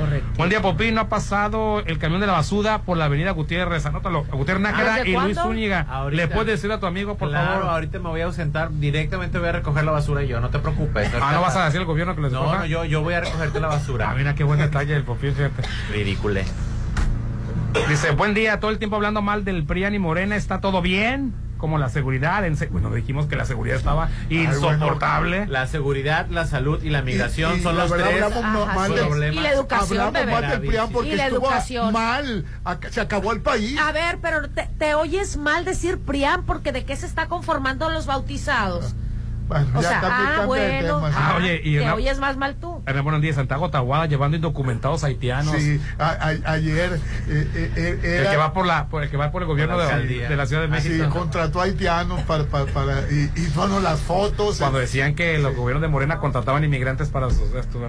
Correcto. 0.00 0.28
Buen 0.36 0.50
día, 0.50 0.62
Popín. 0.62 0.94
No 0.94 1.02
ha 1.02 1.08
pasado 1.08 1.80
el 1.86 1.98
camión 1.98 2.20
de 2.20 2.26
la 2.26 2.32
basura 2.32 2.82
por 2.82 2.96
la 2.96 3.04
avenida 3.04 3.30
Gutiérrez. 3.32 3.84
Anótalo. 3.86 4.24
Gutiérrez 4.24 4.62
Nájera 4.62 4.96
¿Desde 4.96 5.10
y 5.10 5.16
Luis? 5.16 5.38
Zúñiga. 5.38 5.86
Ahorita. 5.88 6.22
¿Le 6.22 6.28
puedes 6.28 6.46
decir 6.46 6.72
a 6.72 6.80
tu 6.80 6.86
amigo, 6.86 7.16
por 7.16 7.28
claro, 7.28 7.60
favor? 7.60 7.68
ahorita 7.74 7.98
me 7.98 8.08
voy 8.08 8.20
a 8.20 8.24
ausentar. 8.24 8.70
Directamente 8.72 9.38
voy 9.38 9.48
a 9.48 9.52
recoger 9.52 9.84
la 9.84 9.92
basura 9.92 10.22
yo, 10.22 10.40
no 10.40 10.48
te 10.50 10.58
preocupes. 10.58 11.10
Ah, 11.20 11.32
¿no 11.34 11.40
vas 11.42 11.56
a 11.56 11.64
decir 11.66 11.80
al 11.80 11.86
gobierno 11.86 12.14
que 12.14 12.22
les 12.22 12.32
No, 12.32 12.52
no, 12.52 12.66
yo, 12.66 12.84
yo 12.84 13.02
voy 13.02 13.14
a 13.14 13.20
recogerte 13.20 13.60
la 13.60 13.68
basura. 13.68 14.10
Ah, 14.10 14.14
mira 14.16 14.34
qué 14.34 14.44
buen 14.44 14.58
detalle 14.58 14.94
el 14.96 15.02
Popín, 15.04 15.34
fíjate. 15.34 15.62
Ridícule. 15.92 16.44
Dice, 17.88 18.10
buen 18.12 18.34
día, 18.34 18.58
todo 18.58 18.70
el 18.70 18.78
tiempo 18.78 18.96
hablando 18.96 19.22
mal 19.22 19.44
del 19.44 19.64
PRIAN 19.64 19.94
y 19.94 19.98
Morena, 19.98 20.34
¿está 20.36 20.60
todo 20.60 20.82
bien? 20.82 21.32
Como 21.60 21.78
la 21.78 21.88
seguridad, 21.90 22.44
en 22.46 22.56
se- 22.56 22.66
bueno, 22.68 22.90
dijimos 22.90 23.26
que 23.26 23.36
la 23.36 23.44
seguridad 23.44 23.76
estaba 23.76 24.08
insoportable. 24.30 25.46
La 25.46 25.66
seguridad, 25.66 26.26
la 26.28 26.46
salud 26.46 26.82
y 26.82 26.90
la 26.90 27.02
migración 27.02 27.56
Y- 27.56 27.58
y 27.58 27.62
son 27.62 27.76
la 27.76 27.82
los 27.82 27.90
verdad 27.92 28.08
tres 28.10 28.22
hablamos 28.22 28.52
no- 28.52 28.62
Ajá, 28.64 28.74
mal 28.74 28.92
sí. 28.92 29.04
problemas. 29.06 29.36
Y 29.36 29.40
la 29.40 29.52
educación, 29.52 30.00
Hablamos 30.00 30.32
mal 30.32 30.50
del 30.50 30.60
PRIAN 30.60 30.88
porque 30.92 31.08
Y 31.10 31.16
la 31.16 31.26
educación. 31.26 31.92
mal. 31.92 32.44
Se 32.90 33.00
acabó 33.00 33.32
el 33.32 33.40
país. 33.42 33.78
A 33.78 33.92
ver, 33.92 34.18
pero 34.22 34.48
te, 34.48 34.68
te 34.78 34.94
oyes 34.94 35.36
mal 35.36 35.64
decir 35.64 35.98
Prián 35.98 36.44
porque 36.46 36.72
de 36.72 36.84
qué 36.84 36.96
se 36.96 37.06
está 37.06 37.26
conformando 37.26 37.90
los 37.90 38.06
bautizados. 38.06 38.94
Bueno, 39.50 39.66
O 39.74 39.82
ya 39.82 39.88
sea, 39.88 39.96
está 39.98 40.42
ah, 40.42 40.46
bueno, 40.46 40.96
tema, 41.00 41.10
sí. 41.10 41.16
Ah, 41.18 41.34
oye, 41.36 41.60
y 41.64 41.76
te 41.78 41.90
oyes 41.90 42.20
más 42.20 42.36
mal 42.36 42.54
tú. 42.54 42.80
Era 42.86 43.02
buenos 43.02 43.20
días, 43.20 43.34
Santiago 43.34 43.68
Tahuada 43.68 44.06
llevando 44.06 44.36
indocumentados 44.36 45.02
haitianos. 45.02 45.56
Sí, 45.56 45.80
a- 45.98 46.10
a- 46.10 46.52
ayer 46.52 47.00
eh, 47.28 47.48
eh, 47.76 47.98
eh, 48.00 48.18
El 48.24 48.30
que 48.30 48.36
va 48.36 48.52
por 48.52 48.64
la, 48.64 48.86
por 48.86 49.02
el 49.02 49.10
que 49.10 49.16
va 49.16 49.32
por 49.32 49.42
el 49.42 49.48
gobierno 49.48 49.74
Por 49.74 49.84
la 49.86 49.98
de, 49.98 50.36
la 50.36 50.46
Ciudad 50.46 50.68
de 50.68 50.76
así, 50.76 50.88
México. 50.90 51.10
contrató 51.10 51.60
haitianos 51.60 52.22
para, 52.22 52.44
para, 52.44 52.66
para- 52.66 53.00
y, 53.10 53.28
y 53.34 53.46
bueno, 53.56 53.80
las 53.80 53.98
fotos. 53.98 54.58
Cuando 54.58 54.78
decían 54.78 55.16
que 55.16 55.36
los 55.38 55.56
gobiernos 55.56 55.82
de 55.82 55.88
Morena 55.88 56.20
contrataban 56.20 56.62
inmigrantes 56.62 57.08
para 57.08 57.28
sus 57.30 57.52
estos. 57.52 57.82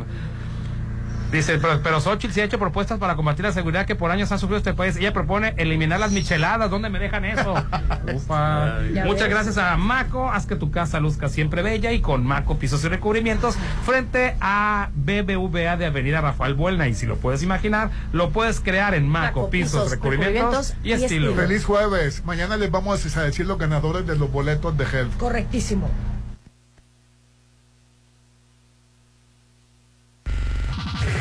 Dice, 1.31 1.57
pero, 1.59 1.81
pero 1.81 2.01
Xochitl 2.01 2.33
sí 2.33 2.41
ha 2.41 2.43
hecho 2.43 2.59
propuestas 2.59 2.99
para 2.99 3.15
combatir 3.15 3.45
la 3.45 3.53
seguridad 3.53 3.85
que 3.85 3.95
por 3.95 4.11
años 4.11 4.31
ha 4.31 4.37
sufrido 4.37 4.57
este 4.57 4.73
país. 4.73 4.97
Ella 4.97 5.13
propone 5.13 5.53
eliminar 5.57 5.99
las 5.99 6.11
micheladas. 6.11 6.69
¿Dónde 6.69 6.89
me 6.89 6.99
dejan 6.99 7.25
eso? 7.25 7.53
Ufa. 8.13 8.79
Muchas 9.05 9.21
ves. 9.21 9.29
gracias 9.29 9.57
a 9.57 9.77
Maco. 9.77 10.29
Haz 10.29 10.45
que 10.45 10.55
tu 10.55 10.71
casa 10.71 10.99
luzca 10.99 11.29
siempre 11.29 11.61
bella. 11.61 11.91
Y 11.93 12.01
con 12.01 12.25
Maco 12.25 12.57
Pisos 12.57 12.83
y 12.83 12.89
Recubrimientos 12.89 13.55
frente 13.85 14.35
a 14.41 14.89
BBVA 14.93 15.77
de 15.77 15.85
Avenida 15.85 16.21
Rafael 16.21 16.53
Buelna. 16.53 16.87
Y 16.87 16.93
si 16.93 17.05
lo 17.05 17.15
puedes 17.15 17.43
imaginar, 17.43 17.89
lo 18.11 18.31
puedes 18.31 18.59
crear 18.59 18.93
en 18.93 19.07
Maco, 19.07 19.41
Maco, 19.41 19.49
Pisos, 19.49 19.71
Pisos, 19.71 19.91
Recubrimientos, 19.91 20.69
Recubrimientos 20.69 20.75
y, 20.83 20.89
y 20.89 20.93
estilo. 20.93 21.29
estilo. 21.29 21.47
Feliz 21.47 21.65
jueves. 21.65 22.25
Mañana 22.25 22.57
les 22.57 22.71
vamos 22.71 23.17
a 23.17 23.23
decir 23.23 23.45
los 23.45 23.57
ganadores 23.57 24.05
de 24.05 24.17
los 24.17 24.31
boletos 24.31 24.77
de 24.77 24.83
Help. 24.83 25.17
Correctísimo. 25.17 25.89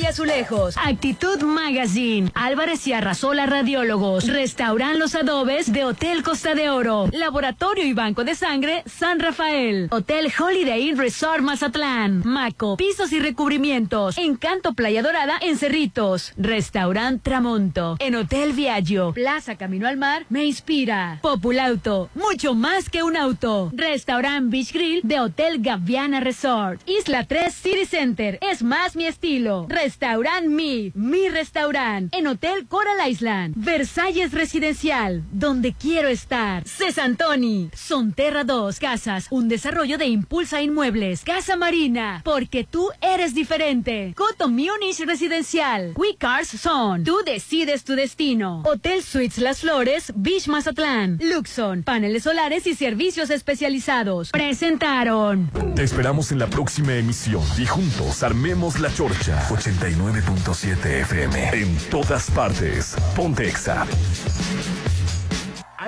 Y 0.00 0.06
azulejos. 0.06 0.74
Actitud 0.78 1.42
Magazine. 1.42 2.30
Álvarez 2.34 2.86
y 2.86 2.94
Arrasola 2.94 3.44
Radiólogos. 3.44 4.26
Restaurant 4.26 4.96
Los 4.96 5.14
Adobes 5.14 5.70
de 5.70 5.84
Hotel 5.84 6.22
Costa 6.22 6.54
de 6.54 6.70
Oro. 6.70 7.08
Laboratorio 7.12 7.84
y 7.84 7.92
Banco 7.92 8.24
de 8.24 8.34
Sangre 8.34 8.84
San 8.86 9.20
Rafael. 9.20 9.88
Hotel 9.90 10.32
Holiday 10.36 10.88
Inn 10.88 10.96
Resort 10.96 11.42
Mazatlán. 11.42 12.22
Maco. 12.24 12.78
Pisos 12.78 13.12
y 13.12 13.20
recubrimientos. 13.20 14.16
Encanto 14.16 14.72
Playa 14.72 15.02
Dorada 15.02 15.38
en 15.42 15.58
Cerritos. 15.58 16.32
Restaurant 16.38 17.22
Tramonto. 17.22 17.96
En 17.98 18.14
Hotel 18.14 18.54
Viaggio. 18.54 19.12
Plaza 19.12 19.56
Camino 19.56 19.86
al 19.86 19.98
Mar. 19.98 20.24
Me 20.30 20.46
inspira. 20.46 21.18
Populauto. 21.20 22.08
Mucho 22.14 22.54
más 22.54 22.88
que 22.88 23.02
un 23.02 23.18
auto. 23.18 23.70
Restaurant 23.74 24.50
Beach 24.50 24.72
Grill 24.72 25.02
de 25.04 25.20
Hotel 25.20 25.60
Gaviana 25.60 26.20
Resort. 26.20 26.80
Isla 26.86 27.26
3 27.26 27.54
City 27.54 27.84
Center. 27.84 28.38
Es 28.40 28.62
más 28.62 28.96
mi 28.96 29.04
estilo. 29.04 29.66
Restaurant 29.82 30.46
Mi. 30.46 30.92
Mi 30.94 31.28
restaurant. 31.28 32.14
En 32.14 32.28
Hotel 32.28 32.68
Coral 32.68 33.10
Island. 33.10 33.54
Versalles 33.56 34.30
Residencial. 34.30 35.24
Donde 35.32 35.72
quiero 35.72 36.06
estar. 36.06 36.62
Cesantoni. 36.68 37.68
Sonterra 37.74 38.44
2 38.44 38.78
Casas. 38.78 39.26
Un 39.30 39.48
desarrollo 39.48 39.98
de 39.98 40.06
Impulsa 40.06 40.62
Inmuebles. 40.62 41.24
Casa 41.24 41.56
Marina. 41.56 42.22
Porque 42.24 42.62
tú 42.62 42.90
eres 43.00 43.34
diferente. 43.34 44.14
Coto 44.16 44.48
Munich 44.48 45.00
Residencial. 45.04 45.94
We 45.96 46.14
Cars 46.16 46.46
Son. 46.46 47.02
Tú 47.02 47.18
decides 47.26 47.82
tu 47.82 47.96
destino. 47.96 48.62
Hotel 48.64 49.02
Suites 49.02 49.38
Las 49.38 49.62
Flores. 49.62 50.12
Beach 50.14 50.46
Mazatlán. 50.46 51.18
Luxon. 51.20 51.82
Paneles 51.82 52.22
solares 52.22 52.68
y 52.68 52.76
servicios 52.76 53.30
especializados. 53.30 54.30
Presentaron. 54.30 55.50
Te 55.74 55.82
esperamos 55.82 56.30
en 56.30 56.38
la 56.38 56.46
próxima 56.46 56.94
emisión 56.94 57.42
y 57.58 57.66
juntos 57.66 58.22
armemos 58.22 58.78
la 58.78 58.94
chorcha 58.94 59.40
89.7 59.78 61.00
FM 61.02 61.48
en 61.52 61.76
todas 61.90 62.30
partes. 62.30 62.94
Pontexa. 63.14 63.86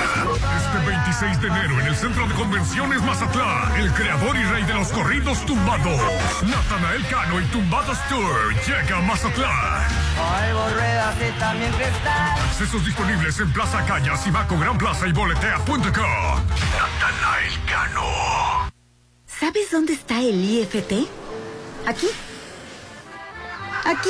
Este 0.56 0.78
26 0.86 1.40
de 1.42 1.46
enero 1.46 1.80
en 1.80 1.86
el 1.86 1.94
Centro 1.94 2.26
de 2.26 2.34
Convenciones 2.34 3.00
Mazatlán, 3.02 3.80
el 3.80 3.92
creador 3.92 4.34
y 4.36 4.42
rey 4.44 4.64
de 4.64 4.74
los 4.74 4.88
corridos 4.88 5.46
tumbados, 5.46 6.00
Natanael 6.72 7.06
Cano 7.06 7.38
y 7.38 7.44
Tumbados 7.46 7.98
Tour 8.08 8.54
llega 8.66 8.96
a 8.96 9.02
Mazatlán. 9.02 9.88
también 11.38 11.70
cristal. 11.72 12.40
Accesos 12.48 12.86
disponibles 12.86 13.38
en 13.40 13.52
Plaza 13.52 13.84
Cañas, 13.84 14.26
Ibaco, 14.26 14.58
Gran 14.58 14.78
Plaza 14.78 15.06
y 15.06 15.12
boletea.com. 15.12 15.82
Natanael 15.82 17.52
Cano. 17.68 18.72
¿Sabes 19.26 19.70
dónde 19.70 19.92
está 19.92 20.20
el 20.20 20.42
IFT? 20.42 21.06
Aquí. 21.86 22.06
Aquí. 23.84 24.08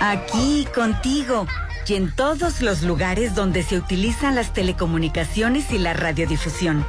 Aquí 0.00 0.68
contigo. 0.72 1.48
Y 1.88 1.94
en 1.94 2.14
todos 2.14 2.62
los 2.62 2.82
lugares 2.82 3.34
donde 3.34 3.64
se 3.64 3.76
utilizan 3.76 4.36
las 4.36 4.52
telecomunicaciones 4.52 5.72
y 5.72 5.78
la 5.78 5.94
radiodifusión. 5.94 6.86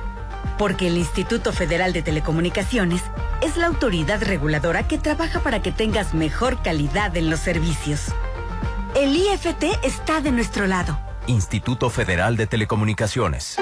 Porque 0.57 0.87
el 0.87 0.97
Instituto 0.97 1.53
Federal 1.53 1.93
de 1.93 2.01
Telecomunicaciones 2.01 3.01
es 3.41 3.57
la 3.57 3.67
autoridad 3.67 4.21
reguladora 4.23 4.87
que 4.87 4.97
trabaja 4.97 5.41
para 5.41 5.61
que 5.61 5.71
tengas 5.71 6.13
mejor 6.13 6.61
calidad 6.61 7.15
en 7.17 7.29
los 7.29 7.39
servicios. 7.39 8.13
El 8.95 9.15
IFT 9.15 9.63
está 9.83 10.21
de 10.21 10.31
nuestro 10.31 10.65
lado. 10.65 10.99
Instituto 11.27 11.89
Federal 11.89 12.37
de 12.37 12.47
Telecomunicaciones. 12.47 13.57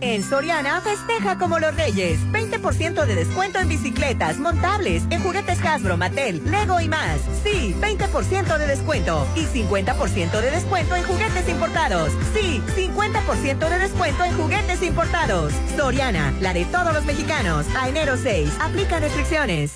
En 0.00 0.22
Soriana 0.22 0.80
festeja 0.80 1.38
como 1.38 1.58
los 1.58 1.74
reyes. 1.74 2.20
20% 2.30 3.04
de 3.04 3.14
descuento 3.16 3.58
en 3.58 3.68
bicicletas, 3.68 4.38
montables, 4.38 5.02
en 5.10 5.20
juguetes 5.22 5.60
Hasbro, 5.64 5.96
Mattel, 5.96 6.40
Lego 6.48 6.80
y 6.80 6.88
más. 6.88 7.20
Sí, 7.42 7.74
20% 7.80 8.58
de 8.58 8.66
descuento. 8.66 9.26
Y 9.34 9.44
50% 9.46 10.40
de 10.40 10.50
descuento 10.52 10.94
en 10.94 11.02
juguetes 11.02 11.48
importados. 11.48 12.12
Sí, 12.32 12.62
50% 12.76 13.68
de 13.68 13.78
descuento 13.78 14.24
en 14.24 14.36
juguetes 14.36 14.82
importados. 14.82 15.52
Soriana, 15.76 16.32
la 16.40 16.52
de 16.52 16.64
todos 16.66 16.94
los 16.94 17.04
mexicanos. 17.04 17.66
A 17.76 17.88
enero 17.88 18.16
6. 18.16 18.52
Aplica 18.60 19.00
restricciones. 19.00 19.72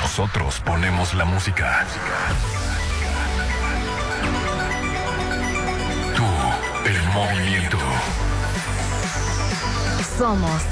Nosotros 0.00 0.60
ponemos 0.64 1.12
la 1.12 1.26
música. 1.26 1.86
Tú, 6.16 6.24
el 6.88 7.02
movimiento. 7.08 7.78
Somos 10.18 10.62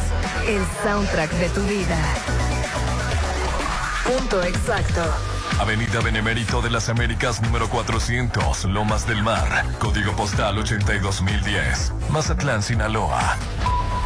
el 0.48 0.60
soundtrack 0.82 1.30
de 1.34 1.48
tu 1.50 1.62
vida. 1.62 1.96
Punto 4.04 4.42
exacto. 4.42 5.00
Avenida 5.60 6.00
Benemérito 6.00 6.60
de 6.60 6.68
las 6.68 6.88
Américas 6.88 7.40
número 7.40 7.68
400, 7.68 8.64
Lomas 8.64 9.06
del 9.06 9.22
Mar. 9.22 9.64
Código 9.78 10.10
postal 10.16 10.58
82010. 10.58 11.92
Mazatlán, 12.10 12.60
Sinaloa. 12.60 13.36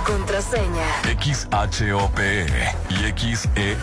Contraseña. 0.05 0.85
XHOPE 1.05 2.47
y 2.91 3.35
XEHE. 3.35 3.79